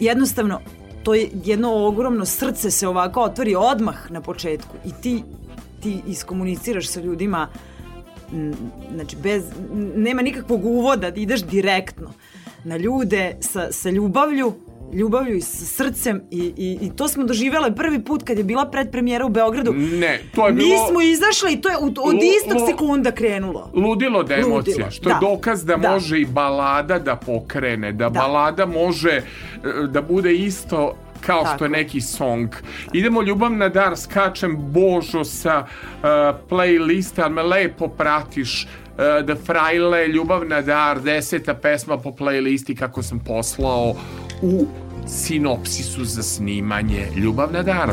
Jednostavno, 0.00 0.60
to 1.02 1.14
je 1.14 1.28
jedno 1.44 1.86
ogromno 1.86 2.24
srce 2.24 2.70
se 2.70 2.88
ovako 2.88 3.20
otvori 3.20 3.54
odmah 3.54 4.10
na 4.10 4.20
početku 4.20 4.76
i 4.84 4.90
ti, 5.02 5.22
ti 5.80 6.00
iskomuniciraš 6.06 6.88
sa 6.88 7.00
ljudima 7.00 7.48
znači 8.94 9.16
bez, 9.22 9.44
nema 9.96 10.22
nikakvog 10.22 10.64
uvoda, 10.64 11.08
ideš 11.08 11.42
direktno 11.42 12.12
na 12.64 12.76
ljude 12.76 13.36
sa, 13.40 13.72
sa 13.72 13.90
ljubavlju 13.90 14.54
ljubavlju 14.92 15.36
i 15.36 15.40
sa 15.40 15.64
srcem 15.66 16.22
i, 16.30 16.52
i, 16.56 16.78
i 16.80 16.90
to 16.90 17.08
smo 17.08 17.24
doživjele 17.24 17.74
prvi 17.74 18.04
put 18.04 18.22
kad 18.22 18.38
je 18.38 18.44
bila 18.44 18.66
predpremijera 18.66 19.26
u 19.26 19.28
Beogradu. 19.28 19.72
Ne, 19.72 20.20
to 20.34 20.46
je 20.46 20.52
Mi 20.52 20.58
bilo... 20.58 20.86
smo 20.90 21.00
izašle 21.00 21.52
i 21.52 21.60
to 21.60 21.68
je 21.68 21.76
od, 21.76 21.98
od 21.98 22.14
istog 22.36 22.60
lu- 22.60 22.66
sekunda 22.66 23.10
krenulo. 23.12 23.70
Ludilo 23.74 24.22
da 24.22 24.34
je 24.34 24.38
Ludilo, 24.38 24.56
emocija, 24.56 24.90
što 24.90 25.08
je 25.08 25.14
da. 25.14 25.20
dokaz 25.20 25.64
da, 25.64 25.76
Da. 25.76 25.90
može 25.90 26.20
i 26.20 26.26
balada 26.26 26.98
da 26.98 27.16
pokrene, 27.16 27.92
da, 27.92 28.08
Da. 28.08 28.20
balada 28.20 28.66
može 28.66 29.10
e, 29.10 29.22
da 29.86 30.02
bude 30.02 30.34
isto 30.34 30.94
kao 31.20 31.40
što 31.40 31.50
Tako. 31.52 31.64
je 31.64 31.70
neki 31.70 32.00
song. 32.00 32.48
Idemo 32.92 33.22
ljubav 33.22 33.52
na 33.52 33.68
dar, 33.68 33.96
skačem 33.96 34.56
Božo 34.62 35.24
sa 35.24 35.58
uh, 35.58 36.08
playlista, 36.50 37.22
ali 37.22 37.34
me 37.34 37.42
lepo 37.42 37.88
pratiš 37.88 38.64
uh, 38.64 38.98
da 39.24 39.36
frajle, 39.36 40.08
ljubav 40.08 40.44
na 40.44 40.60
dar, 40.62 41.00
deseta 41.00 41.54
pesma 41.54 41.98
po 41.98 42.10
playlisti 42.10 42.78
kako 42.78 43.02
sam 43.02 43.18
poslao 43.18 43.94
u 44.42 44.66
sinopsisu 45.06 46.04
za 46.04 46.22
snimanje 46.22 47.06
Ljubav 47.16 47.52
na 47.52 47.62
dar. 47.62 47.92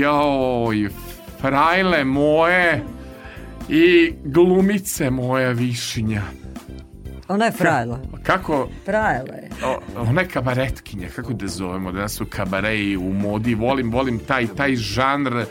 Joj, 0.00 0.88
frajle 1.40 2.04
moje 2.04 2.82
i 3.68 4.12
glumice 4.24 5.10
moja 5.10 5.50
višnja. 5.50 6.22
Ona 7.28 7.44
je 7.44 7.52
frajla. 7.52 8.00
Kako, 8.22 8.68
Frajla 8.84 9.34
je. 9.34 9.50
o, 9.64 9.78
ona 9.96 10.20
je 10.20 10.28
kabaretkinja, 10.28 11.08
kako 11.16 11.32
da 11.32 11.46
zovemo, 11.46 11.92
danas 11.92 12.14
su 12.14 12.26
kabareji 12.26 12.96
u 12.96 13.12
modi, 13.12 13.54
volim, 13.54 13.92
volim 13.92 14.18
taj, 14.18 14.46
taj 14.46 14.76
žanr 14.76 15.36
e, 15.36 15.46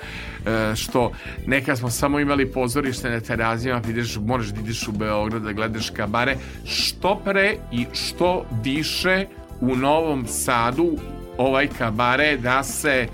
što 0.75 1.11
neka 1.47 1.75
smo 1.75 1.89
samo 1.89 2.19
imali 2.19 2.51
pozorište 2.51 3.09
na 3.09 3.19
terazijama, 3.19 3.81
pa 3.81 3.89
ideš, 3.89 4.17
moraš 4.17 4.47
da 4.47 4.59
ideš 4.59 4.87
u 4.87 4.91
Beograd 4.91 5.41
da 5.41 5.53
gledaš 5.53 5.89
kabare, 5.89 6.35
što 6.65 7.21
pre 7.25 7.55
i 7.71 7.85
što 7.93 8.45
više 8.63 9.25
u 9.61 9.75
Novom 9.75 10.27
Sadu 10.27 10.97
ovaj 11.37 11.67
kabare 11.77 12.37
da 12.37 12.63
se 12.63 13.07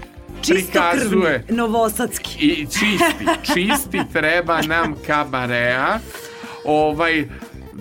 prikazuje 0.48 1.44
novosadski. 1.49 2.45
i 2.45 2.66
čisti, 2.66 3.26
čisti 3.53 3.99
treba 4.14 4.62
nam 4.62 4.95
kabarea. 5.07 5.99
Ovaj, 6.66 7.28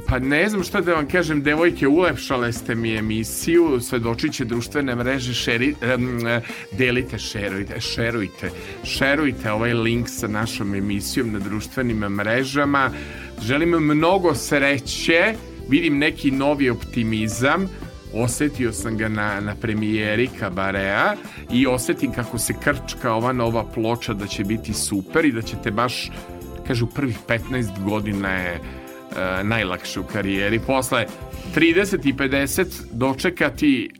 pa 0.08 0.18
ne 0.18 0.48
znam 0.48 0.62
šta 0.62 0.80
da 0.80 0.94
vam 0.94 1.08
kažem, 1.08 1.42
devojke, 1.42 1.88
ulepšale 1.88 2.52
ste 2.52 2.74
mi 2.74 2.96
emisiju, 2.96 3.80
svedočit 3.80 4.32
će 4.32 4.44
društvene 4.44 4.94
mreže, 4.94 5.34
šeri, 5.34 5.74
e, 5.82 6.40
delite, 6.72 7.18
šerujte, 7.18 7.80
šerujte, 7.80 8.50
šerujte 8.84 9.52
ovaj 9.52 9.74
link 9.74 10.08
sa 10.08 10.28
našom 10.28 10.74
emisijom 10.74 11.32
na 11.32 11.38
društvenim 11.38 11.98
mrežama. 11.98 12.90
Želim 13.42 13.70
mnogo 13.70 14.34
sreće, 14.34 15.34
vidim 15.68 15.98
neki 15.98 16.30
novi 16.30 16.70
optimizam, 16.70 17.68
osetio 18.14 18.72
sam 18.72 18.96
ga 18.96 19.08
na, 19.08 19.40
na 19.40 19.54
premijeri 19.54 20.28
Kabarea 20.38 21.14
i 21.52 21.66
osetim 21.66 22.12
kako 22.12 22.38
se 22.38 22.54
krčka 22.64 23.12
ova 23.12 23.32
nova 23.32 23.64
ploča 23.64 24.12
da 24.12 24.26
će 24.26 24.44
biti 24.44 24.74
super 24.74 25.24
i 25.24 25.32
da 25.32 25.42
ćete 25.42 25.70
baš, 25.70 26.10
kažu, 26.66 26.86
prvih 26.86 27.18
15 27.28 27.84
godina 27.84 28.30
je 28.30 28.54
e, 28.54 28.60
najlakše 29.44 30.00
u 30.00 30.04
karijeri. 30.04 30.60
Posle 30.66 31.06
30 31.56 32.08
i 32.08 32.12
50 32.12 32.66
dočekati 32.92 33.90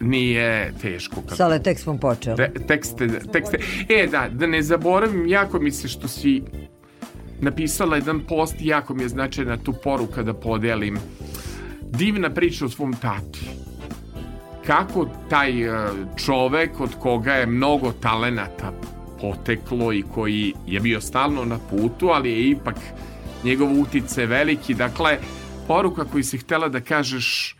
nije 0.00 0.72
teško. 0.82 1.20
Kako 1.20 1.36
Sale, 1.36 1.62
tek 1.62 1.78
smo 1.78 1.98
počeli. 1.98 2.36
Te, 2.36 2.52
tekste, 2.66 3.08
tekste. 3.32 3.58
E, 3.88 4.06
da, 4.06 4.28
da 4.32 4.46
ne 4.46 4.62
zaboravim, 4.62 5.26
jako 5.26 5.60
mi 5.60 5.70
se 5.70 5.88
što 5.88 6.08
si 6.08 6.42
napisala 7.40 7.96
jedan 7.96 8.20
post, 8.28 8.54
jako 8.60 8.94
mi 8.94 9.02
je 9.02 9.08
značajna 9.08 9.56
tu 9.56 9.74
poruka 9.84 10.22
da 10.22 10.34
podelim. 10.34 10.98
Divna 11.98 12.30
priča 12.30 12.64
o 12.64 12.68
svom 12.68 12.92
tati. 12.92 13.40
Kako 14.66 15.06
taj 15.30 15.62
e, 15.62 15.88
čovek 16.16 16.80
od 16.80 16.90
koga 17.00 17.32
je 17.32 17.46
mnogo 17.46 17.92
talenata 17.92 18.72
poteklo 19.20 19.92
i 19.92 20.02
koji 20.14 20.54
je 20.66 20.80
bio 20.80 21.00
stalno 21.00 21.44
na 21.44 21.58
putu, 21.70 22.08
ali 22.08 22.30
je 22.30 22.50
ipak 22.50 22.76
njegov 23.44 23.80
utice 23.80 24.26
veliki. 24.26 24.74
Dakle, 24.74 25.18
poruka 25.68 26.04
koju 26.04 26.24
si 26.24 26.38
htela 26.38 26.68
da 26.68 26.80
kažeš 26.80 27.56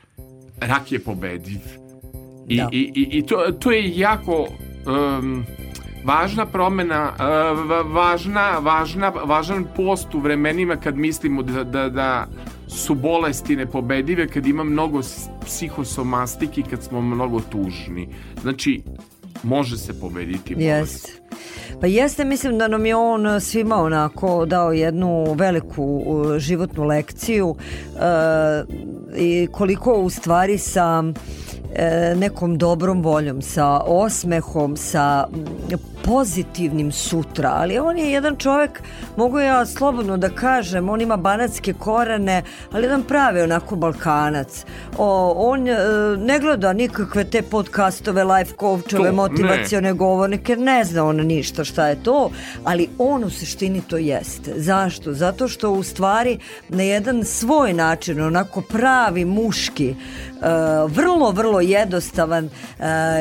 rak 0.61 0.93
je 0.93 0.99
pobediv. 0.99 1.61
I, 2.49 2.57
Da. 2.57 2.69
i, 2.73 2.93
i, 2.95 3.19
i 3.19 3.27
to, 3.27 3.53
to 3.61 3.71
je 3.73 3.99
jako 3.99 4.49
um, 4.87 5.45
važna 6.07 6.47
promena, 6.47 7.13
va- 7.69 7.83
važna, 7.83 8.59
važna, 8.59 9.09
važan 9.09 9.67
post 9.77 10.15
u 10.15 10.21
vremenima 10.21 10.77
kad 10.77 10.97
mislimo 10.97 11.43
da, 11.43 11.65
da, 11.65 11.89
da 11.89 12.27
su 12.69 12.95
bolesti 12.95 13.57
nepobedive, 13.57 14.29
kad 14.29 14.47
ima 14.47 14.65
mnogo 14.65 15.01
psihosomastiki, 15.45 16.63
kad 16.63 16.83
smo 16.83 17.01
mnogo 17.01 17.41
tužni. 17.41 18.09
Znači, 18.43 18.83
može 19.43 19.77
se 19.79 20.01
pobediti 20.01 20.55
bolest. 20.55 21.09
Jeste. 21.09 21.13
Pa 21.81 21.87
jeste, 21.87 22.25
mislim 22.25 22.59
da 22.59 22.69
nam 22.69 22.87
je 22.87 22.97
on 22.97 23.41
svima 23.41 23.77
onako 23.77 24.47
dao 24.47 24.73
jednu 24.73 25.35
veliku 25.35 26.03
životnu 26.39 26.85
lekciju 26.85 27.49
uh, 27.49 27.57
i 29.17 29.49
koliko 29.53 29.95
u 29.95 30.11
stvari 30.11 30.59
sa 30.59 31.05
e, 31.75 32.15
nekom 32.17 32.59
dobrom 32.59 33.03
voljom, 33.03 33.43
sa 33.43 33.81
osmehom, 33.81 34.77
sa 34.77 35.27
pozitivnim 36.07 36.93
sutra, 36.93 37.53
ali 37.55 37.79
on 37.79 37.99
je 37.99 38.11
jedan 38.11 38.37
čovek, 38.37 38.83
mogu 39.17 39.39
ja 39.39 39.67
slobodno 39.67 40.17
da 40.17 40.29
kažem, 40.29 40.89
on 40.89 41.01
ima 41.01 41.17
banatske 41.17 41.73
korene, 41.73 42.43
ali 42.73 42.85
jedan 42.85 43.03
pravi 43.03 43.41
onako 43.41 43.77
balkanac. 43.77 44.65
O, 44.99 45.33
on 45.37 45.69
e, 45.69 45.77
ne 46.19 46.39
gleda 46.39 46.73
nikakve 46.73 47.25
te 47.25 47.43
podcastove, 47.43 48.25
life 48.25 48.53
coachove, 48.61 48.87
To, 48.87 49.03
ne. 49.03 49.13
motivacione 49.13 49.93
govornike, 49.93 50.57
ne 50.57 50.85
zna 50.85 51.05
on 51.05 51.17
ništa 51.17 51.65
šta 51.65 51.89
je 51.89 52.03
to, 52.03 52.31
ali 52.65 52.89
on 52.99 53.25
u 53.25 53.31
suštini 53.31 53.81
to 53.81 53.97
jeste. 53.97 54.53
Zašto? 54.57 55.13
Zato 55.13 55.49
što 55.49 55.71
u 55.71 55.83
stvari 55.83 56.39
na 56.69 56.83
jedan 56.83 57.25
svoj 57.25 57.73
način, 57.73 58.21
onako 58.21 58.61
pravi 58.61 59.25
muški, 59.25 59.89
e, 59.89 59.95
vrlo, 60.87 61.31
vrlo 61.31 61.61
jednostavan 61.61 62.45
e, 62.45 62.51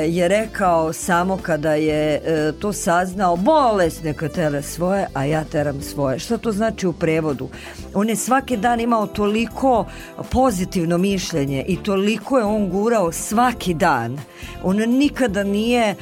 je 0.07 0.27
rekao 0.27 0.93
samo 0.93 1.37
kada 1.37 1.73
je 1.73 2.21
e, 2.25 2.51
to 2.59 2.74
saznao, 2.75 3.35
bolest 3.35 4.03
neka 4.03 4.29
tele 4.29 4.61
svoje, 4.61 5.07
a 5.13 5.25
ja 5.25 5.43
teram 5.43 5.81
svoje. 5.81 6.19
Šta 6.19 6.37
to 6.37 6.51
znači 6.51 6.87
u 6.87 6.93
prevodu? 6.93 7.49
On 7.93 8.09
je 8.09 8.15
svaki 8.15 8.57
dan 8.57 8.79
imao 8.79 9.07
toliko 9.07 9.85
pozitivno 10.31 10.97
mišljenje 10.97 11.65
i 11.67 11.83
toliko 11.83 12.37
je 12.37 12.45
on 12.45 12.69
gurao 12.69 13.11
svaki 13.11 13.73
dan. 13.73 14.17
On 14.63 14.77
nikada 14.77 15.43
nije 15.43 15.89
e, 15.89 15.95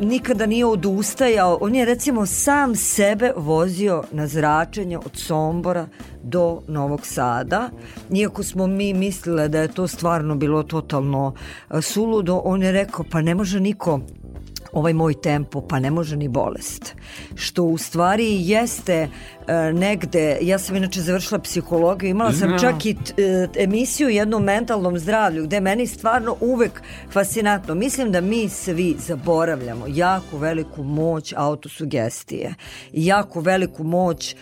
nikada 0.00 0.46
nije 0.46 0.66
odustajao. 0.66 1.58
On 1.60 1.74
je 1.74 1.84
recimo 1.84 2.26
sam 2.26 2.76
sebe 2.76 3.32
vozio 3.36 4.02
na 4.12 4.26
zračenje 4.26 4.98
od 4.98 5.12
Sombora 5.14 5.86
do 6.22 6.60
Novog 6.68 7.06
Sada. 7.06 7.70
Iako 8.10 8.42
smo 8.42 8.66
mi 8.66 8.94
mislile 8.94 9.48
da 9.48 9.60
je 9.60 9.68
to 9.68 9.88
stvarno 9.88 10.34
bilo 10.34 10.62
totalno 10.62 11.34
e, 11.70 11.82
suludo, 11.82 12.40
on 12.44 12.62
je 12.62 12.72
rekao 12.72 13.04
pa 13.10 13.20
ne 13.20 13.34
može 13.34 13.60
niko 13.60 14.00
ovaj 14.72 14.92
moj 14.92 15.14
tempo, 15.14 15.60
pa 15.60 15.78
ne 15.80 15.90
može 15.90 16.16
ni 16.16 16.28
bolest. 16.28 16.94
Što 17.34 17.64
u 17.64 17.78
stvari 17.78 18.48
jeste 18.48 19.08
negde, 19.74 20.38
ja 20.40 20.58
sam 20.58 20.76
inače 20.76 21.00
završila 21.00 21.38
psihologiju, 21.40 22.10
imala 22.10 22.32
sam 22.32 22.48
Znam. 22.48 22.58
čak 22.58 22.86
i 22.86 22.94
t- 22.94 23.22
e, 23.22 23.48
emisiju 23.62 24.08
jednu 24.08 24.36
o 24.36 24.40
mentalnom 24.40 24.98
zdravlju, 24.98 25.44
gde 25.44 25.60
meni 25.60 25.86
stvarno 25.86 26.36
uvek 26.40 26.82
fascinantno. 27.12 27.74
Mislim 27.74 28.12
da 28.12 28.20
mi 28.20 28.48
svi 28.48 28.96
zaboravljamo 28.98 29.84
jako 29.88 30.38
veliku 30.38 30.82
moć 30.82 31.34
autosugestije 31.36 32.54
jako 32.92 33.40
veliku 33.40 33.84
moć 33.84 34.34
e, 34.34 34.36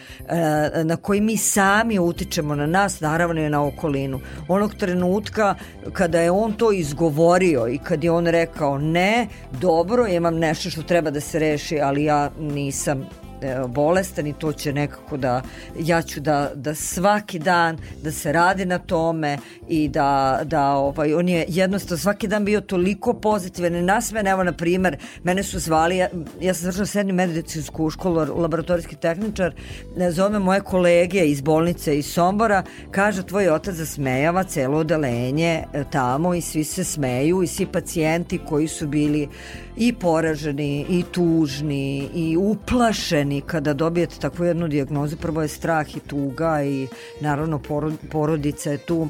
na 0.84 0.96
koji 0.96 1.20
mi 1.20 1.36
sami 1.36 1.98
utičemo 1.98 2.54
na 2.54 2.66
nas, 2.66 3.00
naravno 3.00 3.40
i 3.40 3.50
na 3.50 3.66
okolinu. 3.66 4.20
Onog 4.48 4.74
trenutka 4.74 5.54
kada 5.92 6.20
je 6.20 6.30
on 6.30 6.52
to 6.52 6.72
izgovorio 6.72 7.68
i 7.68 7.78
kad 7.78 8.04
je 8.04 8.10
on 8.10 8.26
rekao 8.26 8.78
ne, 8.78 9.26
dobro, 9.60 10.06
imam 10.06 10.38
nešto 10.38 10.70
što 10.70 10.82
treba 10.82 11.10
da 11.10 11.20
se 11.20 11.38
reši, 11.38 11.80
ali 11.80 12.04
ja 12.04 12.30
nisam 12.40 13.00
e, 13.00 13.19
bolestan 13.68 14.26
i 14.26 14.32
to 14.32 14.52
će 14.52 14.72
nekako 14.72 15.16
da 15.16 15.42
ja 15.78 16.02
ću 16.02 16.20
da, 16.20 16.50
da 16.54 16.74
svaki 16.74 17.38
dan 17.38 17.78
da 18.02 18.12
se 18.12 18.32
radi 18.32 18.64
na 18.64 18.78
tome 18.78 19.38
i 19.68 19.88
da, 19.88 20.40
da 20.44 20.72
ovaj, 20.72 21.14
on 21.14 21.28
je 21.28 21.44
jednostavno 21.48 21.98
svaki 21.98 22.28
dan 22.28 22.44
bio 22.44 22.60
toliko 22.60 23.14
pozitivan. 23.14 23.76
I 23.76 23.82
nasmen, 23.82 24.26
evo 24.26 24.44
na 24.44 24.52
primer 24.52 24.96
mene 25.22 25.42
su 25.42 25.58
zvali, 25.58 25.96
ja, 25.96 26.08
ja 26.40 26.54
sam 26.54 26.62
završila 26.62 26.86
srednju 26.86 27.14
medicinsku 27.14 27.90
školu, 27.90 28.40
laboratorijski 28.40 28.96
tehničar 28.96 29.54
ne 29.96 30.12
zove 30.12 30.38
moje 30.38 30.60
kolege 30.60 31.24
iz 31.24 31.40
bolnice 31.40 31.98
iz 31.98 32.06
Sombora, 32.06 32.62
kaže 32.90 33.26
tvoj 33.26 33.48
otac 33.48 33.74
zasmejava 33.74 34.44
celo 34.44 34.78
odelenje 34.78 35.64
e, 35.72 35.84
tamo 35.90 36.34
i 36.34 36.40
svi 36.40 36.64
se 36.64 36.84
smeju 36.84 37.42
i 37.42 37.46
svi 37.46 37.66
pacijenti 37.66 38.38
koji 38.48 38.68
su 38.68 38.86
bili 38.86 39.28
i 39.76 39.92
poraženi 39.92 40.86
i 40.88 41.04
tužni 41.12 42.08
i 42.14 42.36
uplašeni 42.36 43.29
kada 43.46 43.74
dobijete 43.74 44.16
takvu 44.20 44.44
jednu 44.44 44.68
dijagnozu 44.68 45.16
prvo 45.16 45.42
je 45.42 45.48
strah 45.48 45.96
i 45.96 46.00
tuga 46.00 46.62
i 46.62 46.88
naravno 47.20 47.58
porod, 47.58 47.94
porodica 48.10 48.70
je 48.70 48.78
tu 48.78 49.08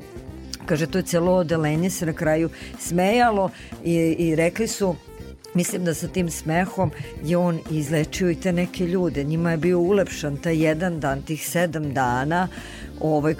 kaže 0.67 0.87
to 0.87 0.99
je 0.99 1.03
celo 1.03 1.33
odelenje 1.33 1.91
se 1.91 2.07
na 2.07 2.13
kraju 2.13 2.51
smejalo 2.79 3.51
i, 3.85 3.95
i 4.19 4.35
rekli 4.37 4.69
su 4.69 4.95
Mislim 5.55 5.85
da 5.85 5.95
sa 5.95 6.09
tim 6.09 6.31
smehom 6.31 6.91
je 7.25 7.37
on 7.37 7.59
izlečio 7.71 8.31
i 8.31 8.35
te 8.35 8.53
neke 8.53 8.87
ljude. 8.87 9.25
Njima 9.25 9.51
je 9.51 9.57
bio 9.57 9.79
ulepšan 9.79 10.37
taj 10.37 10.65
jedan 10.65 11.01
dan, 11.01 11.23
tih 11.23 11.49
sedam 11.49 11.93
dana, 11.95 12.49
ovaj, 13.01 13.33
e, 13.33 13.37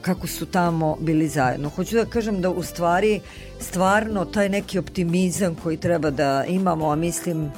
kako 0.00 0.26
su 0.26 0.46
tamo 0.46 0.96
bili 1.00 1.28
zajedno. 1.28 1.68
Hoću 1.68 1.96
da 1.96 2.04
kažem 2.04 2.40
da 2.40 2.50
u 2.50 2.62
stvari 2.62 3.20
stvarno 3.60 4.24
taj 4.24 4.48
neki 4.48 4.78
optimizam 4.78 5.54
koji 5.54 5.76
treba 5.76 6.10
da 6.10 6.44
imamo, 6.48 6.90
a 6.90 6.96
mislim 6.96 7.50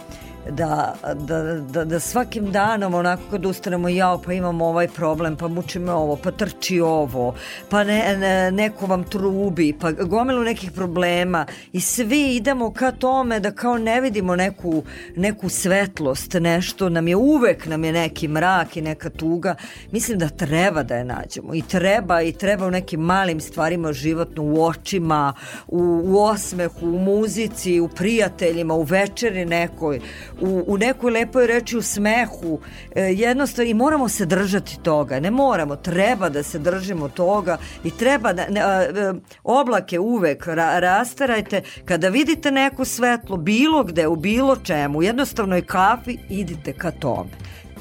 da, 0.51 0.95
da, 1.15 1.43
da, 1.43 1.85
da 1.85 2.01
svakim 2.01 2.53
danom 2.53 2.95
onako 2.95 3.23
kad 3.31 3.47
ustanemo 3.47 3.89
jao 3.89 4.23
pa 4.23 4.33
imamo 4.33 4.67
ovaj 4.67 4.89
problem 4.89 5.37
pa 5.37 5.49
muči 5.49 5.79
me 5.79 5.93
ovo 5.93 6.17
pa 6.17 6.31
trči 6.31 6.81
ovo 6.81 7.35
pa 7.69 7.85
ne, 7.85 8.17
ne, 8.17 8.51
neko 8.51 8.87
vam 8.87 9.05
trubi 9.05 9.75
pa 9.81 9.93
gomilu 9.93 10.43
nekih 10.43 10.71
problema 10.71 11.47
i 11.73 11.81
svi 11.81 12.37
idemo 12.37 12.73
ka 12.73 12.91
tome 12.91 13.41
da 13.41 13.51
kao 13.51 13.79
ne 13.79 14.01
vidimo 14.01 14.37
neku, 14.37 14.83
neku 15.17 15.49
svetlost 15.49 16.35
nešto 16.41 16.89
nam 16.89 17.09
je 17.09 17.17
uvek 17.17 17.67
nam 17.67 17.85
je 17.85 17.93
neki 17.93 18.29
mrak 18.29 18.77
i 18.77 18.83
neka 18.83 19.11
tuga. 19.11 19.55
Mislim 19.91 20.19
da 20.19 20.29
treba 20.29 20.83
da 20.83 20.97
je 20.97 21.05
nađemo 21.05 21.55
i 21.55 21.63
treba 21.63 22.23
i 22.23 22.33
treba 22.33 22.67
u 22.67 22.71
nekim 22.71 23.01
malim 23.01 23.41
stvarima 23.41 23.93
životno 23.93 24.43
u 24.43 24.65
očima 24.65 25.33
u, 25.69 26.01
u 26.05 26.19
osmehu 26.19 26.87
u 26.87 26.99
muzici 26.99 27.81
u 27.81 27.89
prijateljima 27.89 28.75
u 28.75 28.83
večeri 28.83 29.45
nekoj 29.45 30.01
u, 30.41 30.65
u 30.67 30.79
nekoj 30.79 31.13
lepoj 31.13 31.47
reči 31.47 31.77
u 31.77 31.83
smehu. 31.83 32.59
E, 32.95 33.03
jednostavno 33.03 33.71
i 33.71 33.75
moramo 33.75 34.09
se 34.09 34.27
držati 34.27 34.79
toga. 34.83 35.21
Ne 35.21 35.31
moramo, 35.31 35.77
treba 35.77 36.29
da 36.29 36.43
se 36.43 36.59
držimo 36.59 37.09
toga 37.09 37.59
i 37.85 37.91
treba 37.91 38.33
da 38.33 38.49
ne, 38.49 38.61
a, 38.61 38.67
a, 38.67 39.15
oblake 39.45 39.99
uvek 39.99 40.47
ra, 40.47 40.79
rastarajte. 40.79 41.63
Kada 41.85 42.09
vidite 42.09 42.51
neko 42.51 42.85
svetlo 42.85 43.37
bilo 43.37 43.85
gde 43.85 44.07
u 44.07 44.17
bilo 44.17 44.57
čemu 44.57 44.99
u 44.99 45.03
jednostavnoj 45.03 45.63
kafi 45.63 46.19
idite 46.29 46.73
ka 46.73 46.91
tome 46.91 47.31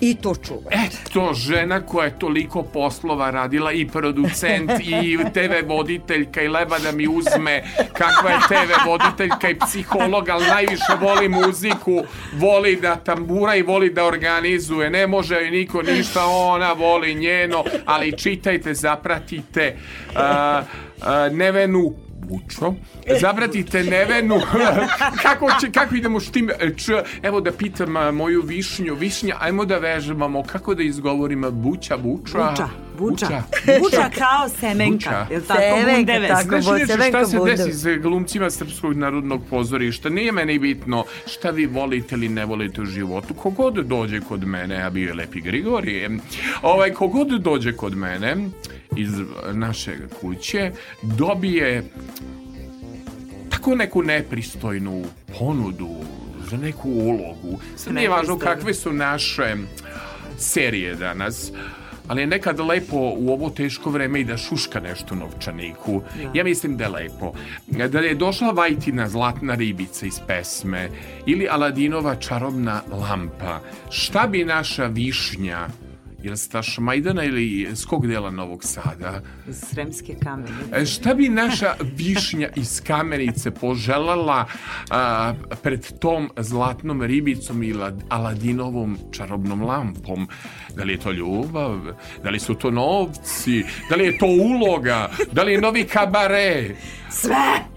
i 0.09 0.15
to 0.15 0.35
čuvajte. 0.35 0.97
Eto, 1.09 1.33
žena 1.33 1.81
koja 1.81 2.05
je 2.05 2.19
toliko 2.19 2.63
poslova 2.63 3.29
radila 3.29 3.71
i 3.71 3.87
producent 3.87 4.71
i 5.01 5.17
TV 5.33 5.67
voditeljka 5.67 6.41
i 6.41 6.47
leba 6.47 6.79
da 6.79 6.91
mi 6.91 7.07
uzme 7.07 7.63
kakva 7.93 8.29
je 8.29 8.39
TV 8.47 8.89
voditeljka 8.89 9.49
i 9.49 9.59
psiholog, 9.59 10.29
ali 10.29 10.47
najviše 10.47 10.93
voli 11.01 11.29
muziku, 11.29 12.03
voli 12.33 12.75
da 12.75 12.95
tambura 12.95 13.55
i 13.55 13.61
voli 13.61 13.89
da 13.89 14.05
organizuje. 14.05 14.89
Ne 14.89 15.07
može 15.07 15.35
joj 15.35 15.51
niko 15.51 15.81
ništa, 15.81 16.25
ona 16.25 16.73
voli 16.73 17.15
njeno, 17.15 17.63
ali 17.85 18.17
čitajte, 18.17 18.73
zapratite 18.73 19.75
uh, 20.09 20.19
uh, 20.97 21.35
Nevenu 21.37 21.93
Bučo. 22.23 22.73
Zabratite 23.21 23.83
Nevenu. 23.83 24.39
kako, 25.23 25.49
će, 25.61 25.71
kako 25.71 25.95
idemo 25.95 26.19
s 26.19 26.31
tim? 26.31 26.49
Č, 26.77 27.03
evo 27.21 27.41
da 27.41 27.51
pitam 27.51 28.15
moju 28.15 28.41
višnju. 28.41 28.95
Višnja, 28.95 29.37
ajmo 29.39 29.65
da 29.65 29.77
vežbamo. 29.77 30.43
Kako 30.43 30.75
da 30.75 30.83
izgovorim 30.83 31.45
buća, 31.51 31.97
buča? 31.97 32.49
Buča, 32.49 32.69
buča. 33.09 33.25
Buča, 33.25 33.79
Buča 33.79 34.09
kao 34.17 34.49
semenka, 34.49 34.93
Buča. 34.93 35.27
je 35.31 35.37
li 35.39 35.45
tako? 35.45 35.59
Semenka, 35.79 36.13
tako. 36.27 36.47
Znaš 36.49 36.65
Bo- 36.65 36.85
Crvenka 36.87 37.17
šta 37.19 37.25
se 37.25 37.37
desi 37.45 37.73
s 37.73 37.85
glumcima 38.01 38.49
Srpskog 38.49 38.93
narodnog 38.97 39.41
pozorišta? 39.49 40.09
Nije 40.09 40.31
meni 40.31 40.59
bitno 40.59 41.05
šta 41.27 41.49
vi 41.49 41.65
volite 41.65 42.15
ili 42.15 42.29
ne 42.29 42.45
volite 42.45 42.81
u 42.81 42.85
životu. 42.85 43.33
Kogod 43.33 43.73
dođe 43.75 44.19
kod 44.21 44.47
mene, 44.47 44.81
a 44.83 44.89
bio 44.89 45.07
je 45.07 45.13
Lepi 45.13 45.41
Grigorije, 45.41 46.09
ovaj, 46.61 46.91
kogod 46.93 47.27
dođe 47.27 47.73
kod 47.73 47.95
mene 47.97 48.35
iz 48.97 49.09
naše 49.53 49.91
kuće, 50.21 50.71
dobije 51.01 51.83
tako 53.49 53.75
neku 53.75 54.03
nepristojnu 54.03 55.03
ponudu 55.39 55.89
za 56.49 56.57
neku 56.57 56.89
ulogu. 56.89 57.59
Sad 57.75 57.93
nije 57.93 58.09
važno 58.09 58.39
kakve 58.39 58.73
su 58.73 58.93
naše 58.93 59.55
serije 60.37 60.95
danas, 60.95 61.51
ali 62.07 62.21
je 62.21 62.27
nekad 62.27 62.59
lepo 62.59 62.97
u 63.17 63.33
ovo 63.33 63.49
teško 63.49 63.89
vreme 63.89 64.19
i 64.19 64.23
da 64.23 64.37
šuška 64.37 64.79
nešto 64.79 65.15
novčaniku. 65.15 66.01
Ja 66.33 66.43
mislim 66.43 66.77
da 66.77 66.83
je 66.83 66.89
lepo. 66.89 67.33
Da 67.67 67.99
je 67.99 68.15
došla 68.15 68.51
Vajtina 68.51 69.09
zlatna 69.09 69.55
ribica 69.55 70.05
iz 70.05 70.19
pesme 70.27 70.89
ili 71.25 71.47
Aladinova 71.49 72.15
čarobna 72.15 72.81
lampa, 72.91 73.59
šta 73.89 74.27
bi 74.27 74.45
naša 74.45 74.85
višnja 74.85 75.67
Jel 76.23 76.35
staš 76.35 76.77
Majdana 76.77 77.23
ili 77.23 77.67
s 77.71 77.85
kog 77.85 78.07
dela 78.07 78.31
Novog 78.31 78.63
Sada? 78.63 79.21
Sremske 79.51 80.15
kamene. 80.15 80.49
E, 80.73 80.85
Šta 80.85 81.13
bi 81.13 81.29
naša 81.29 81.65
višnja 81.81 82.49
iz 82.55 82.81
kamenice 82.81 83.51
poželjela 83.51 84.45
a, 84.89 85.33
pred 85.63 85.99
tom 85.99 86.29
zlatnom 86.37 87.01
ribicom 87.01 87.63
i 87.63 87.73
lad- 87.73 88.01
Aladinovom 88.09 88.97
čarobnom 89.11 89.61
lampom? 89.61 90.27
Da 90.75 90.83
li 90.83 90.93
je 90.93 90.99
to 90.99 91.11
ljubav? 91.11 91.79
Da 92.23 92.29
li 92.29 92.39
su 92.39 92.53
to 92.55 92.71
novci? 92.71 93.63
Da 93.89 93.95
li 93.95 94.05
je 94.05 94.17
to 94.17 94.25
uloga? 94.25 95.09
Da 95.31 95.43
li 95.43 95.51
je 95.51 95.61
novi 95.61 95.83
kabare? 95.83 96.75
Sve! 97.09 97.73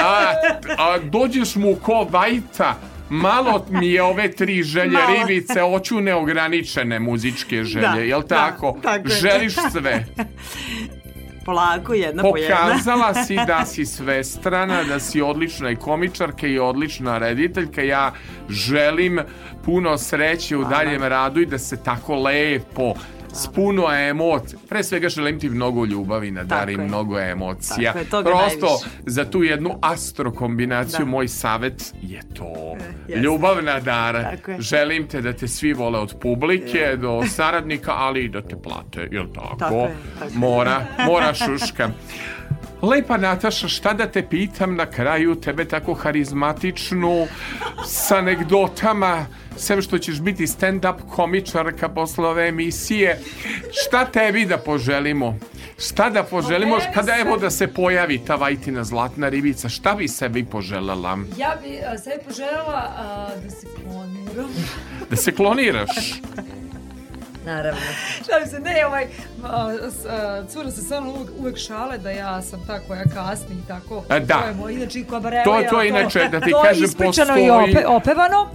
A, 0.00 0.32
a 0.78 0.98
dođeš 1.00 1.56
mu 1.56 1.74
ko 1.76 2.06
vajta, 2.10 2.76
Malo 3.10 3.66
mi 3.70 3.88
je 3.88 4.02
ove 4.02 4.32
tri 4.32 4.62
želje 4.62 4.90
Malo. 4.90 5.06
ribice, 5.18 5.60
hoću 5.60 6.00
neograničene 6.00 6.98
muzičke 6.98 7.64
želje, 7.64 7.88
Da, 7.88 7.94
jel 7.94 8.20
da, 8.20 8.26
tako? 8.26 8.78
tako 8.82 9.08
je. 9.08 9.14
Želiš 9.14 9.54
sve. 9.72 10.06
Polako, 11.46 11.94
jedna 11.94 12.22
po 12.22 12.36
jedna. 12.36 12.56
Pokazala 12.56 13.14
si 13.14 13.36
da 13.46 13.64
si 13.72 13.86
svestrana, 13.86 14.84
da 14.84 15.00
si 15.00 15.20
odlična 15.22 15.70
i 15.70 15.76
komičarka 15.76 16.46
i 16.46 16.58
odlična 16.58 17.18
rediteljka. 17.18 17.82
Ja 17.82 18.12
želim 18.48 19.20
puno 19.64 19.98
sreće 19.98 20.56
u 20.56 20.64
daljem 20.64 21.02
radu 21.02 21.40
i 21.40 21.46
da 21.46 21.58
se 21.58 21.82
tako 21.82 22.16
lepo 22.16 22.94
s 23.30 23.48
puno 23.48 23.92
emocija. 23.92 24.58
Pre 24.68 24.84
svega 24.84 25.08
želim 25.08 25.40
ti 25.40 25.48
mnogo 25.50 25.84
ljubavi, 25.84 26.30
da 26.30 26.44
darim 26.44 26.80
je. 26.80 26.86
mnogo 26.86 27.20
emocija. 27.20 27.92
Tako 27.92 28.16
je, 28.18 28.24
Prosto 28.24 28.66
najviše. 28.66 28.88
za 29.06 29.24
tu 29.24 29.42
jednu 29.42 29.78
astro 29.82 30.32
kombinaciju 30.32 30.98
Da. 30.98 31.04
moj 31.04 31.28
savet 31.28 31.94
je 32.02 32.20
to. 32.34 32.76
jeste. 33.08 33.20
Ljubavna 33.20 33.80
dara. 33.80 34.30
Tako 34.30 34.50
je. 34.50 34.60
Želim 34.60 35.08
te 35.08 35.20
da 35.20 35.32
te 35.32 35.48
svi 35.48 35.72
vole 35.72 35.98
od 35.98 36.14
publike 36.20 36.58
do 36.96 37.22
saradnika, 37.26 37.92
ali 37.92 38.24
i 38.24 38.28
da 38.28 38.42
te 38.42 38.56
plate, 38.56 39.08
jel 39.10 39.26
tako? 39.26 39.56
Tako 39.58 39.74
je, 39.76 39.94
tako 40.14 40.24
je. 40.24 40.30
Mora, 40.34 40.76
mora 41.00 41.34
šuška. 41.36 41.90
Lepa 42.82 43.16
Nataša, 43.16 43.68
šta 43.68 43.92
da 43.92 44.06
te 44.06 44.22
pitam 44.24 44.76
na 44.76 44.86
kraju, 44.86 45.34
tebe 45.34 45.64
tako 45.64 45.94
harizmatičnu, 45.94 47.26
s 47.86 48.10
anegdotama, 48.10 49.26
sem 49.58 49.82
što 49.82 49.98
ćeš 49.98 50.20
biti 50.20 50.42
stand-up 50.44 50.94
komičarka 51.08 51.88
posle 51.88 52.26
ove 52.26 52.48
emisije, 52.48 53.18
šta 53.72 54.04
tebi 54.06 54.44
da 54.46 54.58
poželimo? 54.58 55.38
Šta 55.78 56.10
da 56.10 56.22
poželimo 56.22 56.76
meni 56.76 56.90
kada 56.94 57.16
evo 57.16 57.36
da 57.36 57.50
se 57.50 57.66
pojavi 57.68 58.18
ta 58.18 58.34
vajtina 58.34 58.84
zlatna 58.84 59.28
ribica, 59.28 59.68
šta 59.68 59.94
bi 59.94 60.08
sebi 60.08 60.44
poželjela? 60.44 61.18
Ja 61.36 61.56
bi 61.62 61.78
a, 61.84 61.98
sebi 61.98 62.16
poželjela 62.24 62.62
a, 62.96 63.28
da 63.36 63.50
se 63.50 63.66
kloniram. 63.76 64.50
Da 65.10 65.16
se 65.16 65.32
kloniraš? 65.32 66.20
Naravno. 67.46 67.80
Šalim 68.26 68.48
se, 68.48 68.60
ne, 68.60 68.86
ovaj, 68.86 69.06
a, 69.44 69.70
s- 69.90 70.06
a, 70.06 70.44
cura 70.46 70.70
se 70.70 70.82
sa 70.82 71.00
mnom 71.00 71.14
uvek, 71.14 71.28
uvek 71.38 71.56
šale 71.58 71.98
da 71.98 72.10
ja 72.10 72.42
sam 72.42 72.60
ta 72.66 72.80
koja 72.80 73.04
kasni 73.04 73.54
i 73.54 73.68
tako. 73.68 74.04
A, 74.08 74.18
da. 74.18 74.34
To 74.34 74.46
je 74.46 74.54
moj, 74.54 74.72
inače, 74.74 74.98
i 74.98 75.04
kabarela, 75.04 75.44
To- 75.44 75.60
ja 75.60 75.70
to 75.70 75.82
je 75.82 75.88
inače, 75.88 76.28
da 76.28 76.40
ti 76.40 76.50
to 76.50 76.58
je 76.58 76.64
kažem, 76.64 76.84
ispričano 76.84 77.32
i 77.32 77.40
postoji- 77.40 77.70
ope, 77.70 77.86
opevano. 77.88 78.50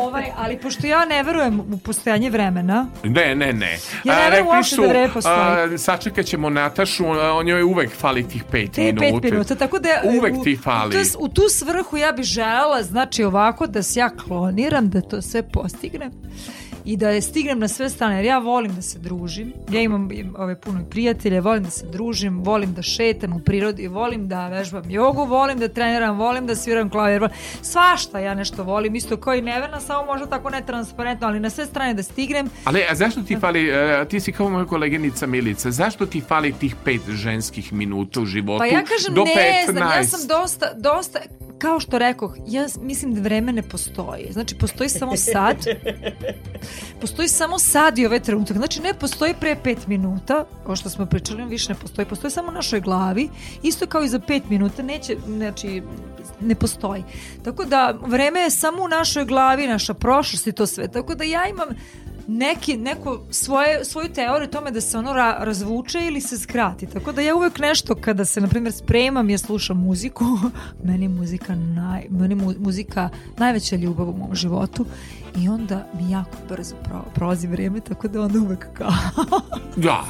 Ovaj, 0.00 0.24
ali 0.36 0.58
pošto 0.58 0.86
ja 0.86 1.04
ne 1.04 1.22
verujem 1.22 1.60
u 1.60 1.78
postojanje 1.78 2.30
vremena, 2.30 2.86
Ne, 3.04 3.34
ne, 3.34 3.52
ne. 3.52 3.78
Ja 4.04 4.16
ne 4.16 4.30
verujem 4.30 4.46
uopšte 4.46 4.76
su, 4.76 4.82
da 4.82 4.88
vreme 4.88 5.12
postoji. 5.12 5.78
sačekat 5.78 6.26
ćemo 6.26 6.50
Natašu, 6.50 7.06
a, 7.06 7.32
on 7.32 7.48
joj 7.48 7.62
uvek 7.62 7.90
fali 7.96 8.28
tih 8.28 8.44
pet 8.44 8.72
te 8.72 8.82
minuta. 8.82 9.20
pet 9.20 9.32
minuta, 9.32 9.54
tako 9.54 9.78
da 9.78 9.88
Uvek 10.18 10.34
u, 10.36 10.44
ti 10.44 10.56
fali. 10.56 10.88
U, 10.88 10.90
tu, 10.90 11.18
u 11.18 11.28
tu 11.28 11.42
svrhu 11.48 11.96
ja 11.96 12.12
bih 12.12 12.24
želela, 12.24 12.82
znači 12.82 13.24
ovako 13.24 13.66
da 13.66 13.82
se 13.82 14.00
ja 14.00 14.10
kloniram, 14.10 14.90
da 14.90 15.00
to 15.00 15.22
sve 15.22 15.42
postignem 15.42 16.10
i 16.86 16.96
da 16.96 17.10
je 17.10 17.20
stignem 17.22 17.58
na 17.58 17.68
sve 17.68 17.88
strane, 17.90 18.16
jer 18.16 18.24
ja 18.24 18.38
volim 18.38 18.74
da 18.74 18.82
se 18.82 18.98
družim, 18.98 19.52
ja 19.70 19.80
imam 19.80 20.12
im, 20.12 20.34
ove 20.38 20.60
puno 20.60 20.84
prijatelje, 20.90 21.40
volim 21.40 21.64
da 21.64 21.70
se 21.70 21.86
družim, 21.86 22.42
volim 22.44 22.74
da 22.74 22.82
šetam 22.82 23.32
u 23.32 23.40
prirodi, 23.40 23.88
volim 23.88 24.28
da 24.28 24.48
vežbam 24.48 24.90
jogu, 24.90 25.24
volim 25.24 25.58
da 25.58 25.68
treniram, 25.68 26.18
volim 26.18 26.46
da 26.46 26.56
sviram 26.56 26.90
klavir, 26.90 27.28
svašta 27.62 28.18
ja 28.18 28.34
nešto 28.34 28.64
volim, 28.64 28.94
isto 28.94 29.16
kao 29.16 29.34
i 29.34 29.42
neverna, 29.42 29.80
samo 29.80 30.06
možda 30.06 30.26
tako 30.26 30.50
netransparentno, 30.50 31.26
ali 31.26 31.40
na 31.40 31.50
sve 31.50 31.66
strane 31.66 31.94
da 31.94 32.02
stignem, 32.02 32.50
Ali 32.64 32.84
a 32.90 32.94
zašto 32.94 33.22
ti 33.22 33.36
fali, 33.40 33.68
e, 33.68 34.04
ti 34.10 34.20
si 34.20 34.32
kao 34.32 34.48
moja 34.50 34.64
koleginica 34.64 35.26
Milica, 35.26 35.70
zašto 35.70 36.06
ti 36.06 36.20
fali 36.20 36.52
tih 36.52 36.76
pet 36.84 37.00
ženskih 37.08 37.72
minuta 37.72 38.20
u 38.20 38.24
životu 38.24 38.58
Pa 38.58 38.66
ja 38.66 38.84
kažem 38.84 39.14
do 39.14 39.24
ne 39.24 39.64
15? 39.68 39.72
znam, 39.72 39.90
ja 39.90 40.04
sam 40.04 40.28
dosta, 40.28 40.72
dosta, 40.74 41.18
kao 41.58 41.80
što 41.80 41.98
rekoh, 41.98 42.36
ja 42.46 42.66
mislim 42.80 43.14
da 43.14 43.20
vreme 43.20 43.52
ne 43.52 43.62
postoji. 43.62 44.32
Znači, 44.32 44.54
postoji 44.54 44.88
samo 44.88 45.16
sad. 45.16 45.56
Postoji 47.00 47.28
samo 47.28 47.58
sad 47.58 47.98
i 47.98 48.06
ovaj 48.06 48.20
trenutak. 48.20 48.56
Znači, 48.56 48.80
ne 48.80 48.94
postoji 48.94 49.34
pre 49.40 49.56
pet 49.64 49.86
minuta, 49.86 50.44
ovo 50.64 50.76
što 50.76 50.90
smo 50.90 51.06
pričali, 51.06 51.44
više 51.44 51.72
ne 51.72 51.78
postoji. 51.78 52.08
Postoji 52.08 52.30
samo 52.30 52.48
u 52.48 52.54
našoj 52.54 52.80
glavi. 52.80 53.28
Isto 53.62 53.86
kao 53.86 54.02
i 54.02 54.08
za 54.08 54.18
pet 54.18 54.42
minuta, 54.50 54.82
neće, 54.82 55.16
znači, 55.26 55.82
ne 56.40 56.54
postoji. 56.54 57.04
Tako 57.44 57.64
da, 57.64 57.94
vreme 58.06 58.40
je 58.40 58.50
samo 58.50 58.82
u 58.82 58.88
našoj 58.88 59.24
glavi, 59.24 59.66
naša 59.66 59.94
prošlost 59.94 60.46
i 60.46 60.52
to 60.52 60.66
sve. 60.66 60.88
Tako 60.88 61.14
da 61.14 61.24
ja 61.24 61.48
imam 61.48 61.68
neki, 62.26 62.76
neku 62.76 63.18
svoje, 63.30 63.84
svoju 63.84 64.08
teoriju 64.08 64.50
tome 64.50 64.70
da 64.70 64.80
se 64.80 64.98
ono 64.98 65.12
ra, 65.12 65.36
razvuče 65.40 65.98
ili 66.06 66.20
se 66.20 66.38
skrati. 66.38 66.86
Tako 66.86 67.12
da 67.12 67.20
ja 67.20 67.36
uvek 67.36 67.58
nešto 67.58 67.94
kada 67.94 68.24
se, 68.24 68.40
na 68.40 68.48
primjer, 68.48 68.72
spremam, 68.72 69.30
ja 69.30 69.38
slušam 69.38 69.76
muziku, 69.76 70.24
meni 70.88 71.08
muzika, 71.08 71.54
naj, 71.54 72.06
meni 72.10 72.34
mu, 72.34 72.52
muzika 72.58 73.08
najveća 73.38 73.76
ljubav 73.76 74.08
u 74.08 74.16
mom 74.16 74.34
životu 74.34 74.86
i 75.36 75.48
onda 75.48 75.86
mi 75.94 76.10
jako 76.10 76.36
brzo 76.48 76.74
pro, 76.78 77.02
prolazi 77.14 77.46
vreme, 77.46 77.80
tako 77.80 78.08
da 78.08 78.20
onda 78.20 78.38
uvek 78.40 78.66
kao... 78.72 78.92
Da, 79.76 80.04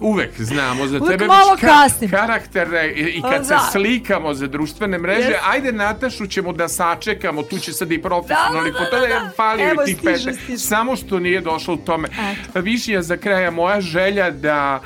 uvek 0.00 0.40
znamo 0.40 0.86
za 0.86 0.98
Uvek 0.98 1.10
tebe 1.10 1.26
malo 1.26 1.56
kasnim. 1.60 2.10
karakterne 2.10 2.88
i, 2.88 3.00
i 3.00 3.22
kad 3.22 3.38
Da. 3.38 3.58
se 3.58 3.72
slikamo 3.72 4.34
za 4.34 4.46
društvene 4.46 4.98
mreže, 4.98 5.20
Jes. 5.22 5.36
ajde 5.44 5.72
Natašu 5.72 6.26
ćemo 6.26 6.52
da 6.52 6.68
sačekamo, 6.68 7.42
tu 7.42 7.58
će 7.58 7.72
sad 7.72 7.92
i 7.92 8.02
profesionalni 8.02 8.70
Da, 8.70 8.78
da, 8.80 8.84
da, 8.98 9.08
da, 9.08 9.20
da. 9.20 9.30
fali 9.30 9.62
Evo, 9.62 9.84
tih 9.84 9.96
stiže, 9.96 10.24
pete. 10.24 10.32
stiže. 10.34 10.58
Samo 10.58 10.96
što 10.96 11.18
nije 11.18 11.40
došlo 11.40 11.74
u 11.74 11.78
tome. 11.78 12.08
Višnja 12.54 13.02
za 13.02 13.16
kraja, 13.16 13.50
moja 13.50 13.80
želja 13.80 14.30
da 14.30 14.80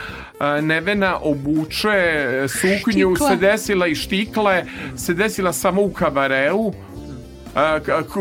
Nevena 0.62 1.19
obuče 1.19 2.21
suknju 2.51 2.83
Štikle. 3.11 3.29
se 3.29 3.37
desila 3.39 3.87
i 3.87 3.95
štikle, 3.95 4.65
se 4.97 5.15
desila 5.15 5.53
samo 5.53 5.83
u 5.83 5.91
kabareu, 5.91 6.73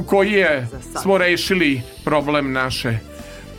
koji 0.06 0.32
je, 0.32 0.68
smo 1.02 1.18
rešili 1.18 1.82
problem 2.04 2.52
naše 2.52 3.00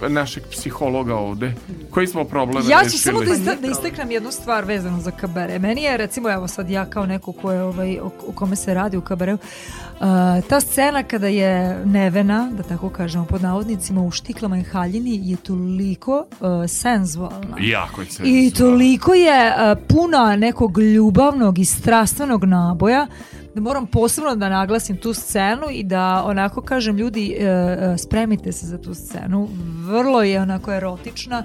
našeg 0.09 0.43
psihologa 0.51 1.15
ovde. 1.15 1.55
Koji 1.91 2.07
smo 2.07 2.25
problem 2.25 2.65
Ja 2.71 2.85
ću 2.85 2.99
samo 2.99 3.21
da, 3.21 3.33
ista, 3.33 3.55
da 3.55 3.69
istaknem 3.69 4.11
jednu 4.11 4.33
stvar 4.33 4.65
vezanu 4.65 5.01
za 5.01 5.11
kabare. 5.11 5.59
Meni 5.59 5.83
je, 5.83 5.97
recimo, 5.97 6.31
evo 6.31 6.49
sad 6.49 6.71
ja 6.71 6.85
kao 6.85 7.07
neko 7.07 7.33
ko 7.33 7.53
je, 7.53 7.63
ovaj, 7.63 7.99
o, 7.99 8.11
o 8.29 8.33
kome 8.35 8.57
se 8.57 8.75
radi 8.75 8.97
u 8.97 9.01
kabareu, 9.01 9.35
uh, 9.35 10.01
ta 10.49 10.61
scena 10.61 11.03
kada 11.03 11.27
je 11.27 11.81
Nevena, 11.85 12.51
da 12.57 12.63
tako 12.63 12.89
kažemo 12.89 13.25
pod 13.25 13.43
navodnicima, 13.43 14.03
u 14.03 14.11
štiklama 14.11 14.59
i 14.59 14.63
haljini 14.63 15.31
je 15.31 15.37
toliko 15.37 16.27
uh, 16.41 16.49
senzualna. 16.69 17.57
Jako 17.61 18.01
je 18.01 18.07
I 18.07 18.11
senzualno. 18.11 18.51
toliko 18.51 19.15
je 19.15 19.49
uh, 19.49 19.79
puna 19.89 20.37
nekog 20.37 20.79
ljubavnog 20.79 21.59
i 21.59 21.65
strastvenog 21.65 22.45
naboja 22.45 23.07
da 23.55 23.61
moram 23.61 23.87
posebno 23.87 24.37
da 24.37 24.49
naglasim 24.49 24.97
tu 24.97 25.15
scenu 25.15 25.67
i 25.71 25.83
da 25.83 26.23
onako 26.27 26.63
kažem 26.63 26.97
ljudi 26.97 27.37
uh, 27.39 27.45
uh, 27.45 27.97
spremite 27.99 28.53
se 28.53 28.67
za 28.67 28.79
tu 28.79 28.95
scenu. 28.95 29.49
Vrlo 29.87 30.23
je 30.23 30.43
onako 30.43 30.73
erotična 30.73 31.45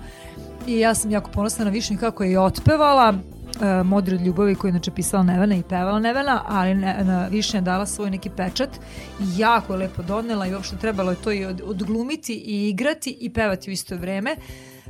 i 0.68 0.80
ja 0.80 0.96
sam 0.96 1.12
jako 1.12 1.32
ponosna 1.32 1.66
na 1.66 1.72
Višnju 1.72 1.98
kako 1.98 2.24
je 2.24 2.32
i 2.32 2.38
otpevala 2.38 3.14
uh, 3.14 3.86
Modri 3.86 4.16
od 4.16 4.22
ljubavi 4.22 4.56
koju 4.56 4.70
je 4.70 4.72
inače 4.72 4.92
pisala 4.92 5.24
Nevena 5.24 5.56
i 5.56 5.64
pevala 5.70 6.00
Nevena, 6.00 6.44
ali 6.48 6.76
ne, 6.76 7.04
na 7.04 7.28
Višnja 7.28 7.62
dala 7.62 7.86
svoj 7.86 8.10
neki 8.10 8.30
pečat 8.30 8.70
i 9.20 9.24
jako 9.38 9.74
je 9.74 9.80
lepo 9.80 10.04
donela 10.04 10.48
i 10.48 10.54
uopšte 10.54 10.78
trebalo 10.78 11.12
je 11.12 11.18
to 11.24 11.32
i 11.32 11.46
od, 11.46 11.62
odglumiti 11.66 12.34
i 12.34 12.70
igrati 12.70 13.18
i 13.20 13.34
pevati 13.34 13.70
u 13.70 13.74
isto 13.74 13.98
vreme. 13.98 14.36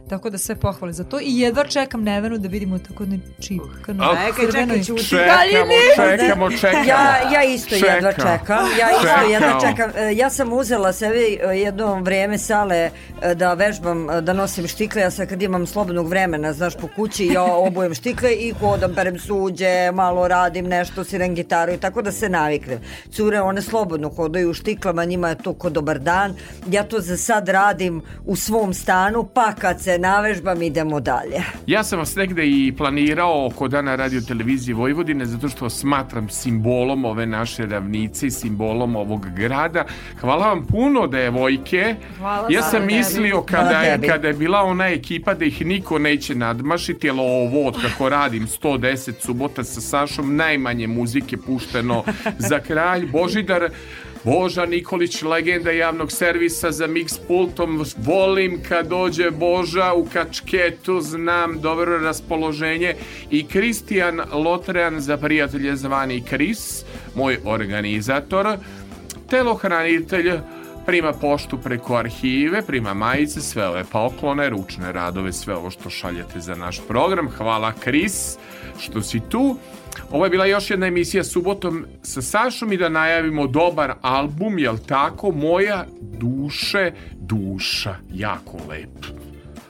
Tako 0.09 0.29
da 0.29 0.37
sve 0.37 0.55
pohvale 0.55 0.93
za 0.93 1.03
to 1.03 1.19
i 1.19 1.39
jedva 1.39 1.63
čekam 1.63 2.03
Nevenu 2.03 2.37
da 2.37 2.47
vidimo 2.47 2.79
tako 2.79 3.05
ne 3.05 3.19
čipkano. 3.39 4.03
Al- 4.03 4.15
Čekaj, 4.27 4.51
čekaj, 4.53 4.83
ćuti. 4.83 5.03
Čekamo, 5.03 5.71
čekamo, 6.17 6.51
čekamo. 6.51 6.83
Ja, 6.83 6.99
ja 7.33 7.43
isto 7.45 7.75
jedva 7.75 8.11
čekam. 8.13 8.65
Ja 8.79 8.89
isto 8.91 9.01
Čekam. 9.03 9.31
jedva 9.31 9.59
čekam. 9.61 9.91
E, 9.97 10.15
Ja 10.15 10.29
sam 10.29 10.53
uzela 10.53 10.93
sebi 10.93 11.17
e, 11.43 11.47
jedno 11.49 11.95
vreme 11.95 12.37
sale 12.37 12.89
e, 13.21 13.35
da 13.35 13.53
vežbam, 13.53 14.07
da 14.21 14.33
nosim 14.33 14.67
štikle. 14.67 15.01
Ja 15.01 15.11
sad 15.11 15.29
kad 15.29 15.41
imam 15.41 15.67
slobodnog 15.67 16.07
vremena, 16.07 16.53
znaš, 16.53 16.75
po 16.75 16.87
kući, 16.87 17.25
ja 17.25 17.43
obujem 17.45 17.93
štikle 17.93 18.31
i 18.31 18.51
hodam, 18.51 18.95
perem 18.95 19.19
suđe, 19.19 19.91
malo 19.91 20.27
radim 20.27 20.65
nešto, 20.67 21.03
sviram 21.03 21.35
gitaru 21.35 21.71
i 21.73 21.77
tako 21.77 22.01
da 22.01 22.11
se 22.11 22.29
naviknem. 22.29 22.79
Cure, 23.11 23.41
one 23.41 23.61
slobodno 23.61 24.09
hodaju 24.09 24.49
u 24.49 24.53
štiklama, 24.53 25.05
njima 25.05 25.29
je 25.29 25.37
to 25.37 25.53
ko 25.53 25.69
dobar 25.69 25.99
dan. 25.99 26.35
Ja 26.69 26.83
to 26.83 26.99
za 26.99 27.17
sad 27.17 27.49
radim 27.49 28.01
u 28.25 28.35
svom 28.35 28.73
stanu, 28.73 29.23
pa 29.25 29.53
kad 29.53 29.81
se 29.81 29.88
navežbam 29.97 30.61
idemo 30.61 30.99
dalje. 30.99 31.43
Ja 31.67 31.83
sam 31.83 31.99
vas 31.99 32.15
negde 32.15 32.47
i 32.47 32.73
planirao 32.77 33.45
oko 33.45 33.67
dana 33.67 33.95
radio 33.95 34.21
televizije 34.21 34.75
Vojvodine 34.75 35.25
zato 35.25 35.49
što 35.49 35.69
smatram 35.69 36.29
simbolom 36.29 37.05
ove 37.05 37.25
naše 37.25 37.65
ravnice 37.65 38.27
i 38.27 38.31
simbolom 38.31 38.95
ovog 38.95 39.27
grada. 39.35 39.85
Hvala 40.21 40.47
vam 40.47 40.65
puno 40.65 41.07
devojke. 41.07 41.95
Hvala 42.17 42.47
ja 42.49 42.61
sam 42.61 42.85
mislio 42.85 43.41
kada 43.41 43.81
je, 43.81 43.99
kada 44.07 44.27
je 44.27 44.33
bila 44.33 44.61
ona 44.61 44.87
ekipa 44.87 45.33
da 45.33 45.45
ih 45.45 45.65
niko 45.65 45.99
neće 45.99 46.35
nadmašiti, 46.35 47.09
ali 47.09 47.19
ovo 47.19 47.67
od 47.67 47.81
kako 47.81 48.09
radim 48.09 48.47
110 48.47 49.11
subota 49.19 49.63
sa 49.63 49.81
Sašom 49.81 50.35
najmanje 50.35 50.87
muzike 50.87 51.37
pušteno 51.37 52.03
za 52.37 52.59
kralj. 52.59 53.07
Božidar 53.11 53.69
Boža 54.23 54.65
Nikolić, 54.65 55.21
legenda 55.21 55.71
javnog 55.71 56.11
servisa 56.11 56.71
za 56.71 56.87
mix 56.87 57.19
pultom. 57.27 57.85
Volim 57.97 58.61
kad 58.69 58.87
dođe 58.87 59.31
Boža 59.31 59.93
u 59.93 60.05
kačketu, 60.13 61.01
znam 61.01 61.61
dobro 61.61 61.97
raspoloženje. 61.97 62.95
I 63.31 63.47
Kristijan 63.47 64.21
Lotrean 64.33 64.99
za 65.01 65.17
prijatelje 65.17 65.75
zvani 65.75 66.23
Kris, 66.23 66.83
moj 67.15 67.39
organizator. 67.45 68.57
Telohranitelj 69.29 70.31
prima 70.85 71.13
poštu 71.13 71.57
preko 71.57 71.95
arhive, 71.95 72.61
prima 72.61 72.93
majice, 72.93 73.41
sve 73.41 73.67
ove 73.67 73.83
poklone, 73.91 74.49
ručne 74.49 74.91
radove, 74.91 75.33
sve 75.33 75.55
ovo 75.55 75.71
što 75.71 75.89
šaljete 75.89 76.39
za 76.39 76.55
naš 76.55 76.79
program. 76.87 77.29
Hvala 77.37 77.73
Kris 77.73 78.37
što 78.79 79.01
si 79.01 79.19
tu. 79.29 79.57
Ovo 80.11 80.25
je 80.25 80.29
bila 80.29 80.45
još 80.45 80.69
jedna 80.69 80.87
emisija 80.87 81.23
subotom 81.23 81.85
sa 82.03 82.21
Sašom 82.21 82.73
i 82.73 82.77
da 82.77 82.89
najavimo 82.89 83.47
dobar 83.47 83.93
album, 84.01 84.59
jel 84.59 84.77
tako? 84.87 85.31
Moja 85.31 85.85
duše 86.01 86.91
duša. 87.15 87.95
Jako 88.13 88.57
lep. 88.69 89.05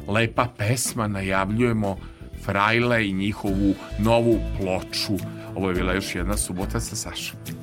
Lepa 0.07 0.47
pesma, 0.57 1.07
najavljujemo 1.07 1.97
Frajle 2.45 3.07
i 3.07 3.13
njihovu 3.13 3.73
novu 3.99 4.39
ploču. 4.59 5.23
Ovo 5.55 5.69
je 5.69 5.75
bila 5.75 5.93
još 5.93 6.15
jedna 6.15 6.37
subota 6.37 6.79
sa 6.79 6.95
Sašom. 6.95 7.58